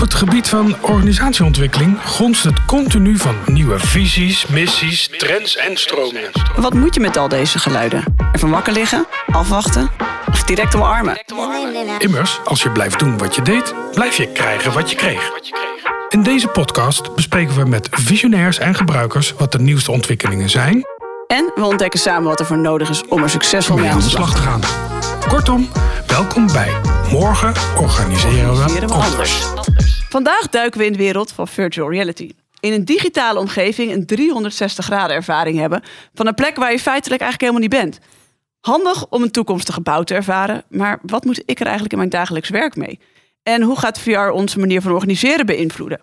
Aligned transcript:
het 0.00 0.14
gebied 0.14 0.48
van 0.48 0.76
organisatieontwikkeling 0.80 1.98
gonst 2.04 2.44
het 2.44 2.64
continu 2.64 3.16
van 3.16 3.34
nieuwe 3.46 3.78
visies, 3.78 4.46
missies, 4.46 5.10
trends 5.18 5.56
en 5.56 5.76
stromingen. 5.76 6.30
Wat 6.56 6.74
moet 6.74 6.94
je 6.94 7.00
met 7.00 7.16
al 7.16 7.28
deze 7.28 7.58
geluiden? 7.58 8.04
Even 8.32 8.50
wakker 8.50 8.72
liggen, 8.72 9.06
afwachten 9.26 9.90
of 10.28 10.42
direct 10.42 10.74
omarmen? 10.74 11.24
Immers, 11.98 12.40
als 12.44 12.62
je 12.62 12.70
blijft 12.70 12.98
doen 12.98 13.18
wat 13.18 13.34
je 13.34 13.42
deed, 13.42 13.74
blijf 13.92 14.16
je 14.16 14.32
krijgen 14.32 14.72
wat 14.72 14.90
je 14.90 14.96
kreeg. 14.96 15.30
In 16.08 16.22
deze 16.22 16.48
podcast 16.48 17.14
bespreken 17.14 17.56
we 17.56 17.64
met 17.64 17.88
visionairs 17.90 18.58
en 18.58 18.74
gebruikers 18.74 19.34
wat 19.38 19.52
de 19.52 19.58
nieuwste 19.58 19.90
ontwikkelingen 19.90 20.50
zijn 20.50 20.84
En 21.26 21.52
we 21.54 21.64
ontdekken 21.64 22.00
samen 22.00 22.28
wat 22.28 22.40
er 22.40 22.46
voor 22.46 22.58
nodig 22.58 22.88
is 22.88 23.04
om 23.08 23.22
er 23.22 23.30
succesvol 23.30 23.76
mee 23.76 23.90
aan 23.90 23.98
de 23.98 24.08
slag 24.08 24.34
te 24.34 24.40
gaan. 24.40 24.60
Kortom, 25.28 25.68
welkom 26.06 26.46
bij 26.46 26.72
Morgen 27.10 27.52
organiseren 27.76 28.42
we 28.42 28.48
Organiseren 28.48 28.88
we 28.88 28.94
anders. 28.94 29.46
Vandaag 30.10 30.48
duiken 30.48 30.80
we 30.80 30.86
in 30.86 30.92
de 30.92 30.98
wereld 30.98 31.32
van 31.32 31.48
virtual 31.48 31.90
reality. 31.90 32.30
In 32.60 32.72
een 32.72 32.84
digitale 32.84 33.38
omgeving 33.38 33.92
een 33.92 34.06
360 34.06 34.84
graden 34.84 35.16
ervaring 35.16 35.58
hebben 35.58 35.82
van 36.14 36.26
een 36.26 36.34
plek 36.34 36.56
waar 36.56 36.72
je 36.72 36.78
feitelijk 36.78 37.22
eigenlijk 37.22 37.52
helemaal 37.52 37.60
niet 37.60 37.90
bent. 37.90 38.06
Handig 38.60 39.06
om 39.08 39.22
een 39.22 39.30
toekomstige 39.30 39.80
bouw 39.80 40.02
te 40.02 40.14
ervaren, 40.14 40.62
maar 40.68 40.98
wat 41.02 41.24
moet 41.24 41.42
ik 41.46 41.58
er 41.58 41.62
eigenlijk 41.62 41.92
in 41.92 41.98
mijn 41.98 42.10
dagelijks 42.10 42.48
werk 42.48 42.76
mee? 42.76 42.98
En 43.42 43.62
hoe 43.62 43.78
gaat 43.78 44.00
VR 44.00 44.18
onze 44.18 44.58
manier 44.58 44.82
van 44.82 44.92
organiseren 44.92 45.46
beïnvloeden? 45.46 46.00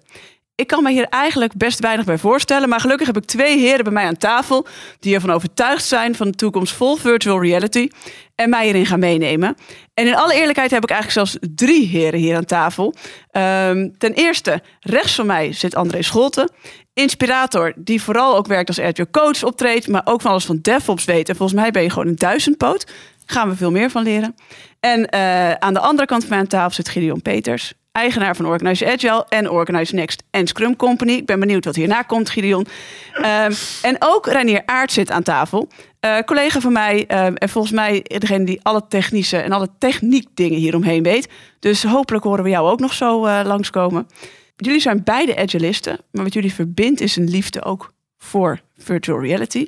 Ik 0.58 0.68
kan 0.68 0.84
me 0.84 0.92
hier 0.92 1.08
eigenlijk 1.10 1.54
best 1.58 1.80
weinig 1.80 2.06
bij 2.06 2.18
voorstellen, 2.18 2.70
maar 2.70 2.80
gelukkig 2.80 3.08
heb 3.08 3.18
ik 3.18 3.26
twee 3.26 3.58
heren 3.58 3.84
bij 3.84 3.94
mij 3.94 4.06
aan 4.06 4.18
tafel 4.18 4.68
die 5.00 5.16
ervan 5.16 5.32
overtuigd 5.32 5.86
zijn 5.86 6.16
van 6.16 6.28
de 6.28 6.38
toekomst 6.38 6.74
vol 6.74 6.96
virtual 6.96 7.42
reality 7.42 7.90
en 8.36 8.50
mij 8.50 8.64
hierin 8.64 8.86
gaan 8.86 9.00
meenemen. 9.00 9.56
En 9.94 10.08
in 10.08 10.16
alle 10.16 10.34
eerlijkheid 10.34 10.72
heb 10.72 10.84
ik 10.84 10.90
eigenlijk 10.90 11.30
zelfs 11.30 11.52
drie 11.56 11.88
heren 11.88 12.20
hier 12.20 12.36
aan 12.36 12.46
tafel. 12.46 12.94
Ehm, 13.32 13.90
ten 13.98 14.14
eerste, 14.14 14.62
rechts 14.80 15.16
van 15.16 15.26
mij 15.26 15.54
zit 15.54 15.76
André 15.76 16.02
Scholten, 16.02 16.52
inspirator 16.94 17.74
die 17.76 18.02
vooral 18.02 18.36
ook 18.36 18.48
werkt 18.48 18.68
als 18.68 18.80
agile 18.80 19.10
coach 19.12 19.44
optreedt, 19.44 19.88
maar 19.88 20.02
ook 20.06 20.22
van 20.22 20.32
alles 20.32 20.46
van 20.46 20.60
DevOps 20.62 21.06
weet. 21.06 21.30
En 21.30 21.36
volgens 21.36 21.60
mij 21.60 21.72
ben 21.72 21.84
je 21.84 21.90
gewoon 21.90 22.08
een 22.08 22.16
duizendpoot. 22.16 22.92
Gaan 23.26 23.50
we 23.50 23.56
veel 23.56 23.72
meer 23.72 23.90
van 23.90 24.04
leren. 24.04 24.36
En 24.80 25.10
eh, 25.10 25.52
aan 25.52 25.74
de 25.74 25.80
andere 25.80 26.08
kant 26.08 26.26
van 26.26 26.36
mijn 26.36 26.48
tafel 26.48 26.72
zit 26.72 26.90
Gideon 26.90 27.22
Peters, 27.22 27.74
eigenaar 27.98 28.36
van 28.36 28.46
Organize 28.46 28.92
Agile 28.92 29.26
en 29.30 29.50
Organize 29.50 29.96
Next 29.96 30.24
en 30.30 30.48
Scrum 30.48 30.76
Company. 30.76 31.12
Ik 31.12 31.26
ben 31.26 31.40
benieuwd 31.40 31.66
wat 31.66 31.76
hierna 31.76 32.02
komt, 32.02 32.30
Gideon. 32.30 32.68
Ehm, 33.14 33.52
en 33.82 33.96
ook 34.00 34.28
Reinier 34.28 34.62
Aert 34.66 34.92
zit 34.92 35.12
aan 35.12 35.24
tafel. 35.24 35.68
Eh, 36.00 36.20
collega 36.20 36.60
van 36.60 36.72
mij 36.72 37.06
ehm, 37.08 37.34
en 37.34 37.50
volgens 37.50 37.74
mij 37.74 38.06
degene 38.08 38.46
die 38.46 38.60
alle 38.64 38.88
technische 38.88 39.38
en 39.38 39.52
alle 39.52 39.68
techniek 39.80 40.28
dingen 40.34 40.60
hieromheen 40.60 41.04
weet. 41.04 41.30
Dus 41.60 41.84
hopelijk 41.84 42.24
horen 42.24 42.44
we 42.44 42.50
jou 42.50 42.70
ook 42.70 42.80
nog 42.80 42.94
zo 42.94 43.26
eh, 43.26 43.42
langskomen. 43.46 44.08
Jullie 44.56 44.82
zijn 44.82 45.04
beide 45.04 45.38
agilisten, 45.38 46.00
maar 46.12 46.24
wat 46.24 46.34
jullie 46.34 46.54
verbindt 46.54 47.02
is 47.02 47.16
een 47.16 47.30
liefde 47.30 47.64
ook 47.64 47.94
voor 48.18 48.60
virtual 48.78 49.22
reality. 49.22 49.68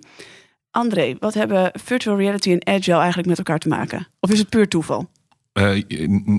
André, 0.71 1.15
wat 1.19 1.33
hebben 1.33 1.71
virtual 1.83 2.17
reality 2.17 2.51
en 2.51 2.75
agile 2.75 2.97
eigenlijk 2.97 3.27
met 3.27 3.37
elkaar 3.37 3.59
te 3.59 3.67
maken? 3.67 4.07
Of 4.19 4.31
is 4.31 4.39
het 4.39 4.49
puur 4.49 4.67
toeval? 4.67 5.09
Eh, 5.59 5.83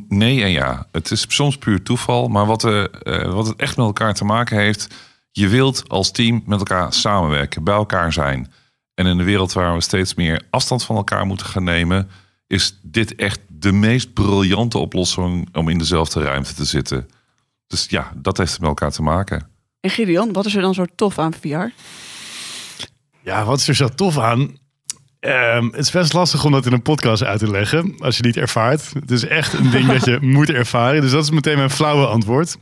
nee 0.09 0.43
en 0.43 0.51
ja. 0.51 0.87
Het 0.93 1.11
is 1.11 1.25
soms 1.29 1.59
puur 1.59 1.83
toeval. 1.83 2.29
Maar 2.29 2.47
wat, 2.47 2.65
eh, 2.65 2.83
eh, 2.83 3.33
wat 3.33 3.47
het 3.47 3.57
echt 3.57 3.77
met 3.77 3.87
elkaar 3.87 4.15
te 4.15 4.25
maken 4.25 4.59
heeft. 4.59 4.95
Je 5.31 5.49
wilt 5.49 5.89
als 5.89 6.11
team 6.11 6.43
met 6.47 6.59
elkaar 6.59 6.93
samenwerken, 6.93 7.65
bij 7.65 7.75
elkaar 7.75 8.13
zijn. 8.13 8.53
En 8.95 9.07
in 9.07 9.17
de 9.17 9.25
wereld 9.25 9.53
waar 9.53 9.75
we 9.75 9.81
steeds 9.81 10.15
meer 10.15 10.43
afstand 10.51 10.85
van 10.85 10.97
elkaar 10.97 11.27
moeten 11.27 11.47
gaan 11.47 11.65
nemen. 11.65 12.11
Is 12.47 12.79
dit 12.83 13.15
echt 13.15 13.41
de 13.49 13.73
meest 13.73 14.13
briljante 14.13 14.79
oplossing 14.79 15.49
om 15.53 15.69
in 15.69 15.79
dezelfde 15.79 16.23
ruimte 16.23 16.55
te 16.55 16.65
zitten. 16.65 17.09
Dus 17.67 17.87
ja, 17.89 18.13
dat 18.17 18.37
heeft 18.37 18.61
met 18.61 18.69
elkaar 18.69 18.91
te 18.91 19.03
maken. 19.03 19.49
En 19.81 19.91
Gideon, 19.91 20.33
wat 20.33 20.47
is 20.47 20.55
er 20.55 20.63
dan 20.63 20.75
zo 20.75 20.85
tof 20.95 21.19
aan 21.19 21.33
VR? 21.33 21.67
Ja, 23.23 23.45
wat 23.45 23.59
is 23.59 23.69
er 23.69 23.75
zo 23.75 23.89
tof 23.89 24.19
aan? 24.19 24.59
Ehm, 25.21 25.65
het 25.65 25.79
is 25.79 25.91
best 25.91 26.13
lastig 26.13 26.45
om 26.45 26.53
dat 26.53 26.67
in 26.67 26.73
een 26.73 26.83
podcast 26.83 27.25
uit 27.25 27.39
te 27.39 27.51
leggen 27.51 27.95
als 27.99 28.17
je 28.17 28.23
niet 28.23 28.37
ervaart. 28.37 28.93
Het 29.01 29.11
is 29.11 29.27
echt 29.27 29.53
een 29.53 29.71
ding 29.71 29.87
dat 29.87 30.05
je 30.05 30.19
moet 30.37 30.51
ervaren. 30.51 31.01
Dus 31.01 31.11
dat 31.11 31.23
is 31.23 31.31
meteen 31.31 31.57
mijn 31.57 31.71
flauwe 31.71 32.07
antwoord. 32.07 32.57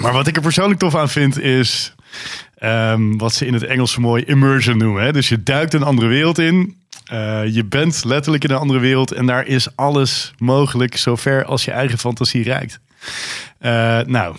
Maar 0.00 0.12
wat 0.12 0.26
ik 0.26 0.36
er 0.36 0.42
persoonlijk 0.42 0.80
tof 0.80 0.94
aan 0.94 1.08
vind 1.08 1.40
is 1.40 1.94
ehm, 2.54 3.16
wat 3.16 3.34
ze 3.34 3.46
in 3.46 3.52
het 3.52 3.64
Engels 3.64 3.92
zo 3.92 4.00
mooi 4.00 4.24
immersion 4.24 4.78
noemen. 4.78 5.02
Hè? 5.02 5.12
Dus 5.12 5.28
je 5.28 5.42
duikt 5.42 5.74
een 5.74 5.82
andere 5.82 6.08
wereld 6.08 6.38
in. 6.38 6.76
Eh, 7.04 7.54
je 7.54 7.64
bent 7.64 8.04
letterlijk 8.04 8.44
in 8.44 8.50
een 8.50 8.56
andere 8.56 8.78
wereld 8.80 9.12
en 9.12 9.26
daar 9.26 9.46
is 9.46 9.76
alles 9.76 10.32
mogelijk 10.38 10.96
zover 10.96 11.44
als 11.44 11.64
je 11.64 11.70
eigen 11.70 11.98
fantasie 11.98 12.42
reikt. 12.42 12.80
Eh, 13.58 14.00
nou, 14.00 14.36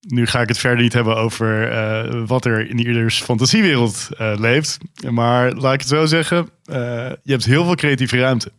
nu 0.00 0.26
ga 0.26 0.40
ik 0.40 0.48
het 0.48 0.58
verder 0.58 0.82
niet 0.82 0.92
hebben 0.92 1.16
over 1.16 1.70
eh, 1.70 2.22
wat 2.26 2.44
er 2.44 2.70
in 2.70 2.78
ieders 2.78 3.22
fantasiewereld 3.22 4.08
eh, 4.18 4.32
leeft. 4.38 4.78
Maar 5.10 5.52
laat 5.52 5.74
ik 5.74 5.80
het 5.80 5.88
zo 5.88 6.06
zeggen, 6.06 6.48
eh, 6.64 6.76
je 7.22 7.32
hebt 7.32 7.44
heel 7.44 7.64
veel 7.64 7.74
creatieve 7.74 8.18
ruimte. 8.18 8.52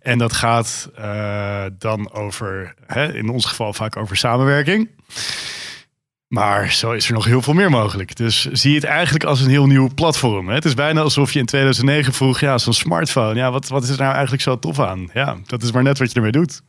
En 0.00 0.18
dat 0.18 0.32
gaat 0.32 0.90
dan 1.78 2.12
over, 2.12 2.74
hè, 2.86 3.14
in 3.14 3.28
ons 3.28 3.44
geval 3.44 3.72
vaak 3.72 3.96
over 3.96 4.16
samenwerking. 4.16 4.88
Maar 6.28 6.72
zo 6.72 6.92
is 6.92 7.06
er 7.06 7.14
nog 7.14 7.24
heel 7.24 7.42
veel 7.42 7.54
meer 7.54 7.70
mogelijk. 7.70 8.16
Dus 8.16 8.44
zie 8.44 8.74
het 8.74 8.84
eigenlijk 8.84 9.24
als 9.24 9.40
een 9.40 9.50
heel 9.50 9.66
nieuw 9.66 9.90
platform. 9.94 10.48
Hè? 10.48 10.54
Het 10.54 10.64
is 10.64 10.74
bijna 10.74 11.00
alsof 11.00 11.32
je 11.32 11.38
in 11.38 11.46
2009 11.46 12.12
vroeg, 12.12 12.40
ja, 12.40 12.58
zo'n 12.58 12.72
smartphone. 12.72 13.34
Ja, 13.34 13.50
wat, 13.50 13.68
wat 13.68 13.82
is 13.82 13.88
er 13.88 13.98
nou 13.98 14.12
eigenlijk 14.12 14.42
zo 14.42 14.58
tof 14.58 14.80
aan? 14.80 15.10
Ja, 15.14 15.36
dat 15.46 15.62
is 15.62 15.72
maar 15.72 15.82
net 15.82 15.98
wat 15.98 16.08
je 16.08 16.14
ermee 16.14 16.32
doet. 16.32 16.60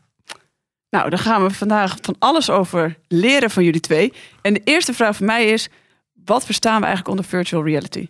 Nou, 0.92 1.10
daar 1.10 1.20
gaan 1.20 1.44
we 1.44 1.50
vandaag 1.54 1.96
van 2.02 2.16
alles 2.20 2.50
over 2.50 2.98
leren 3.08 3.50
van 3.52 3.64
jullie 3.64 3.80
twee. 3.80 4.14
En 4.42 4.54
de 4.54 4.62
eerste 4.64 4.94
vraag 4.94 5.16
voor 5.16 5.26
mij 5.26 5.46
is: 5.46 5.70
wat 6.26 6.46
verstaan 6.46 6.76
we 6.80 6.86
eigenlijk 6.86 7.08
onder 7.08 7.26
virtual 7.26 7.64
reality? 7.66 8.08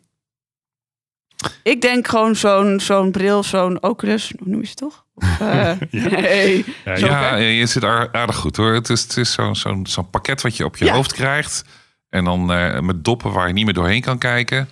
Ik 1.63 1.81
denk 1.81 2.07
gewoon 2.07 2.35
zo'n 2.35 2.79
zo'n 2.79 3.11
bril, 3.11 3.43
zo'n 3.43 3.83
Oculus, 3.83 4.33
hoe 4.39 4.49
noem 4.49 4.59
je 4.61 4.67
ze 4.67 4.73
toch? 4.75 5.05
Eh, 5.39 5.71
Nee. 5.91 6.65
Ja, 6.85 6.95
Zo 6.95 7.05
Ja, 7.05 7.29
ver? 7.29 7.39
je 7.41 7.65
zit 7.65 7.83
aar- 7.83 8.09
aardig 8.11 8.35
goed 8.35 8.55
hoor. 8.57 8.73
Het 8.73 8.89
is, 8.89 9.01
het 9.01 9.17
is 9.17 9.31
zo'n 9.31 9.55
zo'n 9.55 9.85
zo'n 9.87 10.09
pakket 10.09 10.41
wat 10.41 10.57
je 10.57 10.65
op 10.65 10.77
je 10.77 10.85
Ja. 10.85 10.93
hoofd 10.93 11.13
krijgt. 11.13 11.63
En 12.09 12.23
dan 12.25 12.51
eh, 12.53 12.79
met 12.79 13.03
doppen 13.03 13.31
waar 13.31 13.47
je 13.47 13.53
niet 13.53 13.65
meer 13.65 13.73
doorheen 13.73 14.01
kan 14.01 14.17
kijken. 14.17 14.69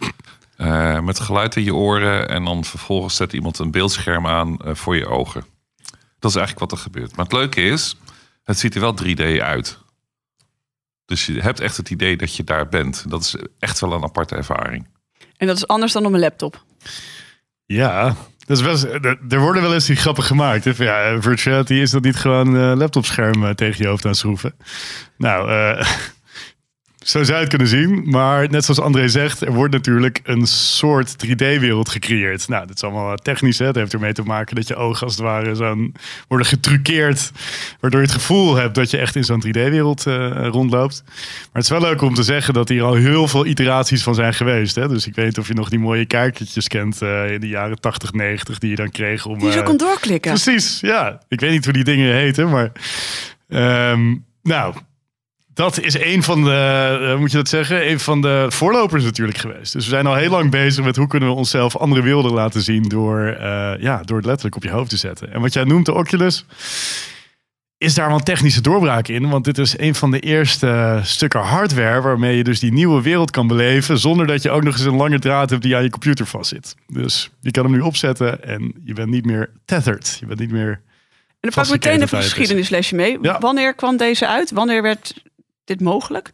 Eh, 0.58 1.00
met 1.00 1.20
geluid 1.20 1.56
in 1.56 1.64
je 1.64 1.74
oren. 1.76 2.30
En 2.30 2.44
dan 2.44 2.64
vervolgens 2.64 3.16
zet 3.16 3.34
iemand 3.34 3.60
een 3.60 3.72
beeldscherm 3.72 4.28
aan 4.28 4.58
voor 4.62 4.96
je 4.96 5.08
ogen. 5.08 5.44
Dat 6.20 6.32
is 6.32 6.38
eigenlijk 6.38 6.72
wat 6.72 6.80
er 6.80 6.86
gebeurt. 6.86 7.16
Maar 7.16 7.26
het 7.26 7.34
leuke 7.34 7.62
is, 7.62 7.96
het 8.44 8.60
ziet 8.60 8.76
er 8.76 8.82
wel 8.82 8.98
3D 9.04 9.42
uit. 9.42 9.78
Dus 11.06 11.26
je 11.26 11.42
hebt 11.42 11.60
echt 11.60 11.78
het 11.78 11.90
idee 11.90 12.18
dat 12.18 12.36
je 12.36 12.44
daar 12.44 12.70
bent. 12.70 13.10
Dat 13.10 13.22
is 13.22 13.36
echt 13.60 13.80
wel 13.80 13.94
een 13.94 14.04
aparte 14.04 14.36
ervaring. 14.36 14.88
En 15.38 15.48
dat 15.48 15.56
is 15.56 15.68
anders 15.68 15.92
dan 15.92 16.06
op 16.06 16.14
een 16.14 16.20
laptop. 16.20 16.64
Ja, 17.66 18.16
dat 18.46 18.58
is 18.58 18.64
best, 18.64 18.84
er 18.84 19.20
er 19.30 19.40
worden 19.40 19.62
wel 19.62 19.74
eens 19.74 19.86
die 19.86 19.96
grappen 19.96 20.24
gemaakt. 20.24 20.64
Hè? 20.64 20.76
Van, 20.76 20.86
Ja, 20.86 21.22
virtuality 21.22 21.74
is 21.74 21.92
dat 21.92 22.04
niet 22.04 22.16
gewoon 22.16 22.54
een 22.54 22.78
laptopscherm 22.78 23.46
eh, 23.46 23.50
tegen 23.50 23.84
je 23.84 23.90
hoofd 23.90 24.06
aan 24.06 24.16
schroeven. 24.16 24.56
Nou, 25.18 25.52
eh, 25.52 25.88
zo 27.10 27.24
zou 27.24 27.34
je 27.34 27.40
het 27.40 27.50
kunnen 27.50 27.68
zien. 27.68 28.04
Maar 28.06 28.50
net 28.50 28.66
zoals 28.66 28.80
André 28.80 29.08
zegt, 29.08 29.42
er 29.42 29.54
wordt 29.54 29.74
natuurlijk 29.74 30.20
een 30.24 30.48
soort 30.48 31.16
3D-wereld 31.26 31.90
gecreëerd. 31.90 32.48
Nou, 32.48 32.68
dat 32.68 32.76
is 32.76 32.84
allemaal 32.84 33.16
technisch. 33.16 33.60
Hè? 33.60 33.66
Het 33.66 33.76
heeft 33.76 33.94
ermee 33.94 34.14
te 34.14 34.24
maken 34.24 34.56
dat 34.56 34.68
je 34.68 34.76
ogen 34.76 35.06
als 35.06 35.16
het 35.16 35.24
ware 35.24 35.56
zo'n 35.56 35.96
worden 36.28 36.48
getruckeerd. 36.48 37.32
Waardoor 37.80 38.00
je 38.00 38.06
het 38.06 38.16
gevoel 38.16 38.56
hebt 38.56 38.76
dat 38.76 38.92
je 38.92 38.98
echt 38.98 39.16
in 39.16 39.24
zo'n 39.24 39.44
3D-wereld 39.48 40.08
eh, 40.08 40.48
rondloopt. 40.48 41.04
Maar 41.06 41.48
het 41.54 41.64
is 41.64 41.70
wel 41.70 41.82
leuk 41.82 42.02
om 42.02 42.14
te 42.14 42.24
zeggen 42.24 42.54
dat 42.54 42.70
hier 42.70 42.84
al 42.84 42.94
heel 42.94 43.28
veel 43.28 43.46
iteraties 43.46 44.04
van 44.04 44.16
zijn 44.16 44.34
geweest. 44.34 44.76
Hè? 44.76 44.88
Dus 44.88 45.08
ik 45.08 45.16
weet 45.16 45.26
niet 45.26 45.38
of 45.38 45.48
je 45.48 45.54
nog 45.54 45.70
die 45.70 45.80
mooie 45.80 46.06
kaartjes 46.06 46.68
kent 46.68 47.02
eh, 47.02 47.32
in 47.32 47.40
de 47.40 47.48
jaren 47.48 47.80
80, 47.80 48.14
90 48.14 48.58
die 48.58 48.70
je 48.70 48.76
dan 48.76 48.90
kreeg 48.92 49.26
om. 49.26 49.38
Die 49.38 49.48
je 49.48 49.52
zo 49.54 49.60
eh, 49.60 49.66
kon 49.66 49.78
doorklikken. 49.78 50.32
Precies, 50.32 50.80
ja. 50.80 51.22
Ik 51.28 51.40
weet 51.40 51.52
niet 51.52 51.64
hoe 51.64 51.74
die 51.74 51.84
dingen 51.84 52.14
heten, 52.14 52.50
maar. 52.50 52.72
ehm, 53.48 54.16
nou, 54.44 54.74
dat 55.60 55.80
is 55.80 56.00
een 56.00 56.24
van 56.24 56.44
de, 56.44 56.98
eh, 57.02 57.20
moet 57.20 57.32
je 57.32 57.38
dat 57.38 57.48
zeggen, 57.48 57.90
een 57.90 58.00
van 58.00 58.22
de 58.22 58.46
voorlopers 58.50 59.04
natuurlijk 59.04 59.38
geweest. 59.38 59.74
Dus 59.74 59.84
we 59.84 59.90
zijn 59.90 60.06
al 60.06 60.16
heel 60.16 60.30
lang 60.30 60.52
bezig 60.52 60.86
met 60.86 60.96
hoe 60.96 61.08
kunnen 61.08 61.30
we 61.30 61.36
onszelf 61.36 61.78
andere 61.78 62.02
werelden 62.02 62.34
laten 62.34 62.62
zien 62.62 62.84
door, 62.84 63.20
eh, 63.28 63.72
ja, 63.80 64.02
door 64.04 64.18
het 64.18 64.26
letterlijk 64.26 64.56
op 64.56 64.64
je 64.64 64.70
hoofd 64.70 64.90
te 64.90 64.98
zetten. 64.98 65.34
En 65.34 65.42
wat 65.42 65.54
jij 65.54 65.64
noemt 65.64 65.86
de 65.86 65.94
Oculus, 65.94 66.46
is 67.78 67.94
daar 67.94 68.08
wel 68.08 68.18
een 68.18 68.24
technische 68.24 68.62
doorbraak 68.62 69.08
in. 69.08 69.30
Want 69.30 69.46
dit 69.46 69.58
is 69.58 69.78
een 69.78 69.96
van 69.96 70.12
de 70.12 70.20
eerste 70.20 71.00
stukken 71.04 71.40
hardware 71.40 72.02
waarmee 72.02 72.38
je 72.38 72.44
dus 72.44 72.60
die 72.60 72.74
nieuwe 72.74 73.02
wereld 73.02 73.32
kan 73.32 73.48
beleven. 73.48 73.98
Zonder 73.98 74.28
dat 74.28 74.42
je 74.42 74.50
ook 74.50 74.64
nog 74.64 74.74
eens 74.74 74.86
een 74.86 74.96
lange 74.96 75.20
draad 75.20 75.50
hebt 75.50 75.62
die 75.62 75.76
aan 75.76 75.84
je 75.84 75.90
computer 75.90 76.26
vastzit. 76.26 76.76
Dus 76.88 77.30
je 77.40 77.52
kan 77.52 77.64
hem 77.64 77.74
nu 77.74 77.80
opzetten 77.80 78.44
en 78.44 78.74
je 78.84 78.94
bent 78.94 79.10
niet 79.10 79.26
meer 79.26 79.52
tethered. 79.66 80.18
Je 80.20 80.26
bent 80.26 80.40
niet 80.40 80.52
meer 80.52 80.70
En 80.70 80.82
dan 81.40 81.52
pak 81.52 81.66
ik 81.66 81.72
meteen 81.72 82.02
even 82.02 82.18
een 82.18 82.24
geschiedenislesje 82.24 82.96
mee. 82.96 83.18
Ja. 83.22 83.40
Wanneer 83.40 83.74
kwam 83.74 83.98
deze 83.98 84.28
uit? 84.28 84.52
Wanneer 84.52 84.82
werd 84.82 85.14
dit 85.70 85.82
mogelijk? 85.82 86.32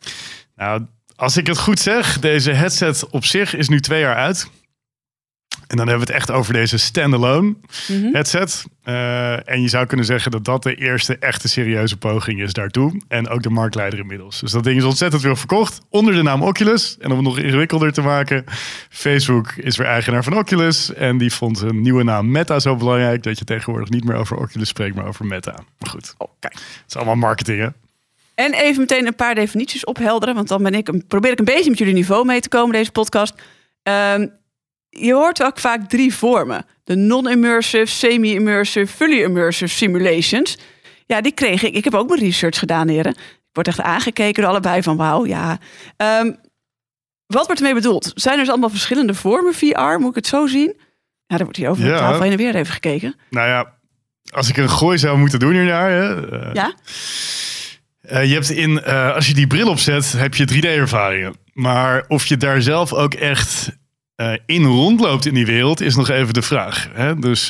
Nou, 0.56 0.86
als 1.16 1.38
ik 1.38 1.48
het 1.48 1.58
goed 1.58 1.80
zeg, 1.80 2.20
deze 2.20 2.52
headset 2.52 3.10
op 3.10 3.26
zich 3.26 3.56
is 3.56 3.70
nu 3.70 3.80
twee 3.80 4.00
jaar 4.00 4.16
uit. 4.16 4.50
En 5.68 5.78
dan 5.78 5.88
hebben 5.88 6.08
we 6.08 6.14
het 6.14 6.22
echt 6.22 6.32
over 6.38 6.54
deze 6.54 6.78
standalone 6.78 7.56
Mhm. 7.88 8.12
headset. 8.14 8.64
Eh, 8.84 9.50
en 9.50 9.62
je 9.62 9.68
zou 9.68 9.86
kunnen 9.86 10.06
zeggen 10.06 10.32
dat 10.32 10.46
dat 10.46 10.64
de 10.64 10.76
eerste 10.76 11.18
echte 11.18 11.48
serieuze 11.48 11.98
poging 11.98 12.42
is 12.42 12.54
daartoe. 12.54 13.02
En 13.08 13.28
ook 13.28 13.42
de 13.44 13.50
marktleider 13.50 14.00
inmiddels. 14.00 14.40
Dus 14.40 14.52
dat 14.52 14.64
ding 14.64 14.78
is 14.78 14.84
ontzettend 14.84 15.22
veel 15.22 15.36
verkocht 15.36 15.82
onder 15.90 16.14
de 16.14 16.22
naam 16.22 16.42
Oculus. 16.44 16.98
En 17.00 17.10
om 17.12 17.16
het 17.18 17.26
nog 17.26 17.38
ingewikkelder 17.40 17.92
te 17.92 18.02
maken, 18.02 18.44
Facebook 18.90 19.52
is 19.52 19.78
weer 19.78 19.88
eigenaar 19.88 20.24
van 20.24 20.38
Oculus. 20.38 20.94
En 20.94 21.18
die 21.18 21.34
vond 21.34 21.62
een 21.62 21.82
nieuwe 21.82 22.04
naam 22.04 22.32
Meta 22.32 22.60
zo 22.60 22.76
belangrijk 22.76 23.24
dat 23.24 23.40
je 23.40 23.46
tegenwoordig 23.46 23.90
niet 23.90 24.04
meer 24.04 24.16
over 24.16 24.38
Oculus 24.38 24.68
spreekt, 24.70 24.96
maar 24.96 25.06
over 25.08 25.26
Meta. 25.26 25.52
Maar 25.80 25.90
goed, 25.90 26.14
Oh, 26.18 26.28
kijk. 26.40 26.54
het 26.54 26.84
is 26.88 26.96
allemaal 26.96 27.16
marketing 27.16 27.60
hè? 27.62 27.68
En 28.36 28.54
even 28.54 28.80
meteen 28.80 29.08
een 29.08 29.16
paar 29.16 29.36
definities 29.36 29.86
ophelderen. 29.86 30.36
Want 30.36 30.48
dan 30.48 30.64
ben 30.64 30.74
ik, 30.74 30.88
een- 30.88 31.08
probeer 31.08 31.32
ik 31.32 31.40
een 31.40 31.46
beetje 31.46 31.70
met 31.70 31.80
jullie 31.80 31.94
niveau 31.94 32.26
mee 32.26 32.40
te 32.40 32.50
komen, 32.50 32.74
deze 32.76 32.92
podcast. 32.92 33.34
Ehm, 33.84 34.28
je 34.90 35.14
hoort 35.14 35.44
ook 35.44 35.60
vaak 35.60 35.90
drie 35.90 36.14
vormen. 36.16 36.66
De 36.84 36.96
non-immersive, 36.96 37.86
semi-immersive, 37.86 38.88
fully 38.94 39.22
immersive 39.22 39.72
simulations. 39.74 40.58
Ja, 41.06 41.22
die 41.22 41.32
kreeg 41.32 41.64
ik. 41.64 41.74
Ik 41.76 41.84
heb 41.84 41.94
ook 41.96 42.08
mijn 42.10 42.20
research 42.22 42.60
gedaan, 42.60 42.88
heren. 42.88 43.12
Ik 43.12 43.52
word 43.52 43.68
echt 43.68 43.82
aangekeken 43.82 44.42
door 44.42 44.52
allebei 44.52 44.84
van 44.84 44.98
wauw, 44.98 45.26
ja. 45.26 45.58
Ehm, 45.98 46.32
wat 47.26 47.46
wordt 47.46 47.60
ermee 47.62 47.74
bedoeld? 47.74 48.12
Zijn 48.16 48.34
er 48.34 48.40
dus 48.40 48.50
allemaal 48.50 48.70
verschillende 48.70 49.14
vormen 49.14 49.54
VR? 49.54 49.98
Moet 50.00 50.10
ik 50.10 50.16
het 50.16 50.28
zo 50.28 50.48
zien? 50.48 50.74
Ja, 51.28 51.36
er 51.38 51.44
wordt 51.44 51.58
hier 51.58 51.70
over 51.70 51.84
de 51.84 51.90
Ja. 51.90 51.98
tafel 51.98 52.22
heen 52.22 52.32
en 52.32 52.38
weer 52.38 52.56
even 52.56 52.74
gekeken. 52.74 53.16
Nou 53.30 53.48
ja, 53.48 53.74
als 54.34 54.50
ik 54.50 54.58
een 54.58 54.70
gooi 54.70 54.98
zou 54.98 55.18
moeten 55.18 55.40
doen 55.40 55.52
hiernaar. 55.54 55.90
Hè, 55.92 56.30
eh, 56.40 56.54
Ja? 56.54 56.74
Eh, 58.08 58.26
je 58.26 58.34
hebt 58.34 58.50
in, 58.50 58.84
eh, 58.84 59.14
als 59.14 59.28
je 59.28 59.34
die 59.34 59.48
bril 59.48 59.70
opzet, 59.70 60.12
heb 60.18 60.36
je 60.36 60.46
3D-ervaringen. 60.46 61.36
Maar 61.54 62.06
of 62.08 62.26
je 62.26 62.38
daar 62.38 62.62
zelf 62.62 62.94
ook 62.94 63.14
echt 63.14 63.78
eh, 64.16 64.34
in 64.46 64.64
rondloopt 64.64 65.26
in 65.26 65.34
die 65.34 65.46
wereld, 65.46 65.82
is 65.82 65.96
nog 65.96 66.10
even 66.10 66.34
de 66.34 66.42
vraag. 66.42 66.90
Hè? 66.94 67.20
Dus 67.20 67.48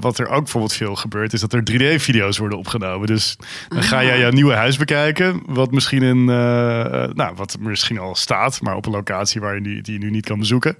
wat 0.00 0.18
er 0.18 0.28
ook 0.28 0.42
bijvoorbeeld 0.42 0.72
veel 0.72 0.94
gebeurt, 0.94 1.32
is 1.32 1.40
dat 1.40 1.52
er 1.52 1.62
3D-video's 1.62 2.38
worden 2.38 2.58
opgenomen. 2.58 3.06
Dus 3.06 3.36
dan 3.68 3.82
ga 3.82 4.04
jij 4.04 4.18
jouw 4.18 4.30
nieuwe 4.30 4.54
huis 4.54 4.76
bekijken, 4.76 5.42
wat 5.46 5.70
misschien, 5.70 6.02
in, 6.02 6.24
nou, 6.24 7.34
wat 7.34 7.56
misschien 7.60 7.98
al 7.98 8.14
staat, 8.14 8.60
maar 8.60 8.76
op 8.76 8.86
een 8.86 8.92
locatie 8.92 9.40
waar 9.40 9.54
je 9.54 9.60
die, 9.60 9.82
die 9.82 9.92
je 9.92 10.04
nu 10.04 10.10
niet 10.10 10.26
kan 10.26 10.38
bezoeken. 10.38 10.76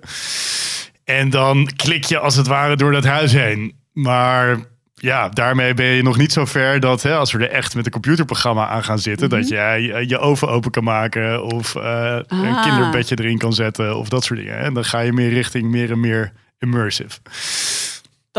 En 1.04 1.30
dan 1.30 1.68
klik 1.76 2.04
je 2.04 2.18
als 2.18 2.36
het 2.36 2.46
ware 2.46 2.76
door 2.76 2.92
dat 2.92 3.04
huis 3.04 3.32
heen. 3.32 3.74
Maar 3.92 4.58
ja, 4.98 5.28
daarmee 5.28 5.74
ben 5.74 5.86
je 5.86 6.02
nog 6.02 6.16
niet 6.16 6.32
zo 6.32 6.44
ver 6.44 6.80
dat 6.80 7.02
hè, 7.02 7.16
als 7.16 7.32
we 7.32 7.38
er 7.38 7.50
echt 7.50 7.74
met 7.74 7.86
een 7.86 7.92
computerprogramma 7.92 8.68
aan 8.68 8.84
gaan 8.84 8.98
zitten, 8.98 9.28
dat 9.28 9.48
jij 9.48 9.90
eh, 9.92 10.08
je 10.08 10.18
oven 10.18 10.48
open 10.48 10.70
kan 10.70 10.84
maken 10.84 11.44
of 11.44 11.74
eh, 11.76 12.18
een 12.26 12.54
Ah. 12.54 12.62
kinderbedje 12.62 13.16
erin 13.18 13.38
kan 13.38 13.52
zetten 13.52 13.96
of 13.96 14.08
dat 14.08 14.24
soort 14.24 14.38
dingen. 14.38 14.58
En 14.58 14.74
dan 14.74 14.84
ga 14.84 15.00
je 15.00 15.12
meer 15.12 15.30
richting 15.30 15.70
meer 15.70 15.90
en 15.90 16.00
meer 16.00 16.32
immersive. 16.58 17.18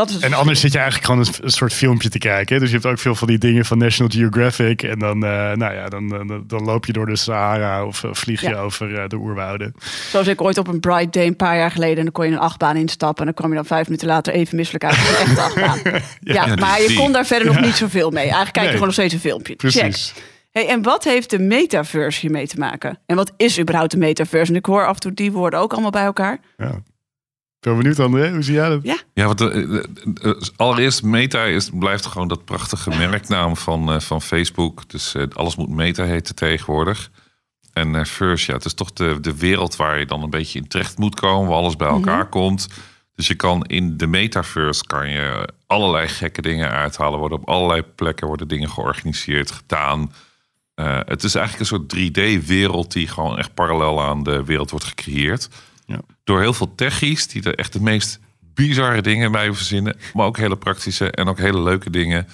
Dat 0.06 0.10
is 0.10 0.18
En 0.18 0.32
anders 0.32 0.60
zit 0.60 0.72
je 0.72 0.78
eigenlijk 0.78 1.06
gewoon 1.06 1.26
een, 1.26 1.34
een 1.44 1.50
soort 1.50 1.72
filmpje 1.72 2.08
te 2.08 2.18
kijken. 2.18 2.58
Dus 2.60 2.68
je 2.68 2.74
hebt 2.74 2.86
ook 2.86 2.98
veel 2.98 3.14
van 3.14 3.28
die 3.28 3.38
dingen 3.38 3.64
van 3.64 3.78
National 3.78 4.12
Geographic. 4.12 4.82
En 4.82 4.98
dan, 4.98 5.24
eh, 5.24 5.30
nou 5.52 5.74
ja, 5.74 5.88
dan, 5.88 6.08
dan, 6.08 6.44
dan 6.46 6.64
loop 6.64 6.86
je 6.86 6.92
door 6.92 7.06
de 7.06 7.16
Sahara 7.16 7.84
of 7.84 8.04
eh, 8.04 8.10
vlieg 8.12 8.40
je 8.40 8.48
Ja. 8.48 8.56
over 8.58 8.98
eh, 8.98 9.08
de 9.08 9.16
oerwouden. 9.16 9.74
Zoals 10.10 10.26
ik 10.26 10.40
ooit 10.40 10.58
op 10.58 10.68
een 10.68 10.80
Bright 10.80 11.12
Day 11.12 11.26
een 11.26 11.36
paar 11.36 11.56
jaar 11.56 11.70
geleden. 11.70 11.96
En 11.96 12.02
dan 12.04 12.12
kon 12.12 12.26
je 12.26 12.32
een 12.32 12.38
achtbaan 12.38 12.76
instappen. 12.76 13.18
En 13.18 13.24
dan 13.24 13.34
kwam 13.34 13.48
je 13.50 13.54
dan 13.56 13.64
vijf 13.66 13.84
minuten 13.86 14.08
later 14.08 14.32
even 14.32 14.56
misselijk 14.56 14.84
uit. 14.84 14.96
een 14.96 15.26
echte 15.26 15.40
achtbaan. 15.40 15.78
ja, 16.20 16.46
Ja, 16.46 16.54
maar 16.54 16.76
die- 16.78 16.90
je 16.90 16.96
kon 16.96 17.12
daar 17.12 17.26
verder 17.26 17.46
nog 17.46 17.60
niet 17.60 17.74
zoveel 17.76 18.10
mee. 18.10 18.22
Eigenlijk 18.22 18.52
kijk 18.52 18.66
je 18.66 18.70
Nee. 18.70 18.70
gewoon 18.72 18.86
nog 18.86 18.94
steeds 18.96 19.14
een 19.14 19.20
filmpje. 19.20 19.56
Precies. 19.56 20.12
Check. 20.14 20.22
Hey, 20.52 20.68
en 20.68 20.82
wat 20.82 21.04
heeft 21.04 21.30
de 21.30 21.38
metaverse 21.38 22.20
hiermee 22.20 22.46
te 22.46 22.58
maken? 22.58 22.98
En 23.06 23.16
wat 23.16 23.32
is 23.36 23.60
überhaupt 23.60 23.90
de 23.90 23.96
metaverse? 23.96 24.52
En 24.52 24.58
ik 24.58 24.66
hoor 24.66 24.86
af 24.86 24.94
en 24.94 25.00
toe 25.00 25.14
die 25.14 25.32
woorden 25.32 25.60
ook 25.60 25.72
allemaal 25.72 25.90
bij 25.90 26.04
elkaar. 26.04 26.38
Ja. 26.56 26.80
Ben 27.60 27.76
benieuwd, 27.76 27.98
André. 27.98 28.30
Hoe 28.30 28.42
zie 28.42 28.54
jij 28.54 28.68
dat? 28.68 28.80
Ja, 29.14 29.26
want 29.26 29.40
eh, 29.40 29.62
eh, 29.62 29.84
eh, 30.22 30.34
allereerst 30.56 31.02
Meta 31.02 31.44
is, 31.44 31.70
blijft 31.72 32.06
gewoon 32.06 32.28
dat 32.28 32.44
prachtige 32.44 32.90
merknaam 32.90 33.56
van, 33.56 33.92
eh, 33.92 34.00
van 34.00 34.22
Facebook. 34.22 34.88
Dus 34.88 35.14
alles 35.32 35.56
moet 35.56 35.68
Meta 35.68 36.04
heten 36.04 36.34
tegenwoordig. 36.34 37.10
En 37.72 37.94
eh 37.94 38.04
First, 38.04 38.46
ja, 38.46 38.54
het 38.54 38.64
is 38.64 38.74
toch 38.74 38.92
de, 38.92 39.18
de 39.20 39.36
wereld 39.36 39.76
waar 39.76 39.98
je 39.98 40.06
dan 40.06 40.22
een 40.22 40.30
beetje 40.30 40.58
in 40.58 40.68
terecht 40.68 40.98
moet 40.98 41.14
komen, 41.14 41.48
waar 41.48 41.58
alles 41.58 41.76
bij 41.76 41.88
elkaar 41.88 42.28
komt. 42.28 42.68
Dus 43.14 43.26
je 43.26 43.34
kan 43.34 43.64
in 43.64 43.96
de 43.96 44.06
metaverse 44.06 44.86
kan 44.86 45.10
je 45.10 45.48
allerlei 45.66 46.08
gekke 46.08 46.42
dingen 46.42 46.70
uithalen. 46.70 47.18
Worden 47.18 47.38
op 47.38 47.48
allerlei 47.48 47.82
plekken 47.82 48.26
worden 48.26 48.48
dingen 48.48 48.70
georganiseerd, 48.70 49.50
gedaan. 49.50 50.12
Eh, 50.74 50.98
het 51.04 51.22
is 51.22 51.34
eigenlijk 51.34 51.70
een 51.70 51.78
soort 51.78 51.88
3D-wereld 51.88 52.92
die 52.92 53.08
gewoon 53.08 53.38
echt 53.38 53.54
parallel 53.54 54.02
aan 54.02 54.22
de 54.22 54.44
wereld 54.44 54.70
wordt 54.70 54.86
gecreëerd. 54.86 55.48
Ja. 55.90 56.00
Door 56.24 56.40
heel 56.40 56.52
veel 56.52 56.74
techies 56.74 57.26
die 57.26 57.42
er 57.42 57.54
echt 57.54 57.72
de 57.72 57.80
meest 57.80 58.18
bizarre 58.40 59.02
dingen 59.02 59.32
bij 59.32 59.52
verzinnen. 59.52 59.96
Maar 60.14 60.26
ook 60.26 60.36
hele 60.36 60.56
praktische 60.56 61.10
en 61.10 61.28
ook 61.28 61.38
hele 61.38 61.60
leuke 61.62 61.90
dingen. 61.90 62.26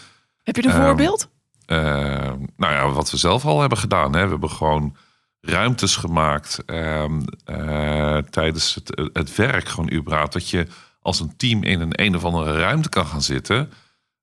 Heb 0.42 0.56
je 0.56 0.64
een 0.64 0.70
Ehm, 0.70 0.84
voorbeeld? 0.86 1.28
Eh, 1.66 1.76
nou 2.56 2.72
ja, 2.72 2.90
wat 2.90 3.10
we 3.10 3.16
zelf 3.16 3.44
al 3.44 3.60
hebben 3.60 3.78
gedaan. 3.78 4.14
Hè. 4.14 4.24
We 4.24 4.30
hebben 4.30 4.50
gewoon 4.50 4.96
ruimtes 5.40 5.96
gemaakt 5.96 6.62
ehm, 6.66 7.20
eh, 7.44 8.18
tijdens 8.18 8.74
het, 8.74 9.10
het 9.12 9.36
werk. 9.36 9.68
Gewoon 9.68 9.92
überhaupt. 9.92 10.32
Dat 10.32 10.50
je 10.50 10.66
als 11.00 11.20
een 11.20 11.36
team 11.36 11.62
in 11.62 11.80
een 11.80 12.02
een 12.02 12.16
of 12.16 12.24
andere 12.24 12.58
ruimte 12.58 12.88
kan 12.88 13.06
gaan 13.06 13.22
zitten. 13.22 13.72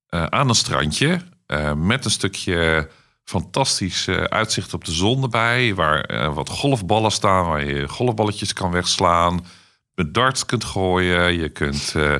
eh, 0.08 0.24
aan 0.26 0.50
een 0.50 0.56
strandje. 0.56 1.20
eh, 1.46 1.74
met 1.74 2.06
een 2.06 2.12
stukje 2.12 2.90
fantastisch 3.24 4.08
eh, 4.08 4.16
uitzicht 4.24 4.74
op 4.74 4.86
de 4.86 4.92
zon 4.92 5.24
erbij. 5.24 5.75
Waar 5.75 6.02
eh, 6.02 6.34
wat 6.34 6.50
golfballen 6.50 7.12
staan. 7.12 7.46
Waar 7.46 7.66
je 7.66 7.88
golfballetjes 7.88 8.54
kan 8.54 8.72
wegslaan. 8.72 9.46
Met 9.96 10.14
darts 10.14 10.46
kunt 10.46 10.64
gooien. 10.64 11.34
Je 11.40 11.50
kunt 11.50 11.94
eh 11.96 12.16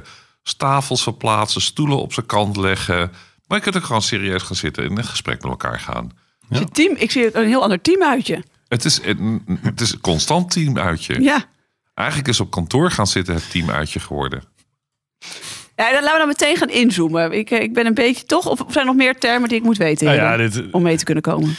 tafels 0.58 1.04
verplaatsen. 1.04 1.62
Stoelen 1.62 1.98
op 2.02 2.14
zijn 2.14 2.26
kant 2.26 2.58
leggen. 2.58 3.12
Maar 3.48 3.58
je 3.58 3.64
kunt 3.64 3.78
ook 3.78 3.84
gewoon 3.84 4.02
serieus 4.02 4.42
gaan 4.44 4.56
zitten 4.56 4.84
en 4.84 4.90
in 4.90 4.98
een 4.98 5.04
gesprek 5.04 5.42
met 5.42 5.52
elkaar 5.52 5.80
gaan. 5.80 6.10
Je 6.50 6.66
team, 6.70 6.96
ik 6.96 7.12
zie 7.12 7.36
een 7.38 7.48
heel 7.48 7.62
ander 7.64 7.82
team 7.82 8.04
uit 8.04 8.28
je. 8.28 8.44
Het 8.68 8.86
is, 8.86 9.00
een- 9.04 9.60
het 9.62 9.82
is 9.82 9.92
een 9.94 10.00
constant 10.02 10.52
teamuitje. 10.52 11.22
Ja. 11.22 11.46
Eigenlijk 11.94 12.28
is 12.28 12.40
op 12.40 12.52
kantoor 12.52 12.92
gaan 12.92 13.08
zitten 13.08 13.34
het 13.34 13.52
teamuitje 13.52 14.00
geworden. 14.00 14.44
Ja, 15.76 15.92
dan 15.92 16.04
laten 16.04 16.12
we 16.12 16.18
dan 16.18 16.28
meteen 16.28 16.58
gaan 16.58 16.70
inzoomen. 16.70 17.32
Ik, 17.32 17.52
eh, 17.52 17.62
ik 17.62 17.74
ben 17.74 17.86
een 17.86 17.94
beetje 17.94 18.26
toch, 18.26 18.48
of 18.48 18.58
zijn 18.58 18.80
er 18.80 18.86
nog 18.86 18.96
meer 18.96 19.18
termen 19.18 19.50
die 19.50 19.58
ik 19.58 19.64
moet 19.64 19.78
weten 19.78 20.06
Nou 20.06 20.18
ja, 20.18 20.30
heren, 20.30 20.52
dit, 20.52 20.72
om 20.72 20.82
mee 20.82 20.98
te 20.98 21.04
kunnen 21.04 21.24
komen? 21.24 21.56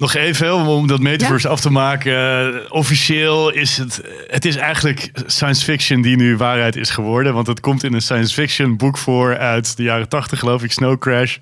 Nog 0.00 0.14
even 0.14 0.54
om, 0.54 0.86
dat 0.86 1.00
metaverse 1.00 1.48
af 1.48 1.60
te 1.60 1.70
maken. 1.70 2.12
Eh, 2.14 2.72
officieel 2.72 3.50
is 3.50 3.76
het, 3.76 4.00
het 4.26 4.44
is 4.44 4.56
eigenlijk 4.56 5.10
science 5.26 5.64
fiction 5.64 6.02
die 6.02 6.16
nu 6.16 6.36
waarheid 6.36 6.76
is 6.76 6.90
geworden. 6.90 7.34
Want 7.34 7.46
het 7.46 7.60
komt 7.60 7.84
in 7.84 7.92
een 7.92 8.02
science 8.02 8.34
fiction 8.34 8.76
boek 8.76 8.98
voor 8.98 9.36
uit 9.38 9.76
de 9.76 9.82
jaren 9.82 10.08
tachtig 10.08 10.38
geloof 10.38 10.62
ik, 10.62 10.72
Snow 10.72 10.98
Crash. 10.98 11.36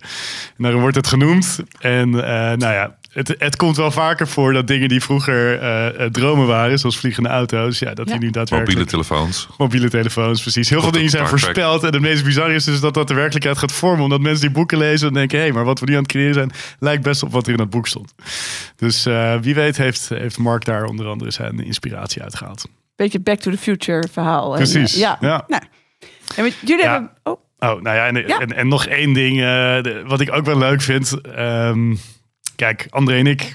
En 0.56 0.64
daar 0.64 0.80
wordt 0.80 0.96
het 0.96 1.06
genoemd. 1.06 1.58
En 1.80 2.24
eh, 2.24 2.56
nou 2.56 2.74
ja, 2.74 2.97
het, 3.12 3.34
het 3.38 3.56
komt 3.56 3.76
wel 3.76 3.90
vaker 3.90 4.28
voor 4.28 4.52
dat 4.52 4.66
dingen 4.66 4.88
die 4.88 5.02
vroeger 5.02 5.60
eh, 5.60 5.86
eh, 6.04 6.10
dromen 6.10 6.46
waren, 6.46 6.78
zoals 6.78 6.98
vliegende 6.98 7.28
auto's, 7.28 7.78
ja, 7.78 7.94
dat 7.94 8.06
Ja. 8.06 8.12
die 8.12 8.22
nu 8.24 8.30
daadwerkelijk... 8.30 8.78
Mobiele 8.78 9.04
telefoons. 9.04 9.48
Mobiele 9.58 9.88
telefoons, 9.90 10.42
precies. 10.42 10.70
Heel 10.70 10.82
veel 10.82 10.90
dingen 10.90 11.10
zijn 11.10 11.26
voorspeld. 11.28 11.82
En 11.84 11.92
het 11.92 12.00
meest 12.00 12.24
bizarre 12.24 12.54
is 12.54 12.64
dus 12.64 12.80
dat 12.80 12.94
dat 12.94 13.08
de 13.08 13.14
werkelijkheid 13.14 13.58
gaat 13.58 13.72
vormen. 13.72 14.02
Omdat 14.04 14.20
mensen 14.20 14.40
die 14.40 14.50
boeken 14.54 14.78
lezen 14.78 15.08
en 15.08 15.14
denken... 15.14 15.38
hé, 15.38 15.44
hey, 15.44 15.52
maar 15.52 15.64
wat 15.64 15.80
we 15.80 15.86
nu 15.86 15.92
aan 15.94 16.02
het 16.02 16.10
creëren 16.10 16.34
zijn... 16.34 16.50
lijkt 16.78 17.02
best 17.02 17.22
op 17.22 17.32
wat 17.32 17.46
er 17.46 17.52
in 17.52 17.58
dat 17.58 17.70
boek 17.70 17.86
stond. 17.86 18.14
Dus 18.76 19.06
eh, 19.06 19.34
wie 19.40 19.54
weet 19.54 19.76
heeft, 19.76 20.08
heeft 20.08 20.38
Mark 20.38 20.64
daar 20.64 20.84
onder 20.84 21.06
andere 21.06 21.30
zijn 21.30 21.64
inspiratie 21.64 22.22
uitgehaald. 22.22 22.64
Beetje 22.96 23.20
Back 23.20 23.38
to 23.40 23.50
the 23.50 23.58
Future 23.58 24.08
verhaal. 24.12 24.50
En, 24.52 24.56
Precies, 24.56 24.94
eh, 24.94 25.00
ja. 25.00 25.16
ja. 25.20 25.44
Nou, 25.48 25.62
en 26.36 26.44
met- 26.44 26.56
jullie 26.64 26.84
Ja. 26.84 26.90
hebben... 26.92 27.10
Oh, 27.22 27.40
Oh, 27.60 27.82
nou 27.82 27.96
ja, 27.96 28.06
en, 28.06 28.26
Ja. 28.26 28.38
En, 28.40 28.56
en 28.56 28.68
nog 28.68 28.86
één 28.86 29.12
ding. 29.12 29.36
eh, 29.36 29.42
de- 29.82 30.02
wat 30.06 30.20
ik 30.20 30.32
ook 30.32 30.44
wel 30.44 30.58
leuk 30.58 30.80
vind. 30.82 31.20
ehm, 31.20 31.94
kijk, 32.58 32.86
André 32.90 33.18
en 33.18 33.26
ik 33.26 33.52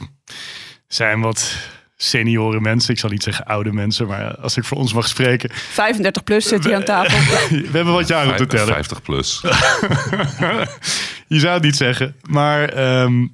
zijn 0.88 1.22
wat 1.22 1.56
senioren 1.98 2.62
mensen. 2.62 2.94
Ik 2.94 3.00
zal 3.00 3.10
niet 3.10 3.24
zeggen 3.24 3.46
oude 3.46 3.72
mensen, 3.72 4.08
maar 4.08 4.36
als 4.36 4.58
ik 4.58 4.64
voor 4.64 4.78
ons 4.78 4.94
mag 4.94 5.08
spreken. 5.08 5.50
35 5.54 6.24
plus 6.24 6.48
zit 6.48 6.64
hier 6.64 6.76
aan 6.76 6.84
tafel. 6.84 7.18
We 7.50 7.70
hebben 7.72 7.94
wat 7.94 8.08
jaren 8.08 8.36
te 8.36 8.46
tellen. 8.46 8.74
50 8.74 9.02
plus. 9.02 9.42
Je 11.28 11.40
zou 11.40 11.54
het 11.54 11.64
niet 11.64 11.76
zeggen. 11.76 12.16
Maar 12.22 12.70
ehm, 12.70 13.26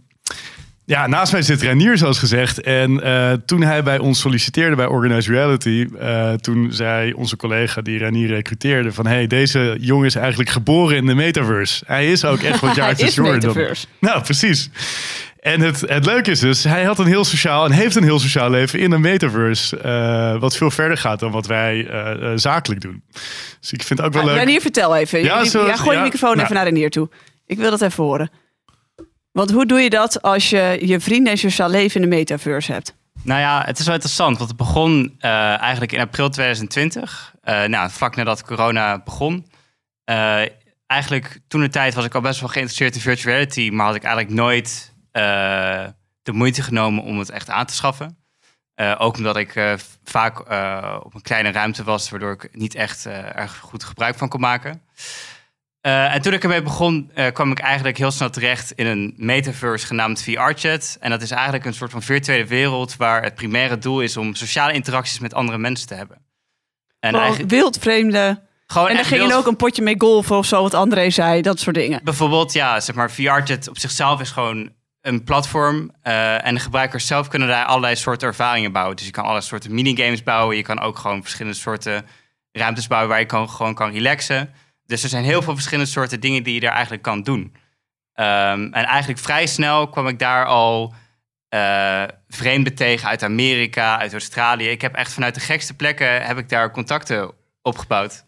ja, 0.90 1.08
naast 1.08 1.32
mij 1.32 1.42
zit 1.42 1.62
Renier, 1.62 1.98
zoals 1.98 2.20
gezegd. 2.20 2.62
En 2.62 3.04
eh, 3.04 3.32
toen 3.46 3.62
hij 3.62 3.84
bij 3.84 3.98
ons 3.98 4.20
solliciteerde 4.20 4.76
bij 4.76 4.86
Organized 4.86 5.32
Reality... 5.32 5.88
eh, 6.00 6.34
toen 6.34 6.74
zei 6.74 7.14
onze 7.14 7.36
collega 7.36 7.82
die 7.82 7.98
Renier 7.98 8.28
recruteerde... 8.28 8.92
van 8.92 9.08
hey, 9.08 9.28
deze 9.28 9.78
jongen 9.80 10.06
is 10.06 10.16
eigenlijk 10.16 10.50
geboren 10.50 10.98
in 10.98 11.06
de 11.06 11.16
metaverse. 11.16 11.84
Hij 11.88 12.12
is 12.12 12.26
ook 12.26 12.42
echt 12.42 12.60
wat 12.60 12.78
is 12.98 13.16
jonger 13.16 13.40
dan... 13.40 13.50
metaverse. 13.50 13.86
Nou, 14.00 14.22
precies. 14.22 14.70
En 15.40 15.62
het, 15.62 15.82
het 15.82 16.06
leuke 16.06 16.32
is 16.32 16.40
dus, 16.40 16.64
hij 16.64 16.84
had 16.84 17.00
een 17.00 17.06
heel 17.06 17.26
sociaal 17.26 17.66
en 17.66 17.72
heeft 17.72 17.96
een 17.96 18.04
heel 18.04 18.20
sociaal 18.20 18.50
leven 18.50 18.80
in 18.80 18.92
een 18.92 19.02
metaverse. 19.02 19.78
eh, 19.78 20.40
wat 20.40 20.56
veel 20.58 20.72
verder 20.72 20.98
gaat 20.98 21.20
dan 21.20 21.32
wat 21.32 21.46
wij 21.48 21.88
eh, 21.88 22.12
eh, 22.12 22.32
zakelijk 22.36 22.82
doen. 22.82 23.04
Dus 23.60 23.72
ik 23.72 23.84
vind 23.84 24.00
het 24.00 24.08
ook 24.08 24.14
wel 24.14 24.22
Ah, 24.22 24.28
leuk. 24.30 24.38
Renier, 24.38 24.62
vertel 24.62 24.96
even. 24.96 25.24
Ja, 25.24 25.44
zo- 25.44 25.66
ja, 25.66 25.76
gooi 25.76 25.92
ja, 25.92 25.98
de 25.98 26.04
microfoon 26.04 26.30
nou. 26.30 26.42
even 26.44 26.56
naar 26.56 26.64
Renier 26.64 26.90
toe. 26.90 27.10
Ik 27.46 27.58
wil 27.58 27.70
dat 27.70 27.82
even 27.82 28.04
horen. 28.04 28.30
Want 29.32 29.52
hoe 29.52 29.66
doe 29.66 29.80
je 29.80 29.90
dat 29.90 30.22
als 30.22 30.50
je 30.50 30.78
je 30.82 31.00
vrienden 31.00 31.32
en 31.32 31.38
sociaal 31.38 31.70
leven 31.70 32.02
in 32.02 32.10
de 32.10 32.16
metaverse 32.16 32.72
hebt? 32.72 32.96
Nou 33.24 33.40
ja, 33.40 33.64
het 33.66 33.80
is 33.80 33.86
wel 33.86 33.94
interessant, 33.94 34.38
want 34.38 34.50
het 34.50 34.58
begon 34.58 35.16
eh, 35.20 35.60
eigenlijk 35.62 35.92
in 35.92 36.00
april 36.00 36.30
2020. 36.30 37.34
Eh, 37.42 37.64
eh, 37.64 37.70
nou, 37.70 37.90
vlak 37.92 38.16
nadat 38.16 38.44
corona 38.44 39.02
begon. 39.04 39.46
Eh, 40.04 40.42
eigenlijk 40.88 41.40
toen 41.48 41.62
de 41.62 41.70
tijd 41.70 41.94
was 41.94 42.06
ik 42.06 42.16
al 42.16 42.22
best 42.22 42.40
wel 42.40 42.50
geïnteresseerd 42.50 42.96
in 42.96 43.02
virtual 43.02 43.34
reality, 43.34 43.70
maar 43.74 43.86
had 43.86 43.96
ik 43.96 44.04
eigenlijk 44.04 44.36
nooit 44.36 44.89
eh, 45.12 45.86
de 46.24 46.32
moeite 46.32 46.62
genomen 46.62 47.04
om 47.04 47.20
het 47.20 47.30
echt 47.30 47.50
aan 47.50 47.66
te 47.66 47.74
schaffen. 47.74 48.18
Eh, 48.76 48.96
ook 48.98 49.18
omdat 49.18 49.38
ik 49.38 49.56
eh, 49.56 49.74
vaak 50.04 50.40
op 51.06 51.14
een 51.14 51.22
kleine 51.22 51.52
ruimte 51.52 51.84
was, 51.84 52.10
waardoor 52.10 52.32
ik 52.32 52.50
niet 52.52 52.76
echt 52.76 53.06
erg 53.06 53.58
goed 53.58 53.84
gebruik 53.84 54.18
van 54.18 54.30
kon 54.30 54.40
maken. 54.40 54.82
En 55.82 56.22
toen 56.22 56.34
ik 56.34 56.44
ermee 56.44 56.62
begon, 56.62 57.12
kwam 57.34 57.52
ik 57.52 57.60
eigenlijk 57.60 57.98
heel 57.98 58.12
snel 58.12 58.30
terecht 58.30 58.72
in 58.72 58.86
een 58.86 59.14
metaverse 59.18 59.86
genaamd 59.86 60.24
VR-chat. 60.24 60.98
En 61.00 61.10
dat 61.10 61.22
is 61.22 61.32
eigenlijk 61.32 61.66
een 61.66 61.74
soort 61.74 61.92
van 61.92 62.02
virtuele 62.02 62.46
wereld 62.46 62.96
waar 62.96 63.24
het 63.24 63.36
primaire 63.36 63.78
doel 63.78 64.02
is 64.02 64.18
om 64.18 64.36
sociale 64.36 64.74
interacties 64.74 65.20
met 65.20 65.34
andere 65.34 65.58
mensen 65.58 65.88
te 65.88 65.94
hebben. 65.94 66.18
En 67.00 67.10
Gewoon 67.10 67.26
eigenlijk 67.26 67.52
wildvreemde. 67.52 68.42
gewoon 68.66 68.90
En 68.90 68.96
dan 68.96 69.06
ging 69.06 69.28
je 69.28 69.36
ook 69.36 69.48
een 69.48 69.56
potje 69.56 69.82
mee 69.82 69.96
golfen 69.98 70.38
of 70.38 70.46
zo, 70.46 70.62
wat 70.62 70.74
André 70.74 71.10
zei. 71.10 71.42
Dat 71.42 71.60
soort 71.60 71.76
dingen. 71.76 72.02
Bijvoorbeeld, 72.04 72.54
ja, 72.54 72.80
zeg 72.80 72.96
maar, 72.96 73.12
VRChat 73.12 73.68
op 73.68 73.78
zichzelf 73.78 74.22
is 74.22 74.32
gewoon 74.32 74.72
een 75.10 75.24
platform. 75.24 75.92
eh, 76.02 76.46
en 76.46 76.54
de 76.54 76.60
gebruikers 76.60 77.08
zelf 77.08 77.28
kunnen 77.28 77.48
daar 77.48 77.66
allerlei 77.66 77.96
soorten 77.96 78.28
ervaringen 78.28 78.72
bouwen. 78.72 78.96
Dus 78.96 79.06
je 79.06 79.12
kan 79.12 79.24
allerlei 79.24 79.46
soorten 79.46 79.74
minigames 79.74 80.24
bouwen. 80.24 80.56
Je 80.56 80.64
kan 80.64 80.80
ook 80.80 80.98
gewoon 80.98 81.22
verschillende 81.22 81.58
soorten 81.58 82.06
ruimtes 82.52 82.88
bouwen 82.88 83.10
waar 83.10 83.20
je 83.20 83.26
kan, 83.26 83.50
gewoon 83.50 83.74
kan 83.74 83.92
relaxen. 83.92 84.54
Dus 84.86 85.04
er 85.04 85.10
zijn 85.10 85.24
heel 85.24 85.42
veel 85.42 85.54
verschillende 85.54 85.90
soorten 85.90 86.20
dingen 86.20 86.44
die 86.44 86.54
je 86.54 86.60
daar 86.60 86.72
eigenlijk 86.72 87.04
kan 87.04 87.24
doen. 87.24 87.56
Ehm, 88.14 88.64
en 88.72 88.86
eigenlijk 88.86 89.20
vrij 89.20 89.48
snel 89.48 89.90
kwam 89.90 90.08
ik 90.08 90.20
daar 90.20 90.46
al 90.46 90.94
eh, 91.50 92.04
vreemden 92.28 92.76
tegen 92.76 93.08
uit 93.10 93.24
Amerika, 93.24 94.00
uit 94.00 94.12
Australië. 94.12 94.70
Ik 94.70 94.82
heb 94.82 94.96
echt 94.96 95.14
vanuit 95.14 95.34
de 95.34 95.40
gekste 95.40 95.76
plekken 95.76 96.26
heb 96.26 96.38
ik 96.38 96.50
daar 96.50 96.72
contacten 96.72 97.32
opgebouwd. 97.62 98.24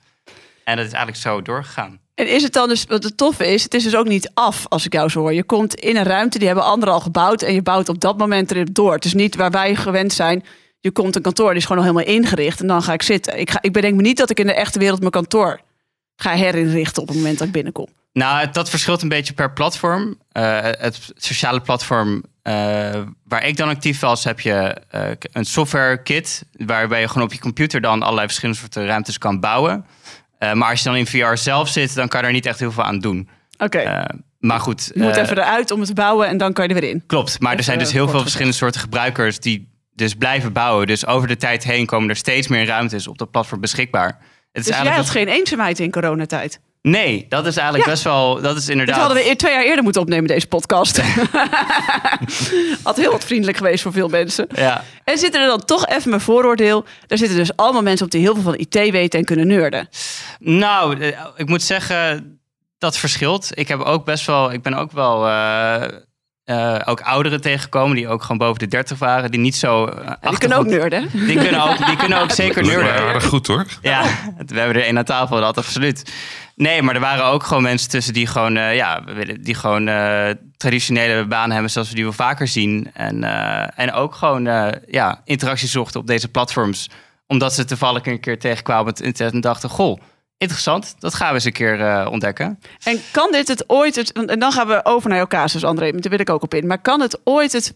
En 0.64 0.76
dat 0.76 0.86
is 0.86 0.94
eigenlijk 0.94 1.24
zo 1.24 1.42
doorgegaan. 1.42 2.01
En 2.22 2.28
is 2.28 2.44
het 2.44 2.54
dan 2.54 2.68
dus, 2.68 2.86
wat 2.88 3.04
het 3.04 3.18
toffe 3.18 3.48
is, 3.48 3.64
het 3.64 3.74
is 3.74 3.84
dus 3.84 3.96
ook 3.96 4.08
niet 4.08 4.32
af 4.34 4.66
als 4.68 4.86
ik 4.86 4.94
jou 4.94 5.10
zo 5.10 5.20
hoor. 5.20 5.34
Je 5.34 5.44
komt 5.44 5.76
in 5.76 5.96
een 5.96 6.04
ruimte, 6.04 6.38
die 6.38 6.48
hebben 6.48 6.66
anderen 6.66 6.94
al 6.94 7.00
gebouwd 7.00 7.42
en 7.42 7.54
je 7.54 7.62
bouwt 7.62 7.90
op 7.90 8.02
dat 8.02 8.18
moment 8.18 8.52
erop 8.52 8.74
door. 8.74 8.94
Het 8.94 9.06
is 9.06 9.14
niet 9.14 9.36
waar 9.36 9.52
wij 9.52 9.76
gewend 9.76 10.14
zijn. 10.14 10.44
Je 10.80 10.92
komt 10.92 11.16
een 11.16 11.22
kantoor, 11.22 11.50
die 11.50 11.58
is 11.58 11.66
gewoon 11.66 11.84
al 11.84 11.90
helemaal 11.90 12.14
ingericht 12.16 12.60
en 12.60 12.68
dan 12.68 12.84
ga 12.84 12.94
ik 12.94 13.02
zitten. 13.02 13.40
Ik, 13.40 13.52
ga, 13.52 13.62
ik 13.62 13.74
bedenk 13.74 13.96
me 13.96 14.02
niet 14.02 14.18
dat 14.18 14.30
ik 14.30 14.40
in 14.40 14.46
de 14.46 14.54
echte 14.54 14.80
wereld 14.80 15.00
mijn 15.00 15.12
kantoor 15.12 15.60
ga 16.16 16.34
herinrichten 16.34 17.02
op 17.02 17.08
het 17.08 17.18
moment 17.18 17.38
dat 17.38 17.48
ik 17.48 17.54
binnenkom. 17.54 17.88
Nou, 18.14 18.52
dat 18.52 18.70
verschilt 18.70 19.02
een 19.02 19.10
beetje 19.10 19.34
per 19.34 19.54
platform. 19.54 20.18
Eh, 20.32 20.60
het 20.62 21.12
sociale 21.16 21.62
platform 21.62 22.24
eh, 22.42 22.54
waar 23.24 23.46
ik 23.46 23.58
dan 23.58 23.70
actief 23.70 24.00
was, 24.00 24.24
heb 24.24 24.40
je 24.40 24.76
eh, 24.90 25.10
een 25.32 25.46
software 25.46 26.02
kit. 26.02 26.44
Waarbij 26.66 27.02
je 27.02 27.08
gewoon 27.08 27.24
op 27.24 27.34
je 27.34 27.40
computer 27.40 27.82
dan 27.82 28.02
allerlei 28.02 28.26
verschillende 28.28 28.60
soorten 28.60 28.86
ruimtes 28.86 29.18
kan 29.18 29.40
bouwen. 29.40 29.86
Eh, 30.42 30.54
maar 30.54 30.70
als 30.70 30.80
je 30.80 30.86
dan 30.90 30.98
in 30.98 31.08
VR 31.08 31.36
zelf 31.36 31.70
zit, 31.70 31.96
dan 31.96 32.08
kan 32.08 32.22
je 32.22 32.26
er 32.28 32.34
niet 32.34 32.46
echt 32.46 32.60
heel 32.60 32.72
veel 32.72 32.84
aan 32.84 33.00
doen. 33.00 33.30
Oké, 33.58 33.78
Eh, 33.78 34.04
maar 34.40 34.60
goed. 34.60 34.92
je 34.94 35.02
moet 35.02 35.16
eh, 35.16 35.24
even 35.24 35.38
eruit 35.38 35.72
om 35.72 35.80
het 35.80 35.88
te 35.88 35.94
bouwen 35.94 36.28
en 36.28 36.38
dan 36.38 36.54
kan 36.54 36.68
je 36.68 36.74
er 36.74 36.82
weer 36.82 36.90
in. 36.90 37.04
Klopt, 37.08 37.40
maar 37.40 37.56
er 37.56 37.64
zijn 37.64 37.80
dus 37.80 37.92
heel 37.92 38.08
veel 38.08 38.22
verschillende 38.22 38.56
soorten 38.56 38.82
gebruikers 38.82 39.40
die 39.40 39.70
dus 39.96 40.14
blijven 40.14 40.54
bouwen. 40.54 40.88
Dus 40.88 41.06
over 41.06 41.28
de 41.28 41.38
tijd 41.38 41.64
heen 41.64 41.86
komen 41.86 42.10
er 42.10 42.16
steeds 42.16 42.48
meer 42.48 42.66
ruimtes 42.66 43.08
op 43.08 43.18
dat 43.18 43.32
platform 43.32 43.62
beschikbaar. 43.62 44.08
Het 44.52 44.62
is 44.62 44.66
Dus 44.66 44.82
jij 44.82 44.92
had 44.92 45.10
geen 45.10 45.28
eenzaamheid 45.28 45.80
in 45.80 45.92
coronatijd. 45.92 46.60
Nee, 46.82 47.26
dat 47.30 47.46
is 47.46 47.56
eigenlijk 47.56 47.86
Ja. 47.88 47.92
best 47.92 48.04
wel. 48.04 48.42
Dat 48.42 48.58
is 48.58 48.70
inderdaad. 48.70 48.96
hadden 49.00 49.24
we 49.24 49.36
twee 49.36 49.54
jaar 49.54 49.64
eerder 49.64 49.84
moeten 49.84 50.02
opnemen, 50.02 50.28
deze 50.28 50.48
podcast. 50.48 51.02
Had 52.84 52.98
heel 52.98 53.12
wat 53.12 53.24
vriendelijk 53.24 53.58
geweest 53.58 53.84
voor 53.84 53.92
veel 53.92 54.08
mensen. 54.08 54.48
Ja. 54.56 54.84
En 55.04 55.18
zitten 55.18 55.42
er 55.42 55.48
dan 55.48 55.66
toch 55.66 55.88
even 55.88 56.10
mijn 56.10 56.22
vooroordeel. 56.22 56.86
Daar 57.08 57.18
zitten 57.18 57.38
dus 57.38 57.56
allemaal 57.56 57.82
mensen 57.82 58.06
op 58.06 58.12
die 58.12 58.22
heel 58.22 58.34
veel 58.34 58.44
van 58.44 58.58
IT 58.58 58.74
weten 58.74 59.20
en 59.20 59.26
kunnen 59.26 59.48
nerden. 59.48 59.90
Nou, 60.40 61.00
eh, 61.00 61.18
ik 61.36 61.48
moet 61.50 61.64
zeggen, 61.64 62.40
dat 62.78 62.98
verschilt. 62.98 63.50
Ik 63.54 63.68
heb 63.68 63.80
ook 63.80 64.06
best 64.06 64.26
wel, 64.26 64.52
ik 64.52 64.62
ben 64.62 64.74
ook 64.74 64.92
wel 64.92 65.28
eh, 65.28 65.84
eh, 66.44 66.80
ook 66.86 67.02
ouderen 67.02 67.42
tegengekomen 67.42 67.96
die 67.96 68.08
ook 68.08 68.22
gewoon 68.22 68.38
boven 68.38 68.60
de 68.60 68.68
30 68.68 68.98
waren, 69.00 69.32
die 69.32 69.40
niet 69.40 69.56
zo. 69.56 69.86
En 69.86 70.18
die 70.30 70.38
kunnen 70.38 70.58
ook 70.58 70.66
nerden. 70.66 71.10
Die 71.14 71.38
kunnen 71.38 71.62
ook, 71.64 71.86
die 71.86 71.96
kunnen 71.96 72.22
ook 72.22 72.32
zeker 72.42 72.64
nerden. 72.66 72.94
aardig 72.94 73.24
goed 73.26 73.48
hoor. 73.48 73.66
Ja, 73.82 74.02
we 74.48 74.60
hebben 74.60 74.76
er 74.76 74.84
één 74.84 74.98
aan 74.98 75.04
tafel, 75.04 75.40
dat 75.40 75.58
absoluut. 75.58 76.12
Nee, 76.62 76.82
maar 76.82 76.96
er 76.96 77.02
waren 77.02 77.26
ook 77.26 77.44
gewoon 77.44 77.64
mensen 77.64 77.90
tussen 77.90 78.14
die 78.14 78.28
gewoon, 78.28 78.58
eh, 78.58 78.76
ja, 78.76 79.04
die 79.40 79.56
gewoon 79.56 79.88
eh, 79.88 80.30
traditionele 80.58 81.26
banen 81.26 81.52
hebben 81.52 81.72
zoals 81.72 81.90
we 81.90 81.96
die 81.96 82.04
wel 82.04 82.14
vaker 82.14 82.48
zien. 82.48 82.92
En, 82.94 83.24
eh, 83.24 83.80
en 83.80 83.94
ook 83.94 84.16
gewoon 84.16 84.44
ja, 84.88 85.22
interactie 85.26 85.68
zochten 85.68 86.00
op 86.00 86.08
deze 86.08 86.28
platforms. 86.28 86.90
Omdat 87.28 87.54
ze 87.54 87.66
toevallig 87.66 88.06
een 88.06 88.20
keer 88.20 88.40
tegenkwamen 88.40 88.82
op 88.82 88.88
het 88.88 89.00
internet 89.00 89.34
en 89.34 89.42
dachten, 89.42 89.70
goh, 89.70 90.02
interessant, 90.38 90.96
dat 91.00 91.14
gaan 91.14 91.28
we 91.28 91.34
eens 91.34 91.46
een 91.46 91.52
keer 91.52 92.08
ontdekken. 92.08 92.60
En 92.84 93.02
kan 93.12 93.32
dit 93.32 93.48
het 93.48 93.64
ooit... 93.70 93.96
Het, 93.96 94.12
en 94.12 94.40
dan 94.40 94.52
gaan 94.52 94.68
we 94.68 94.86
over 94.86 95.10
naar 95.10 95.18
jouw 95.18 95.28
casus, 95.28 95.64
André. 95.64 95.92
Daar 95.92 96.12
wil 96.12 96.20
ik 96.20 96.30
ook 96.30 96.44
op 96.44 96.54
in. 96.54 96.68
Maar 96.68 96.82
kan 96.82 97.02
het 97.02 97.20
ooit 97.24 97.52
het, 97.52 97.74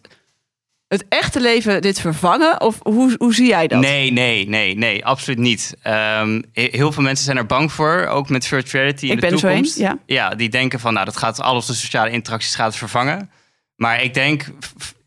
het 0.88 1.06
echte 1.10 1.42
leven 1.42 1.82
dit 1.82 2.02
vervangen? 2.02 2.62
Of 2.62 2.80
hoe, 2.82 3.16
hoe 3.18 3.34
zie 3.34 3.48
jij 3.48 3.68
dat? 3.68 3.80
Nee, 3.80 4.12
nee, 4.12 4.50
nee, 4.50 4.76
nee, 4.78 5.06
absoluut 5.06 5.40
niet. 5.40 5.76
Ehm, 5.82 6.42
he- 6.54 6.68
heel 6.72 6.92
veel 6.92 7.04
mensen 7.04 7.26
zijn 7.26 7.38
er 7.38 7.46
bang 7.46 7.72
voor, 7.72 8.06
ook 8.06 8.30
met 8.30 8.46
virtual 8.48 8.84
reality 8.84 9.06
in 9.06 9.12
Ik 9.12 9.16
de 9.16 9.22
ben 9.22 9.32
er 9.32 9.40
zo 9.40 9.48
toekomst. 9.48 9.80
een, 9.80 10.00
ja. 10.06 10.30
die 10.30 10.50
denken 10.50 10.80
van, 10.80 10.94
nou, 10.94 11.06
dat 11.06 11.18
gaat 11.18 11.42
al 11.42 11.56
onze 11.56 11.76
sociale 11.76 12.10
interacties 12.10 12.56
gaat 12.56 12.76
vervangen. 12.76 13.30
Maar 13.76 14.04
ik 14.04 14.14
denk, 14.14 14.44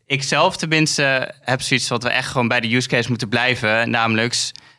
ik 0.05 0.23
zelf 0.23 0.57
tenminste 0.57 1.33
heb 1.41 1.61
zoiets 1.61 1.89
wat 1.89 2.03
we 2.03 2.09
echt 2.09 2.27
gewoon 2.31 2.47
bij 2.47 2.59
de 2.59 2.75
use 2.75 2.87
case 2.87 3.09
moeten 3.09 3.29
blijven, 3.29 3.89
namelijk 3.89 4.35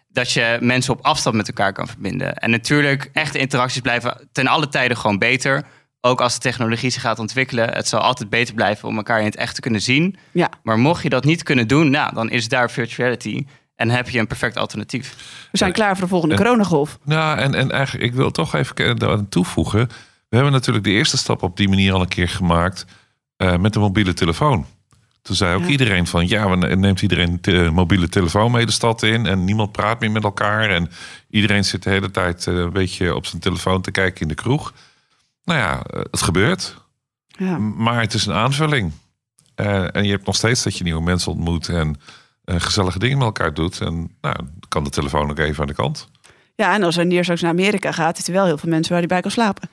dat 0.09 0.33
je 0.33 0.57
mensen 0.61 0.93
op 0.95 1.05
afstand 1.05 1.37
met 1.37 1.49
elkaar 1.49 1.73
kan 1.73 1.87
verbinden. 1.89 2.35
En 2.35 2.51
natuurlijk, 2.51 3.11
echte 3.13 3.39
interacties 3.39 3.81
blijven 3.81 4.29
ten 4.33 4.47
alle 4.47 4.69
tijden 4.69 4.97
gewoon 4.97 5.19
beter. 5.19 5.65
Ook 6.01 6.21
als 6.21 6.35
de 6.35 6.41
technologie 6.41 6.91
zich 6.91 7.03
gaat 7.03 7.19
ontwikkelen, 7.19 7.71
het 7.73 7.89
zal 7.89 8.01
altijd 8.01 8.31
beter 8.31 8.55
blijven 8.55 8.89
om 8.89 8.97
elkaar 8.97 9.19
in 9.19 9.25
het 9.25 9.37
echt 9.37 9.55
te 9.55 9.61
kunnen 9.61 9.83
zien. 9.83 10.17
Ja. 10.33 10.51
Maar 10.63 10.79
mocht 10.79 11.03
je 11.03 11.09
dat 11.09 11.25
niet 11.25 11.43
kunnen 11.43 11.69
doen, 11.69 11.91
nou, 11.91 12.15
dan 12.15 12.31
is 12.31 12.49
daar 12.49 12.71
virtual 12.71 13.09
reality. 13.09 13.47
En 13.77 13.91
heb 13.91 14.09
je 14.09 14.19
een 14.19 14.27
perfect 14.27 14.57
alternatief. 14.57 15.15
We 15.53 15.59
zijn 15.59 15.73
klaar 15.73 15.93
voor 15.93 16.03
de 16.05 16.09
volgende 16.11 16.35
En- 16.35 16.41
coronagolf. 16.43 16.99
Nou, 17.05 17.39
en, 17.39 17.55
en 17.55 17.71
eigenlijk, 17.71 18.05
ik 18.07 18.15
wil 18.15 18.31
toch 18.31 18.55
even 18.55 19.09
aan 19.09 19.29
toevoegen. 19.29 19.89
We 20.29 20.37
hebben 20.37 20.53
natuurlijk 20.53 20.85
de 20.85 20.91
eerste 20.91 21.17
stap 21.17 21.43
op 21.43 21.57
die 21.57 21.69
manier 21.69 21.93
al 21.93 22.01
een 22.01 22.09
keer 22.09 22.29
gemaakt 22.29 22.85
eh, 23.37 23.57
met 23.57 23.73
de 23.73 23.79
mobiele 23.79 24.15
telefoon. 24.15 24.67
Toen 25.23 25.37
zei 25.37 25.55
ook 25.55 25.63
Ja. 25.63 25.69
iedereen 25.69 26.07
van, 26.07 26.29
ja, 26.29 26.55
neemt 26.55 27.03
iedereen 27.03 27.39
de 27.41 27.71
mobiele 27.73 28.09
telefoon 28.09 28.51
mee 28.51 28.67
de 28.67 28.73
stad 28.73 29.03
in 29.03 29.27
en 29.27 29.45
niemand 29.45 29.73
praat 29.73 30.01
meer 30.01 30.11
met 30.11 30.25
elkaar 30.25 30.71
en 30.71 30.91
iedereen 31.31 31.65
zit 31.65 31.83
de 31.83 31.91
hele 31.91 32.11
tijd 32.11 32.47
eh, 32.47 32.55
een 32.55 32.73
beetje 32.73 33.15
op 33.15 33.27
zijn 33.27 33.41
telefoon 33.43 33.81
te 33.83 33.91
kijken 33.91 34.21
in 34.21 34.29
de 34.29 34.35
kroeg. 34.35 34.73
Nou 35.45 35.59
ja, 35.59 35.83
eh, 35.83 36.01
het 36.11 36.23
gebeurt, 36.23 36.77
Ja. 37.27 37.59
maar 37.59 38.01
het 38.01 38.15
is 38.15 38.27
een 38.27 38.33
aanvulling. 38.35 38.93
Eh, 39.55 39.97
en 39.97 40.05
je 40.05 40.11
hebt 40.11 40.27
nog 40.27 40.37
steeds 40.37 40.63
dat 40.63 40.77
je 40.79 40.85
nieuwe 40.85 41.03
mensen 41.03 41.33
ontmoet 41.33 41.69
en 41.69 42.01
eh, 42.45 42.55
gezellige 42.59 42.99
dingen 42.99 43.17
met 43.19 43.27
elkaar 43.27 43.55
doet. 43.55 43.81
En 43.81 44.17
nou, 44.21 44.37
kan 44.69 44.85
de 44.85 44.91
telefoon 44.91 45.31
ook 45.31 45.39
even 45.39 45.61
aan 45.61 45.67
de 45.67 45.75
kant. 45.75 46.09
ja, 46.55 46.75
en 46.75 46.83
als 46.83 46.97
er 46.97 47.07
neer 47.07 47.23
straks 47.23 47.41
naar 47.41 47.51
Amerika 47.51 47.93
gaat... 47.93 48.19
is 48.19 48.27
er 48.27 48.33
wel 48.33 48.45
heel 48.45 48.59
veel 48.59 48.69
mensen 48.69 48.91
waar 48.91 48.99
hij 48.99 49.09
bij 49.09 49.21
kan 49.21 49.31
slapen. 49.31 49.69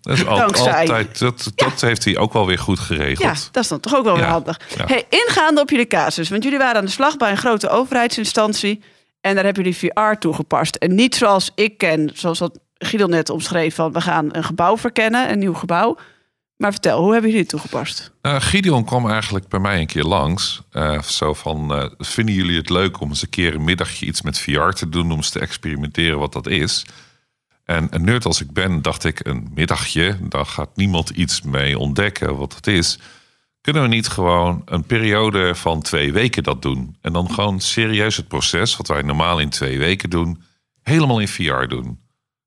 Dat 0.00 0.16
is 0.16 0.26
al- 0.26 0.40
altijd, 0.42 1.18
dat, 1.18 1.52
dat 1.54 1.80
heeft 1.80 2.04
hij 2.04 2.16
ook 2.16 2.32
wel 2.32 2.46
weer 2.46 2.58
goed 2.58 2.78
Ja, 2.78 2.84
geregeld. 2.84 3.48
dat 3.52 3.62
is 3.62 3.68
dan 3.68 3.80
toch 3.80 3.94
ook 3.94 4.04
wel 4.04 4.14
weer 4.14 4.24
Ja, 4.24 4.30
handig. 4.30 4.60
ja. 4.76 4.84
Hey, 4.86 5.04
ingaande 5.08 5.60
op 5.60 5.70
jullie 5.70 5.86
casus, 5.86 6.28
want 6.28 6.42
jullie 6.42 6.58
waren 6.58 6.76
aan 6.76 6.84
de 6.84 6.90
slag 6.90 7.16
bij 7.16 7.30
een 7.30 7.36
grote 7.36 7.68
overheidsinstantie 7.68 8.82
en 9.20 9.34
daar 9.34 9.44
hebben 9.44 9.62
jullie 9.64 9.78
VR 9.78 10.18
toegepast. 10.18 10.76
En 10.76 10.94
niet 10.94 11.14
zoals 11.14 11.50
ik 11.54 11.78
ken, 11.78 12.10
zoals 12.14 12.38
dat 12.38 12.58
Giedel 12.84 13.08
net 13.08 13.30
omschreef, 13.30 13.74
van 13.74 13.92
we 13.92 14.00
gaan 14.00 14.28
een 14.32 14.44
gebouw 14.44 14.78
verkennen, 14.78 15.30
een 15.30 15.38
nieuw 15.38 15.54
gebouw. 15.54 15.96
Maar 16.62 16.72
vertel, 16.72 17.02
hoe 17.02 17.12
hebben 17.12 17.30
jullie 17.30 17.44
het 17.44 17.52
toegepast? 17.52 18.12
Nou, 18.22 18.40
Gideon 18.40 18.84
kwam 18.84 19.10
eigenlijk 19.10 19.48
bij 19.48 19.60
mij 19.60 19.80
een 19.80 19.86
keer 19.86 20.04
langs. 20.04 20.62
Eh, 20.70 21.02
zo 21.02 21.34
van, 21.34 21.74
eh, 21.74 21.90
vinden 21.98 22.34
jullie 22.34 22.56
het 22.56 22.70
leuk 22.70 23.00
om 23.00 23.08
eens 23.08 23.22
een 23.22 23.28
keer 23.28 23.54
een 23.54 23.64
middagje 23.64 24.06
iets 24.06 24.22
met 24.22 24.38
VR 24.38 24.68
te 24.68 24.88
doen... 24.88 25.10
om 25.10 25.16
eens 25.16 25.30
te 25.30 25.40
experimenteren 25.40 26.18
wat 26.18 26.32
dat 26.32 26.46
is? 26.46 26.86
En 27.64 27.86
een 27.90 28.04
nerd 28.04 28.24
als 28.24 28.40
ik 28.40 28.52
ben, 28.52 28.82
dacht 28.82 29.04
ik, 29.04 29.26
een 29.26 29.50
middagje... 29.54 30.16
daar 30.28 30.46
gaat 30.46 30.76
niemand 30.76 31.10
iets 31.10 31.42
mee 31.42 31.78
ontdekken 31.78 32.36
wat 32.36 32.54
het 32.54 32.66
is. 32.66 32.98
Kunnen 33.60 33.82
we 33.82 33.88
niet 33.88 34.08
gewoon 34.08 34.62
een 34.64 34.84
periode 34.84 35.54
van 35.54 35.82
twee 35.82 36.12
weken 36.12 36.42
dat 36.42 36.62
doen? 36.62 36.96
En 37.00 37.12
dan 37.12 37.30
gewoon 37.30 37.60
serieus 37.60 38.16
het 38.16 38.28
proces, 38.28 38.76
wat 38.76 38.88
wij 38.88 39.02
normaal 39.02 39.38
in 39.38 39.50
twee 39.50 39.78
weken 39.78 40.10
doen... 40.10 40.42
helemaal 40.82 41.20
in 41.20 41.28
VR 41.28 41.64
doen. 41.66 42.01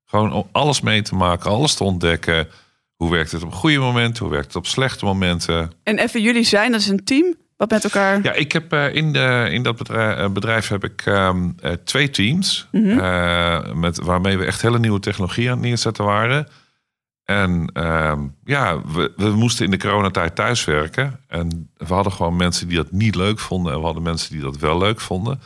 Gewoon 0.06 0.32
om 0.32 0.48
alles 0.52 0.80
mee 0.80 1.02
te 1.02 1.14
maken, 1.14 1.50
alles 1.50 1.74
te 1.74 1.84
ontdekken... 1.84 2.48
Hoe 2.96 3.10
werkt 3.10 3.32
het 3.32 3.42
op 3.42 3.52
goede 3.52 3.78
momenten? 3.78 4.22
Hoe 4.24 4.32
werkt 4.32 4.46
het 4.46 4.56
op 4.56 4.66
slechte 4.66 5.04
momenten? 5.04 5.72
En 5.82 5.98
even 5.98 6.22
jullie 6.22 6.44
zijn, 6.44 6.70
dat 6.72 6.80
is 6.80 6.88
een 6.88 7.04
team 7.04 7.34
wat 7.56 7.70
met 7.70 7.84
elkaar... 7.84 8.22
Ja, 8.22 8.32
ik 8.32 8.52
heb 8.52 8.72
eh, 8.72 8.94
in, 8.94 9.12
de, 9.12 9.48
in 9.50 9.62
dat 9.62 9.76
bedrijf, 9.76 10.18
eh, 10.18 10.28
bedrijf 10.30 10.68
heb 10.68 10.84
ik 10.84 11.02
ehm, 11.04 11.50
eh, 11.60 11.72
twee 11.72 12.10
teams. 12.10 12.68
eh, 12.72 13.72
met, 13.72 14.00
waarmee 14.00 14.38
we 14.38 14.44
echt 14.44 14.62
hele 14.62 14.78
nieuwe 14.78 15.00
technologie 15.00 15.50
aan 15.50 15.56
het 15.56 15.66
neerzetten 15.66 16.04
waren. 16.04 16.48
En 17.24 17.70
ehm, 17.72 18.20
ja, 18.44 18.80
we, 18.86 19.12
we 19.16 19.28
moesten 19.28 19.64
in 19.64 19.70
de 19.70 19.78
coronatijd 19.78 20.34
thuiswerken. 20.34 21.20
En 21.28 21.70
we 21.76 21.94
hadden 21.94 22.12
gewoon 22.12 22.36
mensen 22.36 22.68
die 22.68 22.76
dat 22.76 22.92
niet 22.92 23.14
leuk 23.14 23.38
vonden. 23.38 23.72
En 23.72 23.78
we 23.78 23.84
hadden 23.84 24.02
mensen 24.02 24.32
die 24.32 24.42
dat 24.42 24.56
wel 24.56 24.78
leuk 24.78 25.00
vonden. 25.00 25.40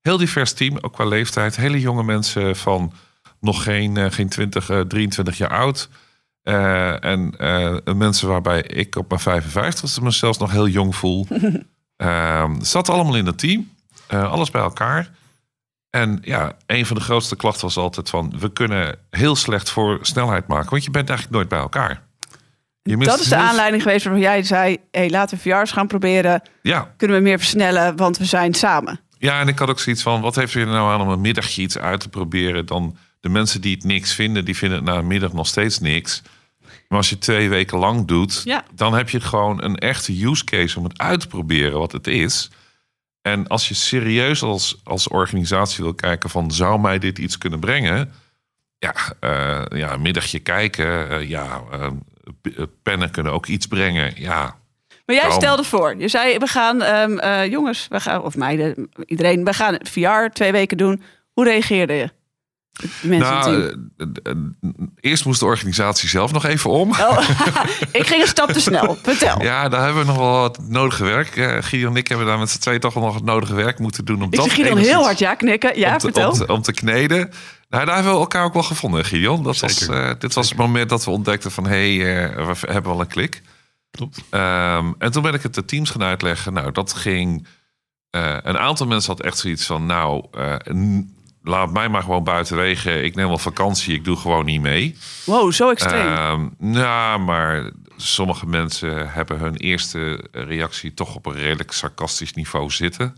Heel 0.00 0.16
divers 0.18 0.52
team, 0.52 0.78
ook 0.80 0.92
qua 0.92 1.04
leeftijd. 1.04 1.56
Hele 1.56 1.80
jonge 1.80 2.02
mensen 2.02 2.56
van 2.56 2.92
nog 3.46 3.62
geen, 3.62 3.96
eh, 3.96 4.10
geen 4.10 4.28
20, 4.28 4.70
eh, 4.70 4.80
23 4.80 5.38
jaar 5.38 5.50
oud. 5.50 5.88
Eh, 6.46 7.04
en 7.04 7.34
eh, 7.38 7.94
mensen 7.94 8.28
waarbij 8.28 8.62
ik 8.62 8.96
op 8.96 9.08
mijn 9.08 9.20
55 9.20 10.00
me 10.02 10.10
zelfs 10.10 10.38
nog 10.38 10.50
heel 10.50 10.68
jong 10.68 10.96
voel. 10.96 11.26
Ehm, 11.96 12.60
zat 12.60 12.88
allemaal 12.88 13.16
in 13.16 13.26
het 13.26 13.38
team. 13.38 13.70
Eh, 14.06 14.32
alles 14.32 14.50
bij 14.50 14.62
elkaar. 14.62 15.10
En 15.90 16.18
ja, 16.22 16.52
een 16.66 16.86
van 16.86 16.96
de 16.96 17.02
grootste 17.02 17.36
klachten 17.36 17.62
was 17.62 17.76
altijd 17.76 18.10
van... 18.10 18.34
we 18.38 18.52
kunnen 18.52 18.98
heel 19.10 19.36
slecht 19.36 19.70
voor 19.70 19.98
snelheid 20.02 20.46
maken. 20.46 20.70
Want 20.70 20.84
je 20.84 20.90
bent 20.90 21.08
eigenlijk 21.08 21.38
nooit 21.38 21.48
bij 21.48 21.58
elkaar. 21.58 22.02
Je 22.82 22.96
mist 22.96 23.10
Dat 23.10 23.20
is 23.20 23.28
de 23.28 23.36
aanleiding 23.36 23.82
geweest 23.82 24.04
waarvan 24.04 24.22
jij 24.22 24.42
zei... 24.42 24.76
Hey, 24.90 25.10
laten 25.10 25.36
we 25.36 25.42
VR's 25.42 25.72
gaan 25.72 25.86
proberen. 25.86 26.42
Ja, 26.62 26.94
Kunnen 26.96 27.16
we 27.16 27.22
meer 27.22 27.38
versnellen, 27.38 27.96
want 27.96 28.18
we 28.18 28.24
zijn 28.24 28.54
samen. 28.54 29.00
Ja, 29.18 29.40
en 29.40 29.48
ik 29.48 29.58
had 29.58 29.68
ook 29.68 29.80
zoiets 29.80 30.02
van: 30.02 30.20
wat 30.20 30.34
heeft 30.34 30.54
u 30.54 30.60
er 30.60 30.66
nou 30.66 30.92
aan 30.92 31.00
om 31.00 31.08
een 31.08 31.20
middagje 31.20 31.62
iets 31.62 31.78
uit 31.78 32.00
te 32.00 32.08
proberen? 32.08 32.66
Dan 32.66 32.96
de 33.26 33.32
mensen 33.32 33.60
die 33.60 33.74
het 33.74 33.84
niks 33.84 34.14
vinden, 34.14 34.44
die 34.44 34.56
vinden 34.56 34.78
het 34.78 34.86
na 34.86 34.94
een 34.96 35.06
middag 35.06 35.32
nog 35.32 35.46
steeds 35.46 35.78
niks. 35.80 36.22
Maar 36.88 36.98
als 36.98 37.08
je 37.10 37.18
twee 37.18 37.48
weken 37.48 37.78
lang 37.78 38.06
doet, 38.06 38.42
Ja. 38.44 38.64
dan 38.74 38.94
heb 38.94 39.08
je 39.10 39.20
gewoon 39.20 39.62
een 39.62 39.76
echte 39.76 40.24
use 40.26 40.44
case 40.44 40.78
om 40.78 40.84
het 40.84 40.98
uit 40.98 41.20
te 41.20 41.26
proberen 41.26 41.78
wat 41.78 41.92
het 41.92 42.06
is. 42.06 42.50
En 43.22 43.46
als 43.46 43.68
je 43.68 43.74
serieus 43.74 44.42
als, 44.42 44.80
als 44.84 45.08
organisatie 45.08 45.84
wil 45.84 45.94
kijken 45.94 46.30
van 46.30 46.50
zou 46.50 46.80
mij 46.80 46.98
dit 46.98 47.18
iets 47.18 47.38
kunnen 47.38 47.60
brengen? 47.60 48.12
Ja, 48.78 48.94
eh, 49.20 49.78
ja 49.78 49.92
een 49.92 50.02
middagje 50.02 50.38
kijken. 50.38 51.10
eh, 51.10 51.28
ja, 51.28 51.62
eh, 51.72 51.90
pennen 52.82 53.10
kunnen 53.10 53.32
ook 53.32 53.46
iets 53.46 53.66
brengen. 53.66 54.12
Ja, 54.16 54.56
Maar 55.06 55.16
jij 55.16 55.30
stelde 55.30 55.64
voor. 55.64 55.96
Je 55.98 56.08
zei, 56.08 56.38
we 56.38 56.46
gaan, 56.46 56.82
ehm, 56.82 57.18
eh, 57.18 57.50
jongens, 57.50 57.86
we 57.88 58.00
gaan, 58.00 58.22
of 58.22 58.36
meiden, 58.36 58.90
iedereen, 59.06 59.44
we 59.44 59.52
gaan 59.52 59.78
VR 59.82 60.28
twee 60.32 60.52
weken 60.52 60.76
doen. 60.76 61.02
Hoe 61.32 61.44
reageerde 61.44 61.92
je? 61.92 62.10
Mensen 63.00 63.40
nou, 63.96 64.12
eh, 64.22 64.32
eerst 65.00 65.24
moest 65.24 65.40
de 65.40 65.46
organisatie 65.46 66.08
zelf 66.08 66.32
nog 66.32 66.44
even 66.44 66.70
om. 66.70 66.90
Oh, 66.90 67.18
ik 67.92 68.06
ging 68.06 68.22
een 68.22 68.28
stap 68.28 68.50
te 68.52 68.60
snel. 68.60 68.98
Vertel. 69.02 69.42
Ja, 69.42 69.68
daar 69.68 69.84
hebben 69.84 70.00
we 70.06 70.08
nog 70.08 70.18
wel 70.18 70.42
het 70.42 70.68
nodige 70.68 71.04
werk. 71.04 71.36
Uh, 71.36 71.56
Gideon 71.60 71.90
en 71.90 71.96
ik 71.96 72.08
hebben 72.08 72.26
daar 72.26 72.38
met 72.38 72.50
z'n 72.50 72.58
tweeën 72.58 72.80
toch 72.80 72.94
wel 72.94 73.04
nog 73.04 73.14
het 73.14 73.24
nodige 73.24 73.54
werk 73.54 73.78
moeten 73.78 74.04
doen. 74.04 74.22
Om 74.22 74.26
ik 74.30 74.36
dat 74.36 74.44
zie 74.44 74.54
Gideon 74.54 74.78
heel 74.78 75.02
hard 75.02 75.18
ja 75.18 75.34
knikken. 75.34 75.78
Ja, 75.78 75.92
om, 75.92 75.98
te, 75.98 76.04
vertel. 76.04 76.30
om, 76.30 76.36
te, 76.36 76.46
om 76.46 76.62
te 76.62 76.72
kneden. 76.72 77.30
Nou, 77.68 77.84
daar 77.84 77.94
hebben 77.94 78.12
we 78.12 78.18
elkaar 78.18 78.44
ook 78.44 78.54
wel 78.54 78.62
gevonden, 78.62 79.04
Gideon. 79.04 79.42
Dat 79.42 79.58
was, 79.58 79.88
eh, 79.88 80.10
dit 80.18 80.34
was 80.34 80.48
het 80.48 80.58
moment 80.58 80.88
dat 80.88 81.04
we 81.04 81.10
ontdekten 81.10 81.50
van... 81.50 81.66
hé, 81.66 81.96
hey, 81.96 82.26
eh, 82.28 82.46
we 82.46 82.72
hebben 82.72 82.90
wel 82.90 83.00
een 83.00 83.06
klik. 83.06 83.42
Klopt. 83.90 84.22
Ehm, 84.30 84.92
en 84.98 85.12
toen 85.12 85.22
ben 85.22 85.34
ik 85.34 85.42
het 85.42 85.54
de 85.54 85.64
teams 85.64 85.90
gaan 85.90 86.02
uitleggen. 86.02 86.52
Nou, 86.52 86.72
dat 86.72 86.92
ging... 86.92 87.46
eh, 88.10 88.36
een 88.42 88.58
aantal 88.58 88.86
mensen 88.86 89.12
had 89.12 89.22
echt 89.22 89.38
zoiets 89.38 89.66
van... 89.66 89.86
nou, 89.86 90.24
eh, 90.32 90.54
laat 91.46 91.72
mij 91.72 91.88
maar 91.88 92.02
gewoon 92.02 92.24
buitenwege. 92.24 93.02
Ik 93.02 93.14
neem 93.14 93.26
wel 93.26 93.38
vakantie, 93.38 93.94
ik 93.94 94.04
doe 94.04 94.16
gewoon 94.16 94.44
niet 94.44 94.60
mee. 94.60 94.96
Wow, 95.24 95.52
zo 95.52 95.70
extreem. 95.70 96.06
Ehm, 96.06 96.48
nou, 96.58 97.20
maar 97.20 97.70
sommige 97.96 98.46
mensen 98.46 99.12
hebben 99.12 99.38
hun 99.38 99.56
eerste 99.56 100.28
reactie 100.32 100.94
toch 100.94 101.14
op 101.14 101.26
een 101.26 101.34
redelijk 101.34 101.72
sarcastisch 101.72 102.32
niveau 102.32 102.70
zitten. 102.70 103.16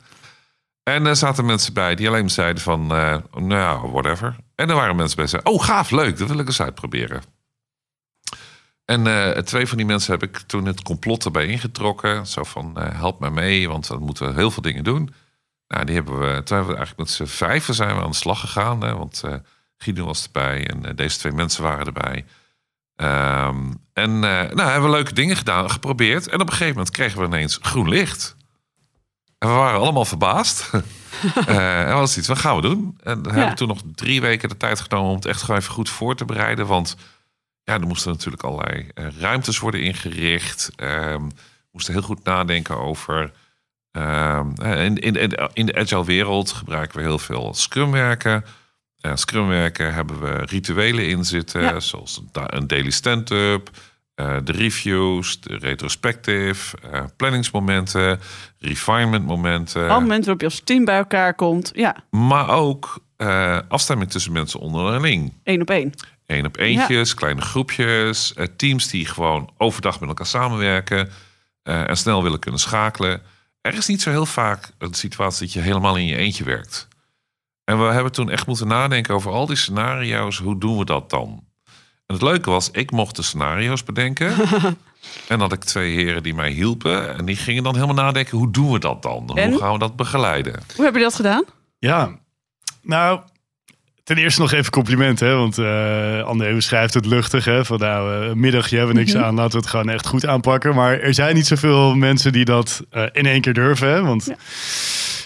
En 0.82 1.06
er 1.06 1.16
zaten 1.16 1.44
mensen 1.44 1.72
bij 1.72 1.94
die 1.94 2.08
alleen 2.08 2.30
zeiden 2.30 2.62
van, 2.62 2.94
eh, 2.94 3.16
nou 3.34 3.54
ja, 3.54 3.88
whatever. 3.88 4.36
En 4.54 4.68
er 4.68 4.74
waren 4.74 4.96
mensen 4.96 5.16
bij 5.16 5.24
die 5.24 5.34
zeiden, 5.34 5.52
oh 5.52 5.66
gaaf, 5.66 5.90
leuk, 5.90 6.18
dat 6.18 6.28
wil 6.28 6.38
ik 6.38 6.46
eens 6.46 6.62
uitproberen. 6.62 7.22
En 8.84 9.06
eh, 9.06 9.42
twee 9.42 9.66
van 9.66 9.76
die 9.76 9.86
mensen 9.86 10.12
heb 10.12 10.22
ik 10.22 10.38
toen 10.38 10.66
het 10.66 10.82
complot 10.82 11.24
erbij 11.24 11.46
ingetrokken. 11.46 12.26
Zo 12.26 12.44
van, 12.44 12.76
eh, 12.76 12.98
help 12.98 13.20
mij 13.20 13.30
mee, 13.30 13.68
want 13.68 13.88
dan 13.88 14.02
moeten 14.02 14.26
we 14.26 14.34
heel 14.34 14.50
veel 14.50 14.62
dingen 14.62 14.84
doen. 14.84 15.14
Nou, 15.68 15.84
die 15.84 15.94
hebben 15.94 16.18
we, 16.18 16.42
toen 16.42 16.56
hebben 16.56 16.74
we 16.74 16.78
eigenlijk 16.78 16.98
met 16.98 17.10
z'n 17.10 17.36
vijven 17.36 17.74
zijn 17.74 17.96
we 17.96 18.02
aan 18.02 18.10
de 18.10 18.16
slag 18.16 18.40
gegaan. 18.40 18.82
Hè, 18.82 18.96
want 18.96 19.22
eh 19.24 19.34
Guido 19.78 20.04
was 20.04 20.24
erbij 20.24 20.66
en 20.66 20.84
eh, 20.84 20.96
deze 20.96 21.18
twee 21.18 21.32
mensen 21.32 21.62
waren 21.62 21.86
erbij. 21.86 22.24
Ehm, 22.96 23.72
en 23.92 24.10
eh, 24.10 24.54
nou, 24.54 24.70
hebben 24.70 24.90
we 24.90 24.96
leuke 24.96 25.12
dingen 25.12 25.36
gedaan, 25.36 25.70
geprobeerd. 25.70 26.28
En 26.28 26.40
op 26.40 26.46
een 26.46 26.52
gegeven 26.52 26.72
moment 26.74 26.90
kregen 26.90 27.20
we 27.20 27.26
ineens 27.26 27.58
groen 27.62 27.88
licht. 27.88 28.36
En 29.38 29.48
we 29.48 29.54
waren 29.54 29.80
allemaal 29.80 30.04
verbaasd. 30.04 30.70
Eh, 31.46 31.88
en 31.88 31.94
was 31.94 32.18
iets, 32.18 32.28
wat 32.28 32.38
gaan 32.38 32.56
we 32.56 32.62
doen? 32.62 32.98
En 33.02 33.22
we 33.22 33.32
hebben 33.32 33.56
toen 33.56 33.68
nog 33.68 33.80
drie 33.94 34.20
weken 34.20 34.48
de 34.48 34.56
tijd 34.56 34.80
genomen 34.80 35.08
om 35.10 35.16
het 35.16 35.24
echt 35.24 35.42
gewoon 35.42 35.60
even 35.60 35.72
goed 35.72 35.88
voor 35.88 36.16
te 36.16 36.24
bereiden. 36.24 36.66
Want 36.66 36.96
ja, 37.64 37.74
er 37.74 37.86
moesten 37.86 38.12
natuurlijk 38.12 38.42
allerlei 38.42 38.88
ruimtes 38.94 39.58
worden 39.58 39.82
ingericht. 39.82 40.70
Ehm, 40.76 41.22
we 41.28 41.68
moesten 41.72 41.94
heel 41.94 42.02
goed 42.02 42.24
nadenken 42.24 42.78
over. 42.78 43.32
Ehm, 43.92 44.50
in, 44.62 44.96
in, 44.96 45.14
in, 45.52 45.66
de 45.66 45.74
agile 45.74 46.04
wereld 46.04 46.52
gebruiken 46.52 46.96
we 46.98 47.02
heel 47.04 47.18
veel 47.18 47.54
Scrum 47.54 47.90
werken. 47.90 48.44
Eh, 49.00 49.12
Scrum 49.14 49.48
werken 49.48 49.94
hebben 49.94 50.20
we 50.20 50.44
rituelen 50.44 51.08
in 51.08 51.24
zitten, 51.24 51.60
Ja. 51.62 51.80
zoals 51.80 52.16
een 52.16 52.28
da- 52.32 52.52
een 52.54 52.66
daily 52.66 52.90
stand-up, 52.90 53.70
eh, 54.14 54.36
de 54.44 54.52
reviews, 54.52 55.40
de 55.40 55.56
retrospective, 55.56 56.76
eh, 56.92 57.04
planningsmomenten, 57.16 58.20
refinement 58.58 59.26
momenten. 59.26 59.82
Al 59.88 60.00
momenten 60.00 60.20
waarop 60.20 60.40
je 60.40 60.46
als 60.46 60.60
team 60.64 60.84
bij 60.84 60.96
elkaar 60.98 61.34
komt. 61.34 61.70
Ja, 61.74 61.96
Maar 62.10 62.48
ook 62.48 62.98
eh, 63.16 63.58
afstemming 63.68 64.10
tussen 64.10 64.32
mensen 64.32 64.60
onderling. 64.60 65.32
één 65.42 65.60
op 65.60 65.70
één. 65.70 65.92
Eén 66.26 66.46
op 66.46 66.56
eentjes, 66.56 67.14
kleine 67.14 67.40
groepjes, 67.40 68.34
teams 68.56 68.88
die 68.88 69.06
gewoon 69.06 69.50
overdag 69.56 70.00
met 70.00 70.08
elkaar 70.08 70.26
samenwerken 70.26 71.10
en 71.62 71.96
snel 71.96 72.22
willen 72.22 72.38
kunnen 72.38 72.60
schakelen. 72.60 73.22
Er 73.60 73.74
is 73.74 73.86
niet 73.86 74.02
zo 74.02 74.10
heel 74.10 74.26
vaak 74.26 74.70
een 74.78 74.94
situatie 74.94 75.44
dat 75.44 75.52
je 75.52 75.60
helemaal 75.60 75.96
in 75.96 76.06
je 76.06 76.16
eentje 76.16 76.44
werkt. 76.44 76.88
En 77.64 77.78
we 77.78 77.92
hebben 77.92 78.12
toen 78.12 78.30
echt 78.30 78.46
moeten 78.46 78.68
nadenken 78.68 79.14
over 79.14 79.32
al 79.32 79.46
die 79.46 79.56
scenario's. 79.56 80.38
Hoe 80.38 80.58
doen 80.58 80.78
we 80.78 80.84
dat 80.84 81.10
dan? 81.10 81.44
En 82.06 82.14
het 82.14 82.22
leuke 82.22 82.50
was, 82.50 82.70
ik 82.70 82.90
mocht 82.90 83.16
de 83.16 83.22
scenario's 83.22 83.84
bedenken. 83.84 84.34
en 85.28 85.40
had 85.40 85.52
ik 85.52 85.64
twee 85.64 85.94
heren 85.94 86.22
die 86.22 86.34
mij 86.34 86.50
hielpen. 86.50 87.16
En 87.16 87.24
die 87.24 87.36
gingen 87.36 87.62
dan 87.62 87.74
helemaal 87.74 88.04
nadenken, 88.04 88.38
hoe 88.38 88.50
doen 88.50 88.72
we 88.72 88.78
dat 88.78 89.02
dan? 89.02 89.30
En? 89.34 89.50
Hoe 89.50 89.58
gaan 89.58 89.72
we 89.72 89.78
dat 89.78 89.96
begeleiden? 89.96 90.62
Hoe 90.76 90.84
heb 90.84 90.94
je 90.94 91.00
dat 91.00 91.14
gedaan? 91.14 91.44
Ja, 91.78 92.18
nou, 92.82 93.20
ten 94.08 94.16
eerste 94.18 94.40
nog 94.40 94.52
even 94.52 94.70
compliment, 94.72 95.20
hè? 95.20 95.34
Want 95.34 95.58
eh 95.58 96.22
André 96.22 96.54
beschrijft 96.54 96.94
het 96.94 97.06
luchtig, 97.06 97.44
hè? 97.44 97.64
Van 97.64 97.78
nou, 97.78 98.22
eh, 98.22 98.28
een 98.28 98.40
middagje 98.40 98.76
hebben 98.76 98.94
we 98.94 99.00
niks 99.00 99.14
aan, 99.16 99.34
laten 99.34 99.50
we 99.52 99.58
het 99.58 99.66
gewoon 99.66 99.88
echt 99.88 100.06
goed 100.06 100.26
aanpakken. 100.26 100.74
Maar 100.74 101.00
er 101.00 101.14
zijn 101.14 101.34
niet 101.34 101.46
zoveel 101.46 101.94
mensen 101.94 102.32
die 102.32 102.44
dat 102.44 102.84
eh, 102.90 103.02
in 103.12 103.26
één 103.26 103.40
keer 103.40 103.52
durven, 103.52 103.88
hè? 103.88 104.02
Want 104.02 104.24
Ja. 104.24 104.36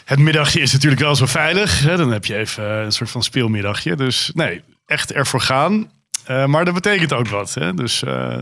het 0.05 0.19
middagje 0.19 0.61
is 0.61 0.73
natuurlijk 0.73 1.01
wel 1.01 1.15
zo 1.17 1.27
veilig. 1.27 1.81
Hè? 1.83 1.97
Dan 1.97 2.13
heb 2.13 2.25
je 2.25 2.37
even 2.37 2.71
eh, 2.79 2.85
een 2.85 2.93
soort 2.93 3.11
van 3.11 3.23
speelmiddagje. 3.23 3.97
Dus 3.97 4.31
nee, 4.35 4.63
echt 4.87 5.13
ervoor 5.13 5.41
gaan. 5.41 5.91
Eh, 6.25 6.47
maar 6.47 6.65
dat 6.65 6.75
betekent 6.75 7.13
ook 7.13 7.29
wat. 7.29 7.55
Hè? 7.55 7.75
Dus 7.75 8.03
eh, 8.03 8.37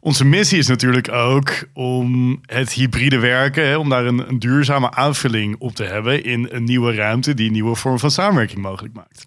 onze 0.00 0.24
missie 0.24 0.58
is 0.58 0.66
natuurlijk 0.66 1.12
ook 1.12 1.64
om 1.72 2.40
het 2.46 2.72
hybride 2.72 3.18
werken, 3.18 3.66
hè, 3.66 3.76
om 3.76 3.88
daar 3.88 4.04
een, 4.06 4.28
een 4.28 4.38
duurzame 4.38 4.90
aanvulling 4.90 5.56
op 5.58 5.74
te 5.74 5.84
hebben 5.84 6.24
in 6.24 6.48
een 6.50 6.64
nieuwe 6.64 6.94
ruimte 6.94 7.34
die 7.34 7.46
een 7.46 7.52
nieuwe 7.52 7.74
vorm 7.74 7.98
van 7.98 8.10
samenwerking 8.10 8.60
mogelijk 8.62 8.94
maakt. 8.94 9.26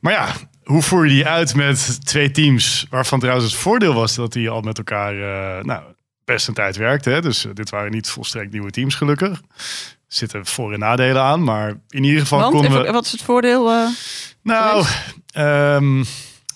Maar 0.00 0.12
ja, 0.12 0.28
hoe 0.64 0.82
voer 0.82 1.04
je 1.06 1.10
die 1.14 1.26
uit 1.26 1.54
met 1.54 2.06
twee 2.06 2.30
teams, 2.30 2.86
waarvan 2.90 3.18
trouwens 3.20 3.52
het 3.52 3.60
voordeel 3.60 3.94
was 3.94 4.14
dat 4.14 4.32
die 4.32 4.50
al 4.50 4.60
met 4.60 4.78
elkaar 4.78 5.12
eh, 5.14 5.64
nou, 5.64 5.82
best 6.24 6.48
een 6.48 6.54
tijd 6.54 6.76
werkten. 6.76 7.12
Hè? 7.12 7.20
Dus 7.20 7.44
eh, 7.46 7.50
dit 7.54 7.70
waren 7.70 7.90
niet 7.90 8.08
volstrekt 8.08 8.52
nieuwe 8.52 8.70
teams 8.70 8.94
gelukkig. 8.94 9.28
Er 9.30 10.18
zitten 10.18 10.46
voor- 10.46 10.72
en 10.72 10.78
nadelen 10.78 11.22
aan, 11.22 11.44
maar 11.44 11.74
in 11.88 12.04
ieder 12.04 12.20
geval 12.20 12.38
Want, 12.38 12.52
konden 12.52 12.70
even- 12.70 12.82
we... 12.86 12.92
wat 12.92 13.04
is 13.04 13.12
het 13.12 13.22
voordeel? 13.22 13.70
eh? 13.70 13.86
Nou, 14.42 14.84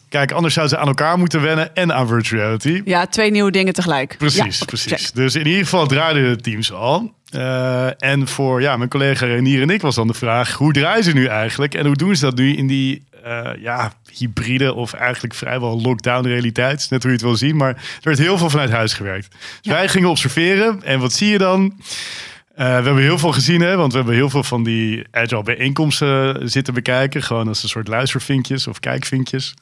kijk, 0.09 0.33
anders 0.33 0.55
zouden 0.55 0.77
ze 0.77 0.83
aan 0.83 0.89
elkaar 0.89 1.19
moeten 1.19 1.43
wennen 1.43 1.75
en 1.75 1.95
aan 1.95 2.07
virtual 2.07 2.41
reality. 2.43 2.83
ja, 2.85 3.07
twee 3.07 3.31
nieuwe 3.31 3.51
dingen 3.51 3.73
tegelijk. 3.73 4.15
Precies, 4.19 4.59
Ja, 4.59 4.65
precies. 4.65 4.93
check. 4.93 5.15
Dus 5.15 5.35
in 5.35 5.47
ieder 5.47 5.63
geval 5.63 5.87
draaiden 5.87 6.37
de 6.37 6.41
teams 6.43 6.73
al. 6.73 7.15
Eh, 7.31 8.03
en 8.03 8.29
voor 8.29 8.61
ja, 8.61 8.77
mijn 8.77 8.91
collega 8.91 9.27
Renier 9.27 9.63
en 9.63 9.71
ik 9.71 9.81
was 9.81 9.95
dan 9.95 10.07
de 10.07 10.15
vraag... 10.15 10.53
hoe 10.53 10.73
draaien 10.73 11.05
ze 11.05 11.13
nu 11.13 11.27
eigenlijk? 11.27 11.75
En 11.75 11.87
hoe 11.87 11.97
doen 11.97 12.17
ze 12.17 12.25
dat 12.25 12.37
nu 12.37 12.57
in 12.57 12.67
die 12.67 13.05
eh, 13.25 13.51
ja, 13.59 13.93
hybride... 14.13 14.75
of 14.75 14.93
eigenlijk 14.93 15.35
vrijwel 15.35 15.81
lockdown 15.81 16.27
realiteit? 16.27 16.87
Net 16.91 17.03
hoe 17.03 17.11
je 17.11 17.17
het 17.17 17.27
wil 17.27 17.37
zien. 17.37 17.57
Maar 17.57 17.69
er 17.69 18.01
werd 18.03 18.19
heel 18.19 18.39
veel 18.39 18.51
vanuit 18.51 18.71
huis 18.71 18.93
gewerkt. 18.93 19.29
Dus 19.61 19.73
wij 19.73 19.89
gingen 19.89 20.09
observeren. 20.09 20.83
En 20.83 21.01
wat 21.01 21.13
zie 21.13 21.29
je 21.29 21.39
dan? 21.39 21.75
Eh, 22.57 22.67
we 22.67 22.73
hebben 22.73 22.99
heel 23.03 23.19
veel 23.19 23.33
gezien, 23.33 23.61
hè, 23.61 23.77
want 23.77 23.93
we 23.93 23.99
hebben 23.99 24.17
heel 24.17 24.31
veel 24.31 24.43
van 24.43 24.63
die 24.65 25.05
agile 25.11 25.43
bijeenkomsten 25.43 26.49
zitten 26.49 26.75
bekijken. 26.75 27.23
Gewoon 27.23 27.49
als 27.49 27.63
een 27.63 27.69
soort 27.69 27.89
luistervinkjes 27.89 28.67
of 28.67 28.81
kijkvinkjes. 28.81 29.55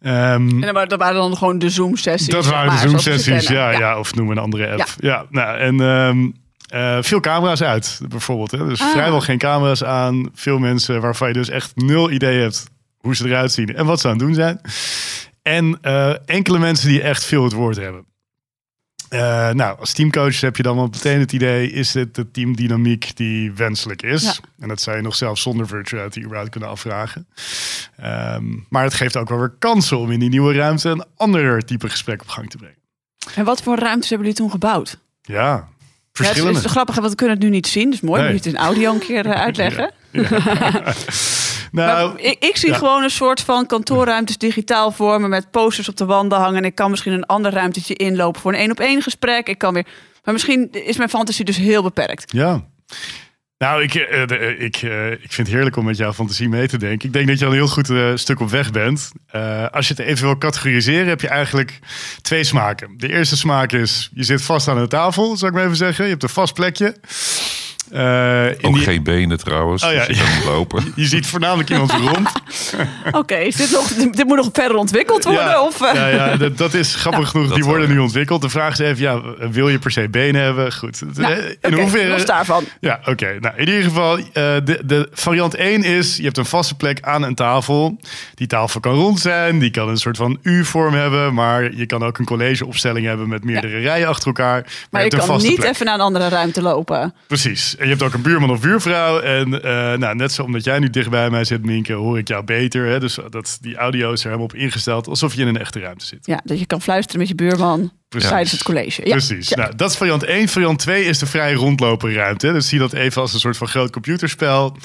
Ehm, 0.00 0.62
En 0.62 0.74
dat 0.88 0.98
waren 0.98 1.14
dan 1.14 1.36
gewoon 1.36 1.58
de 1.58 1.70
Zoom-sessies. 1.70 2.28
dat 2.34 2.46
waren 2.46 2.70
de 2.72 2.78
Zoom-sessies, 2.88 3.46
ja, 3.48 3.70
ja. 3.70 3.98
Of 3.98 4.14
noem 4.14 4.30
een 4.30 4.38
andere 4.38 4.70
app. 4.72 4.94
Ja, 4.98 5.24
nou, 5.30 5.58
en 5.58 5.80
ehm, 5.80 6.28
eh, 6.68 7.02
veel 7.02 7.20
camera's 7.20 7.62
uit, 7.62 8.00
bijvoorbeeld. 8.08 8.50
Hè. 8.50 8.66
Dus 8.68 8.80
Ah. 8.80 8.90
vrijwel 8.90 9.20
geen 9.20 9.38
camera's 9.38 9.84
aan. 9.84 10.30
Veel 10.34 10.58
mensen 10.58 11.00
waarvan 11.00 11.28
je 11.28 11.34
dus 11.34 11.48
echt 11.48 11.72
nul 11.76 12.10
idee 12.10 12.40
hebt 12.40 12.64
hoe 12.98 13.16
ze 13.16 13.26
eruit 13.28 13.52
zien 13.52 13.74
en 13.76 13.86
wat 13.86 14.00
ze 14.00 14.06
aan 14.08 14.12
het 14.16 14.22
doen 14.22 14.34
zijn. 14.34 14.60
En 15.42 15.78
eh, 15.82 16.12
enkele 16.26 16.58
mensen 16.58 16.88
die 16.88 17.02
echt 17.02 17.24
veel 17.24 17.44
het 17.44 17.52
woord 17.52 17.76
hebben. 17.76 18.04
Eh, 19.10 19.50
nou, 19.50 19.78
als 19.78 19.92
teamcoach 19.92 20.40
heb 20.40 20.56
je 20.56 20.62
dan 20.62 20.76
wel 20.76 20.88
meteen 20.92 21.18
het 21.18 21.32
idee... 21.32 21.70
is 21.70 21.92
dit 21.92 22.14
de 22.14 22.30
teamdynamiek 22.30 23.16
die 23.16 23.52
wenselijk 23.52 24.02
is? 24.02 24.22
Ja. 24.22 24.34
En 24.58 24.68
dat 24.68 24.80
zou 24.80 24.96
je 24.96 25.02
nog 25.02 25.14
zelfs 25.14 25.42
zonder 25.42 25.66
virtuality 25.66 26.20
überhaupt 26.20 26.50
kunnen 26.50 26.68
afvragen. 26.68 27.26
Ehm, 27.96 28.44
maar 28.68 28.82
het 28.82 28.94
geeft 28.94 29.16
ook 29.16 29.28
wel 29.28 29.38
weer 29.38 29.54
kansen 29.58 29.98
om 29.98 30.10
in 30.10 30.20
die 30.20 30.28
nieuwe 30.28 30.54
ruimte... 30.54 30.88
een 30.88 31.04
ander 31.16 31.64
type 31.64 31.90
gesprek 31.90 32.20
op 32.20 32.28
gang 32.28 32.50
te 32.50 32.56
brengen. 32.56 32.78
En 33.34 33.44
wat 33.44 33.62
voor 33.62 33.78
ruimtes 33.78 34.08
hebben 34.08 34.26
jullie 34.26 34.42
toen 34.42 34.50
gebouwd? 34.50 34.98
Ja, 35.22 35.68
Ja, 36.12 36.26
het 36.26 36.36
is, 36.36 36.42
verschillende. 36.42 36.56
het 36.56 36.64
is 36.66 36.70
grappig, 36.70 36.94
want 36.94 37.08
we 37.10 37.14
kunnen 37.16 37.36
het 37.36 37.44
nu 37.44 37.50
niet 37.50 37.66
zien. 37.66 37.90
Dus 37.90 38.00
mooi, 38.00 38.22
Nee. 38.22 38.32
moet 38.32 38.44
je 38.44 38.50
het 38.50 38.58
in 38.58 38.64
audio 38.64 38.92
een 38.92 38.98
keer 38.98 39.26
eh, 39.26 39.40
uitleggen. 39.40 39.90
nou, 41.72 42.12
Maar 42.12 42.20
ik, 42.20 42.44
ik 42.44 42.56
zie 42.56 42.74
gewoon 42.74 43.02
een 43.02 43.10
soort 43.10 43.40
van 43.40 43.66
kantoorruimtes 43.66 44.38
digitaal 44.38 44.90
vormen 44.90 45.30
met 45.30 45.50
posters 45.50 45.88
op 45.88 45.96
de 45.96 46.04
wanden 46.04 46.38
hangen. 46.38 46.56
En 46.58 46.64
ik 46.64 46.74
kan 46.74 46.90
misschien 46.90 47.12
een 47.12 47.26
ander 47.26 47.52
ruimtetje 47.52 47.94
inlopen 47.94 48.40
voor 48.40 48.52
een 48.52 48.58
één 48.58 48.70
op 48.70 48.80
één 48.80 49.02
gesprek. 49.02 49.48
Ik 49.48 49.58
kan 49.58 49.74
weer. 49.74 49.86
Maar 50.24 50.34
misschien 50.34 50.68
is 50.70 50.96
mijn 50.96 51.08
fantasie 51.10 51.44
dus 51.44 51.56
heel 51.56 51.82
beperkt. 51.82 52.32
Ja. 52.32 52.64
Nou, 53.64 53.82
ik, 53.82 53.94
eh, 53.94 54.26
de- 54.26 54.36
eh, 54.36 54.64
ik, 54.64 54.76
eh, 54.76 55.10
ik 55.10 55.18
vind 55.32 55.46
het 55.46 55.48
heerlijk 55.56 55.76
om 55.76 55.84
met 55.84 55.96
jouw 55.96 56.12
fantasie 56.12 56.48
mee 56.48 56.68
te 56.68 56.78
denken. 56.78 57.06
Ik 57.06 57.12
denk 57.12 57.26
dat 57.28 57.38
je 57.38 57.44
al 57.44 57.50
een 57.50 57.56
heel 57.56 57.68
goed 57.68 57.90
stuk 58.20 58.40
op 58.40 58.50
weg 58.50 58.70
bent. 58.70 59.10
Als 59.70 59.88
je 59.88 59.94
het 59.96 60.02
even 60.06 60.24
wil 60.24 60.38
categoriseren, 60.38 61.06
heb 61.08 61.20
je 61.20 61.28
eigenlijk 61.28 61.78
twee 62.22 62.44
smaken. 62.44 62.94
De 62.96 63.08
eerste 63.08 63.36
smaak 63.36 63.72
is, 63.72 64.10
je 64.14 64.22
zit 64.22 64.42
vast 64.42 64.68
aan 64.68 64.78
een 64.78 64.88
tafel, 64.88 65.36
zou 65.36 65.50
ik 65.50 65.56
maar 65.56 65.64
even 65.66 65.76
zeggen. 65.76 66.04
Je 66.04 66.10
hebt 66.10 66.22
een 66.22 66.28
vast 66.28 66.54
plekje. 66.54 66.96
Eh, 67.90 68.46
in 68.46 68.56
Ook 68.64 68.74
die- 68.74 68.82
geen 68.82 69.02
benen 69.02 69.38
trouwens. 69.38 69.84
Oh 69.84 69.92
ja, 69.92 70.06
dus 70.06 70.16
je 70.18 70.22
kan 70.24 70.34
niet 70.34 70.44
lopen. 70.44 70.92
je 70.96 71.06
ziet 71.06 71.26
voornamelijk 71.26 71.70
iemand 71.70 71.92
rond. 71.92 72.30
Oké, 73.20 73.34
is 73.36 73.56
dit, 73.56 73.70
nog, 73.70 73.88
dit 73.88 74.24
moet 74.24 74.36
nog 74.36 74.48
verder 74.52 74.76
ontwikkeld 74.76 75.24
worden? 75.24 75.44
Ja, 75.44 75.62
Of, 75.62 75.80
eh? 75.82 75.94
ja, 75.94 76.08
ja 76.08 76.36
dat, 76.36 76.58
dat 76.58 76.74
is 76.74 76.94
grappig 76.94 77.28
genoeg. 77.28 77.46
dat 77.46 77.54
Die 77.54 77.64
worden 77.64 77.86
wel, 77.86 77.96
nu 77.96 78.02
ontwikkeld. 78.02 78.42
De 78.42 78.48
vraag 78.48 78.72
is 78.72 78.78
even, 78.78 79.02
ja, 79.02 79.20
wil 79.50 79.68
je 79.68 79.78
per 79.78 79.90
se 79.90 80.08
benen 80.08 80.42
hebben? 80.42 80.72
Goed. 80.72 81.00
Nou, 81.16 81.56
in 81.60 81.72
hoeverre... 81.72 82.08
los 82.10 82.24
daarvan. 82.24 82.64
Ja, 82.80 83.00
oké. 83.04 83.36
Nou, 83.40 83.54
in 83.56 83.68
ieder 83.68 83.82
geval, 83.82 84.16
eh, 84.18 84.24
de, 84.32 84.80
de 84.84 85.08
variant 85.12 85.54
1 85.54 85.82
is, 85.84 86.16
je 86.16 86.22
hebt 86.22 86.36
een 86.38 86.44
vaste 86.44 86.74
plek 86.74 86.98
aan 87.00 87.22
een 87.22 87.34
tafel. 87.34 87.96
Die 88.34 88.46
tafel 88.46 88.80
kan 88.80 88.94
rond 88.94 89.20
zijn, 89.20 89.58
die 89.58 89.70
kan 89.70 89.88
een 89.88 89.96
soort 89.96 90.16
van 90.16 90.38
U-vorm 90.42 90.94
hebben, 90.94 91.34
maar 91.34 91.74
je 91.74 91.86
kan 91.86 92.02
ook 92.04 92.18
een 92.18 92.24
collegeopstelling 92.24 93.06
hebben 93.06 93.28
met 93.28 93.44
meerdere 93.44 93.78
rijen 93.78 94.08
achter 94.08 94.26
elkaar. 94.26 94.60
Maar, 94.62 94.72
Maar 94.90 95.02
je 95.04 95.08
kan 95.16 95.36
niet 95.42 95.54
plek. 95.54 95.68
even 95.70 95.86
naar 95.86 95.94
een 95.94 96.00
andere 96.00 96.28
ruimte 96.28 96.62
lopen. 96.62 97.14
Precies. 97.26 97.76
Je 97.82 97.86
hebt 97.88 98.02
ook 98.02 98.14
een 98.14 98.22
buurman 98.22 98.50
of 98.50 98.60
buurvrouw. 98.60 99.20
En 99.20 99.62
eh, 99.62 99.98
nou, 99.98 100.14
net 100.14 100.32
zo 100.32 100.42
omdat 100.42 100.64
jij 100.64 100.78
nu 100.78 100.90
dicht 100.90 101.10
bij 101.10 101.30
mij 101.30 101.44
zit, 101.44 101.64
Minke, 101.64 101.92
hoor 101.92 102.18
ik 102.18 102.28
jou 102.28 102.44
beter. 102.44 102.86
Hè? 102.86 103.00
Dus 103.00 103.18
dat, 103.30 103.58
die 103.60 103.76
audio 103.76 104.12
is 104.12 104.18
er 104.20 104.24
helemaal 104.26 104.44
op 104.46 104.54
ingesteld, 104.54 105.08
alsof 105.08 105.34
je 105.34 105.40
in 105.40 105.48
een 105.48 105.58
echte 105.58 105.80
ruimte 105.80 106.06
zit. 106.06 106.26
Ja, 106.26 106.40
dat 106.44 106.58
je 106.58 106.66
kan 106.66 106.82
fluisteren 106.82 107.18
met 107.20 107.28
je 107.28 107.34
buurman 107.34 107.92
Precies. 108.08 108.28
tijdens 108.28 108.52
het 108.52 108.62
college. 108.62 109.00
Ja. 109.04 109.10
Precies. 109.10 109.48
Ja. 109.48 109.56
Nou, 109.56 109.76
dat 109.76 109.90
is 109.90 109.96
variant 109.96 110.22
1. 110.24 110.48
Variant 110.48 110.78
2 110.78 111.04
is 111.04 111.18
de 111.18 111.26
vrij 111.26 111.52
rondlopen 111.52 112.12
ruimte. 112.12 112.52
Dus 112.52 112.68
zie 112.68 112.78
dat 112.78 112.92
even 112.92 113.20
als 113.22 113.32
een 113.32 113.40
soort 113.40 113.56
van 113.56 113.68
groot 113.68 113.90
computerspel. 113.90 114.76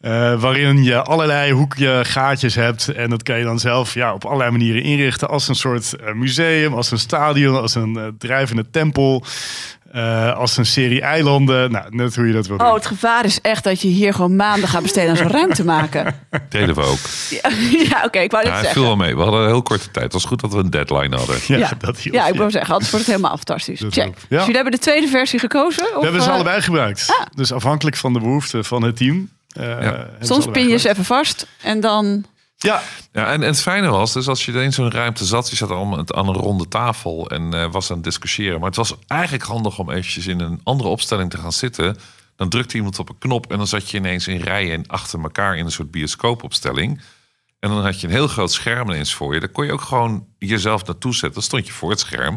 eh, 0.00 0.40
waarin 0.40 0.82
je 0.84 1.02
allerlei 1.02 1.52
hoekje, 1.52 2.00
gaatjes 2.02 2.54
hebt. 2.54 2.88
En 2.88 3.10
dat 3.10 3.22
kan 3.22 3.38
je 3.38 3.44
dan 3.44 3.58
zelf 3.58 3.94
ja, 3.94 4.14
op 4.14 4.24
allerlei 4.24 4.50
manieren 4.50 4.82
inrichten. 4.82 5.28
Als 5.28 5.48
een 5.48 5.54
soort 5.54 5.96
eh, 5.96 6.12
museum, 6.12 6.72
als 6.74 6.90
een 6.90 6.98
stadion, 6.98 7.60
als 7.60 7.74
een 7.74 8.14
drijvende 8.18 8.70
tempel. 8.70 9.24
Eh, 9.92 10.36
als 10.36 10.56
een 10.56 10.66
serie 10.66 11.00
eilanden. 11.00 11.70
Nou, 11.70 11.84
net 11.90 12.16
hoe 12.16 12.26
je 12.26 12.32
dat 12.32 12.46
wil 12.46 12.56
doen. 12.58 12.66
Oh, 12.66 12.74
het 12.74 12.86
gevaar 12.86 13.24
is 13.24 13.40
echt 13.40 13.64
dat 13.64 13.80
je 13.80 13.88
hier 13.88 14.14
gewoon 14.14 14.36
maanden 14.36 14.68
gaat 14.68 14.82
besteden 14.82 15.10
aan 15.10 15.16
zo'n 15.16 15.30
ruimte 15.30 15.64
maken. 15.64 16.14
Deden 16.48 16.74
we 16.74 16.82
ook. 16.82 16.98
Ja, 17.30 17.50
ja 17.90 18.02
oké, 18.04 18.18
ik 18.18 18.30
wou 18.30 18.44
Ja, 18.46 18.50
dit 18.50 18.60
het 18.60 18.72
viel 18.72 18.82
zeggen. 18.82 18.82
wel 18.82 18.96
mee. 18.96 19.16
We 19.16 19.22
hadden 19.22 19.40
een 19.40 19.46
heel 19.46 19.62
korte 19.62 19.90
tijd. 19.90 20.04
Het 20.04 20.12
was 20.12 20.24
goed 20.24 20.40
dat 20.40 20.52
we 20.52 20.58
een 20.58 20.70
deadline 20.70 21.16
hadden. 21.16 21.36
ja, 21.46 21.56
ja. 21.56 21.70
dat 21.78 21.98
hielp. 21.98 22.14
Ja, 22.16 22.26
ik 22.26 22.34
wil 22.34 22.50
zeggen, 22.50 22.72
anders 22.72 22.90
wordt 22.90 23.06
het 23.06 23.14
helemaal 23.16 23.36
fantastisch. 23.36 23.80
Dat 23.80 23.92
Check. 23.92 24.14
Dus 24.28 24.38
jullie 24.40 24.54
hebben 24.54 24.72
de 24.72 24.78
tweede 24.78 25.06
versie 25.08 25.38
gekozen? 25.38 25.84
We 25.84 26.00
hebben 26.02 26.22
ze 26.22 26.28
eh, 26.28 26.34
allebei 26.34 26.60
gebruikt. 26.62 27.04
Ah. 27.20 27.26
Dus 27.34 27.52
afhankelijk 27.52 27.96
van 27.96 28.12
de 28.12 28.18
behoeften 28.18 28.64
van 28.64 28.82
het 28.82 28.96
team. 28.96 29.28
eh, 29.52 29.90
Soms 30.20 30.46
pin 30.52 30.68
je 30.68 30.76
ze 30.78 30.88
even 30.88 31.04
vast 31.04 31.46
en 31.62 31.80
dan... 31.80 32.24
Ja, 32.62 32.82
Ja, 33.12 33.26
en, 33.26 33.42
en 33.42 33.48
het 33.48 33.60
fijne 33.60 33.88
was, 33.88 34.12
dus 34.12 34.28
als 34.28 34.44
je 34.44 34.52
in 34.52 34.72
zo'n 34.72 34.90
ruimte 34.90 35.24
zat, 35.24 35.50
je 35.50 35.56
zat 35.56 35.70
allemaal 35.70 36.14
aan 36.14 36.28
een 36.28 36.34
ronde 36.34 36.68
tafel 36.68 37.30
en 37.30 37.54
eh, 37.54 37.72
was 37.72 37.90
aan 37.90 37.96
het 37.96 38.04
discussiëren. 38.04 38.58
Maar 38.58 38.68
het 38.68 38.76
was 38.76 38.94
eigenlijk 39.06 39.44
handig 39.44 39.78
om 39.78 39.90
eventjes 39.90 40.26
in 40.26 40.40
een 40.40 40.60
andere 40.62 40.88
opstelling 40.88 41.30
te 41.30 41.38
gaan 41.38 41.52
zitten. 41.52 41.96
Dan 42.36 42.48
drukte 42.48 42.76
iemand 42.76 42.98
op 42.98 43.08
een 43.08 43.18
knop 43.18 43.50
en 43.50 43.58
dan 43.58 43.66
zat 43.66 43.90
je 43.90 43.96
ineens 43.96 44.28
in 44.28 44.40
rijen 44.40 44.86
achter 44.86 45.22
elkaar 45.22 45.56
in 45.56 45.64
een 45.64 45.72
soort 45.72 45.90
bioscoopopstelling. 45.90 47.00
En 47.58 47.70
dan 47.70 47.84
had 47.84 48.00
je 48.00 48.06
een 48.06 48.12
heel 48.12 48.28
groot 48.28 48.52
scherm 48.52 48.88
ineens 48.88 49.14
voor 49.14 49.34
je. 49.34 49.40
Daar 49.40 49.48
kon 49.48 49.64
je 49.64 49.72
ook 49.72 49.80
gewoon 49.80 50.26
jezelf 50.38 50.84
naartoe 50.84 51.12
zetten. 51.12 51.32
Dan 51.32 51.42
stond 51.42 51.66
je 51.66 51.72
voor 51.72 51.90
het 51.90 52.00
scherm. 52.00 52.34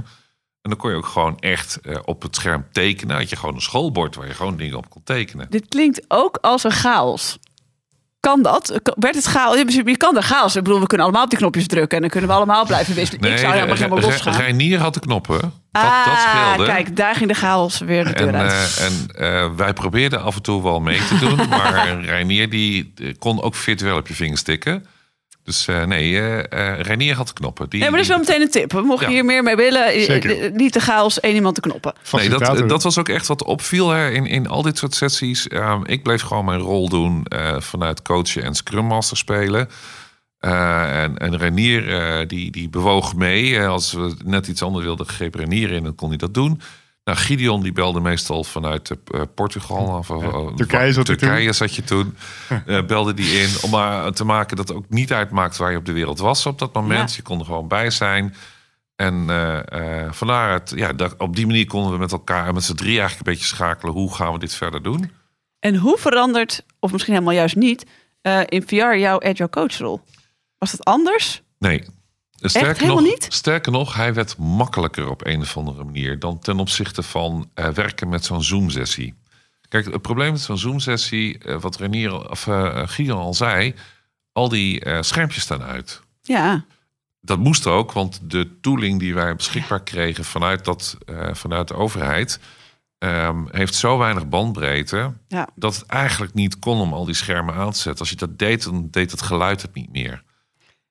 En 0.62 0.72
dan 0.72 0.78
kon 0.78 0.90
je 0.90 0.96
ook 0.96 1.06
gewoon 1.06 1.40
echt 1.40 1.80
eh, 1.82 2.00
op 2.06 2.22
het 2.22 2.36
scherm 2.36 2.66
tekenen. 2.72 3.16
Had 3.16 3.30
je 3.30 3.36
gewoon 3.36 3.56
een 3.56 3.62
schoolbord 3.62 4.16
waar 4.16 4.28
je 4.28 4.34
gewoon 4.34 4.58
dingen 4.58 4.78
op 4.78 4.90
kon 4.90 5.04
tekenen. 5.04 5.48
Dit 5.50 5.68
klinkt 5.68 6.06
ook 6.08 6.38
als 6.42 6.64
een 6.64 6.72
chaos. 6.72 7.38
Kan 8.26 8.42
dat? 8.42 8.80
Werd 8.96 9.16
het 9.16 9.26
chaos? 9.26 9.74
Je 9.74 9.98
kan 9.98 10.18
er 10.18 10.24
chaos. 10.24 10.56
Ik 10.56 10.64
bedoel, 10.64 10.80
we 10.80 10.88
kunnen 10.88 11.06
allemaal 11.06 11.24
op 11.24 11.30
die 11.30 11.40
knopjes 11.40 11.68
drukken 11.68 11.96
en 11.96 12.02
dan 12.02 12.10
kunnen 12.10 12.30
we 12.30 12.36
allemaal 12.36 12.66
blijven 12.66 12.96
wisselen. 12.96 13.32
ik 13.32 13.38
zou 13.38 13.54
helemaal 13.54 13.76
helemaal 13.76 14.00
losgaan. 14.00 14.36
Reinier 14.36 14.80
had 14.80 14.94
de 14.94 15.00
knoppen. 15.00 15.40
Dat, 15.40 15.52
dat 15.72 15.84
ah, 15.84 16.20
scheelde. 16.20 16.66
kijk, 16.66 16.96
daar 16.96 17.16
ging 17.16 17.30
de 17.30 17.36
chaos 17.36 17.80
weer 17.80 18.06
de 18.06 18.14
deur 18.14 18.28
En, 18.28 18.36
uit. 18.36 18.52
eh, 18.52 18.86
en 18.86 19.08
eh, 19.16 19.56
wij 19.56 19.74
probeerden 19.74 20.24
af 20.24 20.36
en 20.36 20.42
toe 20.42 20.64
wel 20.64 20.80
mee 20.80 21.00
te 21.08 21.18
doen. 21.18 21.36
maar 21.50 22.00
Reinier 22.02 22.50
die 22.50 22.94
eh, 22.96 23.14
kon 23.20 23.42
ook 23.42 23.56
virtueel 23.56 23.98
op 23.98 24.08
je 24.08 24.14
vingers 24.14 24.42
tikken. 24.42 24.86
Dus 25.46 25.68
eh, 25.68 25.84
nee, 25.86 26.20
eh 26.20 26.74
eh 26.74 26.80
Reinier 26.82 27.16
had 27.16 27.28
de 27.28 27.34
knoppen. 27.34 27.70
Die, 27.70 27.80
Nee, 27.80 27.90
maar 27.90 28.00
dat 28.00 28.10
is 28.10 28.16
wel 28.16 28.24
meteen 28.26 28.42
een 28.42 28.52
tip. 28.52 28.72
We 28.72 28.82
mochten 28.82 29.08
Ja. 29.08 29.14
hier 29.14 29.26
meer 29.26 29.44
mee 29.44 29.56
willen. 29.56 30.02
Zeker. 30.02 30.52
Niet 30.52 30.74
de 30.74 30.80
chaos, 30.80 31.20
één 31.20 31.36
iemand 31.36 31.56
de 31.56 31.62
knoppen. 31.62 31.94
Nee, 32.12 32.30
dat, 32.30 32.70
dat 32.70 32.84
was 32.84 32.98
ook 33.00 33.10
echt 33.10 33.28
wat 33.28 33.44
opviel 33.44 33.90
hè, 33.90 34.10
in, 34.12 34.26
in 34.26 34.48
al 34.48 34.62
dit 34.62 34.78
soort 34.78 34.94
sessies. 34.96 35.48
Ehm, 35.48 35.82
ik 35.86 36.04
bleef 36.04 36.22
gewoon 36.22 36.46
mijn 36.46 36.60
rol 36.60 36.90
doen 36.90 37.26
eh, 37.26 37.60
vanuit 37.60 38.02
coachen 38.02 38.44
en 38.44 38.56
Scrum 38.56 38.86
Master 38.86 39.18
spelen. 39.18 39.70
Eh, 40.40 41.04
en, 41.04 41.18
en 41.18 41.38
Renier 41.38 41.94
eh, 41.98 42.28
die, 42.28 42.52
die 42.52 42.70
bewoog 42.70 43.16
mee. 43.16 43.62
Als 43.62 43.92
we 43.94 44.16
net 44.24 44.48
iets 44.48 44.62
anders 44.62 44.86
wilden, 44.86 45.06
greep 45.06 45.36
Renier 45.36 45.72
in 45.72 45.86
en 45.86 45.96
kon 45.96 46.10
hij 46.10 46.18
dat 46.18 46.34
doen. 46.34 46.62
Nou, 47.06 47.18
Gideon 47.18 47.62
die 47.62 47.72
belde 47.72 48.00
meestal 48.00 48.44
vanuit 48.44 48.90
eh, 48.90 49.22
Portugal. 49.36 49.98
Of, 49.98 50.10
eh, 50.10 50.48
Turkije 50.56 50.94
zat 50.94 51.06
Turkije 51.06 51.54
zat 51.54 51.76
je 51.76 51.84
toen. 51.84 52.18
Eh, 52.66 52.86
belde 52.86 53.14
die 53.14 53.40
in 53.42 53.50
om 53.62 53.70
maar 53.70 54.12
te 54.12 54.24
maken 54.24 54.58
dat 54.58 54.68
het 54.68 54.78
ook 54.78 54.90
niet 54.90 55.14
uitmaakt 55.14 55.58
waar 55.58 55.72
je 55.72 55.78
op 55.78 55.86
de 55.86 55.92
wereld 55.92 56.20
was 56.20 56.46
op 56.46 56.60
dat 56.60 56.74
moment. 56.74 57.10
Ja. 57.10 57.16
Je 57.16 57.22
kon 57.22 57.40
er 57.40 57.46
gewoon 57.46 57.68
bij 57.68 57.90
zijn. 57.90 58.36
En 58.96 59.14
vandaar 60.12 60.52
het, 60.52 60.74
ja, 60.76 60.94
dat, 60.94 61.16
op 61.18 61.36
die 61.36 61.48
manier 61.48 61.68
konden 61.68 61.92
we 61.92 61.98
met 61.98 62.12
elkaar, 62.12 62.54
met 62.54 62.64
z'n 62.64 62.76
drie 62.76 63.00
eigenlijk 63.00 63.28
een 63.28 63.34
beetje 63.34 63.56
schakelen. 63.56 63.94
Hoe 63.94 64.16
gaan 64.16 64.34
we 64.34 64.40
dit 64.40 64.54
verder 64.54 64.84
doen? 64.84 65.12
En 65.60 65.76
hoe 65.76 65.98
verandert, 65.98 66.64
of 66.80 66.92
misschien 66.92 67.14
helemaal 67.14 67.36
juist 67.36 67.56
niet, 67.56 67.86
in 68.46 68.68
VR 68.68 68.96
jouw 68.96 69.22
agile 69.22 69.50
coachrol? 69.50 70.02
Was 70.58 70.72
dat 70.72 70.84
anders? 70.84 71.42
Nee. 71.60 71.84
Sterker 72.36 72.82
helemaal 72.82 73.04
nog, 73.04 73.12
niet? 73.12 73.28
Sterker 73.30 73.72
nog, 73.72 73.96
hij 73.96 74.14
werd 74.14 74.38
makkelijker 74.38 75.10
op 75.10 75.26
een 75.26 75.42
of 75.42 75.58
andere 75.58 75.84
manier 75.84 76.20
dan 76.20 76.40
ten 76.40 76.60
opzichte 76.60 77.04
van 77.04 77.50
eh, 77.54 77.68
werken 77.68 78.10
met 78.10 78.26
zo'n 78.26 78.44
Zoom-sessie. 78.44 79.14
Kijk, 79.70 79.86
het 79.86 80.02
probleem 80.02 80.32
met 80.32 80.42
zo'n 80.42 80.58
Zoom-sessie, 80.58 81.38
eh, 81.38 81.60
wat 81.60 81.76
Renier 81.78 82.30
of 82.30 82.48
eh 82.48 82.82
Gideon 82.86 83.20
al 83.20 83.34
zei, 83.34 83.76
al 84.32 84.50
die 84.50 84.80
eh, 84.80 85.02
schermpjes 85.02 85.44
staan 85.44 85.64
uit. 85.64 86.02
Ja, 86.22 86.66
Dat 87.22 87.40
moest 87.40 87.68
ook, 87.68 87.92
want 87.92 88.20
de 88.24 88.60
tooling 88.62 89.00
die 89.00 89.14
wij 89.14 89.36
beschikbaar 89.36 89.84
kregen 89.84 90.26
vanuit, 90.26 90.66
dat, 90.66 90.98
eh, 91.06 91.34
vanuit 91.34 91.68
de 91.68 91.74
overheid, 91.74 92.40
ehm, 92.98 93.44
heeft 93.52 93.76
zo 93.76 93.98
weinig 93.98 94.28
bandbreedte 94.28 95.14
ja. 95.28 95.48
dat 95.56 95.76
het 95.76 95.86
eigenlijk 95.86 96.34
niet 96.34 96.60
kon 96.60 96.80
om 96.80 96.94
al 96.94 97.06
die 97.06 97.16
schermen 97.16 97.56
aan 97.56 97.72
te 97.72 97.80
zetten. 97.80 98.00
Als 98.00 98.10
je 98.10 98.16
dat 98.16 98.40
deed, 98.40 98.64
dan 98.64 98.88
deed 98.92 99.12
het 99.12 99.22
geluid 99.22 99.62
het 99.62 99.74
niet 99.74 99.92
meer. 99.92 100.24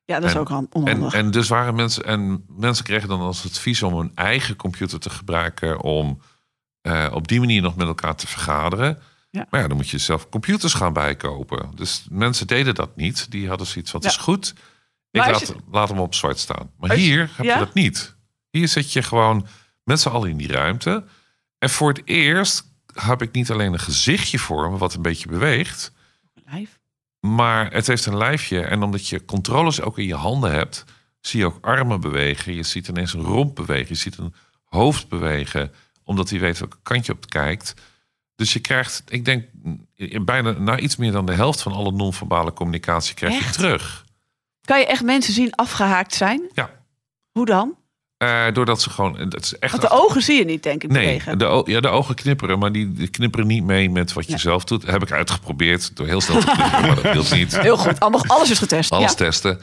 Ja 0.05 0.19
dat 0.19 0.29
is 0.29 0.33
En- 0.35 0.39
ook 0.41 0.49
han- 0.49 0.67
En, 0.73 0.81
onhandig. 0.81 1.13
en 1.13 1.31
dus 1.31 1.47
waren 1.47 1.75
mensen, 1.75 2.05
en 2.05 2.45
mensen 2.47 2.85
kregen 2.85 3.07
dan 3.07 3.19
als 3.19 3.45
advies 3.45 3.83
om 3.83 3.97
hun 3.97 4.11
eigen 4.15 4.55
computer 4.55 4.99
te 4.99 5.09
gebruiken 5.09 5.81
om 5.81 6.21
eh, 6.81 7.07
op 7.13 7.27
die 7.27 7.39
manier 7.39 7.61
nog 7.61 7.75
met 7.75 7.87
elkaar 7.87 8.15
te 8.15 8.27
vergaderen. 8.27 8.99
Ja. 9.29 9.47
Maar 9.49 9.61
ja, 9.61 9.67
dan 9.67 9.77
moet 9.77 9.89
je 9.89 9.97
zelf 9.97 10.29
computers 10.29 10.73
gaan 10.73 10.93
bijkopen. 10.93 11.71
Dus 11.75 12.05
mensen 12.09 12.47
deden 12.47 12.75
dat 12.75 12.95
niet. 12.95 13.31
Die 13.31 13.47
hadden 13.47 13.67
zoiets 13.67 13.91
Ja. 13.91 13.99
is 14.01 14.17
goed. 14.17 14.53
Ik 15.11 15.25
laat, 15.25 15.55
laat 15.71 15.89
hem 15.89 15.99
op 15.99 16.13
zwart 16.15 16.39
staan. 16.39 16.71
Maar 16.77 16.95
je- 16.95 17.01
hier 17.01 17.31
heb 17.35 17.45
ja? 17.45 17.53
je 17.53 17.59
dat 17.59 17.73
niet. 17.73 18.15
Hier 18.49 18.67
zit 18.67 18.93
je 18.93 19.01
gewoon 19.03 19.47
met 19.83 19.99
z'n 19.99 20.09
allen 20.09 20.29
in 20.29 20.37
die 20.37 20.51
ruimte. 20.51 21.03
En 21.57 21.69
voor 21.69 21.89
het 21.89 22.01
eerst 22.05 22.63
heb 22.93 23.21
ik 23.21 23.31
niet 23.31 23.51
alleen 23.51 23.73
een 23.73 23.79
gezichtje 23.79 24.39
voor 24.39 24.71
me 24.71 24.77
wat 24.77 24.93
een 24.93 25.01
beetje 25.01 25.27
beweegt. 25.29 25.91
Live. 26.45 26.71
Maar 27.33 27.73
het 27.73 27.87
heeft 27.87 28.05
een 28.05 28.17
lijfje. 28.17 28.61
En 28.61 28.83
omdat 28.83 29.07
je 29.07 29.25
controles 29.25 29.81
ook 29.81 29.97
in 29.97 30.05
je 30.05 30.15
handen 30.15 30.51
hebt, 30.51 30.85
zie 31.21 31.39
je 31.39 31.45
ook 31.45 31.57
armen 31.61 32.01
bewegen. 32.01 32.53
Je 32.53 32.63
ziet 32.63 32.87
ineens 32.87 33.13
een 33.13 33.21
romp 33.21 33.55
bewegen. 33.55 33.87
Je 33.87 33.95
ziet 33.95 34.17
een 34.17 34.33
hoofd 34.63 35.07
bewegen. 35.07 35.73
Omdat 36.03 36.29
hij 36.29 36.39
weet 36.39 36.59
welke 36.59 36.77
kant 36.83 37.05
je 37.05 37.11
op 37.11 37.29
kijkt. 37.29 37.73
Dus 38.35 38.53
je 38.53 38.59
krijgt, 38.59 39.03
ik 39.07 39.25
denk, 39.25 39.45
bijna 40.25 40.51
na 40.51 40.79
iets 40.79 40.95
meer 40.95 41.11
dan 41.11 41.25
de 41.25 41.33
helft 41.33 41.61
van 41.61 41.71
alle 41.71 41.91
non-verbale 41.91 42.53
communicatie 42.53 43.15
krijg 43.15 43.33
je 43.33 43.39
Echt? 43.39 43.53
terug. 43.53 44.05
Kan 44.61 44.79
je 44.79 44.85
echt 44.85 45.03
mensen 45.03 45.33
zien 45.33 45.55
afgehaakt 45.55 46.13
zijn? 46.13 46.49
Ja. 46.53 46.69
Hoe 47.31 47.45
dan? 47.45 47.75
Eh, 48.17 48.43
doordat 48.53 48.81
ze 48.81 48.89
gewoon... 48.89 49.29
Dat 49.29 49.41
is 49.43 49.57
echt 49.59 49.71
Want 49.71 49.83
de 49.83 49.89
ogen 50.03 50.21
zie 50.21 50.37
je 50.37 50.45
niet, 50.45 50.63
denk 50.63 50.83
ik, 50.83 50.89
Nee, 50.91 51.21
de, 51.37 51.61
ja, 51.65 51.79
de 51.79 51.87
ogen 51.87 52.15
knipperen, 52.15 52.59
maar 52.59 52.71
die, 52.71 53.07
knipperen 53.09 53.47
niet 53.47 53.63
mee 53.63 53.89
met 53.89 54.13
wat 54.13 54.25
je 54.25 54.31
Ja. 54.31 54.37
zelf 54.37 54.63
doet. 54.63 54.85
Heb 54.85 55.03
ik 55.03 55.11
uitgeprobeerd 55.11 55.95
door 55.95 56.07
heel 56.07 56.21
snel 56.21 56.39
te 56.39 56.45
knipperen, 56.45 56.81
maar 56.87 57.01
dat 57.01 57.13
hielp 57.13 57.29
niet. 57.31 57.59
Heel 57.61 57.77
goed, 57.77 57.99
alles 58.27 58.49
is 58.49 58.57
getest. 58.59 58.91
Alles 58.91 59.09
ja. 59.09 59.15
testen. 59.17 59.59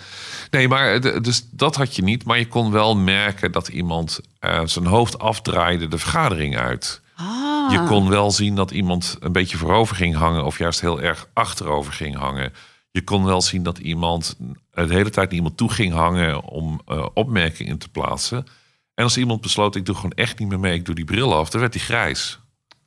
Nee, 0.50 0.68
maar 0.68 1.00
de- 1.00 1.20
dus 1.20 1.46
dat 1.50 1.76
had 1.76 1.96
je 1.96 2.02
niet. 2.02 2.24
Maar 2.24 2.38
je 2.38 2.46
kon 2.48 2.70
wel 2.72 2.96
merken 2.96 3.52
dat 3.52 3.68
iemand 3.68 4.20
eh, 4.38 4.60
zijn 4.64 4.86
hoofd 4.86 5.18
afdraaide 5.18 5.88
de 5.88 5.98
vergadering 5.98 6.56
uit. 6.56 7.00
Ah. 7.16 7.70
Je 7.72 7.84
kon 7.88 8.08
wel 8.08 8.30
zien 8.30 8.54
dat 8.54 8.70
iemand 8.70 9.16
een 9.20 9.32
beetje 9.32 9.56
voorover 9.56 9.96
ging 9.96 10.16
hangen 10.16 10.44
of 10.44 10.58
juist 10.58 10.80
heel 10.80 11.00
erg 11.00 11.26
achterover 11.32 11.92
ging 11.92 12.16
hangen. 12.16 12.52
Je 12.92 13.04
kon 13.04 13.24
wel 13.24 13.42
zien 13.42 13.62
dat 13.62 13.78
iemand 13.78 14.36
de 14.70 14.94
hele 14.94 15.10
tijd 15.10 15.28
naar 15.28 15.36
iemand 15.36 15.56
toe 15.56 15.70
ging 15.70 15.92
hangen 15.92 16.42
om 16.42 16.80
eh, 16.86 17.06
opmerkingen 17.14 17.78
te 17.78 17.88
plaatsen. 17.88 18.46
En 18.94 19.04
als 19.04 19.16
iemand 19.16 19.40
besloot, 19.40 19.76
ik 19.76 19.86
doe 19.86 19.94
gewoon 19.94 20.10
echt 20.10 20.38
niet 20.38 20.48
meer 20.48 20.60
mee, 20.60 20.74
ik 20.74 20.84
doe 20.84 20.94
die 20.94 21.04
bril 21.04 21.34
af, 21.34 21.50
dan 21.50 21.60
werd 21.60 21.74
hij 21.74 21.82
grijs. 21.82 22.40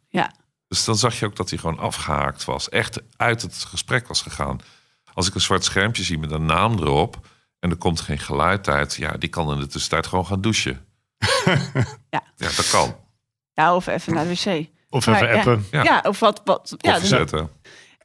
Ja. 0.10 0.34
Dus 0.68 0.86
dan 0.86 0.96
zag 0.98 1.20
je 1.20 1.26
ook 1.26 1.36
dat 1.36 1.50
hij 1.50 1.60
gewoon 1.60 1.80
afgehaakt 1.80 2.46
was. 2.46 2.70
Echt 2.70 3.02
uit 3.18 3.42
het 3.42 3.56
gesprek 3.56 4.08
was 4.08 4.22
gegaan. 4.22 4.60
Als 5.14 5.28
ik 5.28 5.36
een 5.36 5.42
zwart 5.42 5.64
schermpje 5.64 6.04
zie 6.04 6.20
met 6.20 6.32
een 6.32 6.46
naam 6.46 6.78
erop... 6.78 7.28
en 7.60 7.70
er 7.70 7.76
komt 7.76 8.02
geen 8.02 8.20
geluid 8.20 8.68
uit... 8.68 8.96
ja, 8.96 9.12
die 9.12 9.30
kan 9.30 9.52
in 9.52 9.60
de 9.60 9.68
tussentijd 9.68 10.08
gewoon 10.08 10.26
gaan 10.26 10.42
douchen. 10.42 10.86
Ja. 12.10 12.24
Ja, 12.36 12.48
dat 12.56 12.70
kan. 12.70 12.96
Ja, 13.54 13.76
of 13.76 13.88
even 13.88 14.14
naar 14.14 14.24
de 14.28 14.30
wc. 14.30 14.68
Of 14.90 15.06
Maar 15.06 15.16
even 15.16 15.28
ja. 15.28 15.38
appen. 15.38 15.66
Ja. 15.72 15.84
Ja, 15.84 16.04
of 16.08 16.20
wat. 16.20 16.42
wat 16.46 16.76
ja, 16.78 17.00
dus-. 17.00 17.10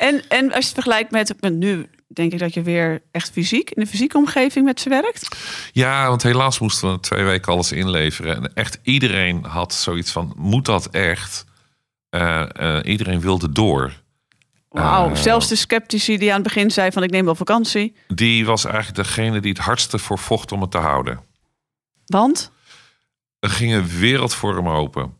En, 0.01 0.29
en 0.29 0.45
als 0.45 0.53
je 0.53 0.65
het 0.65 0.73
vergelijkt 0.73 1.11
met, 1.11 1.35
met 1.41 1.55
nu, 1.55 1.87
denk 2.07 2.33
ik 2.33 2.39
dat 2.39 2.55
je 2.55 2.63
weer 2.63 3.03
echt 3.11 3.31
fysiek, 3.31 3.71
in 3.71 3.83
de 3.83 3.89
fysieke 3.89 4.17
omgeving 4.17 4.65
met 4.65 4.81
ze 4.81 4.89
werkt. 4.89 5.37
Ja, 5.73 6.09
want 6.09 6.23
helaas 6.23 6.59
moesten 6.59 6.93
we 6.93 7.01
twee 7.01 7.25
weken 7.25 7.53
alles 7.53 7.73
inleveren. 7.73 8.37
En 8.37 8.55
echt 8.55 8.79
iedereen 8.83 9.45
had 9.45 9.75
zoiets 9.75 10.11
van, 10.13 10.33
moet 10.37 10.65
dat 10.65 10.87
echt? 10.91 11.45
Eh, 12.11 12.77
eh, 12.77 12.91
iedereen 12.91 13.21
wilde 13.21 13.53
door. 13.53 13.93
Wauw, 14.69 15.11
Eh. 15.11 15.17
zelfs 15.17 15.49
de 15.49 15.57
sceptici 15.57 16.19
die 16.19 16.29
aan 16.29 16.35
het 16.35 16.45
begin 16.55 16.71
zei 16.71 16.93
van 16.93 17.03
ik 17.03 17.11
neem 17.11 17.25
wel 17.25 17.35
vakantie. 17.35 17.97
Die 18.09 18.47
was 18.47 18.65
eigenlijk 18.65 18.97
degene 18.97 19.41
die 19.41 19.53
het 19.53 19.61
hardste 19.61 19.99
voor 19.99 20.19
vocht 20.19 20.53
om 20.53 20.61
het 20.61 20.71
te 20.71 20.79
houden. 20.79 21.21
Want? 22.07 22.51
Er 23.39 23.51
ging 23.51 23.73
een 23.73 23.89
wereld 23.89 24.35
voor 24.35 24.57
hem 24.57 24.69
open. 24.69 25.15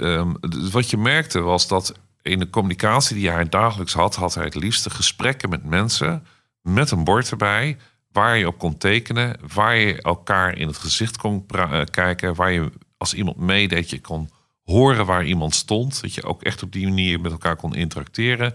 Ehm, 0.00 0.32
wat 0.72 0.90
je 0.90 0.96
merkte 0.96 1.40
was 1.40 1.68
dat 1.68 1.94
in 2.22 2.38
de 2.38 2.50
communicatie 2.50 3.16
die 3.16 3.30
hij 3.30 3.48
dagelijks 3.48 3.92
had, 3.92 4.14
had 4.14 4.34
hij 4.34 4.44
het 4.44 4.54
liefste 4.54 4.90
gesprekken 4.90 5.48
met 5.48 5.64
mensen 5.64 6.26
met 6.62 6.90
een 6.90 7.04
bord 7.04 7.30
erbij, 7.30 7.76
waar 8.12 8.36
je 8.36 8.46
op 8.46 8.58
kon 8.58 8.78
tekenen, 8.78 9.36
waar 9.54 9.76
je 9.76 10.02
elkaar 10.02 10.56
in 10.56 10.66
het 10.66 10.76
gezicht 10.76 11.16
kon 11.16 11.44
eh, 11.46 11.80
kijken, 11.90 12.34
waar 12.34 12.52
je 12.52 12.72
als 12.96 13.14
iemand 13.14 13.36
meedeed, 13.36 13.90
je 13.90 14.00
kon 14.00 14.30
horen 14.64 15.06
waar 15.06 15.24
iemand 15.24 15.54
stond, 15.54 16.00
dat 16.00 16.14
je 16.14 16.24
ook 16.24 16.42
echt 16.42 16.62
op 16.62 16.72
die 16.72 16.86
manier 16.86 17.20
met 17.20 17.32
elkaar 17.32 17.56
kon 17.56 17.74
interacteren. 17.74 18.54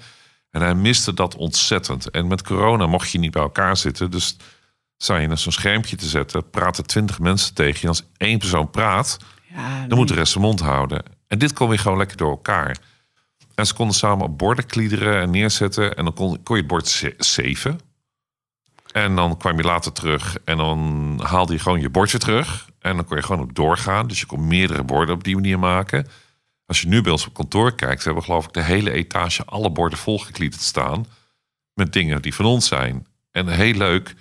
En 0.51 0.62
hij 0.62 0.75
miste 0.75 1.13
dat 1.13 1.36
ontzettend. 1.36 2.10
En 2.10 2.27
met 2.27 2.43
corona 2.43 2.88
mocht 2.88 3.12
je 3.12 3.19
niet 3.19 3.32
bij 3.32 3.41
elkaar 3.41 3.77
zitten, 3.77 4.12
dus 4.12 4.38
sta 4.97 5.17
je 5.17 5.27
naar 5.27 5.38
zo'n 5.38 5.51
schermpje 5.51 5.95
te 5.95 6.08
zetten, 6.08 6.49
praten 6.49 6.86
twintig 6.86 7.19
mensen 7.19 7.53
tegen 7.53 7.80
je. 7.82 7.88
Als 7.88 8.03
één 8.17 8.38
persoon 8.38 8.69
praat, 8.69 9.17
Ja, 9.53 9.88
dan 9.88 9.97
moet 9.97 10.08
de 10.08 10.13
rest 10.13 10.32
zijn 10.32 10.43
mond 10.43 10.60
houden. 10.60 11.03
En 11.27 11.39
dit 11.39 11.53
kon 11.53 11.69
weer 11.69 11.80
gewoon 11.80 11.97
lekker 11.97 12.17
door 12.17 12.30
elkaar. 12.30 12.77
En 13.58 13.65
ze 13.65 13.74
konden 13.74 13.96
samen 13.96 14.26
op 14.26 14.38
borden 14.38 14.65
kliederen 14.65 15.22
en 15.22 15.30
neerzetten. 15.30 15.96
En 15.96 16.04
dan 16.04 16.13
kon, 16.13 16.43
kon 16.43 16.56
je 16.56 16.62
het 16.62 16.72
bord 16.72 16.88
ze- 16.88 17.13
zeven. 17.17 17.80
En 18.91 19.15
dan 19.15 19.38
kwam 19.38 19.58
je 19.58 19.63
later 19.63 19.91
terug. 19.91 20.38
En 20.46 20.58
dan 20.58 21.20
haalde 21.24 21.54
je 21.54 21.60
gewoon 21.60 21.80
je 21.82 21.89
bordje 21.89 22.17
terug. 22.17 22.70
En 22.80 22.96
dan 22.96 23.06
kon 23.06 23.17
je 23.17 23.24
gewoon 23.24 23.41
op 23.41 23.56
doorgaan. 23.56 24.08
Dus 24.08 24.20
je 24.20 24.26
kon 24.26 24.48
meerdere 24.48 24.84
borden 24.84 25.15
op 25.15 25.24
die 25.24 25.36
manier 25.36 25.60
maken. 25.60 26.08
Als 26.65 26.82
je 26.82 26.88
nu 26.88 27.02
bij 27.02 27.12
ons 27.12 27.28
op 27.28 27.34
kantoor 27.34 27.76
kijkt... 27.76 28.04
hebben 28.04 28.22
we 28.22 28.28
geloof 28.28 28.46
ik 28.46 28.54
de 28.54 28.63
hele 28.63 28.91
etage 28.91 29.46
alle 29.46 29.72
borden 29.72 30.00
volgekliederd 30.00 30.62
staan. 30.62 31.06
Met 31.74 31.93
dingen 31.93 32.22
die 32.22 32.34
van 32.36 32.46
ons 32.46 32.67
zijn. 32.67 33.08
En 33.32 33.48
heel 33.48 33.74
leuk, 33.74 34.15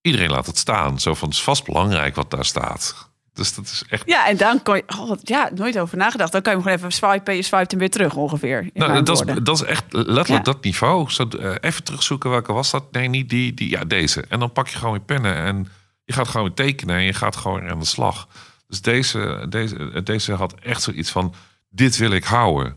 iedereen 0.00 0.30
laat 0.30 0.46
het 0.46 0.58
staan. 0.58 1.00
Zo 1.00 1.14
van, 1.14 1.28
het 1.28 1.36
is 1.36 1.42
vast 1.42 1.64
belangrijk 1.64 2.14
wat 2.14 2.30
daar 2.30 2.44
staat. 2.44 3.10
Dus 3.34 3.54
dat 3.54 3.64
is 3.64 3.84
echt 3.88 4.02
Ja, 4.06 4.28
en 4.28 4.36
dan 4.36 4.62
kan 4.62 4.76
je, 4.76 4.82
oh, 4.98 5.18
ja, 5.22 5.50
nooit 5.54 5.78
over 5.78 5.96
nagedacht. 5.96 6.32
Dan 6.32 6.42
kan 6.42 6.52
je 6.52 6.58
hem 6.58 6.66
gewoon 6.68 6.78
even 6.84 6.92
swipen, 6.98 7.36
je 7.36 7.42
swipet 7.42 7.70
hem 7.70 7.80
weer 7.80 7.90
terug 7.90 8.14
ongeveer. 8.14 8.70
Nou, 8.74 9.02
dat, 9.02 9.28
is, 9.28 9.34
dat 9.42 9.56
is 9.56 9.62
echt 9.62 9.84
letterlijk 9.90 10.28
Ja. 10.28 10.38
dat 10.38 10.64
niveau. 10.64 11.10
Zo, 11.10 11.28
eh, 11.28 11.54
even 11.60 11.84
terugzoeken 11.84 12.30
welke 12.30 12.52
was 12.52 12.70
dat? 12.70 12.92
Nee, 12.92 13.08
niet 13.08 13.28
die, 13.28 13.54
die. 13.54 13.70
Ja, 13.70 13.84
deze. 13.84 14.24
En 14.28 14.38
dan 14.38 14.52
pak 14.52 14.68
je 14.68 14.78
gewoon 14.78 14.94
je 14.94 15.00
pennen 15.00 15.34
en 15.34 15.68
je 16.04 16.12
gaat 16.12 16.28
gewoon 16.28 16.46
weer 16.46 16.54
tekenen 16.66 16.96
en 16.96 17.02
je 17.02 17.12
gaat 17.12 17.36
gewoon 17.36 17.68
aan 17.68 17.78
de 17.78 17.84
slag. 17.84 18.28
Dus 18.68 18.80
deze, 18.80 19.46
deze, 19.48 20.02
deze 20.02 20.32
had 20.32 20.54
echt 20.54 20.82
zoiets 20.82 21.10
van: 21.10 21.34
dit 21.70 21.96
wil 21.96 22.10
ik 22.10 22.24
houden. 22.24 22.76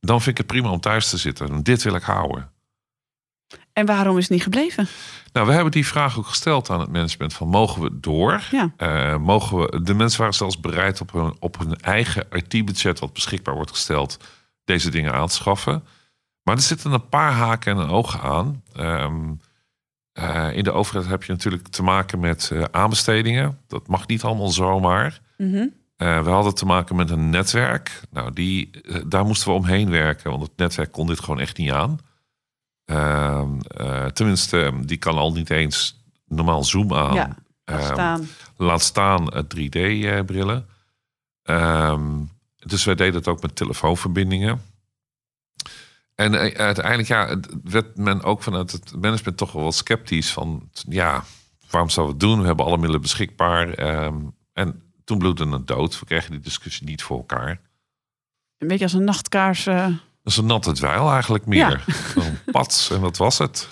Dan 0.00 0.20
vind 0.20 0.30
ik 0.30 0.36
het 0.38 0.46
prima 0.46 0.70
om 0.70 0.80
thuis 0.80 1.08
te 1.08 1.16
zitten. 1.16 1.62
Dit 1.62 1.82
wil 1.82 1.94
ik 1.94 2.02
houden. 2.02 2.50
En 3.72 3.86
waarom 3.86 4.16
is 4.16 4.22
het 4.22 4.32
niet 4.32 4.42
gebleven? 4.42 4.88
Nou, 5.32 5.46
we 5.46 5.52
hebben 5.52 5.72
die 5.72 5.86
vraag 5.86 6.18
ook 6.18 6.26
gesteld 6.26 6.70
aan 6.70 6.80
het 6.80 6.92
management: 6.92 7.32
van 7.32 7.48
mogen 7.48 7.82
we 7.82 8.00
door? 8.00 8.46
Ja. 8.50 8.72
Eh, 8.76 9.16
mogen 9.16 9.58
we, 9.58 9.82
de 9.82 9.94
mensen 9.94 10.18
waren 10.20 10.34
zelfs 10.34 10.60
bereid 10.60 11.00
op 11.00 11.12
hun, 11.12 11.34
op 11.38 11.58
hun 11.58 11.76
eigen 11.76 12.26
IT-budget, 12.30 12.98
wat 12.98 13.12
beschikbaar 13.12 13.54
wordt 13.54 13.70
gesteld, 13.70 14.18
deze 14.64 14.90
dingen 14.90 15.12
aan 15.12 15.26
te 15.26 15.34
schaffen. 15.34 15.84
Maar 16.42 16.56
er 16.56 16.62
zitten 16.62 16.92
een 16.92 17.08
paar 17.08 17.32
haken 17.32 17.78
en 17.78 17.88
ogen 17.88 18.20
aan. 18.20 18.62
Ehm, 18.72 19.32
eh, 20.12 20.48
in 20.52 20.64
de 20.64 20.72
overheid 20.72 21.06
heb 21.06 21.24
je 21.24 21.32
natuurlijk 21.32 21.68
te 21.68 21.82
maken 21.82 22.20
met 22.20 22.50
eh, 22.52 22.62
aanbestedingen. 22.70 23.58
Dat 23.66 23.86
mag 23.86 24.06
niet 24.06 24.22
allemaal 24.22 24.50
zomaar. 24.50 25.20
Mhm. 25.36 25.66
We 25.96 26.30
hadden 26.30 26.54
te 26.54 26.66
maken 26.66 26.96
met 26.96 27.10
een 27.10 27.30
netwerk. 27.30 28.00
Nou, 28.10 28.32
die, 28.32 28.70
daar 29.06 29.24
moesten 29.24 29.48
we 29.48 29.54
omheen 29.54 29.90
werken, 29.90 30.30
want 30.30 30.42
het 30.42 30.56
netwerk 30.56 30.92
kon 30.92 31.06
dit 31.06 31.20
gewoon 31.20 31.40
echt 31.40 31.56
niet 31.58 31.70
aan. 31.70 31.98
Ehm, 32.90 33.60
eh, 33.60 34.06
tenminste, 34.06 34.62
eh, 34.62 34.72
die 34.82 34.96
kan 34.96 35.16
al 35.16 35.32
niet 35.32 35.50
eens 35.50 36.02
normaal 36.26 36.64
Zoom 36.64 36.94
aan. 36.94 37.14
Ja, 37.14 37.36
Ehm, 37.64 37.92
staan. 37.92 38.28
laat 38.56 38.82
staan 38.82 39.28
3D-brillen. 39.48 40.66
Ehm, 41.42 42.22
dus 42.56 42.84
wij 42.84 42.94
deden 42.94 43.14
het 43.14 43.28
ook 43.28 43.42
met 43.42 43.56
telefoonverbindingen. 43.56 44.62
En 46.14 46.34
eh, 46.34 46.60
uiteindelijk 46.60 47.08
ja, 47.08 47.40
werd 47.64 47.96
men 47.96 48.22
ook 48.22 48.42
vanuit 48.42 48.72
het 48.72 48.96
management 49.00 49.36
toch 49.36 49.52
wel 49.52 49.62
wat 49.62 49.74
sceptisch 49.74 50.32
van... 50.32 50.70
ja, 50.88 51.24
waarom 51.70 51.90
zouden 51.90 52.16
we 52.16 52.22
het 52.24 52.30
doen? 52.32 52.40
We 52.40 52.46
hebben 52.46 52.64
alle 52.64 52.76
middelen 52.76 53.00
beschikbaar. 53.00 53.72
En 54.52 54.92
toen 55.04 55.18
bloedde 55.18 55.48
het 55.48 55.66
dood. 55.66 55.98
We 56.00 56.06
kregen 56.06 56.30
die 56.30 56.40
discussie 56.40 56.86
niet 56.86 57.02
voor 57.02 57.16
elkaar. 57.16 57.60
Een 58.58 58.68
beetje 58.68 58.84
als 58.84 58.92
een 58.92 59.04
nachtkaars. 59.04 59.68
Is 60.30 60.36
een 60.36 60.46
natte 60.46 60.72
dweil 60.72 61.10
eigenlijk 61.10 61.46
meer. 61.46 61.84
Een 62.16 62.38
pats 62.52 62.90
en 62.90 63.00
dat 63.00 63.16
was 63.16 63.38
het. 63.38 63.68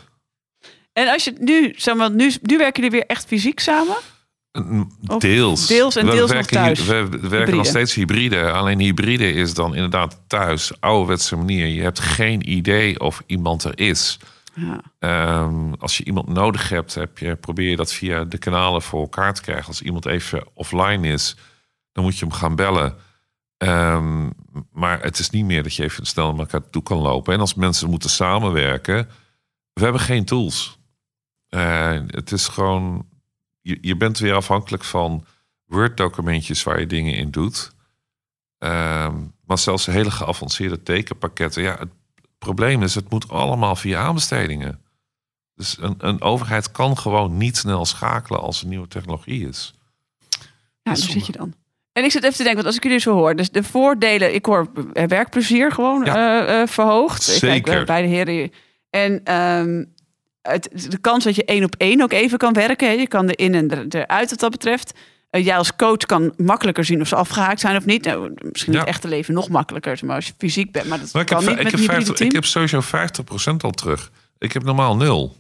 En 0.92 1.08
als 1.08 1.24
je 1.24 1.34
nu, 1.38 1.74
zeg 1.76 1.94
maar, 1.94 2.10
nu, 2.10 2.32
nu 2.42 2.56
werken 2.58 2.82
jullie 2.82 2.98
weer 2.98 3.06
echt 3.06 3.24
fysiek 3.26 3.60
samen? 3.60 3.96
Of 5.06 5.18
Deels. 5.18 5.66
deels 5.66 5.96
en 5.96 6.04
We 6.06 6.10
deels 6.10 6.20
nog 6.20 6.38
werken 6.38 6.52
thuis. 6.56 6.78
hier- 6.78 6.86
we 6.88 7.08
werken 7.10 7.28
Hybride. 7.30 7.56
nog 7.56 7.66
steeds 7.66 7.94
hybride. 7.94 8.50
Alleen 8.50 8.78
hybride 8.78 9.32
is 9.32 9.54
dan 9.54 9.74
inderdaad 9.74 10.20
thuis, 10.26 10.72
ouderwetse 10.80 11.36
manier. 11.36 11.66
Je 11.66 11.82
hebt 11.82 11.98
geen 12.00 12.50
idee 12.50 13.00
of 13.00 13.22
iemand 13.26 13.64
er 13.64 13.78
is. 13.78 14.18
Ja. 14.54 14.80
Ehm, 14.98 15.72
als 15.78 15.96
je 15.96 16.04
iemand 16.04 16.28
nodig 16.28 16.68
hebt, 16.68 16.94
heb 16.94 17.18
je, 17.18 17.36
probeer 17.36 17.70
je 17.70 17.76
dat 17.76 17.92
via 17.92 18.24
de 18.24 18.38
kanalen 18.38 18.82
voor 18.82 19.00
elkaar 19.00 19.34
te 19.34 19.42
krijgen. 19.42 19.66
Als 19.66 19.82
iemand 19.82 20.06
even 20.06 20.44
offline 20.54 21.08
is, 21.08 21.36
dan 21.92 22.04
moet 22.04 22.18
je 22.18 22.24
hem 22.24 22.34
gaan 22.34 22.54
bellen. 22.54 22.94
Ehm, 23.58 24.30
maar 24.72 25.02
het 25.02 25.18
is 25.18 25.30
niet 25.30 25.44
meer 25.44 25.62
dat 25.62 25.74
je 25.74 25.82
even 25.82 26.06
snel 26.06 26.30
naar 26.30 26.38
elkaar 26.38 26.70
toe 26.70 26.82
kan 26.82 26.98
lopen. 26.98 27.34
En 27.34 27.40
als 27.40 27.54
mensen 27.54 27.90
moeten 27.90 28.10
samenwerken, 28.10 29.08
we 29.72 29.82
hebben 29.82 30.00
geen 30.00 30.24
tools. 30.24 30.78
Eh, 31.48 32.00
het 32.06 32.32
is 32.32 32.48
gewoon, 32.48 33.08
je, 33.60 33.78
je 33.80 33.96
bent 33.96 34.18
weer 34.18 34.34
afhankelijk 34.34 34.84
van 34.84 35.24
Word-documentjes 35.64 36.62
waar 36.62 36.80
je 36.80 36.86
dingen 36.86 37.14
in 37.14 37.30
doet. 37.30 37.72
Ehm, 38.58 39.16
maar 39.44 39.58
zelfs 39.58 39.86
hele 39.86 40.10
geavanceerde 40.10 40.82
tekenpakketten. 40.82 41.62
Ja, 41.62 41.76
het 41.78 41.90
probleem 42.38 42.82
is, 42.82 42.94
het 42.94 43.10
moet 43.10 43.28
allemaal 43.28 43.76
via 43.76 44.00
aanbestedingen. 44.00 44.82
Dus 45.54 45.78
een, 45.80 45.94
een 45.98 46.20
overheid 46.20 46.70
kan 46.70 46.98
gewoon 46.98 47.36
niet 47.36 47.56
snel 47.56 47.86
schakelen 47.86 48.40
als 48.40 48.60
er 48.60 48.66
nieuwe 48.66 48.88
technologie 48.88 49.48
is. 49.48 49.74
Ja, 50.28 50.38
daar 50.82 50.96
zit 50.96 51.26
je 51.26 51.32
dan. 51.32 51.54
En 51.98 52.04
ik 52.04 52.10
zit 52.10 52.22
even 52.22 52.36
te 52.36 52.42
denken, 52.42 52.54
want 52.62 52.66
als 52.66 52.76
ik 52.76 52.82
jullie 52.82 52.98
zo 52.98 53.12
hoor, 53.14 53.36
dus 53.36 53.50
de 53.50 53.62
voordelen, 53.62 54.34
ik 54.34 54.46
hoor 54.46 54.70
werkplezier 54.92 55.72
gewoon 55.72 56.04
Ja. 56.04 56.46
eh, 56.46 56.60
eh, 56.60 56.68
verhoogd. 56.68 57.28
Ik 57.34 57.40
kijk, 57.40 57.52
Zeker. 57.66 57.80
eh, 57.80 57.86
bij 57.86 58.02
de 58.02 58.08
heren. 58.08 58.50
En 58.90 59.20
ehm, 59.24 59.84
het, 60.42 60.86
de 60.90 60.98
kans 60.98 61.24
dat 61.24 61.34
je 61.36 61.44
één 61.44 61.64
op 61.64 61.74
één 61.78 62.02
ook 62.02 62.12
even 62.12 62.38
kan 62.38 62.52
werken. 62.52 62.88
hè, 62.88 62.94
Je 62.94 63.08
kan 63.08 63.28
erin 63.28 63.54
en 63.54 63.70
er- 63.70 63.86
eruit 64.02 64.30
wat 64.30 64.38
dat 64.40 64.50
betreft. 64.50 64.92
Jij 65.30 65.56
als 65.56 65.76
coach 65.76 65.96
kan 65.96 66.32
makkelijker 66.36 66.84
zien 66.84 67.00
of 67.00 67.08
ze 67.08 67.16
afgehaakt 67.16 67.60
zijn 67.60 67.76
of 67.76 67.84
niet. 67.84 68.04
Nou, 68.04 68.32
misschien 68.50 68.72
Ja. 68.72 68.78
het 68.78 68.88
echte 68.88 69.08
leven 69.08 69.34
nog 69.34 69.48
makkelijker, 69.48 69.98
maar 70.04 70.16
als 70.16 70.26
je 70.26 70.32
fysiek 70.38 70.72
bent. 70.72 70.88
Maar 70.88 70.98
dat 70.98 71.12
Maar 71.12 71.22
ik 71.22 71.28
kan 71.28 71.38
heb, 71.38 71.48
niet 71.48 71.56
ik, 71.58 71.62
met 71.64 71.72
heb 71.72 71.80
een 71.80 71.86
hybride 71.86 72.04
50, 72.06 72.16
team. 72.16 72.28
ik 72.28 72.34
heb 72.34 72.44
sowieso 72.44 72.80
50% 72.80 73.64
al 73.64 73.70
terug. 73.70 74.10
Ik 74.38 74.52
heb 74.52 74.62
normaal 74.64 74.96
nul. 74.96 75.36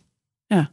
Ja. 0.46 0.70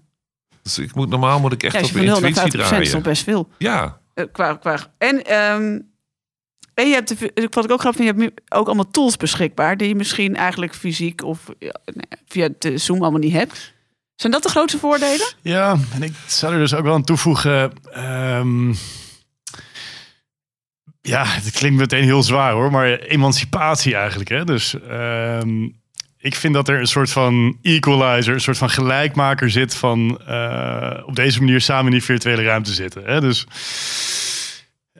Dus 0.62 0.80
ik 0.80 0.96
moet, 0.96 1.10
normaal 1.10 1.40
moet 1.40 1.52
ik 1.54 1.64
echt 1.64 1.74
ja, 1.74 1.80
op 1.80 1.86
je 1.86 1.92
van 1.92 2.02
0 2.06 2.20
naar 2.20 2.30
intuïtie 2.30 2.42
50 2.60 2.62
is 2.62 2.70
toch 2.70 3.02
draaien. 3.02 3.04
best 3.04 3.24
veel. 3.24 3.50
Ja, 3.58 3.98
qua, 4.32 4.56
qua, 4.56 4.94
en, 4.98 5.24
ehm, 5.24 5.80
en 6.74 6.88
je 6.88 6.94
hebt, 6.94 7.16
wat 7.56 7.64
ik 7.64 7.72
ook 7.72 7.80
grappig 7.80 8.04
vind, 8.04 8.18
je 8.18 8.24
hebt 8.24 8.42
ook 8.54 8.66
allemaal 8.66 8.92
tools 8.92 9.18
beschikbaar... 9.18 9.78
die 9.78 9.88
je 9.88 9.96
misschien 9.96 10.36
eigenlijk 10.36 10.76
fysiek 10.76 11.24
of 11.24 11.50
via 12.28 12.50
de 12.60 12.78
Zoom 12.78 13.02
allemaal 13.02 13.20
niet 13.20 13.34
hebt. 13.34 13.74
Zijn 14.16 14.32
dat 14.32 14.44
de 14.44 14.50
grootste 14.50 14.80
voordelen? 14.80 15.28
Ja, 15.42 15.78
en 15.94 16.04
ik 16.04 16.14
zou 16.28 16.54
er 16.54 16.60
dus 16.60 16.74
ook 16.74 16.84
wel 16.84 16.94
aan 16.94 17.04
toevoegen. 17.04 17.72
ehm, 17.92 18.74
ja, 21.02 21.26
het 21.26 21.52
klinkt 21.52 21.78
meteen 21.78 22.04
heel 22.04 22.24
zwaar 22.24 22.54
hoor, 22.54 22.72
maar 22.72 22.94
emancipatie 22.94 23.96
eigenlijk. 23.96 24.30
Hè? 24.30 24.44
Dus 24.44 24.80
ehm, 24.82 25.70
ik 26.26 26.36
vind 26.36 26.54
dat 26.54 26.68
er 26.68 26.80
een 26.80 26.88
soort 26.88 27.10
van 27.10 27.58
equalizer, 27.62 28.34
een 28.34 28.42
soort 28.42 28.58
van 28.58 28.70
gelijkmaker 28.70 29.50
zit 29.50 29.76
van 29.76 30.20
eh, 30.26 31.04
op 31.06 31.16
deze 31.16 31.40
manier 31.40 31.62
samen 31.62 31.86
in 31.86 31.92
die 31.92 32.04
virtuele 32.04 32.44
ruimte 32.44 32.74
zitten. 32.74 33.04
Hè? 33.06 33.22
Dus 33.22 33.48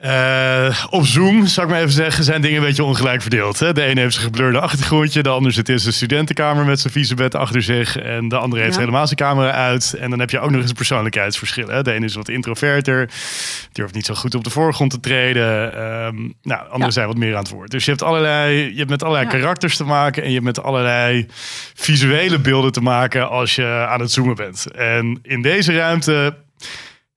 eh, 0.00 0.84
op 0.90 1.06
Zoom, 1.06 1.46
zou 1.46 1.66
ik 1.66 1.72
maar 1.72 1.80
even 1.82 1.92
zeggen, 1.94 2.24
zijn 2.24 2.40
dingen 2.40 2.56
een 2.58 2.66
beetje 2.66 2.84
ongelijk 2.84 3.20
verdeeld. 3.22 3.58
Hè? 3.58 3.72
De 3.72 3.82
ene 3.82 4.00
heeft 4.00 4.12
zijn 4.14 4.24
gebleurde 4.26 4.60
achtergrondje, 4.60 5.22
de 5.22 5.28
ander 5.28 5.52
zit 5.52 5.68
in 5.68 5.78
zijn 5.78 5.94
studentenkamer 5.94 6.64
met 6.64 6.80
zijn 6.80 6.92
vieze 6.92 7.14
bed 7.14 7.34
achter 7.34 7.62
zich. 7.62 7.96
En 7.98 8.28
de 8.28 8.36
andere 8.36 8.62
heeft 8.62 8.74
Ja. 8.74 8.80
helemaal 8.80 9.06
zijn 9.06 9.18
camera 9.18 9.50
uit. 9.50 9.94
En 10.00 10.10
dan 10.10 10.18
heb 10.18 10.30
je 10.30 10.40
ook 10.40 10.50
nog 10.50 10.60
eens 10.62 10.72
persoonlijkheidsverschillen. 10.72 11.74
Hè? 11.74 11.82
De 11.82 11.92
ene 11.92 12.04
is 12.04 12.14
wat 12.14 12.28
introverter, 12.28 13.10
durft 13.72 13.94
niet 13.94 14.06
zo 14.06 14.14
goed 14.14 14.34
op 14.34 14.44
de 14.44 14.50
voorgrond 14.50 14.90
te 14.90 15.00
treden. 15.00 15.72
Ehm, 15.74 16.16
nou, 16.42 16.60
anderen 16.62 16.80
Ja. 16.86 16.90
zijn 16.90 17.06
wat 17.06 17.16
meer 17.16 17.32
aan 17.36 17.42
het 17.42 17.50
woord. 17.50 17.70
Dus 17.70 17.84
je 17.84 17.90
hebt, 17.90 18.02
allerlei, 18.02 18.70
je 18.70 18.76
hebt 18.78 18.90
met 18.90 19.02
allerlei 19.02 19.26
Ja. 19.30 19.32
karakters 19.38 19.76
te 19.76 19.84
maken 19.84 20.22
en 20.22 20.28
je 20.28 20.34
hebt 20.34 20.46
met 20.46 20.62
allerlei 20.62 21.26
visuele 21.74 22.38
beelden 22.38 22.72
te 22.72 22.80
maken 22.80 23.28
als 23.28 23.54
je 23.54 23.86
aan 23.88 24.00
het 24.00 24.10
zoomen 24.12 24.34
bent. 24.36 24.66
En 24.74 25.18
in 25.22 25.42
deze 25.42 25.72
ruimte 25.76 26.36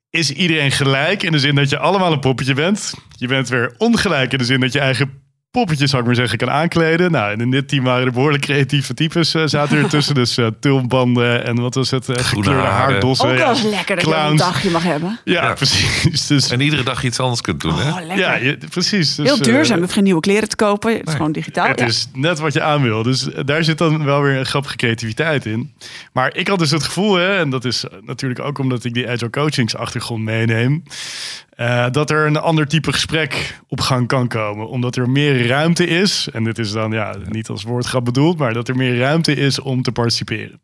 is 0.10 0.32
iedereen 0.32 0.72
gelijk 0.72 1.24
in 1.24 1.32
de 1.32 1.40
zin 1.40 1.56
dat 1.56 1.70
je 1.70 1.78
allemaal 1.78 2.12
een 2.12 2.20
poppetje 2.20 2.54
bent. 2.54 2.94
Je 3.18 3.28
bent 3.28 3.50
weer 3.50 3.76
ongelijk 3.78 4.32
in 4.32 4.38
de 4.38 4.44
zin 4.44 4.60
dat 4.60 4.74
je 4.74 4.80
eigen 4.80 5.29
poppetjes, 5.52 5.90
zou 5.90 6.02
ik 6.02 6.08
maar 6.08 6.18
zeggen, 6.18 6.38
kan 6.38 6.50
aankleden. 6.50 7.12
Nou, 7.12 7.32
en 7.32 7.40
in 7.42 7.52
dit 7.52 7.68
team 7.68 7.84
waren 7.84 8.06
er 8.06 8.12
behoorlijk 8.12 8.44
creatieve 8.44 8.94
types 8.94 9.34
eh, 9.34 9.42
zaten 9.46 9.78
er 9.78 9.90
tussen. 9.90 10.16
Dus 10.16 10.38
eh 10.38 10.48
tulbanden 10.60 11.46
en 11.46 11.56
wat 11.62 11.76
was 11.76 11.92
het? 11.92 12.10
eh, 12.10 12.24
gekleurde 12.24 12.62
haardossen. 12.68 13.30
Ook 13.30 13.38
wel 13.38 13.50
eens 13.50 13.62
lekker 13.64 13.96
dat 13.96 14.06
je 14.06 14.16
een 14.16 14.36
dagje 14.36 14.70
mag 14.70 14.84
hebben. 14.84 15.20
Ja, 15.24 15.44
Ja. 15.44 15.54
precies. 15.54 16.28
Dus, 16.28 16.50
En 16.52 16.62
iedere 16.62 16.84
dag 16.84 17.04
iets 17.04 17.20
anders 17.20 17.42
kunt 17.42 17.62
doen, 17.62 17.76
hè? 17.80 17.90
Oh, 17.90 17.96
lekker. 17.96 18.18
ja, 18.18 18.36
je, 18.36 18.58
precies. 18.70 19.16
Dus, 19.16 19.26
Heel 19.28 19.42
duurzaam. 19.42 19.80
hoeft 19.80 19.94
geen 19.94 20.04
nieuwe 20.04 20.20
kleren 20.22 20.50
te 20.50 20.56
kopen. 20.56 20.90
Het 20.92 21.00
is 21.00 21.06
Nee. 21.06 21.16
gewoon 21.16 21.32
digitaal. 21.32 21.68
Het 21.68 21.80
Ja. 21.80 21.86
is 21.86 22.08
net 22.14 22.40
wat 22.40 22.54
je 22.54 22.62
aan 22.62 22.82
wil. 22.82 23.04
Dus 23.04 23.28
daar 23.46 23.64
zit 23.64 23.78
dan 23.78 24.04
wel 24.04 24.22
weer 24.22 24.38
een 24.38 24.46
grappige 24.46 24.76
creativiteit 24.76 25.46
in. 25.46 25.74
Maar 26.14 26.36
ik 26.36 26.48
had 26.48 26.60
dus 26.60 26.72
het 26.72 26.84
gevoel, 26.84 27.16
hè, 27.16 27.38
en 27.38 27.50
dat 27.50 27.66
is 27.66 27.86
natuurlijk 28.06 28.40
ook 28.40 28.58
omdat 28.60 28.84
ik 28.84 28.94
die 28.94 29.10
agile 29.10 29.30
coachings 29.30 29.76
achtergrond 29.76 30.24
meeneem, 30.24 30.84
eh, 31.50 31.86
dat 31.92 32.10
er 32.10 32.26
een 32.28 32.38
ander 32.38 32.68
type 32.68 32.92
gesprek 32.92 33.60
op 33.68 33.80
gang 33.82 34.08
kan 34.08 34.28
komen. 34.28 34.68
Omdat 34.68 34.96
er 34.96 35.10
meer 35.10 35.36
ruimte 35.50 35.86
is. 35.86 36.28
En 36.32 36.44
dit 36.44 36.60
is 36.60 36.72
dan 36.72 36.92
ja, 36.92 37.16
niet 37.30 37.50
als 37.50 37.64
woordgrap 37.64 38.06
bedoeld, 38.06 38.38
maar 38.38 38.54
dat 38.54 38.68
er 38.68 38.76
meer 38.76 38.98
ruimte 38.98 39.34
is 39.34 39.60
om 39.60 39.82
te 39.82 39.92
participeren. 39.92 40.62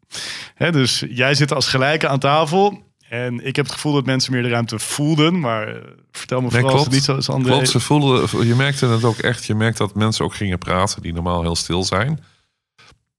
Hè, 0.56 0.72
dus 0.72 1.04
jij 1.10 1.34
zit 1.34 1.54
als 1.54 1.68
gelijke 1.68 2.08
aan 2.08 2.20
tafel. 2.20 2.84
En 3.10 3.46
ik 3.46 3.56
heb 3.56 3.66
het 3.66 3.74
gevoel 3.74 3.94
dat 3.94 4.06
mensen 4.06 4.34
meer 4.34 4.44
de 4.44 4.50
ruimte 4.50 4.80
voelden. 4.80 5.40
Maar 5.40 5.68
eh, 5.68 5.82
vertel 6.12 6.42
me 6.42 6.52
vooral 6.52 6.70
klopt. 6.70 6.92
niet 6.92 7.04
zo 7.04 7.18
is, 7.18 7.30
André. 7.30 7.52
Klopt, 7.52 7.70
ze 7.70 7.80
voelden, 7.80 8.48
je 8.48 8.56
merkte 8.56 8.88
het 8.88 9.04
ook 9.04 9.18
echt. 9.18 9.46
Je 9.46 9.56
merkte 9.56 9.84
dat 9.84 9.96
mensen 9.96 10.26
ook 10.26 10.36
gingen 10.36 10.58
praten 10.58 11.02
die 11.02 11.14
normaal 11.14 11.42
heel 11.42 11.56
stil 11.56 11.84
zijn. 11.84 12.24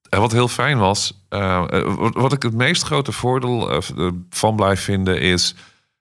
En 0.09 0.21
wat 0.21 0.33
heel 0.33 0.49
fijn 0.49 0.79
was, 0.79 1.25
eh, 1.29 1.65
eh, 1.69 2.11
wat, 2.13 2.33
ik 2.33 2.43
het 2.43 2.55
meest 2.55 2.83
grote 2.83 3.13
voordeel 3.13 3.83
van 4.31 4.57
blijf 4.57 4.81
vinden 4.81 5.21
is... 5.21 5.55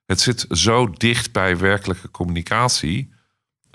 het 0.06 0.20
zit 0.20 0.46
zo 0.50 0.90
dicht 0.90 1.32
bij 1.32 1.58
werkelijke 1.58 2.10
communicatie. 2.10 3.14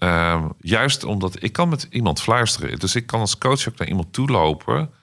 Eh, 0.01 0.45
juist 0.59 1.03
omdat 1.03 1.43
ik 1.43 1.53
kan 1.53 1.69
met 1.69 1.87
iemand 1.89 2.21
fluisteren. 2.21 2.79
Dus 2.79 2.95
ik 2.95 3.05
kan 3.05 3.19
als 3.19 3.37
coach 3.37 3.67
ook 3.67 3.77
naar 3.77 3.87
iemand 3.87 4.13
toe 4.13 4.27
lopen... 4.27 4.93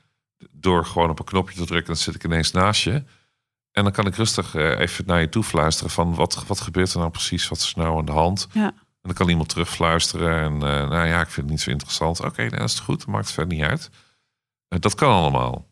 door 0.50 0.84
gewoon 0.84 1.11
op 1.11 1.18
een 1.18 1.24
knopje 1.24 1.56
te 1.56 1.66
drukken, 1.66 1.87
dan 1.87 2.02
zit 2.02 2.14
ik 2.14 2.24
ineens 2.24 2.50
naast 2.50 2.82
je... 2.82 3.02
En 3.72 3.84
dan 3.84 3.92
kan 3.92 4.06
ik 4.06 4.16
rustig 4.16 4.54
eh, 4.54 4.78
even 4.78 5.04
naar 5.06 5.20
je 5.20 5.28
toe 5.28 5.42
fluisteren 5.42 5.90
van 5.90 6.14
wat, 6.14 6.44
wat 6.46 6.61
gebeurt 6.61 6.92
er 6.92 6.98
nou 6.98 7.11
precies, 7.11 7.48
wat 7.48 7.58
is 7.58 7.72
er 7.76 7.82
nou 7.82 7.98
aan 7.98 8.04
de 8.04 8.12
hand? 8.12 8.48
Ja. 8.52 8.72
En 9.02 9.14
dan 9.14 9.14
kan 9.14 9.28
iemand 9.28 9.48
terugfluisteren 9.48 10.42
en 10.42 10.52
eh, 10.52 10.88
nou 10.88 11.06
ja, 11.06 11.20
ik 11.20 11.26
vind 11.26 11.37
het 11.37 11.48
niet 11.48 11.61
zo 11.61 11.70
interessant. 11.70 12.20
Oké, 12.24 12.48
dan 12.48 12.64
is 12.64 12.72
het 12.72 12.82
goed, 12.82 12.98
dat 12.98 13.08
maakt 13.08 13.24
het 13.24 13.34
verder 13.34 13.56
niet 13.56 13.64
uit. 13.64 13.90
Eh, 14.68 14.80
dat 14.80 14.94
kan 14.94 15.12
allemaal. 15.12 15.66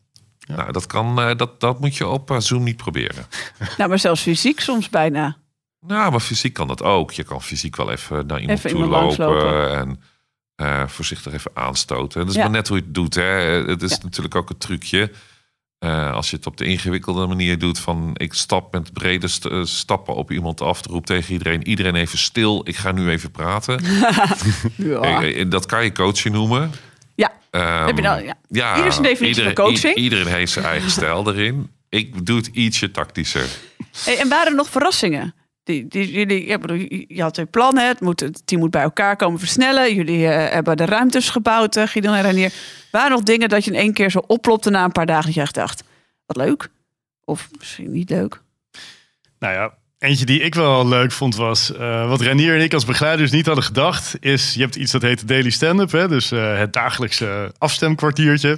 Nou, 0.47 0.71
dat, 0.71 0.85
kan, 0.85 1.21
eh, 1.21 1.35
dat, 1.35 1.59
dat 1.59 1.79
moet 1.79 1.95
je 1.95 2.07
op 2.07 2.35
Zoom 2.37 2.63
niet 2.63 2.77
proberen. 2.77 3.25
Nou, 3.77 3.89
maar 3.89 3.99
zelfs 3.99 4.21
fysiek 4.21 4.59
soms 4.59 4.89
bijna. 4.89 5.37
Nou, 5.87 6.11
maar 6.11 6.19
fysiek 6.19 6.53
kan 6.53 6.67
dat 6.67 6.83
ook. 6.83 7.11
Je 7.11 7.23
kan 7.23 7.41
fysiek 7.41 7.75
wel 7.75 7.91
even 7.91 8.25
naar 8.27 8.39
iemand 8.39 8.57
Even 8.57 8.69
toe 8.69 8.83
iemand 8.83 9.17
lopen 9.17 9.75
en 9.77 10.01
eh, 10.55 10.87
voorzichtig 10.87 11.33
even 11.33 11.51
aanstoten. 11.53 12.19
Dat 12.19 12.29
is 12.29 12.35
Ja. 12.35 12.41
maar 12.41 12.51
net 12.51 12.67
hoe 12.67 12.77
je 12.77 12.83
het 12.83 12.93
doet. 12.93 13.15
Hè. 13.15 13.23
Het 13.67 13.81
is 13.81 13.91
Ja. 13.91 13.97
natuurlijk 14.01 14.35
ook 14.35 14.49
een 14.49 14.57
trucje. 14.57 15.11
Eh, 15.79 16.13
als 16.13 16.29
je 16.29 16.35
het 16.35 16.45
op 16.45 16.57
de 16.57 16.65
ingewikkelde 16.65 17.27
manier 17.27 17.59
doet 17.59 17.79
van 17.79 18.11
ik 18.13 18.33
stap 18.33 18.71
met 18.71 18.93
brede 18.93 19.27
st- 19.27 19.45
eh, 19.45 19.63
stappen 19.63 20.15
op 20.15 20.31
iemand 20.31 20.61
af, 20.61 20.85
roep 20.85 21.05
tegen 21.05 21.33
iedereen, 21.33 21.67
iedereen 21.67 21.95
even 21.95 22.17
stil, 22.17 22.61
ik 22.63 22.75
ga 22.75 22.91
nu 22.91 23.09
even 23.09 23.31
praten. 23.31 23.81
Ja. 24.75 25.43
Dat 25.45 25.65
kan 25.65 25.83
je 25.83 25.91
coaching 25.91 26.33
noemen. 26.33 26.71
Ja. 27.15 27.31
Ehm, 27.51 27.85
Heb 27.85 27.95
je 27.95 28.01
nou- 28.01 28.23
ja. 28.23 28.33
ja, 28.49 28.75
Ieder 28.77 28.91
zijn 28.91 29.03
definitie 29.03 29.43
van 29.43 29.51
iedereen- 29.51 29.71
coaching. 29.73 29.97
i- 29.97 30.01
iedereen 30.01 30.27
heeft 30.27 30.51
zijn 30.51 30.65
eigen 30.65 30.91
stijl 30.91 31.29
erin. 31.33 31.71
Ik 31.89 32.25
doe 32.25 32.37
het 32.37 32.47
ietsje 32.47 32.91
tactischer. 32.91 33.47
Hey, 34.03 34.17
en 34.19 34.29
waren 34.29 34.47
er 34.47 34.55
nog 34.55 34.69
verrassingen? 34.69 35.35
Die, 35.67 35.87
die, 35.87 36.11
jullie, 36.11 36.57
bedoel, 36.57 36.77
je 37.07 37.21
had 37.21 37.37
een 37.37 37.49
plan, 37.49 37.77
hè? 37.77 37.83
Het, 37.83 38.01
moet, 38.01 38.19
het 38.19 38.41
team 38.45 38.61
moet 38.61 38.71
bij 38.71 38.81
elkaar 38.81 39.15
komen 39.15 39.39
versnellen. 39.39 39.95
Jullie 39.95 40.27
eh, 40.27 40.53
hebben 40.53 40.77
de 40.77 40.85
ruimtes 40.85 41.29
gebouwd, 41.29 41.75
uh, 41.75 41.95
en 41.95 42.21
Renier. 42.21 42.53
Waren 42.91 43.11
nog 43.11 43.23
dingen 43.23 43.49
dat 43.49 43.65
je 43.65 43.71
in 43.71 43.77
één 43.77 43.93
keer 43.93 44.11
zo 44.11 44.23
oplopte 44.27 44.69
na 44.69 44.83
een 44.83 44.91
paar 44.91 45.05
dagen 45.05 45.25
dat 45.25 45.33
je 45.33 45.41
echt 45.41 45.53
dacht, 45.53 45.83
wat 46.25 46.37
leuk? 46.37 46.69
Of 47.25 47.49
misschien 47.57 47.91
niet 47.91 48.09
leuk? 48.09 48.41
Nou 49.39 49.53
ja, 49.53 49.73
eentje 49.99 50.25
die 50.25 50.41
ik 50.41 50.55
wel 50.55 50.87
leuk 50.87 51.11
vond 51.11 51.35
was... 51.35 51.73
eh, 51.73 52.07
wat 52.07 52.21
Renier 52.21 52.55
en 52.55 52.61
ik 52.61 52.73
als 52.73 52.85
begeleiders 52.85 53.31
niet 53.31 53.45
hadden 53.45 53.63
gedacht... 53.63 54.15
is, 54.19 54.53
je 54.53 54.61
hebt 54.61 54.75
iets 54.75 54.91
dat 54.91 55.01
heet 55.01 55.27
Daily 55.27 55.49
Stand-up. 55.49 56.09
Dus 56.09 56.29
het 56.29 56.73
dagelijkse 56.73 57.51
afstemkwartiertje. 57.57 58.57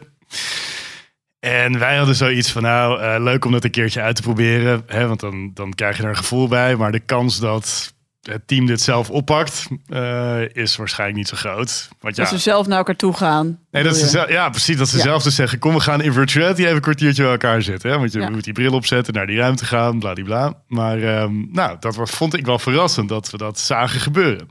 En 1.39 1.80
wij 1.80 1.97
hadden 1.97 2.15
zoiets 2.15 2.52
van, 2.52 2.62
nou, 2.62 3.02
eh, 3.02 3.15
leuk 3.23 3.45
om 3.45 3.52
dat 3.52 3.63
een 3.63 3.71
keertje 3.71 4.02
uit 4.02 4.15
te 4.15 4.21
proberen. 4.21 4.84
Hè? 4.88 5.08
Want 5.08 5.19
dan, 5.19 5.52
dan 5.54 5.73
krijg 5.73 5.97
je 5.97 6.04
er 6.04 6.10
een 6.10 6.15
gevoel 6.17 6.47
bij. 6.47 6.75
Maar 6.75 6.91
de 6.91 6.99
kans 6.99 7.39
dat 7.39 7.93
het 8.21 8.47
team 8.47 8.65
dit 8.65 8.82
zelf 8.82 9.10
oppakt... 9.10 9.67
eh, 9.88 10.56
is 10.56 10.75
waarschijnlijk 10.75 11.17
niet 11.17 11.28
zo 11.28 11.36
groot. 11.38 11.89
Want 11.99 12.15
ja, 12.15 12.21
Dat 12.23 12.32
ze 12.32 12.38
zelf 12.38 12.67
naar 12.67 12.78
elkaar 12.78 12.95
toe 12.95 13.13
gaan. 13.13 13.60
Nee, 13.71 13.84
dat 13.84 13.97
ze 13.97 14.25
ja, 14.30 14.49
precies. 14.49 14.78
Dat 14.78 14.88
ze 14.89 14.97
Ja. 14.97 15.04
zelf 15.04 15.23
dus 15.23 15.36
zeggen: 15.36 15.60
Kom, 15.60 15.73
we 15.73 15.80
gaan 15.80 16.02
in 16.02 16.13
virtuality 16.13 16.62
even 16.62 16.75
een 16.75 16.82
kwartiertje 16.82 17.21
bij 17.23 17.32
elkaar 17.32 17.62
zitten. 17.62 17.89
Hè? 17.91 17.97
Want 17.97 18.12
je 18.13 18.19
Ja. 18.19 18.30
moet 18.30 18.43
die 18.43 18.54
bril 18.54 18.73
opzetten, 18.73 19.13
naar 19.13 19.28
die 19.28 19.38
ruimte 19.38 19.65
gaan, 19.65 19.99
bladibla. 19.99 20.54
Maar 20.67 21.02
ehm, 21.02 21.34
nou, 21.52 21.78
dat 21.80 21.95
was, 21.95 22.10
vond 22.12 22.34
ik 22.38 22.45
wel 22.45 22.60
verrassend 22.60 23.10
dat 23.10 23.30
we 23.32 23.38
dat 23.38 23.60
zagen 23.60 23.99
gebeuren. 23.99 24.49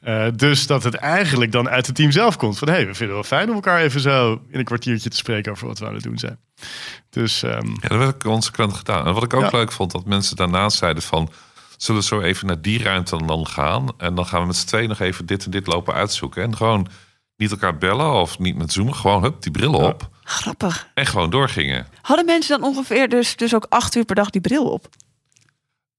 Eh, 0.00 0.26
dus 0.36 0.66
dat 0.66 0.82
het 0.84 0.94
eigenlijk 0.94 1.52
dan 1.52 1.68
uit 1.68 1.86
het 1.86 1.94
team 1.94 2.10
zelf 2.10 2.36
komt. 2.36 2.58
Van 2.58 2.68
hé, 2.68 2.74
hey, 2.74 2.86
we 2.86 2.94
vinden 2.94 3.16
het 3.16 3.28
wel 3.28 3.38
fijn 3.38 3.48
om 3.48 3.54
elkaar 3.54 3.80
even 3.80 4.00
zo 4.00 4.32
in 4.50 4.58
een 4.58 4.64
kwartiertje 4.64 5.10
te 5.10 5.16
spreken 5.16 5.52
over 5.52 5.66
wat 5.66 5.78
we 5.78 5.86
aan 5.86 5.94
het 5.94 6.02
doen 6.02 6.18
zijn. 6.18 6.38
Dus 7.10 7.42
ehm, 7.42 7.66
Ja, 7.66 7.88
dat 7.88 7.98
werd 7.98 8.22
consequent 8.22 8.72
gedaan. 8.74 9.06
En 9.06 9.14
wat 9.14 9.22
ik 9.22 9.34
ook 9.34 9.42
Ja. 9.42 9.48
leuk 9.58 9.72
vond, 9.72 9.90
dat 9.92 10.04
mensen 10.04 10.36
daarnaast 10.36 10.78
zeiden 10.78 11.02
van... 11.02 11.30
zullen 11.76 12.00
we 12.00 12.06
zo 12.06 12.20
even 12.20 12.46
naar 12.46 12.60
die 12.60 12.82
ruimte 12.82 13.26
dan 13.26 13.46
gaan? 13.46 13.88
En 13.98 14.14
dan 14.14 14.26
gaan 14.26 14.40
we 14.40 14.46
met 14.46 14.56
z'n 14.56 14.66
tweeën 14.66 14.88
nog 14.88 15.00
even 15.00 15.26
dit 15.26 15.44
en 15.44 15.50
dit 15.50 15.66
lopen 15.66 15.94
uitzoeken. 15.94 16.42
En 16.42 16.56
gewoon 16.56 16.88
niet 17.36 17.50
elkaar 17.50 17.78
bellen 17.78 18.12
of 18.12 18.38
niet 18.38 18.56
met 18.56 18.72
zoomen. 18.72 18.94
Gewoon 18.94 19.22
hup, 19.22 19.42
die 19.42 19.52
bril 19.52 19.72
op. 19.74 20.08
Grappig. 20.24 20.88
En 20.94 21.06
gewoon 21.06 21.30
doorgingen. 21.30 21.86
Hadden 22.02 22.24
mensen 22.26 22.60
dan 22.60 22.68
ongeveer 22.68 23.08
dus, 23.08 23.36
dus 23.36 23.54
ook 23.54 23.66
acht 23.68 23.94
uur 23.94 24.04
per 24.04 24.14
dag 24.14 24.30
die 24.30 24.40
bril 24.40 24.64
op? 24.70 24.88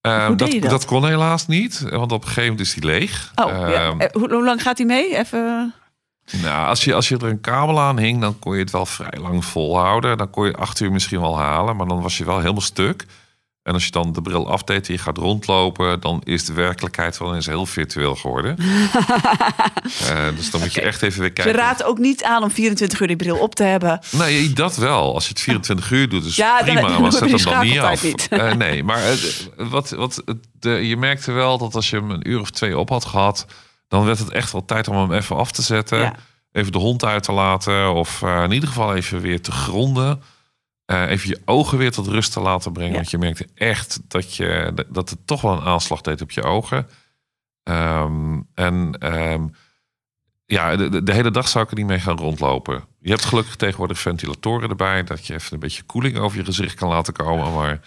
Eh, 0.02 0.28
deed 0.28 0.38
dat, 0.40 0.52
dat? 0.62 0.70
dat 0.70 0.86
kon 0.86 1.06
helaas 1.06 1.48
niet, 1.48 1.80
want 1.90 2.12
op 2.12 2.22
een 2.22 2.28
gegeven 2.28 2.50
moment 2.50 2.60
is 2.68 2.74
die 2.74 2.86
leeg. 2.86 3.32
Oh, 3.36 3.46
ja. 3.48 3.72
Ehm, 3.74 4.00
Eh, 4.00 4.08
hoe, 4.12 4.34
hoe 4.34 4.44
lang 4.44 4.62
gaat 4.62 4.78
hij 4.78 4.88
mee? 4.88 5.18
Even... 5.18 5.74
Nou, 6.42 6.68
als 6.68 6.84
je, 6.84 6.94
als 6.94 7.10
je 7.10 7.16
er 7.18 7.24
een 7.24 7.42
kabel 7.42 7.80
aan 7.80 8.00
hing, 8.00 8.22
dan 8.22 8.40
kon 8.40 8.54
je 8.54 8.60
het 8.60 8.72
wel 8.72 8.86
vrij 8.86 9.20
lang 9.22 9.46
volhouden. 9.46 10.18
Dan 10.18 10.30
kon 10.30 10.46
je 10.46 10.56
acht 10.56 10.80
uur 10.80 10.92
misschien 10.92 11.20
wel 11.22 11.38
halen, 11.40 11.76
maar 11.76 11.88
dan 11.88 12.02
was 12.02 12.18
je 12.18 12.26
wel 12.26 12.40
helemaal 12.40 12.62
stuk. 12.62 13.06
En 13.64 13.74
als 13.74 13.86
je 13.86 13.92
dan 13.92 14.12
de 14.12 14.22
bril 14.22 14.50
afdeed 14.50 14.88
en 14.88 14.94
je 14.94 15.00
gaat 15.00 15.18
rondlopen, 15.18 16.00
dan 16.00 16.22
is 16.24 16.46
de 16.46 16.54
werkelijkheid 16.54 17.18
wel 17.18 17.36
eens 17.36 17.46
heel 17.46 17.66
virtueel 17.66 18.16
geworden. 18.16 18.56
Eh, 20.10 20.28
dus 20.36 20.52
dan 20.52 20.62
moet 20.62 20.74
je 20.74 20.82
echt 20.82 21.02
even 21.02 21.20
weer 21.20 21.32
kijken. 21.32 21.54
raad 21.54 21.84
ook 21.84 21.98
niet 21.98 22.24
aan 22.24 22.44
om 22.44 22.52
24 22.52 23.00
uur 23.00 23.08
die 23.08 23.16
bril 23.16 23.38
op 23.38 23.56
te 23.56 23.64
hebben. 23.64 24.00
Nee, 24.12 24.54
dat 24.54 24.76
wel. 24.76 25.14
Als 25.14 25.24
je 25.24 25.30
het 25.30 25.40
24 25.42 25.92
uur 25.92 26.10
doet, 26.10 26.26
is 26.26 26.36
Ja, 26.36 26.62
prima. 26.64 26.82
dan 26.82 27.02
maar 27.02 27.12
zet 27.12 27.30
je 27.30 27.36
hem 27.36 27.44
dan 27.54 27.66
niet 27.66 27.80
af. 27.80 28.04
niet. 28.04 28.28
Eh, 28.30 28.54
nee, 28.54 28.84
maar 28.84 29.02
wat, 29.56 29.90
wat, 29.90 30.24
de, 30.60 30.70
je 30.70 30.98
merkte 30.98 31.32
wel 31.32 31.58
dat 31.58 31.76
als 31.76 31.90
je 31.90 31.96
hem 31.96 32.12
een 32.12 32.30
uur 32.30 32.40
of 32.40 32.50
twee 32.50 32.78
op 32.78 32.90
had 32.90 33.06
gehad... 33.06 33.46
dan 33.88 34.06
werd 34.06 34.20
het 34.20 34.30
echt 34.32 34.52
wel 34.52 34.66
tijd 34.66 34.88
om 34.88 34.96
hem 34.98 35.14
even 35.14 35.36
af 35.36 35.52
te 35.52 35.62
zetten. 35.62 36.00
Ja. 36.00 36.16
Even 36.52 36.72
de 36.72 36.78
hond 36.78 37.06
uit 37.06 37.24
te 37.24 37.32
laten. 37.32 37.94
Of 37.94 38.22
eh, 38.22 38.44
in 38.44 38.52
ieder 38.52 38.70
geval 38.70 38.96
even 38.96 39.22
weer 39.22 39.42
te 39.42 39.52
gronden. 39.52 40.22
Eh, 40.92 41.10
even 41.10 41.30
je 41.30 41.42
ogen 41.46 41.78
weer 41.78 41.92
tot 41.92 42.08
rust 42.08 42.32
te 42.34 42.40
laten 42.40 42.72
brengen. 42.72 42.92
Ja. 42.92 42.98
Want 42.98 43.12
je 43.12 43.18
merkte 43.18 43.48
echt 43.56 44.00
dat, 44.08 44.36
je, 44.36 44.74
dat 44.90 45.10
het 45.10 45.28
toch 45.28 45.42
wel 45.42 45.52
een 45.52 45.64
aanslag 45.64 46.02
deed 46.02 46.22
op 46.22 46.32
je 46.32 46.44
ogen. 46.44 46.88
Ehm, 47.64 48.40
en 48.54 48.96
ehm, 49.00 49.48
ja, 50.46 50.76
de, 50.76 51.14
hele 51.14 51.32
dag 51.32 51.48
zou 51.48 51.64
ik 51.64 51.72
er 51.72 51.78
niet 51.78 51.88
mee 51.88 52.00
gaan 52.00 52.18
rondlopen. 52.18 52.84
Je 53.00 53.10
hebt 53.10 53.26
gelukkig 53.26 53.56
tegenwoordig 53.56 54.00
ventilatoren 54.00 54.70
erbij, 54.70 55.04
dat 55.04 55.28
je 55.28 55.34
even 55.34 55.54
een 55.54 55.60
beetje 55.60 55.84
koeling 55.84 56.18
over 56.18 56.38
je 56.38 56.46
gezicht 56.46 56.76
kan 56.76 56.90
laten 56.90 57.14
komen. 57.14 57.54
Maar 57.54 57.80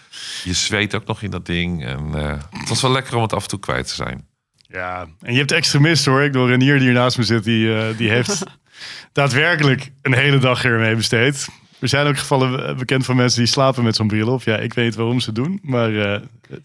je 0.43 0.53
zweet 0.53 0.95
ook 0.95 1.05
nog 1.05 1.21
in 1.21 1.31
dat 1.31 1.45
ding. 1.45 1.85
En 1.85 2.15
eh, 2.15 2.41
het 2.49 2.69
was 2.69 2.81
wel 2.81 2.91
lekker 2.91 3.15
om 3.15 3.21
het 3.21 3.33
af 3.33 3.43
en 3.43 3.49
toe 3.49 3.59
kwijt 3.59 3.87
te 3.87 3.95
zijn. 3.95 4.27
Ja, 4.55 5.07
en 5.21 5.31
je 5.31 5.39
hebt 5.39 5.51
extremisten 5.51 6.11
hoor. 6.11 6.23
Ik 6.23 6.33
door 6.33 6.49
Renier 6.49 6.77
die 6.77 6.83
hier 6.83 6.93
naast 6.93 7.17
me 7.17 7.23
zit, 7.23 7.43
die, 7.43 7.77
eh, 7.77 7.97
die 7.97 8.09
heeft 8.09 8.43
daadwerkelijk 9.11 9.91
een 10.01 10.13
hele 10.13 10.37
dag 10.37 10.61
hiermee 10.61 10.95
besteed. 10.95 11.47
Er 11.85 11.91
zijn 11.91 12.07
ook 12.07 12.17
gevallen 12.17 12.67
eh, 12.67 12.75
bekend 12.75 13.05
van 13.05 13.15
mensen 13.15 13.39
die 13.39 13.47
slapen 13.51 13.83
met 13.83 13.95
zo'n 13.95 14.07
bril 14.07 14.27
op. 14.33 14.43
Ja, 14.43 14.57
ik 14.57 14.73
weet 14.73 14.85
niet 14.85 14.95
waarom 14.95 15.19
ze 15.19 15.25
het 15.25 15.35
doen, 15.35 15.59
maar... 15.63 15.95
eh, 15.95 16.21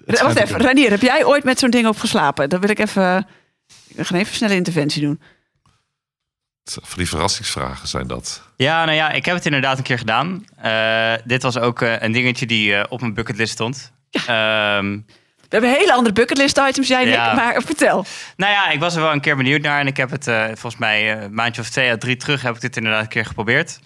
Wacht 0.07 0.37
even. 0.37 0.61
Ranier, 0.61 0.91
heb 0.91 1.01
jij 1.01 1.25
ooit 1.25 1.45
met 1.45 1.59
zo'n 1.59 1.71
ding 1.71 1.87
op 1.87 1.99
geslapen? 1.99 2.49
Dan 2.49 2.61
wil 2.61 2.71
ik 2.71 2.79
even... 2.79 3.27
Ik 3.89 3.95
ga 4.07 4.15
even 4.15 4.17
een 4.19 4.27
snelle 4.27 4.55
interventie 4.55 5.03
doen. 5.03 5.21
Van 6.65 6.99
die 6.99 7.09
verrassingsvragen 7.09 7.89
zijn 7.89 8.07
dat. 8.07 8.43
Ja, 8.57 8.85
nou 8.85 8.97
ja, 8.97 9.11
ik 9.11 9.25
heb 9.25 9.35
het 9.35 9.45
inderdaad 9.47 9.79
een 9.79 9.85
keer 9.85 9.99
gedaan. 9.99 10.45
Eh, 10.57 11.13
dit 11.25 11.43
was 11.43 11.59
ook 11.59 11.83
eh, 11.83 12.01
een 12.01 12.13
dingetje 12.13 12.47
die 12.47 12.75
eh, 12.75 12.85
op 12.89 13.01
mijn 13.01 13.15
bucketlist 13.15 13.53
stond. 13.53 13.93
Ehm, 14.11 14.99
We 15.41 15.57
hebben 15.57 15.71
hele 15.71 15.93
andere 15.93 16.15
bucketlist 16.15 16.59
items, 16.69 16.89
jij 16.89 17.07
Ja. 17.07 17.31
ik, 17.31 17.37
maar 17.37 17.63
vertel. 17.63 18.05
nou 18.37 18.53
ja, 18.53 18.71
ik 18.71 18.81
was 18.81 18.95
er 18.95 19.03
wel 19.03 19.13
een 19.13 19.21
keer 19.21 19.37
benieuwd 19.37 19.61
naar. 19.63 19.81
En 19.81 19.87
ik 19.87 19.97
heb 19.97 20.11
het 20.11 20.27
eh, 20.27 20.45
volgens 20.45 20.77
mij 20.77 21.15
eh, 21.17 21.23
een 21.23 21.35
maandje 21.35 21.61
of 21.63 21.69
twee 21.71 21.91
à 21.91 21.97
drie 21.97 22.17
terug... 22.17 22.43
heb 22.43 22.55
ik 22.55 22.61
dit 22.61 22.77
inderdaad 22.77 23.03
een 23.03 23.09
keer 23.09 23.27
geprobeerd. 23.27 23.79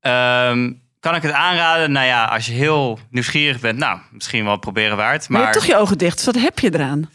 Ehm, 0.00 0.72
kan 1.00 1.14
ik 1.14 1.22
het 1.22 1.32
aanraden? 1.32 1.92
Nou 1.92 2.06
ja, 2.06 2.24
als 2.24 2.46
je 2.46 2.52
heel 2.52 2.98
nieuwsgierig 3.10 3.60
bent... 3.60 3.78
nou, 3.78 3.98
misschien 4.10 4.44
wel 4.44 4.56
proberen 4.58 4.96
waard. 4.96 5.28
Maar, 5.28 5.40
Maar, 5.40 5.40
je 5.40 5.46
hebt 5.46 5.66
toch 5.66 5.76
je 5.76 5.82
ogen 5.82 5.98
dicht, 5.98 6.16
dus 6.16 6.26
wat 6.26 6.42
heb 6.42 6.58
je 6.58 6.74
eraan? 6.74 7.10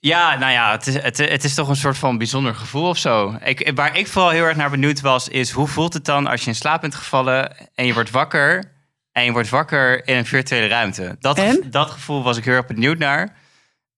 Ja, 0.00 0.38
nou 0.38 0.52
ja, 0.52 0.70
het 0.70 0.86
is, 0.86 0.94
het, 0.94 1.18
het 1.18 1.44
is 1.44 1.54
toch 1.54 1.68
een 1.68 1.76
soort 1.76 1.98
van 1.98 2.18
bijzonder 2.18 2.54
gevoel 2.54 2.88
of 2.88 2.98
zo. 2.98 3.36
Ik, 3.44 3.72
waar 3.74 3.96
ik 3.96 4.06
vooral 4.06 4.30
heel 4.30 4.44
erg 4.44 4.56
naar 4.56 4.70
benieuwd 4.70 5.00
was, 5.00 5.28
is 5.28 5.50
hoe 5.50 5.66
voelt 5.66 5.94
het 5.94 6.04
dan 6.04 6.26
als 6.26 6.40
je 6.40 6.46
in 6.46 6.54
slaap 6.54 6.80
bent 6.80 6.94
gevallen 6.94 7.56
en 7.74 7.86
je 7.86 7.94
wordt 7.94 8.10
wakker 8.10 8.72
en 9.12 9.24
je 9.24 9.32
wordt 9.32 9.48
wakker 9.48 10.06
in 10.08 10.16
een 10.16 10.26
virtuele 10.26 10.66
ruimte? 10.66 11.16
Dat, 11.20 11.40
dat 11.66 11.90
gevoel 11.90 12.22
was 12.22 12.36
ik 12.36 12.44
heel 12.44 12.54
erg 12.54 12.66
benieuwd 12.66 12.98
naar. 12.98 13.36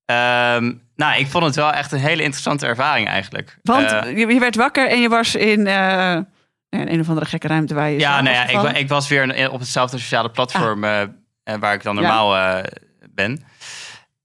Ehm, 0.04 0.72
nou, 0.96 1.18
ik 1.18 1.26
vond 1.26 1.44
het 1.44 1.54
wel 1.54 1.72
echt 1.72 1.92
een 1.92 1.98
hele 1.98 2.22
interessante 2.22 2.66
ervaring 2.66 3.08
eigenlijk. 3.08 3.58
Want 3.62 3.92
Eh, 3.92 4.18
je, 4.18 4.38
werd 4.40 4.56
wakker 4.56 4.88
en 4.88 5.00
je 5.00 5.08
was 5.08 5.34
in, 5.34 5.66
eh, 5.66 6.14
in 6.14 6.26
een 6.80 7.00
of 7.00 7.08
andere 7.08 7.26
gekke 7.26 7.46
ruimte 7.48 7.74
waar 7.74 7.90
je... 7.90 7.98
ja, 7.98 8.20
nou 8.20 8.36
ja, 8.36 8.68
ik, 8.68 8.76
ik 8.76 8.88
was 8.88 9.08
weer 9.08 9.50
op 9.50 9.60
hetzelfde 9.60 9.98
sociale 9.98 10.30
platform 10.30 10.84
eh, 10.84 11.02
eh, 11.02 11.08
waar 11.60 11.74
ik 11.74 11.82
dan 11.82 11.94
Ja. 11.94 12.00
normaal 12.00 12.36
eh, 12.36 12.64
ben. 13.10 13.44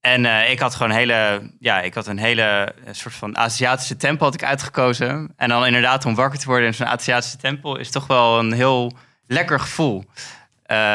En 0.02 0.26
eh, 0.26 0.52
ik 0.52 0.60
had 0.60 0.76
gewoon 0.76 0.92
hele, 0.92 1.52
ja, 1.60 1.82
ik 1.82 1.94
had 1.94 2.08
een 2.08 2.18
hele 2.18 2.74
soort 2.92 3.14
van 3.14 3.38
Aziatische 3.38 3.98
tempel 3.98 4.26
had 4.26 4.34
ik 4.36 4.44
uitgekozen. 4.44 5.34
En 5.36 5.50
dan 5.50 5.66
inderdaad 5.66 6.06
om 6.06 6.16
wakker 6.16 6.40
te 6.40 6.46
worden 6.46 6.68
in 6.68 6.74
zo'n 6.74 6.88
Aziatische 6.88 7.38
tempel 7.38 7.78
is 7.78 7.92
toch 7.92 8.08
wel 8.08 8.40
een 8.40 8.54
heel 8.54 8.94
lekker 9.28 9.60
gevoel. 9.60 10.04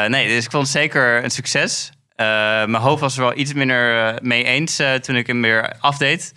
Nee, 0.07 0.27
dus 0.27 0.45
ik 0.45 0.51
vond 0.51 0.63
het 0.63 0.71
zeker 0.71 1.23
een 1.23 1.31
succes. 1.31 1.91
Mijn 2.15 2.75
hoofd 2.75 3.01
was 3.01 3.15
er 3.17 3.21
wel 3.23 3.37
iets 3.37 3.53
minder 3.53 4.13
mee 4.21 4.43
eens 4.43 4.81
toen 5.01 5.15
ik 5.15 5.27
hem 5.27 5.41
weer 5.41 5.75
afdeed. 5.79 6.33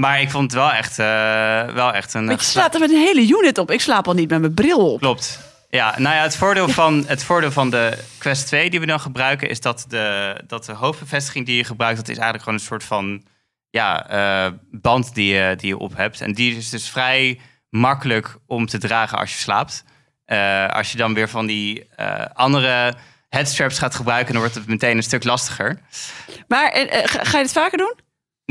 Maar 0.00 0.20
ik 0.20 0.30
vond 0.30 0.52
het 0.52 0.60
wel 0.60 0.72
echt, 0.72 0.98
eh, 0.98 1.74
wel 1.74 1.92
echt 1.92 2.14
een... 2.14 2.26
Want 2.26 2.40
je 2.40 2.46
eh, 2.46 2.52
slaat 2.52 2.74
er 2.74 2.80
met 2.80 2.90
een 2.90 2.96
hele 2.96 3.28
unit 3.38 3.58
op. 3.58 3.70
Ik 3.70 3.80
slaap 3.80 4.06
al 4.06 4.14
niet 4.14 4.30
met 4.30 4.40
mijn 4.40 4.54
bril 4.54 4.92
op. 4.92 5.00
Klopt. 5.00 5.40
Ja, 5.68 5.94
nou 5.98 6.14
ja, 6.14 6.22
het 6.22 6.36
voordeel, 6.36 6.68
van, 6.68 7.04
het 7.06 7.24
voordeel 7.24 7.52
van 7.52 7.70
de 7.70 7.98
Quest 8.18 8.46
2 8.46 8.70
die 8.70 8.80
we 8.80 8.86
dan 8.86 9.00
gebruiken, 9.00 9.48
is 9.48 9.60
dat 9.60 9.84
de, 9.88 10.36
dat 10.46 10.64
de 10.64 10.72
hoofdbevestiging 10.72 11.46
die 11.46 11.56
je 11.56 11.64
gebruikt, 11.64 11.96
dat 11.96 12.08
is 12.08 12.14
eigenlijk 12.14 12.44
gewoon 12.44 12.58
een 12.58 12.64
soort 12.64 12.84
van 12.84 13.24
ja, 13.70 14.08
eh, 14.08 14.52
band 14.70 15.14
die 15.14 15.34
je, 15.34 15.54
die 15.56 15.68
je 15.68 15.78
op 15.78 15.96
hebt. 15.96 16.20
En 16.20 16.32
die 16.32 16.56
is 16.56 16.70
dus 16.70 16.88
vrij 16.88 17.40
makkelijk 17.68 18.36
om 18.46 18.66
te 18.66 18.78
dragen 18.78 19.18
als 19.18 19.30
je 19.30 19.38
slaapt. 19.38 19.84
Als 20.68 20.92
je 20.92 20.98
dan 20.98 21.14
weer 21.14 21.28
van 21.28 21.46
die 21.46 21.88
andere 22.34 22.94
headstraps 23.28 23.78
gaat 23.78 23.94
gebruiken, 23.94 24.32
dan 24.32 24.40
wordt 24.42 24.56
het 24.56 24.66
meteen 24.66 24.96
een 24.96 25.02
stuk 25.02 25.24
lastiger. 25.24 25.80
Maar 26.48 26.72
ga, 27.04 27.24
ga 27.24 27.36
je 27.36 27.44
het 27.44 27.52
vaker 27.52 27.78
doen? 27.78 27.94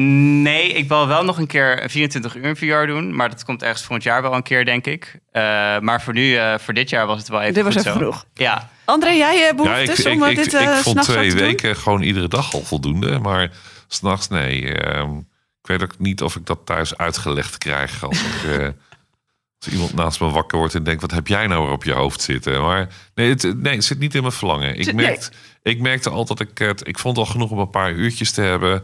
Nee, 0.01 0.73
ik 0.73 0.87
wil 0.87 1.07
wel 1.07 1.23
nog 1.23 1.37
een 1.37 1.47
keer 1.47 1.83
een 1.83 1.89
24 1.89 2.35
uur 2.35 2.55
VR 2.55 2.87
doen. 2.87 3.15
Maar 3.15 3.29
dat 3.29 3.43
komt 3.43 3.63
ergens 3.63 3.81
volgend 3.81 4.03
jaar 4.03 4.21
wel 4.21 4.33
een 4.33 4.43
keer, 4.43 4.65
denk 4.65 4.85
ik. 4.85 5.19
Eh, 5.31 5.41
maar 5.79 6.01
voor 6.01 6.13
nu, 6.13 6.35
eh, 6.35 6.57
voor 6.57 6.73
dit 6.73 6.89
jaar 6.89 7.07
was 7.07 7.17
het 7.17 7.27
wel 7.27 7.41
even 7.41 7.53
Dit 7.53 7.63
was 7.63 7.73
goed 7.73 7.85
even 7.85 7.93
zo. 7.93 7.99
genoeg. 7.99 8.25
Ja, 8.33 8.69
André, 8.85 9.09
jij 9.09 9.35
eh 9.35 9.47
Ja, 9.47 9.53
behoeftes 9.53 9.99
ik, 9.99 10.13
om 10.13 10.23
ik, 10.23 10.35
dit 10.35 10.45
ik, 10.45 10.53
eh, 10.53 10.77
ik 10.77 10.83
vond 10.83 11.01
twee 11.01 11.33
weken 11.33 11.75
gewoon 11.75 12.01
iedere 12.01 12.27
dag 12.27 12.53
al 12.53 12.63
voldoende. 12.63 13.19
Maar 13.19 13.51
s'nachts 13.87 14.27
nee. 14.27 14.73
Ehm, 14.73 15.17
ik 15.61 15.67
weet 15.67 15.83
ook 15.83 15.99
niet 15.99 16.21
of 16.21 16.35
ik 16.35 16.45
dat 16.45 16.59
thuis 16.65 16.97
uitgelegd 16.97 17.57
krijg. 17.57 18.03
Als, 18.03 18.21
ik, 18.21 18.59
eh, 18.59 18.67
als 19.59 19.71
iemand 19.71 19.93
naast 19.93 20.19
me 20.19 20.29
wakker 20.29 20.57
wordt 20.57 20.75
en 20.75 20.83
denkt... 20.83 21.01
wat 21.01 21.11
heb 21.11 21.27
jij 21.27 21.47
nou 21.47 21.63
weer 21.63 21.73
op 21.73 21.83
je 21.83 21.93
hoofd 21.93 22.21
zitten? 22.21 22.61
Maar 22.61 22.87
nee, 23.15 23.29
het, 23.29 23.61
nee, 23.61 23.75
het 23.75 23.83
zit 23.83 23.99
niet 23.99 24.15
in 24.15 24.21
mijn 24.21 24.33
verlangen. 24.33 24.75
Ik, 24.75 24.93
merkte, 24.93 25.31
ik 25.63 25.79
merkte 25.79 26.09
altijd 26.09 26.37
dat 26.37 26.49
ik 26.49 26.57
het... 26.57 26.87
Ik 26.87 26.99
vond 26.99 27.17
al 27.17 27.25
genoeg 27.25 27.51
om 27.51 27.59
een 27.59 27.69
paar 27.69 27.91
uurtjes 27.91 28.31
te 28.31 28.41
hebben. 28.41 28.81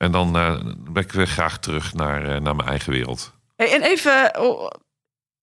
En 0.00 0.12
dan 0.12 0.36
eh, 0.36 0.60
ben 0.78 1.02
ik 1.02 1.12
weer 1.12 1.26
graag 1.26 1.58
terug 1.58 1.94
naar, 1.94 2.24
eh, 2.24 2.40
naar 2.40 2.56
mijn 2.56 2.68
eigen 2.68 2.92
wereld. 2.92 3.32
Hey, 3.56 3.72
en 3.74 3.82
even, 3.82 4.40
oh, 4.40 4.70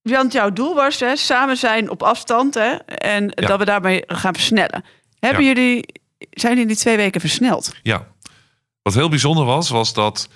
want 0.01 0.34
jouw 0.34 0.53
doel 0.53 0.76
was 0.76 0.99
hè, 0.99 1.16
samen 1.16 1.58
zijn 1.58 1.89
op 1.89 2.03
afstand 2.03 2.53
hè, 2.53 2.70
en 2.86 3.24
Ja. 3.36 3.47
dat 3.47 3.60
we 3.60 3.66
daarmee 3.66 4.03
gaan 4.08 4.34
versnellen. 4.34 4.84
Hebben 5.20 5.43
Ja. 5.43 5.47
jullie, 5.53 5.86
zijn 6.30 6.53
jullie 6.53 6.68
die 6.68 6.76
twee 6.78 6.95
weken 6.97 7.22
versneld? 7.22 7.74
Ja. 7.84 8.08
Wat 8.82 8.93
heel 8.93 9.10
bijzonder 9.10 9.45
was, 9.45 9.70
was 9.70 9.93
dat 9.93 10.30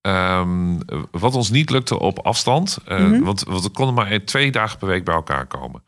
ehm, 0.00 0.78
wat 1.10 1.34
ons 1.34 1.50
niet 1.50 1.70
lukte 1.70 1.98
op 1.98 2.18
afstand, 2.18 2.78
eh, 2.86 2.98
Mhm. 2.98 3.22
want, 3.22 3.42
want 3.42 3.62
we 3.62 3.68
konden 3.70 3.94
maar 3.94 4.24
twee 4.24 4.50
dagen 4.50 4.78
per 4.78 4.88
week 4.88 5.04
bij 5.04 5.14
elkaar 5.14 5.46
komen. 5.46 5.82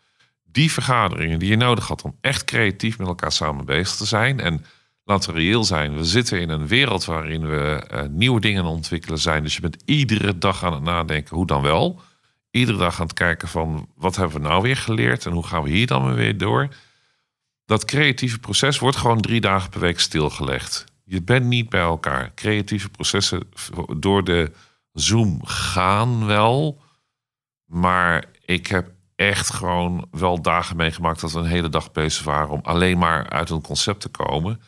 Die 0.45 0.73
vergaderingen 0.73 1.39
die 1.39 1.49
je 1.51 1.57
nodig 1.57 1.89
had 1.89 2.03
om 2.03 2.17
echt 2.21 2.45
creatief 2.45 2.99
met 2.99 3.07
elkaar 3.07 3.33
samen 3.33 3.65
bezig 3.65 3.97
te 3.97 4.07
zijn. 4.07 4.41
En 4.41 4.65
laten 5.11 5.65
zijn, 5.65 5.97
we 5.97 6.05
zitten 6.05 6.41
in 6.41 6.49
een 6.49 6.67
wereld 6.67 7.05
waarin 7.05 7.49
we 7.49 7.87
eh, 7.89 8.03
nieuwe 8.09 8.41
dingen 8.41 8.65
ontwikkelen 8.65 9.19
zijn. 9.19 9.43
Dus 9.43 9.55
je 9.55 9.61
bent 9.61 9.83
iedere 9.85 10.39
dag 10.39 10.65
aan 10.65 10.73
het 10.73 10.83
nadenken, 10.83 11.37
hoe 11.37 11.47
dan 11.47 11.63
wel? 11.63 12.01
Iedere 12.51 12.79
dag 12.79 13.01
aan 13.01 13.07
het 13.07 13.15
kijken 13.15 13.49
van, 13.49 13.89
wat 13.97 14.17
hebben 14.17 14.43
we 14.43 14.49
nou 14.49 14.63
weer 14.63 14.77
geleerd 14.77 15.27
en 15.27 15.33
hoe 15.33 15.47
gaan 15.47 15.63
we 15.63 15.71
hier 15.71 15.87
dan 15.87 16.15
weer 16.15 16.39
door? 16.39 16.69
dat 17.71 17.85
creatieve 17.85 18.39
proces 18.39 18.79
wordt 18.79 18.97
gewoon 18.97 19.21
drie 19.21 19.41
dagen 19.41 19.71
per 19.71 19.81
week 19.81 20.01
stilgelegd. 20.01 20.85
Je 21.05 21.23
bent 21.23 21.47
niet 21.47 21.69
bij 21.69 21.81
elkaar. 21.81 22.35
Creatieve 22.35 22.89
processen 22.89 23.43
door 23.97 24.25
de 24.25 24.53
Zoom 24.93 25.45
gaan 25.45 26.27
wel. 26.27 26.81
Maar 27.65 28.25
ik 28.45 28.67
heb 28.67 28.91
echt 29.17 29.53
gewoon 29.53 30.07
wel 30.11 30.43
dagen 30.43 30.77
meegemaakt 30.77 31.21
dat 31.21 31.33
we 31.33 31.39
een 31.39 31.45
hele 31.45 31.69
dag 31.69 31.93
bezig 31.93 32.25
waren 32.25 32.51
om 32.51 32.61
alleen 32.63 32.99
maar 32.99 33.29
uit 33.29 33.51
een 33.51 33.61
concept 33.61 34.01
te 34.01 34.09
komen. 34.09 34.61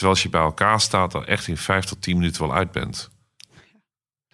Terwijl 0.00 0.18
als 0.18 0.22
je 0.22 0.38
bij 0.38 0.40
elkaar 0.40 0.80
staat, 0.80 1.12
dan 1.12 1.26
echt 1.26 1.46
in 1.46 1.56
vijf 1.56 1.84
tot 1.84 2.02
tien 2.02 2.16
minuten 2.16 2.42
wel 2.42 2.54
uit 2.54 2.72
bent. 2.72 3.10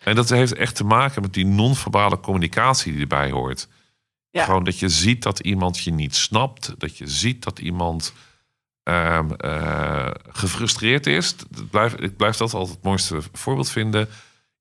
En 0.03 0.15
dat 0.15 0.29
heeft 0.29 0.55
echt 0.55 0.77
te 0.77 0.85
maken 0.85 1.23
met 1.23 1.35
die 1.35 1.47
non-verbale 1.47 2.21
communicatie 2.21 2.93
die 2.93 3.01
erbij 3.01 3.31
hoort. 3.31 3.69
Ja. 4.31 4.45
Gewoon 4.45 4.65
dat 4.65 4.79
je 4.79 4.89
ziet 4.89 5.23
dat 5.23 5.41
iemand 5.41 5.79
je 5.79 5.91
niet 5.91 6.15
snapt. 6.15 6.75
Dat 6.79 6.97
je 6.97 7.07
ziet 7.07 7.43
dat 7.43 7.59
iemand 7.59 8.15
ehm, 8.83 9.31
eh, 9.31 10.11
gefrustreerd 10.29 11.07
is. 11.07 11.37
Dat 11.37 11.71
blijf, 11.71 11.95
ik 11.95 12.17
blijf 12.17 12.37
dat 12.37 12.55
altijd 12.55 12.75
het 12.75 12.85
mooiste 12.85 13.19
voorbeeld 13.33 13.71
vinden. 13.71 14.09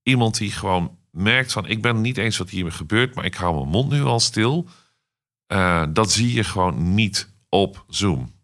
Iemand 0.04 0.38
die 0.38 0.52
gewoon 0.52 0.98
merkt 1.12 1.52
van... 1.52 1.68
ik 1.68 1.82
ben 1.82 2.02
niet 2.02 2.18
eens 2.18 2.38
wat 2.38 2.50
hier 2.50 2.72
gebeurt... 2.72 3.16
maar 3.16 3.26
ik 3.26 3.36
hou 3.36 3.56
mijn 3.56 3.70
mond 3.70 3.92
nu 3.92 4.04
al 4.04 4.20
stil. 4.20 4.68
Eh, 5.48 5.84
dat 5.90 6.12
zie 6.12 6.34
je 6.34 6.44
gewoon 6.44 6.94
niet 6.94 7.30
op 7.50 7.86
Zoom. 7.88 8.35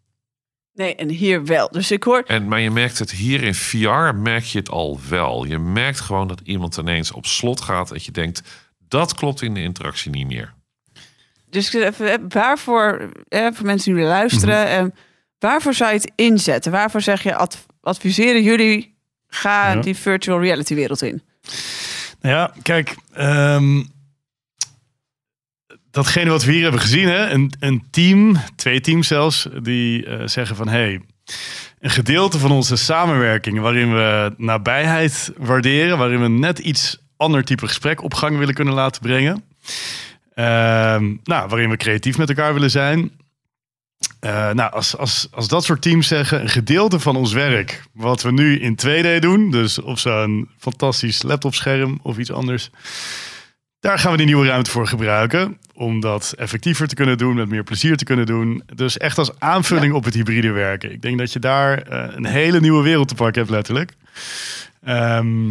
Nee, 0.82 0.96
en 0.96 1.10
hier 1.10 1.46
wel. 1.46 1.70
Dus 1.70 1.92
ik 1.92 2.04
hoor, 2.04 2.24
En, 2.28 2.48
maar 2.48 2.60
je 2.60 2.72
merkt 2.72 3.00
het 3.00 3.12
hier 3.12 3.44
in 3.44 3.56
VR, 3.56 4.16
merk 4.16 4.44
je 4.44 4.58
het 4.60 4.70
al 4.70 5.00
wel. 5.10 5.46
Je 5.46 5.60
merkt 5.60 6.00
gewoon 6.00 6.28
dat 6.28 6.42
iemand 6.44 6.78
ineens 6.78 7.12
op 7.12 7.26
slot 7.26 7.62
gaat... 7.62 7.88
dat 7.90 8.06
je 8.06 8.12
denkt, 8.12 8.42
dat 8.88 9.14
klopt 9.14 9.42
in 9.42 9.54
de 9.54 9.62
interactie 9.62 10.12
niet 10.12 10.28
meer. 10.28 10.54
dus 11.50 11.74
even, 11.74 12.30
waarvoor, 12.30 13.10
eh, 13.28 13.48
voor 13.54 13.66
mensen 13.66 13.94
die 13.94 14.02
nu 14.02 14.08
luisteren, 14.08 14.68
eh, 14.68 14.86
waarvoor 15.40 15.74
zou 15.74 15.90
je 15.94 15.96
het 15.98 16.12
inzetten? 16.16 16.72
Waarvoor 16.72 17.02
zeg 17.02 17.24
je, 17.24 17.36
adv- 17.36 17.60
adviseren 17.82 18.44
jullie, 18.44 18.96
ga 19.28 19.72
Ja. 19.74 19.82
die 19.82 19.96
virtual 19.96 20.40
reality 20.42 20.76
wereld 20.76 21.02
in? 21.02 21.22
Nou 22.22 22.36
ja, 22.36 22.54
kijk, 22.62 22.96
ehm, 23.14 23.84
datgene 25.92 26.30
wat 26.30 26.44
we 26.44 26.52
hier 26.52 26.62
hebben 26.62 26.82
gezien, 26.82 27.08
hè, 27.08 27.30
een, 27.30 27.54
een 27.60 27.84
team, 27.92 28.38
twee 28.56 28.82
teams 28.82 29.08
zelfs, 29.08 29.48
die 29.62 30.06
eh, 30.06 30.28
zeggen 30.28 30.56
van 30.56 30.68
hey, 30.68 31.02
een 31.80 31.90
gedeelte 31.90 32.40
van 32.40 32.52
onze 32.52 32.76
samenwerking 32.76 33.60
waarin 33.60 33.94
we 33.94 34.34
nabijheid 34.38 35.34
waarderen, 35.38 35.98
waarin 35.98 36.22
we 36.22 36.28
net 36.28 36.60
iets 36.60 36.98
ander 37.18 37.44
type 37.44 37.68
gesprek 37.68 38.04
op 38.04 38.14
gang 38.14 38.38
willen 38.38 38.54
kunnen 38.54 38.74
laten 38.74 39.02
brengen. 39.02 39.44
Ehm, 40.34 41.16
nou, 41.24 41.50
waarin 41.50 41.70
we 41.70 41.78
creatief 41.78 42.18
met 42.18 42.30
elkaar 42.30 42.54
willen 42.54 42.72
zijn. 42.72 43.12
Eh, 44.20 44.52
nou, 44.52 44.72
als, 44.72 44.98
als, 44.98 45.28
als 45.32 45.48
dat 45.48 45.64
soort 45.64 45.82
teams 45.82 46.08
zeggen, 46.08 46.42
een 46.42 46.50
gedeelte 46.50 47.00
van 47.00 47.16
ons 47.16 47.34
werk, 47.34 47.84
wat 47.94 48.22
we 48.22 48.32
nu 48.32 48.60
in 48.60 48.80
2D 48.86 49.20
doen, 49.20 49.52
dus 49.52 49.80
op 49.80 50.00
zo'n 50.00 50.50
fantastisch 50.58 51.22
laptopscherm 51.22 52.00
of 52.02 52.18
iets 52.18 52.32
anders, 52.32 52.70
daar 53.82 54.00
gaan 54.00 54.12
we 54.12 54.18
die 54.18 54.26
nieuwe 54.26 54.48
ruimte 54.48 54.72
voor 54.72 54.88
gebruiken. 54.88 55.58
Om 55.74 56.00
dat 56.00 56.34
effectiever 56.38 56.88
te 56.88 56.96
kunnen 56.96 57.18
doen, 57.18 57.36
met 57.36 57.50
meer 57.50 57.64
plezier 57.64 57.98
te 57.98 58.04
kunnen 58.06 58.26
doen. 58.26 58.64
Dus 58.76 58.98
echt 58.98 59.18
als 59.18 59.32
aanvulling 59.40 59.94
op 59.94 60.04
het 60.04 60.14
hybride 60.14 60.52
werken. 60.52 60.92
Ik 60.92 61.02
denk 61.02 61.18
dat 61.18 61.34
je 61.34 61.40
daar 61.40 61.78
eh, 61.82 62.16
een 62.16 62.26
hele 62.26 62.60
nieuwe 62.60 62.84
wereld 62.84 63.08
te 63.08 63.16
pakken 63.16 63.42
hebt, 63.42 63.54
letterlijk. 63.54 63.94
Ehm, 64.84 65.48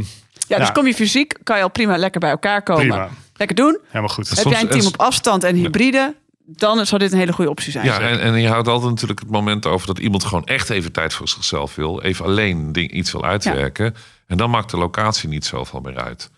Ja, 0.48 0.56
dus 0.56 0.66
Ja. 0.66 0.72
kom 0.72 0.86
je 0.86 0.94
fysiek, 0.94 1.34
kan 1.42 1.56
je 1.56 1.62
al 1.62 1.70
prima 1.70 1.96
lekker 1.96 2.20
bij 2.20 2.30
elkaar 2.30 2.62
komen. 2.62 2.86
prima, 2.88 3.08
Lekker 3.36 3.56
doen. 3.56 3.78
helemaal 3.86 4.08
goed. 4.14 4.28
Heb 4.28 4.38
Soms- 4.38 4.54
jij 4.54 4.60
een 4.64 4.68
team 4.70 4.86
op 4.86 4.96
afstand 5.00 5.44
en 5.44 5.54
hybride, 5.54 6.14
dan 6.46 6.86
zou 6.86 7.00
dit 7.00 7.12
een 7.12 7.18
hele 7.18 7.32
goede 7.32 7.50
optie 7.50 7.72
zijn. 7.72 7.84
Ja, 7.84 8.00
en, 8.00 8.20
en 8.20 8.40
je 8.40 8.48
houdt 8.48 8.68
altijd 8.68 8.90
natuurlijk 8.90 9.20
het 9.20 9.30
moment 9.30 9.66
over 9.66 9.86
dat 9.86 9.98
iemand 9.98 10.24
gewoon 10.24 10.44
echt 10.46 10.70
even 10.70 10.92
tijd 10.92 11.12
voor 11.14 11.28
zichzelf 11.28 11.74
wil. 11.74 12.02
Even 12.02 12.24
alleen 12.24 12.72
ding, 12.72 12.90
iets 12.92 13.12
wil 13.12 13.24
uitwerken. 13.24 13.94
En 14.26 14.36
dan 14.36 14.50
maakt 14.50 14.70
de 14.70 14.76
locatie 14.76 15.28
niet 15.28 15.44
zoveel 15.44 15.80
meer 15.80 15.96
uit. 15.96 16.30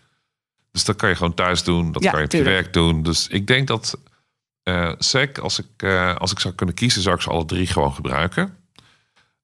Dus 0.73 0.83
dat 0.85 0.95
kan 0.95 1.09
je 1.09 1.15
gewoon 1.15 1.33
thuis 1.33 1.63
doen. 1.63 1.91
Dat 1.91 2.03
Ja, 2.03 2.09
kan 2.11 2.19
je 2.19 2.25
op 2.25 2.31
je 2.31 2.43
werk 2.43 2.73
doen. 2.73 3.03
Dus 3.03 3.27
ik 3.27 3.47
denk 3.47 3.67
dat 3.67 3.97
eh 4.63 4.91
SEC, 4.97 5.37
als 5.37 5.59
ik, 5.59 5.67
eh, 5.77 6.15
als 6.15 6.31
ik 6.31 6.39
zou 6.39 6.53
kunnen 6.53 6.75
kiezen, 6.75 7.01
zou 7.01 7.15
ik 7.15 7.21
ze 7.21 7.29
alle 7.29 7.45
drie 7.45 7.67
gewoon 7.67 7.93
gebruiken. 7.93 8.57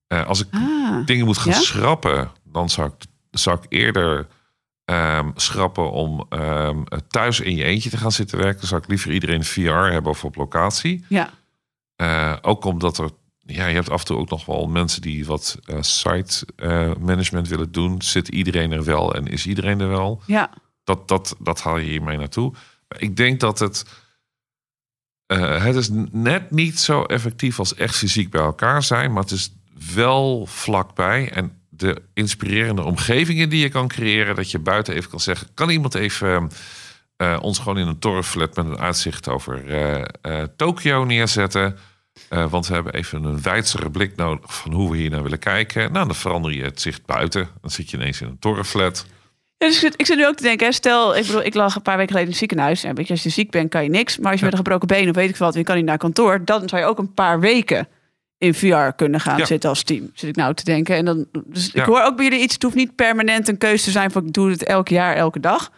Eh, 0.07 0.25
als 0.27 0.39
ik 0.41 0.47
Ah, 0.51 1.05
dingen 1.05 1.25
moet 1.25 1.37
gaan 1.37 1.51
Ja? 1.53 1.59
schrappen, 1.59 2.31
dan 2.43 2.69
zou 2.69 2.87
ik, 2.87 3.05
zou 3.39 3.57
ik 3.61 3.65
eerder 3.69 4.27
ehm, 4.85 5.29
schrappen 5.35 5.91
om 5.91 6.25
ehm, 6.29 6.83
thuis 7.07 7.39
in 7.39 7.55
je 7.55 7.63
eentje 7.63 7.89
te 7.89 7.97
gaan 7.97 8.11
zitten 8.11 8.37
werken. 8.37 8.59
Dan 8.59 8.67
zou 8.69 8.81
ik 8.81 8.87
liever 8.89 9.11
iedereen 9.11 9.43
VR 9.43 9.69
hebben 9.71 10.11
of 10.11 10.23
op 10.25 10.35
locatie. 10.35 11.05
ja. 11.09 11.29
Ook 12.41 12.65
omdat 12.65 12.97
er, 12.97 13.09
ja, 13.39 13.65
je 13.65 13.73
hebt 13.75 13.89
af 13.89 13.99
en 13.99 14.05
toe 14.05 14.17
ook 14.17 14.29
nog 14.29 14.45
wel 14.45 14.67
mensen 14.67 15.01
die 15.01 15.25
wat 15.25 15.57
site 15.79 16.47
management 16.99 17.47
willen 17.47 17.71
doen. 17.71 18.01
Zit 18.01 18.27
iedereen 18.27 18.71
er 18.71 18.83
wel 18.83 19.15
en 19.15 19.27
is 19.27 19.45
iedereen 19.45 19.79
er 19.79 19.89
wel? 19.89 20.21
ja. 20.25 20.49
Dat, 20.89 21.07
dat, 21.07 21.35
dat 21.39 21.61
haal 21.61 21.77
je 21.77 21.89
hiermee 21.89 22.17
naartoe. 22.17 22.53
Ik 22.97 23.15
denk 23.15 23.39
dat 23.39 23.59
het. 23.59 23.85
eh, 25.25 25.63
het 25.63 25.75
is 25.75 25.89
net 26.11 26.51
niet 26.51 26.79
zo 26.79 27.03
effectief 27.03 27.59
als 27.59 27.75
echt 27.75 27.95
fysiek 27.95 28.29
bij 28.29 28.41
elkaar 28.41 28.83
zijn, 28.83 29.13
maar 29.13 29.23
het 29.23 29.31
is 29.31 29.53
wel 29.95 30.45
vlakbij. 30.45 31.31
En 31.31 31.61
de 31.69 32.01
inspirerende 32.13 32.83
omgevingen 32.83 33.49
die 33.49 33.61
je 33.61 33.69
kan 33.69 33.87
creëren, 33.87 34.35
dat 34.35 34.51
je 34.51 34.59
buiten 34.59 34.93
even 34.95 35.09
kan 35.09 35.19
zeggen: 35.19 35.47
kan 35.53 35.69
iemand 35.69 35.95
even 35.95 36.49
eh, 37.15 37.37
ons 37.41 37.57
gewoon 37.59 37.77
in 37.77 37.87
een 37.87 37.99
torenflat 37.99 38.55
met 38.55 38.65
een 38.65 38.79
uitzicht 38.79 39.27
over 39.27 39.67
eh, 40.21 40.43
Tokio 40.55 41.03
neerzetten? 41.03 41.77
Want 42.49 42.67
we 42.67 42.73
hebben 42.73 42.93
even 42.93 43.23
een 43.23 43.41
wijdzere 43.41 43.89
blik 43.91 44.15
nodig 44.15 44.55
van 44.55 44.73
hoe 44.73 44.91
we 44.91 44.97
hier 44.97 45.09
naar 45.09 45.23
willen 45.23 45.39
kijken. 45.39 45.91
Nou, 45.91 46.05
dan 46.05 46.15
verander 46.15 46.51
je 46.51 46.63
het 46.63 46.81
zicht 46.81 47.05
buiten. 47.05 47.49
Dan 47.61 47.71
zit 47.71 47.89
je 47.89 47.97
ineens 47.97 48.21
in 48.21 48.27
een 48.27 48.39
torenflat. 48.39 49.05
Ja, 49.59 49.67
dus 49.67 49.75
ik 49.75 49.81
zit- 49.81 49.93
ik 49.97 50.05
zit 50.05 50.17
nu 50.17 50.27
ook 50.27 50.35
te 50.35 50.43
denken, 50.43 50.65
hè, 50.67 50.73
stel, 50.73 51.15
ik 51.17 51.25
bedoel, 51.25 51.43
ik 51.45 51.53
lag 51.53 51.75
een 51.75 51.81
paar 51.81 51.97
weken 51.97 52.07
geleden 52.11 52.27
in 52.33 52.39
het 52.39 52.49
ziekenhuis. 52.49 52.83
En 52.83 52.95
weet 52.95 53.07
je, 53.07 53.13
als 53.13 53.23
je 53.23 53.29
ziek 53.29 53.51
bent, 53.51 53.69
kan 53.69 53.83
je 53.83 53.89
niks. 53.89 54.17
Maar 54.17 54.31
als 54.31 54.39
je 54.39 54.45
met 54.45 54.53
een 54.53 54.59
gebroken 54.63 54.87
been 54.87 55.09
of 55.09 55.15
weet 55.15 55.29
ik 55.29 55.37
wat, 55.37 55.53
en 55.53 55.59
je 55.59 55.65
kan 55.65 55.75
niet 55.75 55.85
naar 55.85 55.97
kantoor, 55.97 56.45
dan 56.45 56.69
zou 56.69 56.81
je 56.81 56.87
ook 56.87 56.99
een 56.99 57.13
paar 57.13 57.39
weken 57.39 57.87
in 58.37 58.53
VR 58.53 58.89
kunnen 58.95 59.19
gaan 59.19 59.37
Ja. 59.37 59.45
zitten 59.45 59.69
als 59.69 59.83
team. 59.83 60.11
Zit 60.13 60.29
ik 60.29 60.35
nou 60.35 60.53
te 60.53 60.63
denken. 60.63 60.95
En 60.95 61.05
dan, 61.05 61.25
dus 61.45 61.71
ik 61.71 61.83
hoor 61.83 62.01
ook 62.01 62.15
bij 62.15 62.25
jullie 62.25 62.41
iets. 62.41 62.53
Het 62.53 62.63
hoeft 62.63 62.75
niet 62.75 62.95
permanent 62.95 63.47
een 63.47 63.57
keuze 63.57 63.83
te 63.83 63.91
zijn 63.91 64.11
van 64.11 64.25
ik 64.25 64.33
doe 64.33 64.49
het 64.51 64.63
elk 64.63 64.87
jaar, 64.87 65.15
elke 65.15 65.39
dag. 65.39 65.71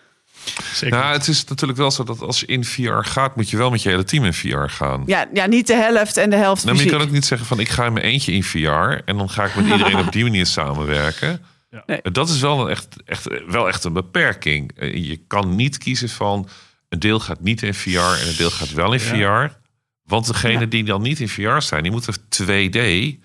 Zeker. 0.74 0.98
Nou, 1.00 1.14
het 1.14 1.28
is 1.28 1.44
natuurlijk 1.46 1.80
wel 1.80 1.92
zo 1.92 2.04
dat 2.04 2.22
als 2.22 2.40
je 2.40 2.46
in 2.46 2.64
VR 2.66 2.92
gaat, 2.94 3.36
moet 3.36 3.50
je 3.50 3.58
wel 3.58 3.70
met 3.70 3.82
je 3.82 3.90
hele 3.90 4.04
team 4.04 4.26
in 4.26 4.34
VR 4.34 4.58
gaan. 4.68 5.04
Ja, 5.06 5.26
ja 5.34 5.46
niet 5.46 5.68
de 5.68 5.76
helft 5.76 6.18
en 6.18 6.30
de 6.30 6.36
helft 6.36 6.64
Nou, 6.64 6.76
maar 6.76 6.86
je 6.86 6.92
kan 6.92 7.02
ook 7.02 7.12
niet 7.12 7.26
zeggen 7.26 7.48
van 7.48 7.60
ik 7.60 7.70
ga 7.70 7.86
in 7.86 7.94
mijn 7.94 8.06
eentje 8.06 8.32
in 8.32 8.44
VR 8.44 8.60
en 9.06 9.18
dan 9.18 9.30
ga 9.30 9.46
ik 9.46 9.56
met 9.56 9.66
iedereen 9.66 9.98
op 10.06 10.12
die 10.12 10.24
manier 10.24 10.46
samenwerken. 10.46 11.42
Ja. 11.72 11.84
Nee. 11.86 12.00
Dat 12.12 12.30
is 12.30 12.40
wel, 12.42 12.62
een 12.62 12.70
echt, 12.70 12.88
echt, 13.06 13.28
wel 13.48 13.68
echt 13.68 13.84
een 13.84 13.94
beperking. 13.94 14.72
Eh, 14.78 14.94
Je 15.10 15.18
kan 15.28 15.56
niet 15.56 15.78
kiezen 15.78 16.10
van 16.10 16.48
een 16.90 17.00
deel 17.00 17.20
gaat 17.20 17.40
niet 17.42 17.62
in 17.64 17.74
VR 17.74 17.90
en 18.22 18.28
een 18.28 18.36
deel 18.38 18.50
gaat 18.52 18.72
wel 18.74 18.94
in 18.94 19.00
VR. 19.00 19.56
Want 20.04 20.28
degene 20.28 20.60
Ja. 20.60 20.66
die 20.66 20.84
dan 20.84 21.02
niet 21.02 21.20
in 21.20 21.30
VR 21.30 21.58
zijn, 21.60 21.84
die 21.84 21.92
moeten 21.92 22.14
2D 22.30 23.20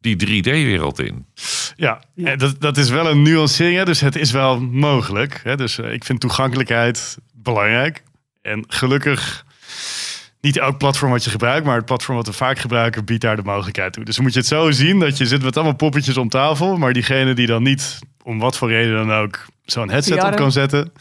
die 0.00 0.16
3D-wereld 0.16 0.98
in. 0.98 1.26
Ja, 1.76 2.02
Ja. 2.14 2.26
en 2.30 2.38
dat, 2.38 2.60
dat 2.60 2.76
is 2.76 2.88
wel 2.90 3.10
een 3.10 3.22
nuancering. 3.22 3.76
hè, 3.76 3.84
Dus 3.84 4.00
het 4.00 4.16
is 4.16 4.30
wel 4.30 4.60
mogelijk. 4.60 5.40
Hè? 5.42 5.56
Dus 5.56 5.78
eh, 5.78 5.92
ik 5.92 6.04
vind 6.04 6.20
toegankelijkheid 6.20 7.18
belangrijk. 7.34 8.02
En 8.42 8.64
gelukkig 8.68 9.44
niet 10.42 10.58
elk 10.58 10.78
platform 10.78 11.10
wat 11.10 11.24
je 11.24 11.30
gebruikt, 11.30 11.66
maar 11.66 11.76
het 11.76 11.84
platform 11.84 12.16
wat 12.16 12.26
we 12.26 12.32
vaak 12.32 12.58
gebruiken 12.58 13.04
biedt 13.04 13.20
daar 13.20 13.36
de 13.36 13.42
mogelijkheid 13.42 13.92
toe. 13.92 14.04
Dus 14.04 14.14
dan 14.14 14.24
moet 14.24 14.32
je 14.32 14.38
het 14.38 14.48
zo 14.48 14.70
zien 14.70 14.98
dat 14.98 15.18
je 15.18 15.26
zit 15.26 15.42
met 15.42 15.56
allemaal 15.56 15.74
poppetjes 15.76 16.16
om 16.16 16.28
tafel, 16.28 16.76
maar 16.76 16.92
diegene 16.92 17.34
die 17.34 17.46
dan 17.46 17.62
niet, 17.62 17.98
om 18.22 18.38
wat 18.38 18.56
voor 18.56 18.68
reden 18.68 19.06
dan 19.06 19.12
ook, 19.12 19.44
zo'n 19.64 19.90
headset 19.90 20.22
op 20.22 20.36
kan 20.36 20.52
zetten, 20.52 20.92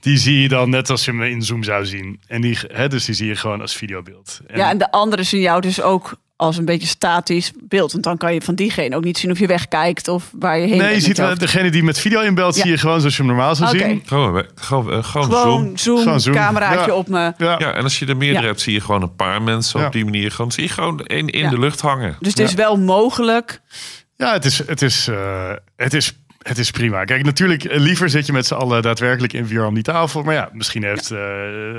die 0.00 0.16
zie 0.18 0.40
je 0.42 0.48
dan 0.48 0.70
net 0.70 0.90
als 0.90 1.04
je 1.04 1.10
hem 1.10 1.22
in 1.22 1.42
Zoom 1.42 1.62
zou 1.64 1.86
zien. 1.86 2.20
En 2.26 2.40
die, 2.40 2.58
hè, 2.68 2.88
dus 2.88 3.04
die 3.04 3.14
zie 3.14 3.26
je 3.26 3.36
gewoon 3.36 3.60
als 3.60 3.76
videobeeld. 3.76 4.40
En- 4.46 4.58
Ja, 4.58 4.70
en 4.70 4.78
de 4.78 4.90
andere 4.90 5.22
zien 5.22 5.40
jou 5.40 5.60
dus 5.60 5.80
ook 5.82 6.16
als 6.36 6.56
een 6.56 6.64
beetje 6.64 6.86
statisch 6.86 7.52
beeld. 7.68 7.92
Want 7.92 8.04
dan 8.04 8.16
kan 8.16 8.34
je 8.34 8.40
van 8.40 8.54
diegene 8.54 8.96
ook 8.96 9.04
niet 9.04 9.18
zien 9.18 9.30
of 9.30 9.38
je 9.38 9.46
wegkijkt 9.46 10.08
of 10.08 10.30
waar 10.38 10.58
je 10.58 10.66
heen 10.66 10.78
Nee, 10.78 10.94
je 10.94 11.00
ziet 11.00 11.18
wel, 11.18 11.38
degene 11.38 11.70
die 11.70 11.82
met 11.82 11.98
video 11.98 12.20
inbelt, 12.20 12.54
Ja. 12.56 12.62
zie 12.62 12.70
je 12.70 12.78
gewoon 12.78 12.98
zoals 13.00 13.16
je 13.16 13.22
hem 13.22 13.30
normaal 13.34 13.54
zou 13.54 13.74
Oké. 13.76 13.84
zien. 13.88 14.02
Gewoon, 14.06 14.44
gewoon, 14.54 14.92
eh, 14.92 15.04
gewoon, 15.04 15.30
Zoom. 15.30 15.40
Gewoon 15.42 15.78
zoom, 15.78 15.98
Gewoon 15.98 16.20
zoom. 16.20 16.34
cameraatje 16.34 16.90
Ja. 16.90 16.96
op 16.96 17.08
me. 17.08 17.32
Ja. 17.36 17.54
Ja, 17.58 17.72
en 17.74 17.82
als 17.82 17.98
je 17.98 18.06
er 18.06 18.16
meerdere 18.16 18.40
Ja. 18.42 18.46
hebt, 18.48 18.60
zie 18.60 18.72
je 18.72 18.80
gewoon 18.80 19.02
een 19.02 19.16
paar 19.16 19.42
mensen 19.42 19.80
Ja. 19.80 19.86
op 19.86 19.92
die 19.92 20.04
manier. 20.04 20.30
Gewoon, 20.30 20.52
zie 20.52 20.62
je 20.62 20.68
gewoon 20.68 21.00
in, 21.04 21.28
in 21.28 21.40
Ja. 21.42 21.50
de 21.50 21.58
lucht 21.58 21.80
hangen. 21.80 22.16
Dus 22.20 22.28
het 22.34 22.40
is 22.48 22.54
wel 22.54 22.76
mogelijk. 22.78 23.60
Ja, 24.16 24.32
het 24.32 24.44
is, 24.44 24.58
het 24.66 24.82
is, 24.82 25.08
eh, 25.08 25.50
het 25.76 25.94
is, 25.94 26.12
het 26.48 26.58
is 26.58 26.70
prima. 26.70 27.04
Kijk, 27.04 27.24
natuurlijk, 27.24 27.64
eh, 27.64 27.78
liever 27.80 28.10
zit 28.10 28.26
je 28.26 28.32
met 28.32 28.46
z'n 28.46 28.54
allen 28.54 28.82
daadwerkelijk 28.82 29.32
in 29.32 29.46
VR 29.46 29.60
om 29.60 29.74
die 29.74 29.82
tafel. 29.82 30.22
Maar 30.22 30.34
ja, 30.34 30.48
misschien 30.52 30.84
heeft 30.84 31.10
eh, 31.10 31.18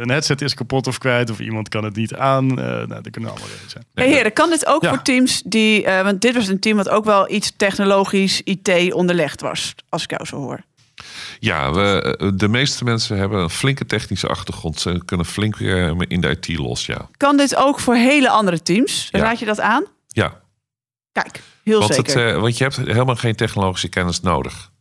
een 0.02 0.10
headset 0.10 0.42
is 0.42 0.54
kapot 0.54 0.88
of 0.88 0.98
kwijt. 0.98 1.30
Of 1.30 1.40
iemand 1.40 1.70
kan 1.70 1.84
het 1.84 1.96
niet 1.96 2.14
aan. 2.16 2.50
Eh 2.50 2.66
nou, 2.66 2.88
dat 2.88 3.10
kunnen 3.10 3.30
allemaal 3.30 3.48
redenen 3.48 3.70
zijn. 3.70 3.86
Hey 3.94 4.08
heren, 4.08 4.34
kan 4.34 4.50
dit 4.50 4.66
ook 4.66 4.84
Ja. 4.84 4.90
voor 4.90 5.02
teams 5.02 5.42
die... 5.46 5.84
eh, 5.86 6.04
want 6.04 6.22
dit 6.22 6.36
was 6.36 6.48
een 6.48 6.60
team 6.60 6.78
wat 6.78 6.90
ook 6.90 7.06
wel 7.06 7.32
iets 7.32 7.54
technologisch, 7.58 8.42
IT 8.44 8.94
onderlegd 8.94 9.42
was. 9.42 9.76
Als 9.90 10.04
ik 10.04 10.10
jou 10.10 10.26
zo 10.26 10.36
hoor. 10.36 10.60
Ja, 11.40 11.72
we, 11.74 12.32
de 12.36 12.48
meeste 12.48 12.84
mensen 12.84 13.18
hebben 13.18 13.40
een 13.42 13.50
flinke 13.50 13.86
technische 13.86 14.28
achtergrond. 14.28 14.80
Ze 14.80 15.02
kunnen 15.06 15.26
flink 15.26 15.56
in 16.08 16.22
de 16.22 16.30
IT 16.30 16.58
los, 16.58 16.86
ja. 16.86 17.10
Kan 17.18 17.38
dit 17.38 17.56
ook 17.56 17.80
voor 17.80 17.96
hele 17.96 18.30
andere 18.30 18.62
teams? 18.62 19.08
Ja. 19.12 19.20
Raad 19.20 19.40
je 19.40 19.46
dat 19.46 19.60
aan? 19.60 19.86
Ja, 20.08 20.42
Kijk, 21.12 21.42
heel 21.68 21.80
want, 21.80 21.98
het, 21.98 22.12
zeker. 22.12 22.34
eh, 22.34 22.42
want 22.42 22.58
je 22.58 22.64
hebt 22.64 22.76
helemaal 22.76 23.16
geen 23.16 23.36
technologische 23.36 23.88
kennis 23.90 24.22
nodig. 24.22 24.72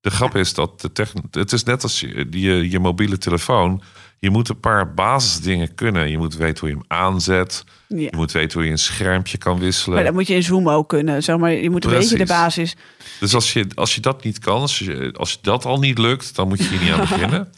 De 0.00 0.10
grap 0.10 0.36
is 0.36 0.54
dat 0.54 0.80
de 0.80 0.92
techn- 0.92 1.28
het 1.30 1.52
is 1.52 1.62
net 1.62 1.82
als 1.82 2.00
je, 2.00 2.26
je, 2.30 2.70
je 2.70 2.78
mobiele 2.78 3.18
telefoon. 3.18 3.82
Je 4.18 4.30
moet 4.30 4.48
een 4.48 4.60
paar 4.60 4.94
basisdingen 4.94 5.74
kunnen. 5.74 6.10
Je 6.10 6.18
moet 6.18 6.36
weten 6.36 6.60
hoe 6.60 6.68
je 6.68 6.74
hem 6.74 6.84
aanzet. 6.88 7.64
ja. 7.88 7.96
Je 7.96 8.16
moet 8.16 8.32
weten 8.32 8.52
hoe 8.58 8.64
je 8.66 8.70
een 8.72 8.78
schermpje 8.78 9.38
kan 9.38 9.58
wisselen. 9.58 9.94
Maar 9.94 10.04
dat 10.04 10.14
moet 10.14 10.26
je 10.26 10.34
in 10.34 10.42
Zoom 10.42 10.68
ook 10.68 10.88
kunnen. 10.88 11.22
Zeg 11.22 11.36
maar, 11.38 11.52
je 11.52 11.70
moet 11.70 11.84
een 11.84 11.90
beetje 11.90 12.18
de 12.18 12.26
basis. 12.26 12.76
Dus 13.20 13.34
als 13.34 13.52
je, 13.52 13.66
als 13.74 13.94
je 13.94 14.00
dat 14.00 14.24
niet 14.24 14.38
kan, 14.38 14.60
als 14.60 14.78
je, 14.78 15.14
als 15.16 15.32
je 15.32 15.38
dat 15.42 15.64
al 15.64 15.78
niet 15.78 15.98
lukt, 15.98 16.34
dan 16.34 16.48
moet 16.48 16.58
je 16.58 16.68
hier 16.68 16.80
niet 16.80 16.90
aan 16.92 17.00
beginnen. 17.00 17.48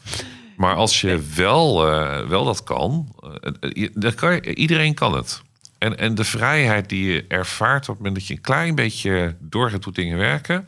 Maar 0.57 0.75
als 0.75 1.01
je 1.01 1.21
wel, 1.35 1.87
eh, 1.91 2.27
wel 2.27 2.45
dat 2.45 2.63
kan, 2.63 3.15
eh, 3.41 3.83
eh, 3.83 3.89
dan 3.93 4.15
kan 4.15 4.33
je, 4.33 4.55
iedereen 4.55 4.93
kan 4.93 5.13
het. 5.15 5.41
En, 5.79 5.97
en 5.97 6.15
de 6.15 6.23
vrijheid 6.23 6.89
die 6.89 7.11
je 7.11 7.25
ervaart 7.27 7.81
op 7.81 7.87
het 7.87 7.97
moment 7.97 8.15
dat 8.15 8.27
je 8.27 8.33
een 8.33 8.41
klein 8.41 8.75
beetje 8.75 9.35
door 9.39 9.69
hebt 9.69 9.83
hoe 9.83 9.93
dingen 9.93 10.17
werken, 10.17 10.67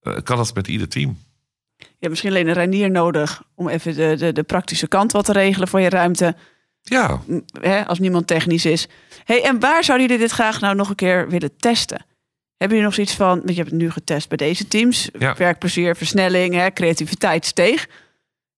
eh, 0.00 0.16
kan 0.22 0.36
dat 0.36 0.54
met 0.54 0.68
ieder 0.68 0.88
team. 0.88 1.18
Je 1.76 1.84
hebt 1.84 2.08
misschien 2.08 2.30
alleen 2.30 2.48
een 2.48 2.54
reinier 2.54 2.90
nodig 2.90 3.42
om 3.54 3.68
even 3.68 3.94
de, 3.94 4.16
de, 4.16 4.32
de 4.32 4.42
praktische 4.42 4.86
kant 4.86 5.12
wat 5.12 5.24
te 5.24 5.32
regelen 5.32 5.68
voor 5.68 5.80
je 5.80 5.88
ruimte. 5.88 6.36
Ja, 6.82 7.20
m, 7.26 7.40
Hè, 7.60 7.86
als 7.86 7.98
niemand 7.98 8.26
technisch 8.26 8.64
is. 8.64 8.88
Hey, 9.24 9.44
en 9.44 9.60
waar 9.60 9.84
zouden 9.84 10.06
jullie 10.06 10.22
dit 10.22 10.32
graag 10.32 10.60
nou 10.60 10.74
nog 10.74 10.88
een 10.88 10.94
keer 10.94 11.28
willen 11.28 11.56
testen? 11.56 12.04
Hebben 12.56 12.76
jullie 12.76 12.84
nog 12.84 12.94
zoiets 12.94 13.14
van, 13.14 13.36
want 13.36 13.48
je 13.48 13.54
hebt 13.54 13.70
het 13.70 13.80
nu 13.80 13.90
getest 13.90 14.28
bij 14.28 14.36
deze 14.36 14.68
teams. 14.68 15.08
Ja. 15.18 15.34
Werkplezier, 15.34 15.96
versnelling, 15.96 16.54
hè, 16.54 16.70
creativiteit 16.72 17.46
steeg. 17.46 17.88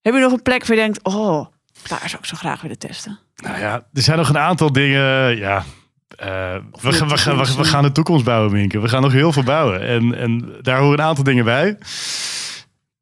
Heb 0.01 0.15
je 0.15 0.21
nog 0.21 0.33
een 0.33 0.43
plek 0.43 0.67
waar 0.67 0.77
je 0.77 0.83
denkt, 0.83 1.03
oh, 1.03 1.47
daar 1.89 2.09
zou 2.09 2.23
ik 2.23 2.29
zo 2.29 2.37
graag 2.37 2.61
willen 2.61 2.79
testen? 2.79 3.19
Nou 3.37 3.59
ja, 3.59 3.87
er 3.93 4.03
zijn 4.03 4.19
nog 4.19 4.29
een 4.29 4.39
aantal 4.39 4.73
dingen. 4.73 5.37
Ja, 5.37 5.65
eh, 6.17 6.55
we, 6.81 6.91
we, 6.91 7.35
we, 7.37 7.55
we 7.57 7.65
gaan 7.65 7.83
de 7.83 7.93
toekomst 7.93 8.25
bouwen, 8.25 8.53
Minke. 8.53 8.81
We 8.81 8.89
gaan 8.89 9.03
nog 9.03 9.13
heel 9.13 9.33
veel 9.33 9.43
bouwen. 9.43 9.81
En, 9.87 10.15
en 10.15 10.57
daar 10.61 10.79
horen 10.79 10.99
een 10.99 11.05
aantal 11.05 11.25
dingen 11.25 11.45
bij. 11.45 11.79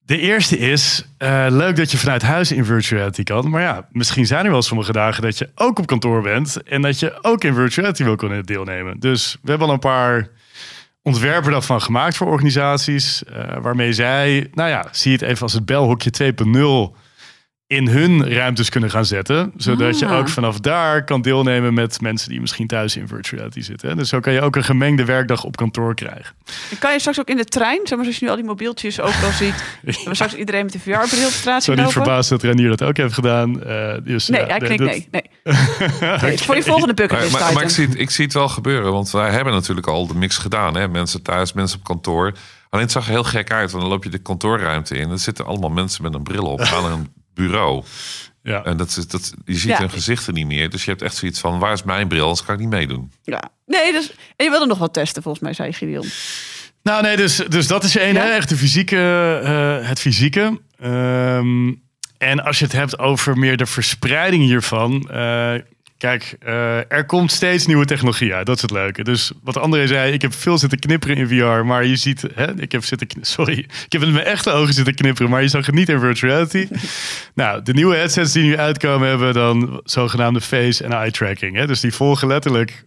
De 0.07 0.18
eerste 0.18 0.59
is, 0.59 1.07
eh, 1.18 1.46
leuk 1.48 1.76
dat 1.76 1.90
je 1.90 1.98
vanuit 1.98 2.22
huis 2.22 2.52
in 2.52 2.64
virtual 2.64 2.98
reality 2.98 3.22
kan. 3.22 3.50
Maar 3.50 3.62
ja, 3.62 3.88
misschien 3.90 4.26
zijn 4.26 4.44
er 4.44 4.50
wel 4.50 4.62
sommige 4.62 4.92
dagen 4.92 5.22
dat 5.22 5.38
je 5.38 5.50
ook 5.54 5.78
op 5.78 5.86
kantoor 5.86 6.22
bent. 6.22 6.62
En 6.62 6.82
dat 6.82 6.98
je 6.98 7.18
ook 7.22 7.44
in 7.44 7.54
virtual 7.54 7.76
reality 7.76 8.04
wil 8.04 8.16
kunnen 8.16 8.44
deelnemen. 8.44 9.00
Dus 9.00 9.36
we 9.42 9.50
hebben 9.50 9.68
al 9.68 9.74
een 9.74 9.78
paar 9.80 10.28
ontwerpen 11.02 11.52
daarvan 11.52 11.82
gemaakt 11.82 12.16
voor 12.16 12.26
organisaties. 12.26 13.24
eh, 13.24 13.57
waarmee 13.61 13.92
zij, 13.92 14.48
nou 14.52 14.68
ja, 14.68 14.88
zie 14.90 15.12
het 15.12 15.22
even 15.22 15.42
als 15.42 15.52
het 15.52 15.64
belhokje 15.64 16.11
2.0 16.11 16.96
in 17.68 17.88
hun 17.88 18.32
ruimtes 18.32 18.68
kunnen 18.68 18.90
gaan 18.90 19.04
zetten. 19.04 19.52
Zodat 19.56 19.98
je 19.98 20.06
Ah. 20.06 20.16
ook 20.18 20.28
vanaf 20.28 20.58
daar 20.60 21.04
kan 21.04 21.22
deelnemen 21.22 21.74
met 21.74 22.00
mensen 22.00 22.28
die 22.28 22.40
misschien 22.40 22.66
thuis 22.66 22.96
in 22.96 23.08
virtual 23.08 23.38
reality 23.38 23.60
zitten. 23.60 23.88
hè. 23.88 23.94
Dus 23.94 24.08
zo 24.08 24.20
kan 24.20 24.32
je 24.32 24.40
ook 24.40 24.56
een 24.56 24.64
gemengde 24.64 25.04
werkdag 25.04 25.44
op 25.44 25.56
kantoor 25.56 25.94
krijgen. 25.94 26.34
En 26.70 26.78
kan 26.78 26.92
je 26.92 26.98
straks 26.98 27.20
ook 27.20 27.28
in 27.28 27.36
de 27.36 27.44
trein, 27.44 27.80
zeg 27.84 27.90
maar 27.96 28.00
zoals 28.04 28.18
je 28.18 28.24
nu 28.24 28.30
al 28.30 28.36
die 28.36 28.44
mobieltjes 28.44 29.00
overal 29.00 29.30
ziet, 29.30 29.64
we 30.04 30.14
straks 30.14 30.34
iedereen 30.34 30.62
met 30.64 30.72
de 30.72 30.78
VR-bril 30.78 31.26
op 31.26 31.32
straat 31.32 31.62
Zo 31.64 31.74
niet 31.74 31.92
verbaasd 31.92 32.28
dat 32.30 32.42
Renier 32.42 32.68
dat 32.68 32.82
ook 32.82 32.96
heeft 32.96 33.14
gedaan. 33.14 33.62
Eh, 33.62 33.94
dus, 34.04 34.28
Nee, 34.28 34.40
ja, 34.40 34.46
hij 34.46 34.58
dat- 34.58 34.78
nee. 34.78 35.08
nee. 35.10 35.22
nee. 36.22 36.38
Voor 36.38 36.54
je 36.56 36.62
volgende 36.62 36.86
Maar, 36.86 36.94
bucketlist 36.94 37.32
maar, 37.32 37.40
maar 37.42 37.50
item. 37.52 37.62
ik, 37.62 37.68
zie 37.70 37.86
het, 37.86 37.98
ik 37.98 38.10
zie 38.10 38.24
het 38.24 38.34
wel 38.34 38.48
gebeuren, 38.48 38.92
want 38.92 39.10
wij 39.10 39.30
hebben 39.30 39.52
natuurlijk 39.52 39.86
al 39.86 40.06
de 40.06 40.14
mix 40.14 40.38
gedaan. 40.38 40.76
Hè? 40.76 40.88
Mensen 40.88 41.22
thuis, 41.22 41.52
mensen 41.52 41.78
op 41.78 41.84
kantoor. 41.84 42.32
Alleen 42.70 42.84
het 42.84 42.94
zag 42.94 43.04
er 43.04 43.10
heel 43.10 43.24
gek 43.24 43.50
uit, 43.50 43.70
want 43.70 43.82
dan 43.82 43.92
loop 43.92 44.04
je 44.04 44.10
de 44.10 44.18
kantoorruimte 44.18 44.96
in. 44.96 45.10
Er 45.10 45.18
zitten 45.18 45.46
allemaal 45.46 45.70
mensen 45.70 46.02
met 46.02 46.14
een 46.14 46.22
bril 46.22 46.44
op 46.44 46.60
aan 46.76 46.92
een 46.92 47.12
bureau. 47.37 47.84
Ja. 48.43 48.64
En 48.64 48.76
dat 48.76 48.89
is, 48.97 49.07
dat, 49.09 49.34
je 49.45 49.55
ziet 49.55 49.70
Ja. 49.70 49.78
hun 49.78 49.91
gezichten 49.91 50.34
niet 50.34 50.47
meer. 50.47 50.70
Dus 50.70 50.84
je 50.84 50.91
hebt 50.91 51.03
echt 51.03 51.16
zoiets 51.16 51.41
van, 51.41 51.59
waar 51.59 51.72
is 51.72 51.82
mijn 51.82 52.09
bril? 52.09 52.22
Anders 52.22 52.45
kan 52.45 52.55
ik 52.55 52.61
niet 52.61 52.68
meedoen. 52.70 53.12
Ja. 53.22 53.43
Nee, 53.66 53.93
dus, 53.93 54.11
en 54.37 54.45
je 54.45 54.51
wilde 54.51 54.66
nog 54.66 54.78
wat 54.78 54.93
testen 54.93 55.22
volgens 55.22 55.43
mij, 55.45 55.53
zei 55.53 55.72
Gideon. 55.72 56.07
Nou 56.82 57.03
nee, 57.03 57.16
dus, 57.16 57.37
dus 57.37 57.66
dat 57.66 57.84
is 57.84 57.97
één, 57.97 58.14
Ja? 58.14 58.20
hè? 58.22 58.28
echt 58.30 58.49
de 58.49 58.57
fysieke, 58.57 59.41
eh, 59.45 59.89
het 59.89 60.01
fysieke. 60.01 60.61
Ehm, 60.78 61.72
en 62.18 62.45
als 62.45 62.59
je 62.59 62.64
het 62.64 62.74
hebt 62.74 62.99
over 62.99 63.39
meer 63.39 63.57
de 63.57 63.66
verspreiding 63.66 64.43
hiervan. 64.45 65.09
eh, 65.11 65.55
kijk, 65.99 66.36
eh, 66.38 66.92
er 66.92 67.07
komt 67.07 67.32
steeds 67.32 67.66
nieuwe 67.66 67.84
technologie 67.84 68.34
uit. 68.34 68.47
Dat 68.47 68.57
is 68.57 68.62
het 68.62 68.70
leuke. 68.70 69.05
Dus 69.05 69.32
wat 69.42 69.59
André 69.59 69.86
zei, 69.86 70.12
ik 70.12 70.22
heb 70.22 70.34
veel 70.34 70.59
zitten 70.59 70.78
knipperen 70.78 71.16
in 71.16 71.28
VR. 71.28 71.64
Maar 71.64 71.84
je 71.84 71.97
ziet, 71.97 72.24
hè, 72.34 72.61
ik 72.61 72.72
heb 72.72 72.84
zitten, 72.84 73.09
sorry, 73.20 73.59
ik 73.59 73.92
heb 73.92 74.03
in 74.03 74.12
mijn 74.12 74.24
echte 74.24 74.51
ogen 74.51 74.74
zitten 74.74 74.94
knipperen. 74.94 75.30
Maar 75.30 75.42
je 75.42 75.49
zag 75.49 75.66
het 75.66 75.74
niet 75.74 75.88
in 75.88 76.01
virtual 76.01 76.32
reality. 76.32 76.68
nou, 77.34 77.62
de 77.62 77.72
nieuwe 77.72 77.97
headsets 77.97 78.32
die 78.32 78.42
nu 78.42 78.57
uitkomen 78.57 79.09
hebben 79.09 79.34
dan 79.34 79.80
zogenaamde 79.84 80.40
face- 80.40 80.84
en 80.84 80.92
eye 80.92 81.11
tracking. 81.11 81.57
Hè? 81.57 81.66
Dus 81.66 81.80
die 81.80 81.94
volgen 81.94 82.28
letterlijk 82.28 82.82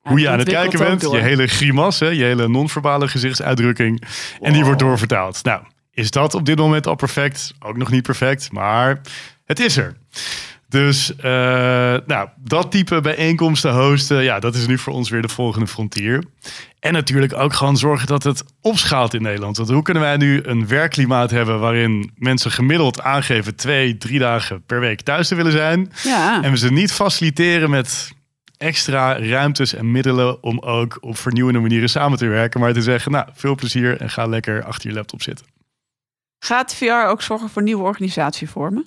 hoe 0.00 0.20
je 0.20 0.28
aan 0.28 0.38
het 0.38 0.48
kijken 0.48 0.78
bent. 0.78 1.02
Je 1.02 1.16
hele 1.16 1.46
grimas, 1.46 2.00
hè, 2.00 2.08
je 2.08 2.24
hele 2.24 2.48
non-verbale 2.48 3.08
gezichtsuitdrukking. 3.08 4.02
En 4.40 4.52
die 4.52 4.64
wordt 4.64 4.80
doorvertaald. 4.80 5.44
Nou, 5.44 5.62
is 5.90 6.10
dat 6.10 6.34
op 6.34 6.46
dit 6.46 6.58
moment 6.58 6.86
al 6.86 6.94
perfect? 6.94 7.54
Ook 7.58 7.76
nog 7.76 7.90
niet 7.90 8.02
perfect, 8.02 8.52
maar 8.52 9.00
het 9.44 9.60
is 9.60 9.76
er. 9.76 9.96
Dus 10.74 11.16
eh, 11.16 11.22
nou, 12.06 12.28
dat 12.36 12.70
type 12.70 13.00
bijeenkomsten 13.00 13.74
hosten, 13.74 14.22
ja, 14.22 14.38
dat 14.40 14.54
is 14.54 14.66
nu 14.66 14.78
voor 14.78 14.92
ons 14.92 15.10
weer 15.10 15.22
de 15.22 15.28
volgende 15.28 15.66
frontier. 15.66 16.24
En 16.80 16.92
natuurlijk 16.92 17.32
ook 17.34 17.52
gewoon 17.52 17.76
zorgen 17.76 18.06
dat 18.06 18.22
het 18.22 18.44
opschaalt 18.60 19.14
in 19.14 19.22
Nederland. 19.22 19.56
Want 19.56 19.68
hoe 19.68 19.82
kunnen 19.82 20.02
wij 20.02 20.16
nu 20.16 20.40
een 20.42 20.66
werkklimaat 20.66 21.30
hebben 21.30 21.60
waarin 21.60 22.12
mensen 22.16 22.50
gemiddeld 22.50 23.02
aangeven 23.02 23.56
twee, 23.56 23.96
drie 23.96 24.18
dagen 24.18 24.64
per 24.66 24.80
week 24.80 25.00
thuis 25.00 25.28
te 25.28 25.34
willen 25.34 25.52
zijn? 25.52 25.92
Ja. 26.02 26.42
En 26.42 26.50
we 26.50 26.58
ze 26.58 26.72
niet 26.72 26.92
faciliteren 26.92 27.70
met 27.70 28.12
extra 28.56 29.18
ruimtes 29.18 29.74
en 29.74 29.90
middelen 29.90 30.42
om 30.42 30.58
ook 30.58 30.98
op 31.00 31.16
vernieuwende 31.16 31.60
manieren 31.60 31.88
samen 31.88 32.18
te 32.18 32.26
werken. 32.26 32.60
Maar 32.60 32.72
te 32.72 32.82
zeggen, 32.82 33.12
nou, 33.12 33.28
veel 33.34 33.54
plezier 33.54 34.00
en 34.00 34.10
ga 34.10 34.26
lekker 34.26 34.64
achter 34.64 34.88
je 34.88 34.94
laptop 34.94 35.22
zitten. 35.22 35.46
Gaat 36.38 36.74
VR 36.74 37.08
ook 37.08 37.22
zorgen 37.22 37.48
voor 37.48 37.62
nieuwe 37.62 37.82
organisatievormen? 37.82 38.86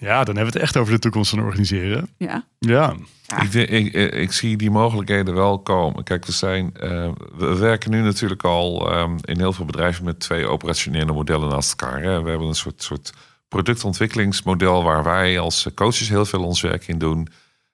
Ja, 0.00 0.24
dan 0.24 0.36
hebben 0.36 0.52
we 0.52 0.58
het 0.58 0.68
echt 0.68 0.76
over 0.76 0.92
de 0.92 0.98
toekomst 0.98 1.30
van 1.30 1.40
organiseren. 1.40 2.08
Ja. 2.16 2.46
Ja, 2.58 2.94
Ja. 3.26 3.42
Ik, 3.42 3.52
ik, 3.54 3.92
ik, 3.92 4.12
ik 4.12 4.32
zie 4.32 4.56
die 4.56 4.70
mogelijkheden 4.70 5.34
wel 5.34 5.58
komen. 5.58 6.04
Kijk, 6.04 6.26
er 6.26 6.32
zijn, 6.32 6.76
eh, 6.76 7.10
we 7.36 7.56
werken 7.56 7.90
nu 7.90 8.02
natuurlijk 8.02 8.44
al 8.44 8.90
ehm, 8.92 9.16
in 9.20 9.38
heel 9.38 9.52
veel 9.52 9.64
bedrijven 9.64 10.04
met 10.04 10.20
twee 10.20 10.46
operationele 10.46 11.12
modellen 11.12 11.48
naast 11.48 11.70
elkaar. 11.70 12.02
Hè. 12.02 12.22
We 12.22 12.30
hebben 12.30 12.48
een 12.48 12.54
soort, 12.54 12.82
soort 12.82 13.12
productontwikkelingsmodel 13.48 14.82
waar 14.82 15.04
wij 15.04 15.38
als 15.38 15.66
coaches 15.74 16.08
heel 16.08 16.24
veel 16.24 16.44
ons 16.44 16.60
werk 16.60 16.88
in 16.88 16.98
doen. 16.98 17.28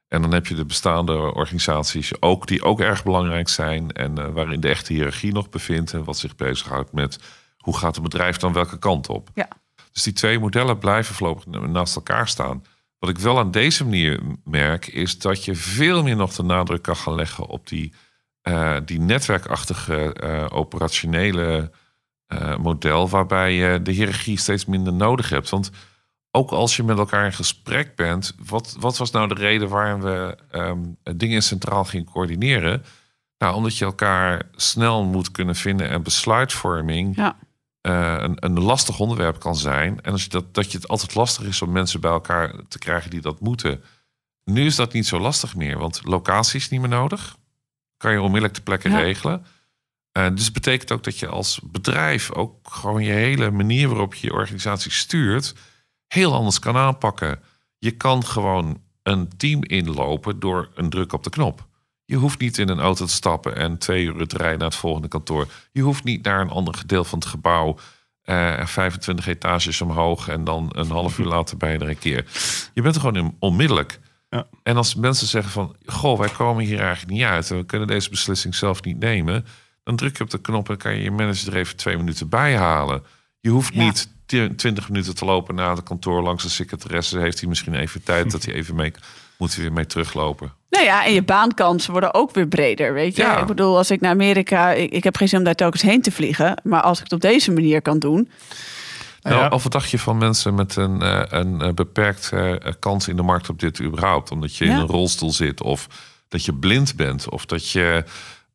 En 0.09 0.23
dan 0.23 0.33
heb 0.33 0.47
je 0.47 0.55
de 0.55 0.65
bestaande 0.65 1.13
organisaties 1.13 2.21
ook, 2.21 2.47
die 2.47 2.63
ook 2.63 2.81
erg 2.81 3.05
belangrijk 3.05 3.49
zijn. 3.49 3.93
En 3.93 4.19
eh, 4.19 4.29
waarin 4.29 4.61
de 4.61 4.69
echte 4.69 4.93
hiërarchie 4.93 5.33
nog 5.33 5.49
bevindt. 5.49 5.93
En 5.93 6.05
wat 6.05 6.19
zich 6.19 6.37
bezighoudt 6.37 6.93
met 6.93 7.19
hoe 7.57 7.77
gaat 7.77 7.95
het 7.95 8.05
bedrijf 8.05 8.37
dan 8.37 8.53
welke 8.53 8.79
kant 8.79 9.09
op. 9.09 9.31
Ja. 9.35 9.49
Dus 9.93 10.03
die 10.03 10.13
twee 10.13 10.39
modellen 10.39 10.79
blijven 10.79 11.15
voorlopig 11.15 11.47
naast 11.47 11.97
elkaar 11.97 12.29
staan. 12.29 12.65
Wat 12.99 13.11
ik 13.11 13.19
wel 13.19 13.39
aan 13.39 13.51
deze 13.51 13.85
manier 13.85 14.21
merk, 14.45 14.87
is 14.87 15.19
dat 15.19 15.45
je 15.45 15.55
veel 15.55 16.03
meer 16.03 16.17
nog 16.17 16.33
de 16.35 16.43
nadruk 16.43 16.83
kan 16.83 16.97
gaan 16.97 17.15
leggen 17.15 17.47
op 17.47 17.69
die, 17.69 17.93
eh, 18.41 18.77
die 18.85 19.01
netwerkachtige 19.01 20.13
eh, 20.13 20.47
operationele 20.51 21.71
eh, 22.27 22.57
model, 22.57 23.09
waarbij 23.09 23.55
je 23.55 23.83
de 23.83 23.91
hiërarchie 23.93 24.39
steeds 24.39 24.65
minder 24.65 24.93
nodig 24.93 25.29
hebt. 25.29 25.49
Want 25.49 25.71
ook 26.31 26.51
als 26.51 26.77
je 26.77 26.83
met 26.83 26.99
elkaar 26.99 27.25
in 27.25 27.33
gesprek 27.33 27.97
bent, 27.97 28.35
wat, 28.47 28.77
wat 28.81 28.97
was 28.97 29.11
nou 29.11 29.29
de 29.29 29.35
reden 29.35 29.69
waarom 29.69 30.01
we 30.01 30.37
ehm, 30.51 30.81
dingen 31.17 31.43
centraal 31.43 31.85
gingen 31.85 32.07
coördineren? 32.07 32.85
Nou, 33.39 33.55
omdat 33.55 33.79
je 33.79 33.85
elkaar 33.85 34.43
snel 34.55 35.05
moet 35.05 35.31
kunnen 35.31 35.55
vinden 35.55 35.89
en 35.89 36.03
besluitvorming 36.03 37.17
Ja. 37.17 37.37
Eh, 37.83 38.17
een, 38.19 38.45
een 38.45 38.61
lastig 38.61 38.99
onderwerp 38.99 39.41
kan 39.41 39.57
zijn. 39.57 40.01
En 40.01 40.13
als 40.13 40.23
je 40.23 40.29
dat, 40.29 40.55
dat 40.55 40.73
je 40.73 40.79
het 40.79 40.89
altijd 40.89 41.15
lastig 41.15 41.45
is 41.45 41.63
om 41.63 41.73
mensen 41.73 42.01
bij 42.01 42.11
elkaar 42.11 42.55
te 42.69 42.79
krijgen 42.79 43.11
die 43.11 43.21
dat 43.21 43.41
moeten. 43.41 43.85
Nu 44.45 44.67
is 44.67 44.77
dat 44.77 44.93
niet 44.93 45.07
zo 45.07 45.19
lastig 45.21 45.57
meer, 45.57 45.79
want 45.79 46.01
locatie 46.05 46.61
is 46.61 46.69
niet 46.69 46.81
meer 46.81 46.89
nodig. 46.89 47.37
Kan 47.97 48.13
je 48.13 48.19
onmiddellijk 48.21 48.55
ter 48.55 48.63
plekke 48.63 48.89
Ja. 48.89 48.99
regelen. 48.99 49.47
Eh, 50.13 50.29
dus 50.35 50.45
het 50.45 50.53
betekent 50.53 50.93
ook 50.93 51.05
dat 51.05 51.19
je 51.19 51.27
als 51.29 51.61
bedrijf 51.63 52.33
ook 52.33 52.57
gewoon 52.63 53.03
je 53.05 53.13
hele 53.13 53.51
manier 53.51 53.89
waarop 53.89 54.15
je 54.15 54.27
je 54.27 54.33
organisatie 54.33 54.91
stuurt, 54.93 55.55
heel 56.07 56.35
anders 56.35 56.59
kan 56.59 56.77
aanpakken. 56.77 57.41
Je 57.79 57.91
kan 57.91 58.25
gewoon 58.25 58.81
een 59.03 59.37
team 59.37 59.65
inlopen 59.65 60.41
door 60.41 60.71
een 60.75 60.91
druk 60.91 61.13
op 61.13 61.23
de 61.25 61.31
knop. 61.31 61.67
Je 62.13 62.19
hoeft 62.19 62.39
niet 62.41 62.59
in 62.59 62.69
een 62.69 62.81
auto 62.81 63.05
te 63.05 63.13
stappen 63.13 63.57
en 63.57 63.79
twee 63.79 64.05
uur 64.05 64.27
te 64.27 64.37
rijden 64.37 64.59
naar 64.59 64.69
het 64.69 64.77
volgende 64.77 65.09
kantoor. 65.09 65.47
Je 65.73 65.83
hoeft 65.83 66.05
niet 66.05 66.25
naar 66.25 66.41
een 66.41 66.51
ander 66.51 66.75
gedeelte 66.75 67.09
van 67.09 67.19
het 67.19 67.29
gebouw. 67.29 67.79
eh 68.23 68.67
25 68.67 69.27
etages 69.27 69.81
omhoog 69.81 70.29
en 70.29 70.45
dan 70.45 70.69
een 70.75 70.91
half 70.91 71.19
uur 71.19 71.27
later 71.27 71.57
bij 71.57 71.81
een 71.81 71.99
keer. 71.99 72.25
Je 72.75 72.83
bent 72.83 72.95
er 72.95 73.01
gewoon 73.01 73.37
onmiddellijk. 73.39 74.01
Ja. 74.31 74.47
En 74.63 74.77
als 74.77 74.95
mensen 74.95 75.27
zeggen 75.27 75.53
van... 75.53 75.77
Goh, 75.87 76.19
wij 76.19 76.29
komen 76.29 76.65
hier 76.65 76.81
eigenlijk 76.81 77.13
niet 77.13 77.23
uit... 77.23 77.51
en 77.51 77.57
we 77.57 77.65
kunnen 77.65 77.89
deze 77.89 78.11
beslissing 78.11 78.55
zelf 78.55 78.83
niet 78.83 78.99
nemen... 78.99 79.47
dan 79.83 79.97
druk 79.97 80.17
je 80.17 80.25
op 80.25 80.31
de 80.31 80.41
knop 80.41 80.69
en 80.71 80.77
kan 80.77 80.95
je 80.95 81.03
je 81.03 81.11
manager 81.11 81.49
er 81.53 81.59
even 81.59 81.77
twee 81.77 81.97
minuten 81.97 82.29
bij 82.29 82.57
halen. 82.57 83.03
Je 83.41 83.51
hoeft 83.51 83.75
Ja. 83.75 83.83
niet 83.83 84.09
tw- 84.27 84.55
20 84.57 84.89
minuten 84.89 85.15
te 85.15 85.25
lopen 85.25 85.55
naar 85.55 85.71
het 85.77 85.83
kantoor... 85.83 86.23
langs 86.23 86.43
de 86.43 86.49
secretaresse. 86.49 87.19
Heeft 87.19 87.41
hij 87.41 87.49
misschien 87.49 87.75
even 87.75 88.03
tijd 88.03 88.31
dat 88.31 88.45
hij 88.45 88.55
even 88.55 88.75
mee... 88.75 88.93
moet 89.43 89.55
hij 89.55 89.65
weer 89.65 89.73
mee 89.73 89.87
teruglopen. 89.87 90.53
Nou 90.71 90.85
ja, 90.85 91.05
en 91.05 91.13
je 91.13 91.23
baankansen 91.23 91.93
worden 91.93 92.15
ook 92.15 92.35
weer 92.35 92.47
breder, 92.47 92.93
weet 92.93 93.17
je. 93.17 93.23
Ja. 93.23 93.41
Ik 93.41 93.47
bedoel, 93.47 93.77
als 93.77 93.91
ik 93.91 94.01
naar 94.01 94.11
Amerika... 94.11 94.71
Ik, 94.73 94.91
ik 94.91 95.05
heb 95.05 95.17
geen 95.17 95.29
zin 95.29 95.39
om 95.39 95.45
daar 95.45 95.55
telkens 95.55 95.83
heen 95.83 96.03
te 96.03 96.13
vliegen. 96.13 96.61
Maar 96.63 96.81
als 96.83 96.99
ik 96.99 97.05
het 97.05 97.13
op 97.13 97.21
deze 97.21 97.53
manier 97.53 97.83
kan 97.83 97.99
doen... 97.99 98.31
Nou, 99.23 99.37
Ja. 99.37 99.49
Of 99.49 99.63
wat 99.63 99.73
dacht 99.73 99.91
je 99.91 99.99
van 99.99 100.19
mensen 100.19 100.55
met 100.55 100.77
een, 100.77 101.03
eh, 101.03 101.23
een 101.29 101.61
eh, 101.61 101.73
beperkte 101.73 102.59
eh, 102.59 102.73
kans 102.79 103.09
in 103.09 103.17
de 103.17 103.23
markt 103.23 103.49
op 103.49 103.61
dit 103.61 103.81
überhaupt? 103.81 104.31
Omdat 104.31 104.57
je 104.57 104.65
in 104.65 104.71
een 104.71 104.87
rolstoel 104.87 105.33
zit 105.33 105.63
of 105.63 105.87
dat 106.29 106.45
je 106.45 106.55
blind 106.55 106.97
bent 106.97 107.29
of 107.29 107.47
dat 107.47 107.71
je 107.71 108.05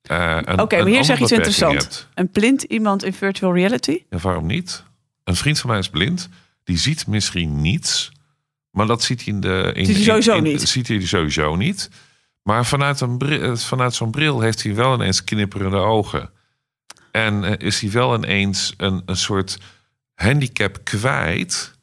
eh 0.02 0.38
een 0.44 0.60
Oké, 0.62 0.78
maar 0.78 0.86
hier 0.86 1.04
zeg 1.04 1.18
je 1.18 1.24
iets 1.24 1.32
interessants. 1.32 1.84
hebt. 1.84 2.08
Een 2.14 2.30
blind 2.30 2.64
iemand 2.64 3.04
in 3.04 3.14
virtual 3.14 3.54
reality? 3.54 4.04
Ja, 4.10 4.18
waarom 4.18 4.46
niet? 4.46 4.84
Een 5.24 5.36
vriend 5.36 5.60
van 5.60 5.70
mij 5.70 5.80
is 5.80 5.90
blind. 5.90 6.30
Die 6.64 6.78
ziet 6.78 7.08
misschien 7.08 7.62
niets. 7.62 8.12
Maar 8.78 8.88
dat 8.88 9.04
ziet 9.04 9.24
hij 9.26 9.34
in 9.34 9.40
de... 9.40 9.72
In, 9.74 9.86
Ziet 9.86 9.96
hij 9.96 10.04
sowieso 10.06 10.36
in- 10.36 10.44
niet. 10.44 10.70
Ziet 10.70 10.88
hij 10.88 11.06
sowieso 11.06 11.56
niet. 11.56 11.90
Maar 12.44 12.66
vanuit, 12.66 13.02
een 13.02 13.18
bril, 13.18 13.42
eh, 13.42 13.56
vanuit 13.56 13.94
zo'n 13.94 14.12
bril 14.12 14.42
heeft 14.42 14.64
hij 14.64 14.76
wel 14.76 14.94
ineens 14.94 15.24
knipperende 15.24 15.78
ogen. 15.78 16.30
En 17.12 17.44
eh, 17.44 17.68
is 17.68 17.80
hij 17.80 17.92
wel 17.92 18.16
ineens 18.16 18.74
een, 18.78 19.02
een 19.06 19.18
soort 19.18 19.58
handicap 20.14 20.84
kwijt... 20.84 21.74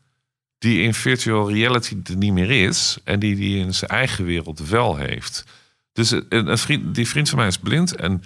die 0.58 0.82
in 0.82 0.94
virtual 0.94 1.50
reality 1.50 1.96
er 2.04 2.16
niet 2.16 2.32
meer 2.32 2.50
is... 2.50 2.98
en 3.04 3.18
die 3.18 3.36
hij 3.36 3.66
in 3.66 3.74
zijn 3.74 3.90
eigen 3.90 4.24
wereld 4.24 4.68
wel 4.68 4.96
heeft. 4.96 5.44
Dus 5.92 6.10
een, 6.10 6.26
een 6.28 6.58
vriend, 6.58 6.94
die 6.94 7.08
vriend 7.08 7.28
van 7.28 7.38
mij 7.38 7.46
is 7.46 7.58
blind... 7.58 7.96
en 7.96 8.22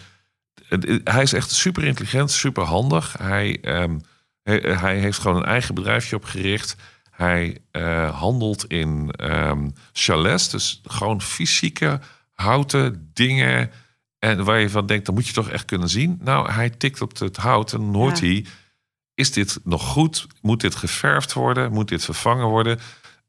hij 1.04 1.22
is 1.22 1.32
echt 1.32 1.50
super 1.50 1.84
intelligent, 1.84 2.30
super 2.30 2.62
handig. 2.64 3.14
Hij, 3.18 3.58
ehm, 3.60 3.98
hij, 4.42 4.58
hij 4.58 4.98
heeft 4.98 5.18
gewoon 5.18 5.36
een 5.36 5.48
eigen 5.48 5.74
bedrijfje 5.74 6.16
opgericht. 6.16 6.76
Hij 7.18 7.58
eh, 7.70 8.18
handelt 8.20 8.64
in 8.66 9.10
ehm 9.10 9.68
chalets, 9.92 10.48
dus 10.50 10.80
gewoon 10.84 11.20
fysieke 11.22 12.00
houten 12.32 13.10
dingen. 13.12 13.70
En 14.18 14.44
waar 14.44 14.58
je 14.60 14.70
van 14.70 14.86
denkt, 14.86 15.06
dan 15.06 15.14
moet 15.14 15.26
je 15.26 15.32
toch 15.32 15.48
echt 15.48 15.64
kunnen 15.64 15.88
zien. 15.88 16.18
Nou, 16.22 16.50
hij 16.52 16.70
tikt 16.70 17.00
op 17.00 17.18
het 17.18 17.36
hout 17.36 17.72
en 17.72 17.78
dan 17.78 17.94
hoort 17.94 18.18
Ja. 18.18 18.26
hij... 18.26 18.44
is 19.14 19.32
dit 19.32 19.60
nog 19.64 19.82
goed? 19.82 20.26
Moet 20.42 20.60
dit 20.60 20.74
geverfd 20.74 21.32
worden? 21.32 21.72
Moet 21.72 21.88
dit 21.88 22.04
vervangen 22.04 22.46
worden? 22.46 22.78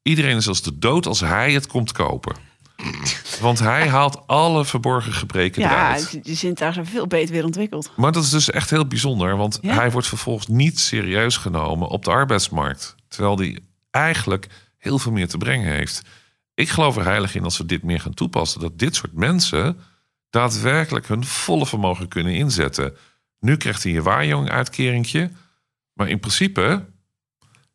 Iedereen 0.01 0.37
is 0.37 0.47
als 0.47 0.61
de 0.61 0.79
dood 0.79 1.05
als 1.05 1.19
hij 1.19 1.51
het 1.53 1.67
komt 1.67 1.91
kopen. 1.91 2.35
Want 3.41 3.59
hij 3.59 3.87
haalt 3.95 4.27
alle 4.27 4.65
verborgen 4.65 5.13
gebreken 5.13 5.61
Ja, 5.61 5.69
eruit. 5.71 6.11
die- 6.11 6.21
die 6.21 6.35
zintuigen 6.35 6.81
zijn 6.83 6.95
veel 6.95 7.07
beter 7.07 7.33
weer 7.33 7.45
ontwikkeld. 7.45 7.91
Maar 7.95 8.11
dat 8.11 8.23
is 8.23 8.29
dus 8.29 8.49
echt 8.49 8.69
heel 8.69 8.85
bijzonder, 8.87 9.37
want 9.37 9.57
Ja? 9.61 9.73
hij 9.73 9.91
wordt 9.91 10.07
vervolgens 10.07 10.47
niet 10.47 10.79
serieus 10.79 11.37
genomen 11.37 11.87
op 11.87 12.03
de 12.05 12.11
arbeidsmarkt. 12.11 12.95
Terwijl 13.07 13.37
hij 13.37 13.59
eigenlijk 13.91 14.47
heel 14.77 14.99
veel 14.99 15.11
meer 15.11 15.27
te 15.27 15.37
brengen 15.37 15.73
heeft. 15.73 16.01
Ik 16.53 16.69
geloof 16.69 16.97
er 16.97 17.03
heilig 17.03 17.35
in 17.35 17.43
als 17.43 17.57
we 17.57 17.65
dit 17.65 17.83
meer 17.83 17.99
gaan 17.99 18.13
toepassen, 18.13 18.59
dat 18.59 18.79
dit 18.79 18.95
soort 18.95 19.13
mensen 19.13 19.79
daadwerkelijk 20.29 21.07
hun 21.07 21.25
volle 21.25 21.65
vermogen 21.65 22.07
kunnen 22.07 22.33
inzetten. 22.33 22.97
Nu 23.39 23.57
krijgt 23.57 23.83
hij 23.83 23.95
een 23.95 24.03
waarjong 24.03 24.49
uitkeringje, 24.49 25.31
maar 25.93 26.09
in 26.09 26.19
principe 26.19 26.85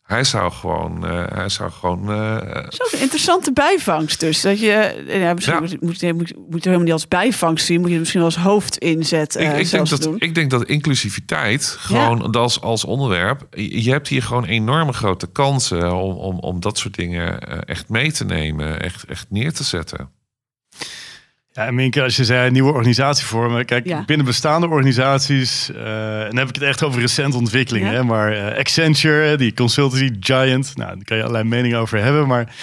hij 0.05 0.25
zou 0.25 0.53
gewoon, 0.53 1.05
uh, 1.05 1.25
hij 1.33 1.49
zou 1.49 1.71
gewoon. 1.71 2.11
Uh, 2.11 2.37
Zo'n 2.69 3.01
interessante 3.01 3.53
bijvangst, 3.53 4.21
dus 4.21 4.41
dat 4.41 4.61
je, 4.61 5.05
ja, 5.07 5.35
misschien 5.35 5.55
Ja. 5.55 5.61
Moet, 5.61 5.81
moet, 5.81 6.01
je- 6.01 6.13
moet, 6.13 6.33
moet 6.37 6.63
je 6.63 6.69
helemaal 6.69 6.81
niet 6.83 6.93
als 6.93 7.09
bijvangst 7.09 7.67
zien, 7.67 7.81
moet 7.81 7.91
je 7.91 7.99
misschien 7.99 8.21
wel 8.21 8.29
als 8.29 8.39
hoofdinzet 8.39 9.37
eh 9.37 9.53
ik, 9.53 9.59
ik, 9.65 9.71
denk 9.71 9.89
dat, 9.89 10.03
doen. 10.03 10.17
ik 10.19 10.35
denk 10.35 10.51
dat 10.51 10.65
inclusiviteit 10.65 11.65
gewoon 11.79 12.33
als, 12.33 12.61
als 12.61 12.85
onderwerp. 12.85 13.47
Je 13.51 13.91
hebt 13.91 14.09
hier 14.09 14.23
gewoon 14.23 14.45
enorme 14.45 14.93
grote 14.93 15.27
kansen 15.27 15.93
om, 15.95 16.15
om, 16.15 16.39
om 16.39 16.61
dat 16.61 16.79
soort 16.79 16.95
dingen 16.95 17.41
eh, 17.41 17.59
echt 17.65 17.89
mee 17.89 18.13
te 18.13 18.25
nemen, 18.25 18.81
echt, 18.83 19.05
echt 19.05 19.27
neer 19.31 19.53
te 19.53 19.65
zetten. 19.65 20.11
Ja, 21.57 21.67
en 21.67 21.75
Minke, 21.75 22.03
als 22.03 22.17
je 22.17 22.25
zei 22.25 22.51
nieuwe 22.51 22.73
organisatievormen. 22.73 23.65
Kijk, 23.65 23.87
Ja. 23.87 24.05
binnen 24.05 24.27
bestaande 24.27 24.69
organisaties, 24.69 25.71
eh, 25.73 26.21
en 26.23 26.29
dan 26.29 26.37
heb 26.37 26.49
ik 26.49 26.55
het 26.55 26.65
echt 26.65 26.83
over 26.83 27.01
recente 27.01 27.37
ontwikkelingen. 27.37 27.91
Ja. 27.93 27.97
Hè, 27.97 28.05
maar 28.05 28.33
eh, 28.33 28.59
Accenture, 28.59 29.37
die 29.37 29.55
consultancy 29.55 30.11
giant, 30.21 30.73
nou, 30.77 30.95
daar 30.95 31.05
kan 31.05 31.17
je 31.17 31.23
allerlei 31.23 31.49
meningen 31.49 31.79
over 31.79 31.99
hebben. 31.99 32.27
Maar 32.27 32.55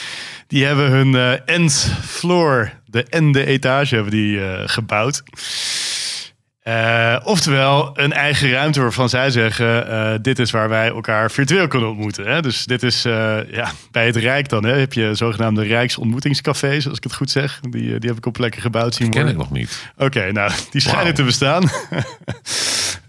die 0.47 0.65
hebben 0.65 0.89
hun 0.89 1.15
eh 1.15 1.55
end 1.55 1.93
floor, 2.01 2.71
de 2.85 3.03
ende 3.03 3.45
etage, 3.45 3.95
hebben 3.95 4.13
die 4.13 4.39
gebouwd. 4.65 5.23
Eh, 6.61 7.15
oftewel 7.23 7.89
een 7.93 8.13
eigen 8.13 8.51
ruimte 8.51 8.81
waarvan 8.81 9.09
zij 9.09 9.29
zeggen: 9.29 9.87
eh, 9.87 10.13
dit 10.21 10.39
is 10.39 10.51
waar 10.51 10.69
wij 10.69 10.87
elkaar 10.87 11.31
virtueel 11.31 11.67
kunnen 11.67 11.89
ontmoeten. 11.89 12.25
Hè? 12.25 12.41
Dus 12.41 12.65
dit 12.65 12.83
is 12.83 13.05
eh, 13.05 13.37
ja, 13.51 13.71
bij 13.91 14.05
het 14.05 14.15
Rijk 14.15 14.49
dan. 14.49 14.65
Hè, 14.65 14.79
heb 14.79 14.93
je 14.93 15.15
zogenaamde 15.15 15.63
Rijksontmoetingscafés, 15.63 16.87
als 16.87 16.97
ik 16.97 17.03
het 17.03 17.13
goed 17.15 17.31
zeg. 17.31 17.59
Die, 17.69 17.99
die 17.99 18.09
heb 18.09 18.17
ik 18.17 18.25
op 18.25 18.33
plekken 18.33 18.61
gebouwd 18.61 18.95
zien 18.95 19.11
Die 19.11 19.15
ken 19.21 19.25
worden. 19.25 19.41
ik 19.41 19.49
nog 19.49 19.59
niet. 19.59 19.91
Oké, 19.97 20.31
nou, 20.31 20.51
die 20.71 20.81
schijnen 20.81 21.03
Wauw. 21.03 21.15
te 21.15 21.23
bestaan. 21.23 21.69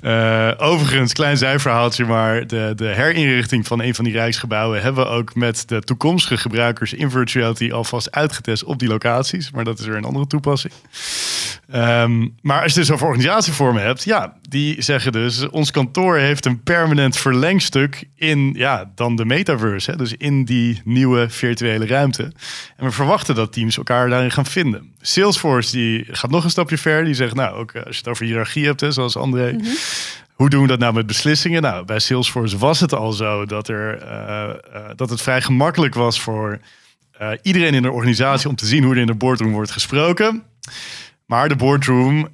Eh, 0.02 0.50
overigens, 0.56 1.12
klein 1.12 1.36
zijverhaaltje, 1.36 2.04
maar 2.04 2.46
de, 2.46 2.72
de 2.76 2.86
herinrichting 2.86 3.66
van 3.66 3.82
een 3.82 3.94
van 3.94 4.04
die 4.04 4.12
rijksgebouwen 4.12 4.82
hebben 4.82 5.04
we 5.04 5.10
ook 5.10 5.34
met 5.34 5.68
de 5.68 5.80
toekomstige 5.80 6.36
gebruikers 6.36 6.92
in 6.92 7.10
virtuality 7.10 7.72
alvast 7.72 8.10
uitgetest 8.10 8.64
op 8.64 8.78
die 8.78 8.88
locaties. 8.88 9.50
Maar 9.50 9.64
dat 9.64 9.78
is 9.78 9.86
weer 9.86 9.96
een 9.96 10.04
andere 10.04 10.26
toepassing. 10.26 10.72
Ehm, 11.70 12.28
maar 12.40 12.62
als 12.62 12.74
je 12.74 12.80
dus 12.80 12.90
over 12.90 13.06
organisatievormen 13.06 13.82
hebt, 13.82 14.04
ja, 14.04 14.36
die 14.48 14.82
zeggen 14.82 15.12
dus: 15.12 15.48
ons 15.48 15.70
kantoor 15.70 16.16
heeft 16.16 16.46
een 16.46 16.62
permanent 16.62 17.16
verlengstuk 17.16 18.04
in 18.16 18.52
ja, 18.56 18.90
dan 18.94 19.16
de 19.16 19.24
metaverse, 19.24 19.90
hè, 19.90 19.96
dus 19.96 20.14
in 20.16 20.44
die 20.44 20.80
nieuwe 20.84 21.28
virtuele 21.28 21.86
ruimte. 21.86 22.22
En 22.76 22.84
we 22.84 22.90
verwachten 22.90 23.34
dat 23.34 23.52
teams 23.52 23.76
elkaar 23.76 24.08
daarin 24.08 24.30
gaan 24.30 24.46
vinden. 24.46 24.91
Salesforce 25.04 25.72
die 25.72 26.04
gaat 26.10 26.30
nog 26.30 26.44
een 26.44 26.50
stapje 26.50 26.78
verder. 26.78 27.04
Die 27.04 27.14
zegt, 27.14 27.34
nou, 27.34 27.56
ook 27.56 27.72
eh, 27.72 27.82
als 27.82 27.94
je 27.94 28.00
het 28.00 28.08
over 28.08 28.24
hiërarchie 28.24 28.66
hebt, 28.66 28.80
hè, 28.80 28.90
zoals 28.90 29.16
André. 29.16 29.56
Hoe 30.32 30.50
doen 30.50 30.62
we 30.62 30.68
dat 30.68 30.78
nou 30.78 30.94
met 30.94 31.06
beslissingen? 31.06 31.62
Nou, 31.62 31.84
bij 31.84 31.98
Salesforce 31.98 32.58
was 32.58 32.80
het 32.80 32.94
al 32.94 33.12
zo 33.12 33.46
dat, 33.46 33.68
er, 33.68 34.02
eh, 34.02 34.48
eh, 34.50 34.56
dat 34.96 35.10
het 35.10 35.22
vrij 35.22 35.42
gemakkelijk 35.42 35.94
was 35.94 36.20
voor 36.20 36.58
iedereen 37.42 37.74
in 37.74 37.82
de 37.82 37.90
organisatie 37.90 38.48
om 38.48 38.56
te 38.56 38.66
zien 38.66 38.84
hoe 38.84 38.94
er 38.94 39.00
in 39.00 39.06
de 39.06 39.14
boardroom 39.14 39.52
wordt 39.52 39.70
gesproken. 39.70 40.42
Maar 41.26 41.48
de 41.48 41.56
boardroom 41.56 42.28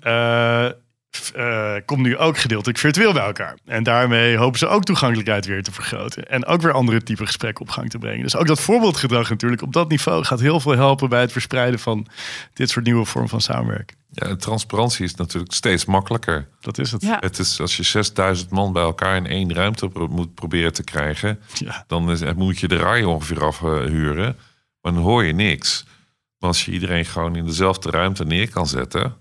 eh, 1.35 1.77
eh, 1.77 1.83
komt 1.85 2.03
nu 2.03 2.17
ook 2.17 2.39
gedeeltelijk 2.39 2.79
virtueel 2.79 3.13
bij 3.13 3.23
elkaar. 3.25 3.59
En 3.65 3.83
daarmee 3.83 4.37
hopen 4.37 4.59
ze 4.59 4.67
ook 4.67 4.85
toegankelijkheid 4.85 5.47
weer 5.47 5.63
te 5.63 5.73
vergroten. 5.73 6.29
En 6.29 6.47
ook 6.47 6.63
weer 6.63 6.73
andere 6.73 7.03
type 7.03 7.27
gesprekken 7.27 7.63
op 7.65 7.71
gang 7.71 7.91
te 7.91 7.99
brengen. 7.99 8.23
Dus 8.23 8.37
ook 8.37 8.47
dat 8.47 8.61
voorbeeldgedrag 8.61 9.31
natuurlijk 9.31 9.63
op 9.63 9.73
dat 9.73 9.89
niveau 9.89 10.25
gaat 10.25 10.41
heel 10.41 10.61
veel 10.61 10.77
helpen 10.77 11.09
bij 11.09 11.21
het 11.21 11.33
verspreiden 11.33 11.81
van 11.81 12.07
dit 12.53 12.71
soort 12.71 12.85
nieuwe 12.85 13.05
vormen 13.05 13.31
van 13.31 13.41
samenwerking. 13.41 13.99
Ja, 14.11 14.37
transparantie 14.37 15.05
is 15.05 15.15
natuurlijk 15.15 15.53
steeds 15.53 15.85
makkelijker. 15.85 16.49
Dat 16.61 16.79
is 16.79 16.93
het. 16.93 17.03
Ja. 17.03 17.17
Het 17.21 17.39
is 17.39 17.61
als 17.61 17.77
je 17.77 17.83
6000 17.83 18.51
man 18.51 18.73
bij 18.73 18.83
elkaar 18.83 19.17
in 19.17 19.27
één 19.27 19.55
ruimte 19.55 19.89
pro- 19.89 20.09
moet 20.09 20.35
proberen 20.35 20.73
te 20.73 20.85
krijgen, 20.85 21.41
Ja. 21.53 21.85
dan 21.87 22.11
is, 22.11 22.21
moet 22.37 22.59
je 22.59 22.69
de 22.69 22.77
rij 22.77 23.05
ongeveer 23.05 23.45
afhuren. 23.45 24.37
Maar 24.81 24.93
dan 24.93 25.03
hoor 25.03 25.25
je 25.25 25.33
niks. 25.33 25.85
Maar 26.39 26.49
als 26.49 26.65
je 26.65 26.73
iedereen 26.73 27.05
gewoon 27.05 27.37
in 27.37 27.45
dezelfde 27.45 27.91
ruimte 27.91 28.25
neer 28.25 28.51
kan 28.51 28.67
zetten 28.67 29.17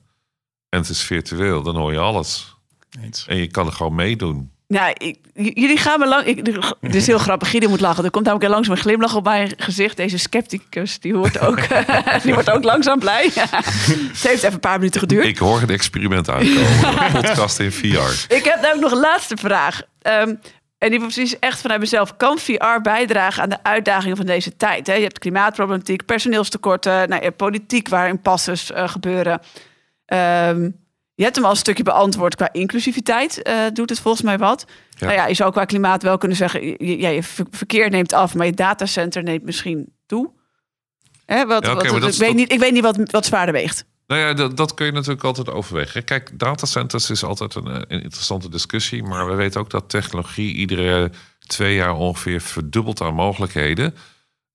en 0.69 0.79
het 0.79 0.89
is 0.89 1.01
virtueel, 1.03 1.61
dan 1.63 1.75
hoor 1.75 1.91
je 1.91 1.99
alles. 1.99 2.55
Eens. 3.03 3.25
En 3.27 3.37
je 3.37 3.47
kan 3.47 3.65
er 3.65 3.71
gewoon 3.71 3.95
meedoen. 3.95 4.51
Nou, 4.67 4.93
ik, 4.97 5.17
jullie 5.33 5.77
gaan 5.77 5.99
me 5.99 6.07
lang. 6.07 6.25
Ik, 6.25 6.45
dit 6.81 6.95
is 6.95 7.07
heel 7.07 7.17
grappig. 7.27 7.49
Gideon 7.49 7.71
moet 7.71 7.79
lachen. 7.79 8.03
Er 8.03 8.11
komt 8.11 8.25
namelijk 8.25 8.51
langzaam 8.51 8.75
een 8.75 8.81
glimlach 8.81 9.15
op 9.15 9.23
mijn 9.23 9.53
gezicht. 9.57 9.97
Deze 9.97 10.17
scepticus, 10.17 10.99
die 10.99 11.15
wordt 11.15 11.39
ook, 11.39 11.59
die 12.23 12.33
wordt 12.33 12.49
ook 12.49 12.63
langzaam 12.63 12.99
blij. 12.99 13.31
Het 13.33 14.23
heeft 14.23 14.43
even 14.43 14.53
een 14.53 14.59
paar 14.59 14.77
minuten 14.77 14.99
geduurd. 14.99 15.23
Ik, 15.23 15.29
Ik 15.29 15.37
hoor 15.37 15.59
het 15.59 15.69
experiment 15.69 16.29
aankomen. 16.29 17.05
Een 17.05 17.11
podcast 17.11 17.59
in 17.59 17.71
VR. 17.71 18.33
heb 18.43 18.61
nou 18.61 18.75
ook 18.75 18.81
nog 18.81 18.91
een 18.91 18.99
laatste 18.99 19.37
vraag. 19.37 19.81
Ehm, 20.01 20.35
en 20.77 20.89
die 20.89 20.99
precies 20.99 21.39
echt 21.39 21.61
vanuit 21.61 21.79
mezelf. 21.79 22.17
Kan 22.17 22.37
VR 22.37 22.81
bijdragen 22.81 23.43
aan 23.43 23.49
de 23.49 23.63
uitdagingen 23.63 24.17
van 24.17 24.25
deze 24.25 24.57
tijd? 24.57 24.87
Hè? 24.87 24.93
Je 24.93 25.03
hebt 25.03 25.19
klimaatproblematiek, 25.19 26.05
personeelstekorten, 26.05 27.09
nou, 27.09 27.23
ja, 27.23 27.29
politiek 27.29 27.89
waarin 27.89 28.21
passes 28.21 28.71
eh, 28.71 28.89
gebeuren. 28.89 29.41
Ehm, 30.07 30.69
je 31.15 31.23
hebt 31.23 31.35
hem 31.35 31.45
al 31.45 31.51
een 31.51 31.57
stukje 31.57 31.83
beantwoord 31.83 32.35
qua 32.35 32.49
inclusiviteit. 32.53 33.41
eh, 33.41 33.55
doet 33.73 33.89
het 33.89 33.99
volgens 33.99 34.23
mij 34.23 34.37
wat. 34.37 34.65
Ja. 34.89 35.05
Nou 35.05 35.17
ja, 35.17 35.27
je 35.27 35.33
zou 35.33 35.51
qua 35.51 35.65
klimaat 35.65 36.03
wel 36.03 36.17
kunnen 36.17 36.37
zeggen... 36.37 36.67
Je, 36.67 36.99
ja, 36.99 37.09
je 37.09 37.23
ver- 37.23 37.45
verkeer 37.51 37.89
neemt 37.89 38.13
af, 38.13 38.35
maar 38.35 38.45
je 38.45 38.51
datacenter 38.53 39.23
neemt 39.23 39.43
misschien 39.43 39.93
toe. 40.05 40.31
Hè, 41.25 41.45
wat, 41.45 41.65
Ja, 41.65 41.71
oké, 41.71 41.81
wat- 41.83 41.91
maar 41.91 41.99
dat 41.99 42.09
ik, 42.09 42.15
is 42.15 42.17
weet 42.19 42.35
niet, 42.35 42.51
ik 42.51 42.59
weet 42.59 42.71
niet 42.71 42.83
wat, 42.83 43.11
wat 43.11 43.25
zwaarder 43.25 43.53
weegt. 43.53 43.85
Nou 44.07 44.21
ja, 44.21 44.33
dat, 44.33 44.57
dat 44.57 44.73
kun 44.73 44.85
je 44.85 44.91
natuurlijk 44.91 45.23
altijd 45.23 45.49
overwegen. 45.49 46.03
Kijk, 46.03 46.39
datacenters 46.39 47.09
is 47.09 47.23
altijd 47.23 47.55
een, 47.55 47.67
eh, 47.67 47.73
een 47.87 48.01
interessante 48.03 48.49
discussie. 48.49 49.03
Maar 49.03 49.27
we 49.27 49.33
weten 49.35 49.61
ook 49.61 49.69
dat 49.69 49.89
technologie 49.89 50.53
iedere 50.53 51.11
twee 51.47 51.75
jaar 51.75 51.95
ongeveer 51.95 52.41
verdubbelt 52.41 53.01
aan 53.01 53.13
mogelijkheden. 53.13 53.95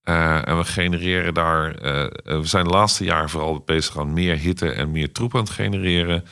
Eh, 0.02 0.48
en 0.48 0.56
we 0.58 0.64
genereren 0.64 1.34
daar. 1.34 1.74
eh, 1.74 2.04
we 2.38 2.44
zijn 2.46 2.64
de 2.64 2.70
laatste 2.70 3.04
jaren 3.04 3.28
vooral 3.28 3.60
bezig 3.60 3.98
aan 3.98 4.12
meer 4.12 4.36
hitte 4.36 4.70
en 4.70 4.90
meer 4.90 5.12
troep 5.12 5.34
aan 5.34 5.40
het 5.40 5.50
genereren. 5.50 6.24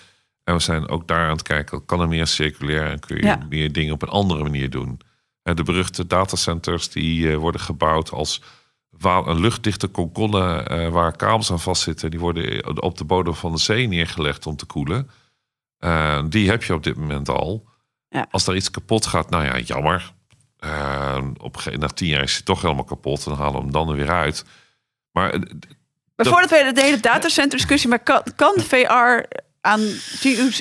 En 0.45 0.55
we 0.55 0.61
zijn 0.61 0.89
ook 0.89 1.09
daar 1.09 1.25
aan 1.25 1.33
het 1.33 1.43
kijken, 1.43 1.85
kan 1.85 2.01
er 2.01 2.09
meer 2.09 2.27
circulair 2.27 2.91
en 2.91 2.99
kun 3.01 3.17
je 3.17 3.23
Ja. 3.25 3.47
meer 3.49 3.73
dingen 3.73 3.93
op 3.95 4.03
een 4.03 4.09
andere 4.09 4.43
manier 4.43 4.71
doen. 4.71 5.01
Eh, 5.43 5.55
de 5.55 5.63
beruchte 5.63 6.07
datacenters 6.07 6.89
die 6.91 7.37
worden 7.39 7.61
gebouwd 7.61 8.11
als 8.11 8.43
een 9.03 9.41
luchtdichte 9.41 9.87
kokonnen 9.89 10.67
eh, 10.67 10.89
waar 10.89 11.17
kabels 11.17 11.51
aan 11.51 11.61
vastzitten. 11.61 12.11
Die 12.11 12.21
worden 12.21 12.83
op 12.83 12.99
de 12.99 13.05
bodem 13.05 13.35
van 13.35 13.53
de 13.53 13.59
zee 13.59 13.89
neergelegd 13.89 14.47
om 14.47 14.57
te 14.57 14.67
koelen. 14.67 15.11
Die 16.29 16.49
heb 16.51 16.65
je 16.65 16.75
op 16.75 16.83
dit 16.83 16.97
moment 16.97 17.29
al. 17.29 17.69
Ja. 18.09 18.27
Als 18.31 18.47
er 18.47 18.57
iets 18.57 18.71
kapot 18.71 19.07
gaat, 19.07 19.31
nou 19.31 19.45
ja, 19.45 19.59
jammer. 19.59 20.13
Eh, 20.61 21.19
op, 21.39 21.63
na 21.79 21.87
tien 21.87 22.09
jaar 22.09 22.23
is 22.23 22.33
hij 22.33 22.43
toch 22.43 22.63
helemaal 22.63 22.85
kapot. 22.85 23.25
Dan 23.25 23.37
halen 23.37 23.53
we 23.55 23.59
hem 23.61 23.73
dan 23.73 23.89
er 23.89 23.95
weer 23.97 24.11
uit. 24.11 24.45
Maar 25.13 25.31
eh, 25.31 25.41
Maar 25.41 25.49
Dat- 26.17 26.29
voordat 26.29 26.51
we 26.51 26.73
de 26.75 26.81
hele 26.83 27.01
datacenter 27.01 27.59
discussie... 27.59 27.89
maar 27.89 27.99
kan, 28.03 28.23
kan 28.37 28.55
VR 28.59 29.23
aan... 29.61 29.81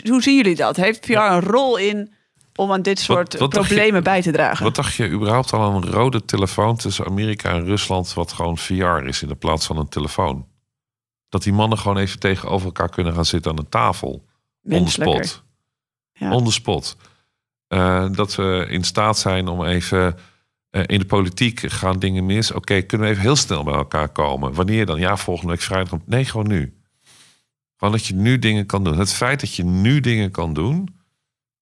Hoe, 0.04 0.22
zien 0.22 0.36
jullie 0.36 0.56
dat? 0.56 0.76
Heeft 0.76 1.06
VR 1.06 1.12
een 1.12 1.39
rol 1.41 1.78
in 1.78 2.14
om 2.56 2.72
aan 2.72 2.82
dit 2.82 3.00
soort 3.00 3.38
wat 3.38 3.52
dacht 3.52 3.68
je- 3.68 3.74
problemen 3.74 4.04
bij 4.04 4.22
te 4.22 4.32
dragen? 4.32 4.64
Wat 4.64 4.76
dacht 4.76 4.95
je 4.95 5.10
überhaupt 5.10 5.54
al 5.54 5.62
aan 5.62 5.76
een 5.76 5.91
rode 5.91 6.26
telefoon 6.26 6.76
tussen 6.78 7.06
Amerika 7.06 7.50
en 7.52 7.66
Rusland, 7.66 8.14
wat 8.14 8.32
gewoon 8.32 8.58
VR 8.58 9.06
is 9.06 9.22
in 9.22 9.28
de 9.28 9.36
plaats 9.36 9.66
van 9.66 9.78
een 9.78 9.89
telefoon? 9.89 10.47
Dat 11.30 11.43
die 11.43 11.54
mannen 11.54 11.78
gewoon 11.78 11.97
even 11.97 12.20
tegenover 12.20 12.66
elkaar 12.66 12.89
kunnen 12.89 13.14
gaan 13.14 13.26
zitten 13.26 13.52
aan 13.52 13.58
een 13.58 13.70
tafel. 13.70 14.10
On 14.12 14.22
the 14.64 14.70
Menselijker. 14.70 15.26
spot. 15.26 15.43
Ja. 16.14 16.32
On 16.34 16.45
the 16.45 16.52
spot. 16.52 16.95
Eh, 17.70 18.05
dat 18.11 18.36
we 18.36 18.65
in 18.70 18.84
staat 18.84 19.17
zijn 19.17 19.47
om 19.47 19.65
even 19.65 20.17
eh, 20.70 20.84
in 20.86 20.99
de 20.99 21.05
politiek 21.05 21.59
gaan 21.59 21.99
dingen 21.99 22.26
mis. 22.26 22.51
Oké, 22.51 22.82
kunnen 22.82 23.07
we 23.07 23.13
even 23.13 23.26
heel 23.26 23.36
snel 23.36 23.63
bij 23.63 23.74
elkaar 23.74 24.09
komen? 24.09 24.53
Wanneer 24.53 24.86
dan? 24.86 24.99
Ja, 24.99 25.17
volgende 25.17 25.51
week 25.51 25.61
vrijdag. 25.61 25.99
Nee, 26.05 26.26
gewoon 26.26 26.47
nu. 26.47 26.74
Gewoon 27.78 27.93
dat 27.93 28.05
je 28.05 28.15
nu 28.15 28.39
dingen 28.39 28.65
kan 28.65 28.84
doen. 28.84 28.97
Het 28.97 29.13
feit 29.13 29.39
dat 29.39 29.55
je 29.55 29.63
nu 29.63 29.99
dingen 29.99 30.32
kan 30.32 30.53
doen, 30.53 30.99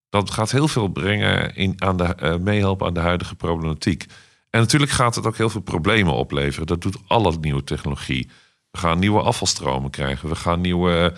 dat 0.09 0.31
gaat 0.31 0.51
heel 0.51 0.67
veel 0.67 0.87
brengen 0.87 1.55
in, 1.55 1.73
aan 1.77 1.97
de, 1.97 2.03
eh, 2.03 2.37
meehelpen 2.37 2.87
aan 2.87 2.93
de 2.93 2.99
huidige 2.99 3.35
problematiek. 3.35 4.05
En 4.49 4.59
natuurlijk 4.59 4.91
gaat 4.91 5.15
het 5.15 5.25
ook 5.25 5.37
heel 5.37 5.49
veel 5.49 5.61
problemen 5.61 6.13
opleveren. 6.13 6.67
Dat 6.67 6.81
doet 6.81 6.97
alle 7.07 7.37
nieuwe 7.41 7.63
technologie. 7.63 8.29
We 8.71 8.77
gaan 8.77 8.99
nieuwe 8.99 9.21
afvalstromen 9.21 9.89
krijgen. 9.89 10.29
We 10.29 10.35
gaan 10.35 10.61
nieuwe 10.61 11.13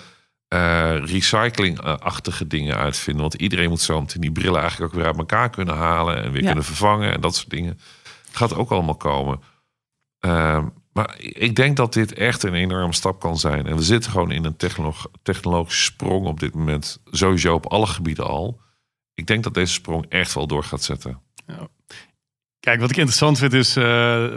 eh 0.50 0.96
recyclingachtige 1.06 2.48
dingen 2.48 2.76
uitvinden. 2.78 3.22
Want 3.22 3.34
iedereen 3.34 3.70
moet 3.70 3.82
zo 3.82 4.00
meteen 4.02 4.22
die 4.22 4.32
brillen 4.32 4.62
eigenlijk 4.62 4.92
ook 4.92 4.98
weer 5.00 5.08
uit 5.08 5.18
elkaar 5.18 5.50
kunnen 5.50 5.76
halen 5.76 6.24
en 6.24 6.32
weer 6.32 6.42
Ja. 6.42 6.46
kunnen 6.48 6.64
vervangen 6.66 7.12
en 7.14 7.22
dat 7.22 7.36
soort 7.36 7.50
dingen. 7.50 7.80
Gaat 8.32 8.56
ook 8.56 8.72
allemaal 8.72 8.96
komen. 8.98 9.40
Ehm, 10.20 10.66
maar 10.94 11.16
ik 11.20 11.56
denk 11.56 11.78
dat 11.78 11.94
dit 11.94 12.14
echt 12.14 12.44
een 12.44 12.54
enorme 12.54 12.94
stap 12.94 13.20
kan 13.20 13.38
zijn. 13.38 13.68
En 13.68 13.76
we 13.76 13.84
zitten 13.84 14.12
gewoon 14.12 14.32
in 14.32 14.46
een 14.46 14.56
technolog 14.58 15.08
technologische 15.24 15.84
sprong 15.84 16.26
op 16.26 16.40
dit 16.40 16.54
moment. 16.54 17.02
Sowieso 17.06 17.54
op 17.54 17.66
alle 17.66 17.88
gebieden 17.88 18.28
al. 18.28 18.62
Ik 19.14 19.28
denk 19.28 19.44
dat 19.44 19.54
deze 19.54 19.74
sprong 19.74 20.06
echt 20.10 20.34
wel 20.34 20.48
door 20.48 20.64
gaat 20.64 20.84
zetten. 20.84 21.22
Kijk, 22.60 22.80
wat 22.80 22.90
ik 22.90 22.96
interessant 22.98 23.38
vind 23.38 23.54
is. 23.54 23.76
eh, 23.76 24.34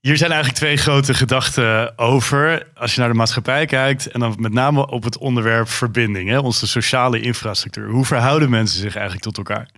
hier 0.00 0.16
zijn 0.16 0.30
eigenlijk 0.30 0.60
twee 0.60 0.76
grote 0.76 1.14
gedachten 1.14 1.98
over. 1.98 2.66
Als 2.74 2.94
je 2.94 3.00
naar 3.00 3.08
de 3.08 3.14
maatschappij 3.14 3.66
kijkt. 3.66 4.06
En 4.06 4.20
dan 4.20 4.36
met 4.38 4.52
name 4.52 4.86
op 4.86 5.02
het 5.02 5.18
onderwerp 5.18 5.68
verbinding. 5.68 6.28
Hè, 6.28 6.38
onze 6.38 6.66
sociale 6.66 7.20
infrastructuur. 7.20 7.88
Hoe 7.88 8.04
verhouden 8.04 8.50
mensen 8.50 8.80
zich 8.80 8.94
eigenlijk 8.94 9.24
tot 9.24 9.36
elkaar? 9.36 9.68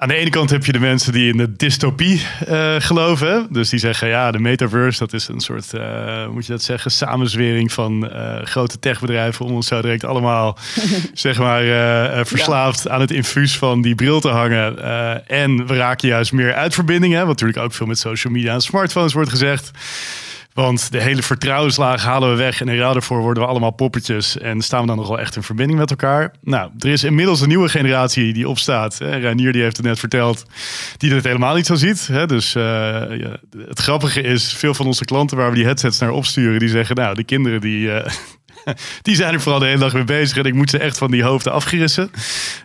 Aan 0.00 0.08
de 0.08 0.14
ene 0.14 0.30
kant 0.30 0.50
heb 0.50 0.64
je 0.64 0.72
de 0.72 0.78
mensen 0.78 1.12
die 1.12 1.30
in 1.30 1.36
de 1.36 1.56
dystopie 1.56 2.26
eh, 2.46 2.74
geloven. 2.78 3.46
Dus 3.50 3.68
die 3.68 3.78
zeggen, 3.78 4.08
ja, 4.08 4.30
de 4.30 4.38
metaverse, 4.38 4.98
dat 4.98 5.12
is 5.12 5.28
een 5.28 5.40
soort, 5.40 5.74
eh, 5.74 6.28
moet 6.28 6.46
je 6.46 6.52
dat 6.52 6.62
zeggen, 6.62 6.90
samenzwering 6.90 7.72
van 7.72 8.10
eh, 8.10 8.44
grote 8.44 8.78
techbedrijven 8.78 9.44
om 9.44 9.52
ons 9.52 9.66
zo 9.66 9.80
direct 9.80 10.04
allemaal, 10.04 10.58
zeg 11.12 11.38
maar, 11.38 11.62
verslaafd 12.26 12.88
aan 12.88 13.00
het 13.00 13.10
infuus 13.10 13.58
van 13.58 13.82
die 13.82 13.94
bril 13.94 14.20
te 14.20 14.28
hangen. 14.28 14.78
En 15.26 15.66
we 15.66 15.76
raken 15.76 16.08
juist 16.08 16.32
meer 16.32 16.54
uit 16.54 16.74
verbinding, 16.74 17.12
hè, 17.12 17.18
wat 17.18 17.28
natuurlijk 17.28 17.58
ook 17.58 17.72
veel 17.72 17.86
met 17.86 17.98
social 17.98 18.32
media 18.32 18.54
en 18.54 18.60
smartphones 18.60 19.12
wordt 19.12 19.30
gezegd. 19.30 19.70
Want 20.60 20.92
de 20.92 21.00
hele 21.00 21.22
vertrouwenslaag 21.22 22.02
halen 22.02 22.30
we 22.30 22.36
weg. 22.36 22.60
En 22.60 22.68
in 22.68 22.78
ruil 22.78 22.92
daarvoor 22.92 23.20
worden 23.20 23.42
we 23.42 23.48
allemaal 23.48 23.70
poppetjes. 23.70 24.38
En 24.38 24.60
staan 24.60 24.80
we 24.80 24.86
dan 24.86 24.96
nog 24.96 25.08
wel 25.08 25.18
echt 25.18 25.36
in 25.36 25.42
verbinding 25.42 25.78
met 25.78 25.90
elkaar. 25.90 26.32
Nou, 26.42 26.70
er 26.78 26.88
is 26.88 27.04
inmiddels 27.04 27.40
een 27.40 27.48
nieuwe 27.48 27.68
generatie 27.68 28.32
die 28.32 28.48
opstaat. 28.48 28.98
Hè. 28.98 29.34
Die 29.34 29.62
heeft 29.62 29.76
het 29.76 29.86
net 29.86 29.98
verteld. 29.98 30.44
Die 30.96 31.10
dit 31.10 31.24
helemaal 31.24 31.54
niet 31.54 31.66
zo 31.66 31.74
ziet. 31.74 32.10
Dus 32.26 32.54
eh, 32.54 33.02
het 33.68 33.78
grappige 33.78 34.20
is, 34.20 34.52
veel 34.52 34.74
van 34.74 34.86
onze 34.86 35.04
klanten 35.04 35.36
waar 35.36 35.48
we 35.48 35.54
die 35.54 35.64
headsets 35.64 35.98
naar 35.98 36.10
opsturen. 36.10 36.58
Die 36.58 36.68
zeggen, 36.68 36.96
nou, 36.96 37.14
de 37.14 37.24
kinderen 37.24 37.60
die... 37.60 37.92
eh, 37.92 38.12
die 39.02 39.14
zijn 39.14 39.34
er 39.34 39.40
vooral 39.40 39.60
de 39.60 39.66
hele 39.66 39.78
dag 39.78 39.92
mee 39.92 40.04
bezig. 40.04 40.36
En 40.36 40.44
ik 40.44 40.54
moet 40.54 40.70
ze 40.70 40.78
echt 40.78 40.98
van 40.98 41.10
die 41.10 41.22
hoofden 41.22 41.52
afgerissen. 41.52 42.10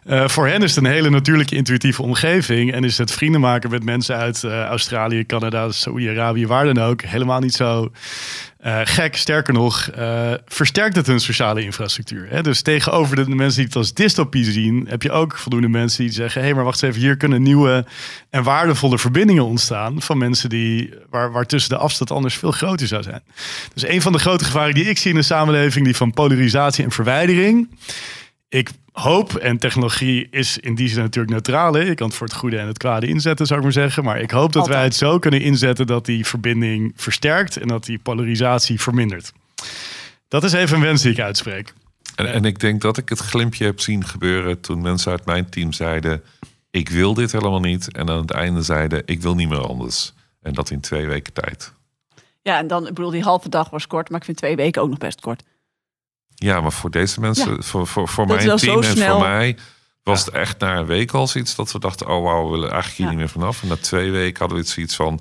Eh, 0.04 0.28
voor 0.28 0.48
hen 0.48 0.64
is 0.64 0.76
het 0.76 0.86
een 0.86 0.92
hele 0.92 1.10
natuurlijke, 1.10 1.56
intuïtieve 1.56 2.02
omgeving. 2.02 2.74
En 2.74 2.84
is 2.84 2.98
het 2.98 3.12
vrienden 3.12 3.42
maken 3.42 3.70
met 3.70 3.84
mensen 3.84 4.16
uit 4.16 4.44
eh, 4.44 4.64
Australië, 4.64 5.26
Canada, 5.26 5.72
Saoedi-Arabië, 5.72 6.48
waar 6.48 6.66
dan 6.66 6.84
ook. 6.84 7.02
Helemaal 7.02 7.40
niet 7.40 7.54
zo 7.54 7.92
eh, 8.66 8.80
gek. 8.84 9.16
Sterker 9.16 9.54
nog, 9.54 9.88
eh, 9.88 10.34
versterkt 10.46 10.96
het 10.96 11.08
hun 11.08 11.20
sociale 11.20 11.62
infrastructuur. 11.62 12.28
Hè? 12.30 12.42
Dus 12.42 12.62
tegenover 12.62 13.16
de 13.16 13.36
mensen 13.36 13.58
die 13.58 13.66
het 13.66 13.76
als 13.76 13.94
dystopie 13.94 14.44
zien, 14.44 14.86
heb 14.90 15.02
je 15.02 15.12
ook 15.12 15.38
voldoende 15.38 15.68
mensen 15.68 16.04
die 16.04 16.14
zeggen: 16.14 16.42
hé, 16.42 16.48
hey, 16.48 16.56
maar 16.56 16.64
wacht 16.64 16.84
eens 16.84 16.92
even, 16.92 17.08
hier 17.08 17.18
kunnen 17.18 17.42
nieuwe 17.42 17.86
en 18.30 18.44
waardevolle 18.44 18.98
verbindingen 18.98 19.46
ontstaan 19.46 20.02
van 20.02 20.18
mensen 20.18 20.50
die, 20.50 20.94
waar, 21.10 21.32
waar 21.32 21.46
tussen 21.46 21.70
de 21.70 21.78
afstand 21.78 22.12
anders 22.12 22.36
veel 22.36 22.52
groter 22.52 22.88
zou 22.88 23.04
zijn. 23.04 23.22
Dus 23.74 23.88
een 23.88 24.02
van 24.02 24.12
de 24.12 24.20
grote 24.20 24.46
gevaren 24.46 24.74
die 24.74 24.90
ik 24.90 24.98
zie 24.98 25.12
in 25.12 25.18
de 25.18 25.24
samenleving, 25.24 25.86
die 25.86 25.96
van 25.96 26.14
polarisatie 26.14 26.84
en 26.84 26.92
verwijdering. 26.92 27.70
Ik 28.50 28.70
hoop, 28.92 29.36
en 29.36 29.58
technologie 29.58 30.28
is 30.32 30.58
in 30.58 30.76
die 30.76 30.88
zin 30.88 31.02
natuurlijk 31.02 31.34
neutraal. 31.34 31.74
Hè? 31.74 31.80
Je 31.80 31.96
kan 31.96 32.08
het 32.08 32.16
voor 32.16 32.28
het 32.28 32.36
goede 32.36 32.58
en 32.58 32.68
het 32.68 32.78
kwade 32.78 33.08
inzetten, 33.08 33.46
zou 33.46 33.60
ik 33.60 33.66
maar 33.66 33.74
zeggen. 33.74 34.04
Maar 34.04 34.20
ik 34.20 34.32
hoop 34.32 34.54
dat 34.54 34.68
wij 34.68 34.84
het 34.84 34.96
zo 34.96 35.20
kunnen 35.20 35.42
inzetten 35.42 35.88
dat 35.88 36.06
die 36.06 36.26
verbinding 36.26 36.94
versterkt 36.96 37.58
en 37.58 37.68
dat 37.68 37.86
die 37.86 38.00
polarisatie 38.00 38.82
vermindert. 38.82 39.34
Dat 40.28 40.44
is 40.44 40.54
even 40.54 40.76
een 40.76 40.84
wens 40.84 41.02
die 41.02 41.12
ik 41.12 41.20
uitspreek. 41.20 41.74
En, 42.16 42.34
en 42.34 42.46
ik 42.46 42.60
denk 42.60 42.82
dat 42.82 42.98
ik 42.98 43.10
het 43.10 43.20
glimpje 43.20 43.66
heb 43.66 43.80
zien 43.80 44.06
gebeuren 44.06 44.60
toen 44.60 44.82
mensen 44.82 45.12
uit 45.12 45.26
mijn 45.26 45.50
team 45.50 45.74
zeiden: 45.74 46.24
Ik 46.72 46.90
wil 46.90 47.14
dit 47.14 47.32
helemaal 47.32 47.60
niet. 47.60 47.92
En 47.92 48.10
aan 48.10 48.22
het 48.22 48.32
einde 48.32 48.62
zeiden: 48.62 49.02
Ik 49.06 49.22
wil 49.22 49.36
niet 49.36 49.50
meer 49.50 49.68
anders. 49.68 50.14
En 50.42 50.54
dat 50.54 50.70
in 50.70 50.80
twee 50.80 51.08
weken 51.08 51.34
tijd. 51.34 51.74
Ja, 52.42 52.58
en 52.58 52.68
dan, 52.68 52.88
ik 52.88 52.94
bedoel, 52.94 53.12
die 53.12 53.24
halve 53.24 53.50
dag 53.50 53.70
was 53.70 53.88
kort, 53.88 54.10
maar 54.10 54.20
ik 54.20 54.26
vind 54.26 54.38
twee 54.38 54.56
weken 54.56 54.82
ook 54.82 54.90
nog 54.90 54.98
best 54.98 55.22
kort. 55.22 55.44
Ja, 56.36 56.62
maar 56.62 56.72
voor 56.72 56.92
deze 56.92 57.20
mensen, 57.20 57.56
Ja. 57.56 57.62
voor, 57.62 57.88
voor, 57.88 58.08
voor 58.08 58.28
Dat 58.28 58.44
mijn 58.46 58.58
team 58.58 58.82
en 58.82 58.92
snel. 58.98 59.20
voor 59.20 59.28
mij, 59.28 59.58
was 60.04 60.26
het 60.26 60.34
echt 60.34 60.60
na 60.60 60.76
een 60.78 60.86
week 60.86 61.12
al 61.12 61.28
zoiets 61.28 61.56
dat 61.56 61.72
we 61.72 61.80
dachten: 61.80 62.08
Oh 62.08 62.24
wauw, 62.24 62.44
we 62.46 62.50
willen 62.52 62.70
eigenlijk 62.72 62.96
hier 62.98 63.06
Ja. 63.06 63.12
niet 63.12 63.20
meer 63.20 63.30
vanaf. 63.30 63.62
En 63.62 63.68
na 63.68 63.76
twee 63.78 64.12
weken 64.12 64.40
hadden 64.40 64.58
we 64.58 64.64
zoiets 64.64 64.96
van: 64.96 65.20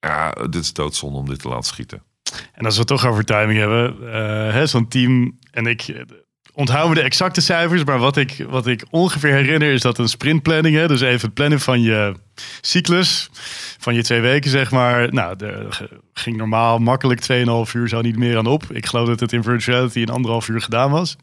Ja, 0.00 0.30
dit 0.30 0.54
is 0.62 0.72
doodzonde 0.72 1.18
om 1.18 1.28
dit 1.28 1.38
te 1.38 1.48
laten 1.48 1.64
schieten. 1.64 2.02
En 2.52 2.64
als 2.64 2.74
we 2.74 2.78
het 2.80 2.88
toch 2.88 3.06
over 3.06 3.24
timing 3.24 3.58
hebben, 3.58 4.12
eh, 4.12 4.52
hè, 4.52 4.66
zo'n 4.66 4.88
team 4.88 5.38
en 5.50 5.66
ik 5.66 6.04
onthoud 6.54 6.88
me 6.88 6.94
de 6.94 7.00
exacte 7.02 7.40
cijfers, 7.40 7.84
maar 7.84 7.98
wat 7.98 8.16
ik, 8.16 8.44
wat 8.48 8.66
ik 8.66 8.84
ongeveer 8.90 9.32
herinner 9.32 9.72
is 9.72 9.80
dat 9.82 9.98
een 9.98 10.08
sprintplanning, 10.08 10.76
hè, 10.76 10.88
dus 10.88 11.00
even 11.00 11.20
het 11.20 11.34
plannen 11.34 11.60
van 11.60 11.82
je 11.82 12.14
cyclus, 12.60 13.30
van 13.78 13.94
je 13.94 14.02
twee 14.02 14.20
weken 14.20 14.50
zeg 14.50 14.70
maar, 14.70 15.12
nou, 15.12 15.44
er 15.44 15.86
ging 16.12 16.36
normaal 16.36 16.78
makkelijk 16.78 17.20
2,5 17.66 17.72
uur, 17.72 17.88
zo 17.88 18.00
niet 18.00 18.16
meer 18.16 18.36
aan 18.36 18.46
op. 18.46 18.64
Ik 18.70 18.86
geloof 18.86 19.08
dat 19.08 19.20
het 19.20 19.32
in 19.32 19.42
virtuality 19.42 20.00
in 20.00 20.08
anderhalf 20.08 20.48
uur 20.48 20.60
gedaan 20.62 20.90
was. 20.90 21.16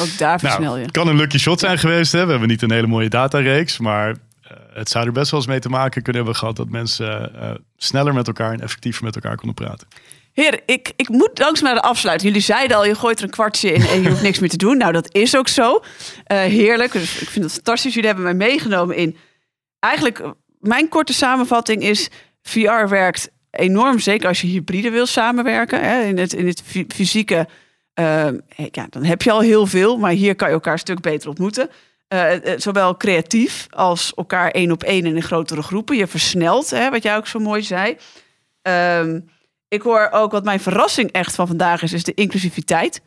Ook 0.00 0.18
daar 0.18 0.38
versnel 0.38 0.62
Nou, 0.62 0.76
je. 0.78 0.82
het 0.82 0.92
kan 0.92 1.08
een 1.08 1.16
lucky 1.16 1.38
shot 1.38 1.60
zijn 1.60 1.78
geweest. 1.78 2.12
Hè. 2.12 2.24
We 2.24 2.30
hebben 2.30 2.48
niet 2.48 2.62
een 2.62 2.72
hele 2.72 2.86
mooie 2.86 3.08
datareeks, 3.08 3.78
maar 3.78 4.08
eh, 4.10 4.56
het 4.72 4.88
zou 4.88 5.06
er 5.06 5.12
best 5.12 5.30
wel 5.30 5.40
eens 5.40 5.48
mee 5.48 5.60
te 5.60 5.68
maken 5.68 6.02
kunnen 6.02 6.22
hebben 6.22 6.40
gehad 6.40 6.56
dat 6.56 6.68
mensen 6.68 7.40
eh, 7.40 7.50
sneller 7.76 8.14
met 8.14 8.26
elkaar 8.26 8.52
en 8.52 8.60
effectiever 8.60 9.04
met 9.04 9.14
elkaar 9.14 9.36
konden 9.36 9.54
praten. 9.54 9.86
Heer, 10.34 10.60
ik, 10.66 10.92
ik 10.96 11.08
moet 11.08 11.38
langzaam 11.38 11.64
naar 11.64 11.74
de 11.74 11.88
afsluiting. 11.88 12.28
Jullie 12.32 12.46
zeiden 12.46 12.76
al, 12.76 12.84
je 12.84 12.94
gooit 12.94 13.18
er 13.18 13.24
een 13.24 13.30
kwartje 13.30 13.72
in 13.72 13.82
en 13.86 14.02
je 14.02 14.08
hoeft 14.08 14.22
niks 14.22 14.38
meer 14.38 14.48
te 14.48 14.56
doen. 14.56 14.76
Nou, 14.76 14.92
dat 14.92 15.14
is 15.14 15.36
ook 15.36 15.48
zo. 15.48 15.82
Eh, 16.24 16.38
heerlijk. 16.38 16.92
Dus 16.92 17.20
ik 17.20 17.28
vind 17.28 17.44
het 17.44 17.54
fantastisch. 17.54 17.94
Jullie 17.94 18.08
hebben 18.08 18.24
mij 18.36 18.48
meegenomen 18.48 18.96
in... 18.96 19.16
Eigenlijk, 19.78 20.20
mijn 20.58 20.88
korte 20.88 21.12
samenvatting 21.12 21.82
is... 21.82 22.08
VR 22.42 22.88
werkt 22.88 23.30
enorm, 23.50 23.98
zeker 23.98 24.28
als 24.28 24.40
je 24.40 24.46
hybride 24.46 24.90
wil 24.90 25.06
samenwerken. 25.06 25.80
Hè, 25.80 26.02
in 26.02 26.18
het, 26.18 26.32
in 26.32 26.46
het 26.46 26.62
fy- 26.64 26.86
fysieke, 26.88 27.48
eh, 27.94 28.26
ja, 28.70 28.86
dan 28.90 29.04
heb 29.04 29.22
je 29.22 29.30
al 29.30 29.40
heel 29.40 29.66
veel. 29.66 29.98
Maar 29.98 30.10
hier 30.10 30.34
kan 30.34 30.48
je 30.48 30.54
elkaar 30.54 30.72
een 30.72 30.78
stuk 30.78 31.00
beter 31.00 31.28
ontmoeten. 31.28 31.70
Eh, 32.08 32.30
zowel 32.56 32.96
creatief 32.96 33.66
als 33.70 34.12
elkaar 34.14 34.50
één 34.50 34.70
op 34.70 34.82
één 34.82 35.06
in 35.06 35.22
grotere 35.22 35.62
groepen. 35.62 35.96
Je 35.96 36.06
versnelt, 36.06 36.70
hè, 36.70 36.90
wat 36.90 37.02
jij 37.02 37.16
ook 37.16 37.26
zo 37.26 37.38
mooi 37.38 37.62
zei. 37.62 37.96
Ehm, 38.62 39.20
ik 39.74 39.82
hoor 39.82 40.08
ook 40.12 40.32
wat 40.32 40.44
mijn 40.44 40.60
verrassing 40.60 41.10
echt 41.12 41.34
van 41.34 41.46
vandaag 41.46 41.82
is, 41.82 41.92
is 41.92 42.04
de 42.04 42.14
inclusiviteit. 42.14 43.02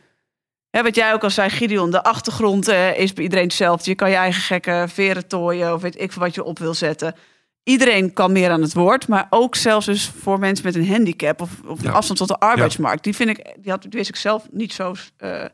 Hè, 0.70 0.84
wat 0.84 0.96
jij 0.96 1.14
ook 1.14 1.24
al 1.24 1.30
zei, 1.30 1.50
Gideon, 1.50 1.92
de 1.92 2.04
achtergrond 2.04 2.68
eh, 2.68 2.98
is 3.00 3.14
bij 3.14 3.24
iedereen 3.24 3.46
hetzelfde. 3.46 3.90
Je 3.90 3.96
kan 3.96 4.10
je 4.10 4.16
eigen 4.16 4.42
gekke 4.42 4.86
veren 4.90 5.28
tooien 5.28 5.74
of 5.74 5.82
weet 5.82 6.02
ik 6.02 6.12
veel 6.12 6.22
wat 6.22 6.36
je 6.36 6.44
op 6.44 6.60
wil 6.60 6.74
zetten. 6.74 7.16
Iedereen 7.64 8.14
kan 8.14 8.32
meer 8.32 8.50
aan 8.50 8.62
het 8.62 8.74
woord, 8.74 9.08
maar 9.08 9.28
ook 9.30 9.56
zelfs 9.56 9.86
dus 9.86 10.06
voor 10.06 10.40
mensen 10.40 10.66
met 10.66 10.76
een 10.76 10.88
handicap 10.88 11.42
of, 11.42 11.50
of 11.66 11.80
een 11.80 11.86
Ja. 11.86 11.92
afstand 11.92 12.20
tot 12.20 12.28
de 12.28 12.40
arbeidsmarkt. 12.40 13.04
Die 13.04 13.16
vind 13.16 13.30
ik, 13.30 13.56
die, 13.58 13.72
had, 13.72 13.82
die 13.82 13.92
wist 13.92 14.10
ik 14.10 14.16
zelf 14.16 14.48
niet 14.52 14.74
zo, 14.74 14.96
eh 15.18 15.46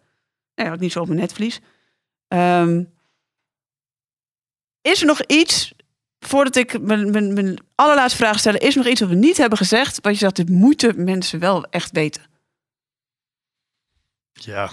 nee, 0.56 0.66
had 0.66 0.76
ik 0.76 0.80
niet 0.80 0.92
zo 0.92 1.00
op 1.00 1.08
mijn 1.08 1.20
netvlies. 1.20 1.60
Ehm, 2.28 2.84
is 4.82 5.02
er 5.02 5.08
nog 5.08 5.22
iets, 5.22 5.74
voordat 6.28 6.56
ik 6.56 6.82
mijn, 6.82 7.12
mijn, 7.12 7.34
mijn 7.34 7.58
allerlaatste 7.76 8.18
vraag 8.18 8.40
stel, 8.40 8.56
is 8.56 8.76
er 8.76 8.78
nog 8.84 8.88
iets 8.92 9.00
wat 9.00 9.10
we 9.10 9.16
niet 9.16 9.38
hebben 9.38 9.58
gezegd, 9.58 10.00
wat 10.02 10.12
je 10.14 10.18
zegt, 10.20 10.36
dit 10.36 10.50
moeten 10.50 11.04
mensen 11.04 11.40
wel 11.40 11.66
echt 11.66 11.92
weten? 11.92 12.22
Ja, 14.34 14.70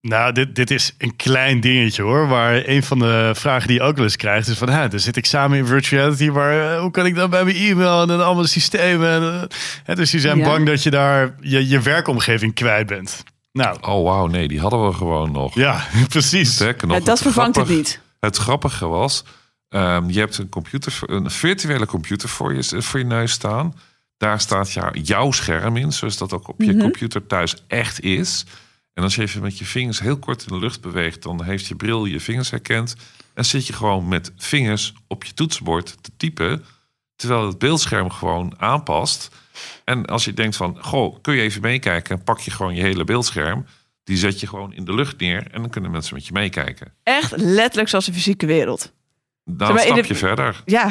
nou, 0.00 0.32
dit, 0.32 0.54
dit 0.54 0.70
is 0.70 0.94
een 0.98 1.16
klein 1.16 1.60
dingetje 1.60 2.02
hoor. 2.02 2.28
Waar 2.28 2.62
een 2.68 2.82
van 2.82 2.98
de 2.98 3.30
vragen 3.34 3.68
die 3.68 3.76
je 3.76 3.82
ook 3.82 3.94
wel 3.96 4.04
eens 4.04 4.16
krijgt 4.16 4.48
is 4.48 4.58
van... 4.58 4.68
Hè, 4.68 4.88
dan 4.88 5.00
zit 5.00 5.16
ik 5.16 5.26
samen 5.26 5.58
in 5.58 5.66
virtuality, 5.66 6.28
maar 6.28 6.72
eh, 6.74 6.80
hoe 6.80 6.90
kan 6.90 7.06
ik 7.06 7.14
dan 7.14 7.30
bij 7.30 7.44
mijn 7.44 7.56
e-mail 7.56 8.02
en 8.02 8.24
allemaal 8.24 8.44
systemen? 8.44 9.08
En, 9.10 9.22
eh, 9.22 9.56
hè, 9.84 9.94
dus 9.94 10.10
die 10.10 10.20
zijn 10.20 10.38
Ja. 10.38 10.44
bang 10.44 10.66
dat 10.66 10.82
je 10.82 10.90
daar 10.90 11.34
je, 11.40 11.68
je 11.68 11.80
werkomgeving 11.80 12.54
kwijt 12.54 12.86
bent. 12.86 13.22
Nou, 13.52 13.78
Oh 13.80 14.04
wauw, 14.04 14.26
nee, 14.26 14.48
die 14.48 14.60
hadden 14.60 14.86
we 14.86 14.92
gewoon 14.92 15.32
nog. 15.32 15.54
ja, 15.54 15.86
precies. 16.08 16.58
Nog, 16.58 16.74
Ja, 16.80 16.86
dat 16.86 17.06
het 17.06 17.18
vervangt 17.22 17.56
het 17.56 17.68
niet. 17.68 18.00
Het 18.20 18.36
grappige 18.36 18.86
was, 18.86 19.24
ehm, 19.76 20.08
je 20.10 20.18
hebt 20.18 20.38
een, 20.38 20.48
computer, 20.48 20.98
een 21.06 21.30
virtuele 21.30 21.86
computer 21.86 22.28
voor 22.28 22.54
je, 22.54 22.82
voor 22.82 22.98
je 22.98 23.04
neus 23.06 23.32
staan. 23.32 23.74
Daar 24.16 24.40
staat 24.40 24.72
jou, 24.72 24.98
jouw 25.00 25.30
scherm 25.30 25.76
in, 25.76 25.92
zoals 25.92 26.18
dat 26.18 26.32
ook 26.32 26.48
op 26.48 26.60
je 26.62 26.72
Mhm. 26.72 26.80
computer 26.80 27.26
thuis 27.26 27.64
echt 27.66 28.00
is. 28.00 28.44
En 28.92 29.02
als 29.02 29.14
je 29.14 29.22
even 29.22 29.42
met 29.42 29.58
je 29.58 29.64
vingers 29.64 30.00
heel 30.00 30.18
kort 30.18 30.42
in 30.42 30.48
de 30.48 30.58
lucht 30.58 30.80
beweegt, 30.80 31.22
dan 31.22 31.44
heeft 31.44 31.66
je 31.66 31.74
bril 31.74 32.04
je 32.04 32.20
vingers 32.20 32.50
herkend. 32.50 32.96
En 33.34 33.44
zit 33.44 33.66
je 33.66 33.72
gewoon 33.72 34.08
met 34.08 34.32
vingers 34.36 34.92
op 35.06 35.24
je 35.24 35.34
toetsenbord 35.34 35.96
te 36.02 36.10
typen, 36.16 36.64
terwijl 37.16 37.46
het 37.46 37.58
beeldscherm 37.58 38.10
gewoon 38.10 38.54
aanpast. 38.58 39.30
En 39.84 40.06
als 40.06 40.24
je 40.24 40.34
denkt 40.34 40.56
van, 40.56 40.78
goh, 40.80 41.16
kun 41.22 41.34
je 41.34 41.42
even 41.42 41.60
meekijken, 41.60 42.22
pak 42.22 42.38
je 42.40 42.50
gewoon 42.50 42.74
je 42.74 42.82
hele 42.82 43.04
beeldscherm. 43.04 43.66
Die 44.04 44.16
zet 44.16 44.40
je 44.40 44.46
gewoon 44.46 44.72
in 44.74 44.84
de 44.84 44.94
lucht 44.94 45.18
neer 45.20 45.46
en 45.50 45.60
dan 45.60 45.70
kunnen 45.70 45.90
mensen 45.90 46.14
met 46.14 46.26
je 46.26 46.32
meekijken. 46.32 46.92
Echt 47.02 47.32
letterlijk 47.36 47.88
zoals 47.88 48.04
de 48.06 48.12
fysieke 48.12 48.46
wereld. 48.46 48.92
Nou, 49.50 49.58
Zeg 49.58 49.68
maar, 49.68 49.94
stapje 49.94 50.12
de- 50.12 50.18
verder. 50.18 50.62
Ja. 50.64 50.88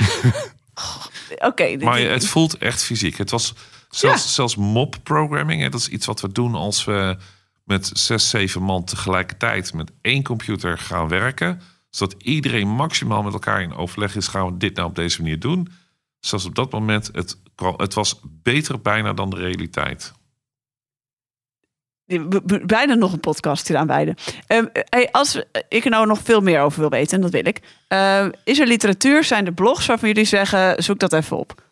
Oké. 1.50 1.78
Maar 1.78 1.98
dit- 1.98 2.10
het 2.10 2.28
voelt 2.28 2.58
echt 2.58 2.84
fysiek. 2.84 3.18
Het 3.18 3.30
was 3.32 3.54
zelfs, 3.90 4.34
zelfs 4.34 4.56
mob-programming. 4.56 5.62
hè, 5.62 5.70
Dat 5.70 5.80
is 5.80 5.88
iets 5.90 6.06
wat 6.06 6.22
we 6.22 6.32
doen 6.32 6.56
als 6.56 6.84
we 6.86 7.18
met 7.64 7.90
zes, 7.94 8.30
zeven 8.30 8.62
man 8.62 8.84
tegelijkertijd 8.84 9.74
met 9.74 9.92
één 10.02 10.24
computer 10.24 10.78
gaan 10.78 11.08
werken. 11.08 11.62
Zodat 11.90 12.16
iedereen 12.24 12.68
maximaal 12.68 13.24
met 13.24 13.34
elkaar 13.34 13.62
in 13.62 13.74
overleg 13.76 14.16
is. 14.16 14.28
Gaan 14.28 14.46
we 14.52 14.58
dit 14.58 14.76
nou 14.76 14.90
op 14.90 14.96
deze 14.96 15.22
manier 15.22 15.40
doen? 15.40 15.68
Zelfs 16.20 16.46
op 16.46 16.56
dat 16.56 16.72
moment, 16.72 17.10
het, 17.14 17.38
het 17.78 17.94
was 17.94 18.20
beter 18.24 18.82
bijna 18.82 19.14
dan 19.14 19.30
de 19.30 19.36
realiteit. 19.36 20.14
Bijna 22.66 22.94
nog 22.94 23.14
een 23.14 23.20
podcast 23.20 23.68
hieraan 23.68 23.88
wijden. 23.88 24.16
Ehm, 24.48 24.66
als 25.12 25.42
ik 25.70 25.84
er 25.84 25.90
nou 25.90 26.08
nog 26.08 26.20
veel 26.24 26.42
meer 26.42 26.62
over 26.62 26.80
wil 26.80 26.90
weten, 26.90 27.16
en 27.16 27.22
dat 27.22 27.32
wil 27.32 27.46
ik. 27.46 27.60
ehm, 27.88 28.32
is 28.44 28.60
er 28.60 28.68
literatuur, 28.68 29.24
zijn 29.24 29.46
er 29.46 29.54
blogs 29.54 29.86
waarvan 29.86 30.08
jullie 30.10 30.26
zeggen, 30.26 30.84
zoek 30.84 31.00
dat 31.00 31.14
even 31.14 31.38
op. 31.38 31.64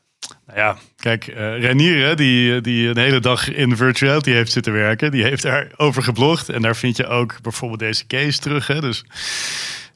Nou 0.46 0.60
ja, 0.60 0.78
kijk, 0.98 1.28
eh 1.28 1.60
Renier, 1.60 2.06
hè, 2.06 2.16
die, 2.16 2.62
die 2.62 2.90
een 2.90 2.98
hele 2.98 3.20
dag 3.20 3.54
in 3.54 3.76
virtual 3.78 4.10
reality 4.10 4.32
heeft 4.32 4.52
zitten 4.52 4.74
werken, 4.74 5.12
die 5.12 5.24
heeft 5.24 5.44
daarover 5.44 6.04
geblogd. 6.04 6.50
En 6.50 6.62
daar 6.62 6.76
vind 6.76 6.98
je 6.98 7.08
ook 7.08 7.42
bijvoorbeeld 7.42 7.80
deze 7.80 8.08
case 8.08 8.40
terug. 8.40 8.68
Hè. 8.68 8.82
Dus 8.82 9.04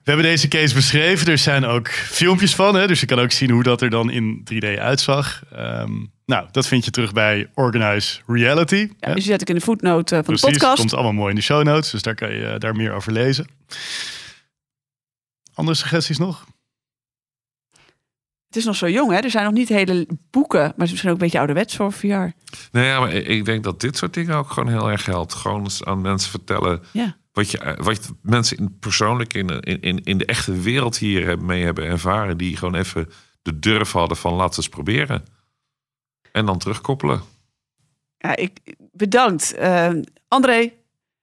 we 0.08 0.14
hebben 0.14 0.32
deze 0.32 0.48
case 0.48 0.74
beschreven. 0.74 1.28
Er 1.28 1.38
zijn 1.38 1.66
ook 1.66 1.90
filmpjes 1.90 2.56
van, 2.56 2.76
hè, 2.76 2.88
dus 2.88 3.00
je 3.00 3.06
kan 3.06 3.20
ook 3.20 3.32
zien 3.32 3.50
hoe 3.50 3.64
dat 3.64 3.82
er 3.82 3.90
dan 3.90 4.10
in 4.12 4.44
3D 4.44 4.80
uitzag. 4.80 5.44
Ehm, 5.52 5.92
nou, 6.26 6.48
dat 6.52 6.68
vind 6.68 6.86
je 6.86 6.92
terug 6.92 7.14
bij 7.14 7.50
Organize 7.54 8.20
Reality. 8.28 8.76
Ja, 8.76 8.88
hè. 9.00 9.14
dus 9.14 9.24
die 9.24 9.32
zet 9.32 9.42
ik 9.42 9.50
in 9.50 9.56
de 9.56 9.62
voetnoot 9.62 10.10
van 10.10 10.24
Precies, 10.24 10.42
de 10.42 10.52
podcast. 10.52 10.80
komt 10.80 10.94
allemaal 10.94 11.14
mooi 11.14 11.30
in 11.30 11.36
de 11.36 11.42
show 11.42 11.64
notes, 11.64 11.92
dus 11.92 12.02
daar 12.02 12.16
kan 12.16 12.34
je 12.34 12.46
eh, 12.46 12.60
daar 12.60 12.76
meer 12.76 12.94
over 12.94 13.12
lezen. 13.12 13.48
Andere 15.54 15.78
suggesties 15.78 16.18
nog? 16.18 16.46
Het 18.48 18.56
is 18.56 18.66
nog 18.66 18.76
zo 18.76 18.90
jong, 18.90 19.12
hè? 19.12 19.18
Er 19.18 19.30
zijn 19.30 19.46
nog 19.46 19.54
niet 19.54 19.70
hele 19.70 20.08
boeken, 20.32 20.60
maar 20.60 20.70
het 20.70 20.82
is 20.84 20.90
misschien 20.90 21.10
ook 21.10 21.16
een 21.18 21.24
beetje 21.24 21.38
ouderwets 21.38 21.76
voor 21.76 21.92
VR. 21.92 22.06
Nee, 22.72 22.86
ja, 22.86 23.00
maar 23.00 23.14
ik 23.14 23.46
denk 23.46 23.64
dat 23.64 23.82
dit 23.82 23.98
soort 23.98 24.14
dingen 24.14 24.36
ook 24.36 24.52
gewoon 24.52 24.70
heel 24.70 24.92
erg 24.92 25.06
helpt. 25.06 25.34
Gewoon 25.34 25.64
eens 25.64 25.84
aan 25.84 26.02
mensen 26.02 26.30
vertellen 26.32 26.84
Ja. 26.92 27.18
Wat, 27.38 27.52
je, 27.52 27.76
wat 27.82 28.06
je- 28.06 28.14
mensen 28.22 28.58
in, 28.58 28.78
persoonlijk 28.80 29.34
in, 29.34 29.60
in, 29.60 30.04
in, 30.04 30.18
de 30.18 30.26
echte 30.26 30.54
wereld 30.62 30.98
hier 30.98 31.40
mee 31.40 31.64
hebben 31.64 31.86
ervaren. 31.86 32.38
Die 32.38 32.58
gewoon 32.58 32.76
even 32.76 33.10
de 33.42 33.60
durf 33.60 33.92
hadden 33.92 34.18
van 34.18 34.34
laten 34.34 34.50
we 34.50 34.56
eens 34.58 34.70
proberen. 34.70 35.26
En 36.32 36.46
dan 36.46 36.58
terugkoppelen. 36.58 37.22
Ja, 38.18 38.36
ik 38.36 38.76
bedankt. 38.92 39.54
Eh, 39.54 39.90
André, 40.28 40.72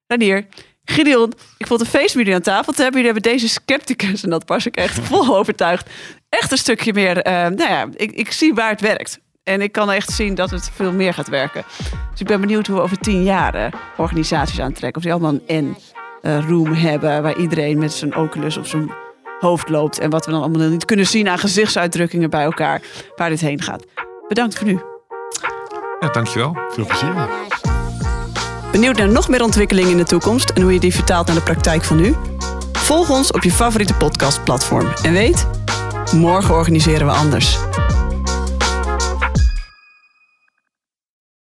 Ranier, 0.06 0.46
Gideon. 0.84 1.32
Ik 1.58 1.66
vond 1.66 1.80
het 1.80 1.88
een 1.94 2.00
feest 2.00 2.14
met 2.14 2.24
jullie 2.24 2.34
aan 2.34 2.40
tafel 2.54 2.72
te 2.72 2.82
hebben. 2.82 3.00
Jullie 3.00 3.14
hebben 3.14 3.32
deze 3.32 3.48
scepticus, 3.48 4.22
en 4.22 4.30
dat 4.30 4.48
was 4.48 4.66
ik 4.66 4.76
echt 4.76 4.98
vol 4.98 5.36
overtuigd, 5.38 5.90
echt 6.28 6.50
een 6.50 6.58
stukje 6.58 6.92
meer. 6.92 7.18
eh, 7.22 7.32
nou 7.32 7.56
ja, 7.70 7.88
ik, 7.96 8.12
ik 8.12 8.30
zie 8.30 8.54
waar 8.54 8.70
het 8.70 8.80
werkt. 8.80 9.20
En 9.42 9.60
ik 9.60 9.72
kan 9.72 9.90
echt 9.90 10.10
zien 10.12 10.34
dat 10.34 10.50
het 10.50 10.70
veel 10.70 10.92
meer 10.92 11.14
gaat 11.14 11.28
werken. 11.28 11.64
Dus 12.10 12.20
ik 12.20 12.26
ben 12.26 12.40
benieuwd 12.40 12.66
hoe 12.66 12.76
we 12.76 12.82
over 12.82 12.98
tien 12.98 13.22
jaar 13.22 13.54
eh, 13.54 13.72
organisaties 13.96 14.60
aantrekken. 14.60 14.96
Of 14.96 15.02
die 15.02 15.12
allemaal 15.12 15.40
een 15.46 15.76
N-room 16.24 16.72
hebben 16.72 17.22
waar 17.22 17.36
iedereen 17.36 17.78
met 17.78 17.92
zijn 17.92 18.16
Oculus 18.16 18.56
op 18.56 18.66
zijn 18.66 18.90
hoofd 19.40 19.68
loopt. 19.68 19.98
En 19.98 20.10
wat 20.10 20.24
we 20.26 20.30
dan 20.30 20.40
allemaal 20.40 20.68
niet 20.68 20.84
kunnen 20.84 21.06
zien 21.06 21.28
aan 21.28 21.38
gezichtsuitdrukkingen 21.38 22.30
bij 22.30 22.44
elkaar. 22.44 22.82
Waar 23.16 23.28
dit 23.28 23.40
heen 23.40 23.62
gaat. 23.62 23.84
Bedankt 24.28 24.58
voor 24.58 24.66
nu. 24.66 24.80
Ja, 26.00 26.08
dankjewel. 26.08 26.56
Veel 26.68 26.86
plezier. 26.86 27.14
Benieuwd 28.72 28.96
naar 28.96 29.08
nog 29.08 29.28
meer 29.28 29.42
ontwikkelingen 29.42 29.90
in 29.90 29.96
de 29.96 30.04
toekomst 30.04 30.50
en 30.50 30.62
hoe 30.62 30.72
je 30.72 30.80
die 30.80 30.94
vertaalt 30.94 31.26
naar 31.26 31.36
de 31.36 31.42
praktijk 31.42 31.84
van 31.84 31.96
nu? 31.96 32.14
Volg 32.72 33.10
ons 33.10 33.30
op 33.30 33.42
je 33.42 33.50
favoriete 33.50 33.94
podcastplatform. 33.94 34.86
En 35.02 35.12
weet, 35.12 35.46
morgen 36.12 36.54
organiseren 36.54 37.06
we 37.06 37.12
anders. 37.12 37.58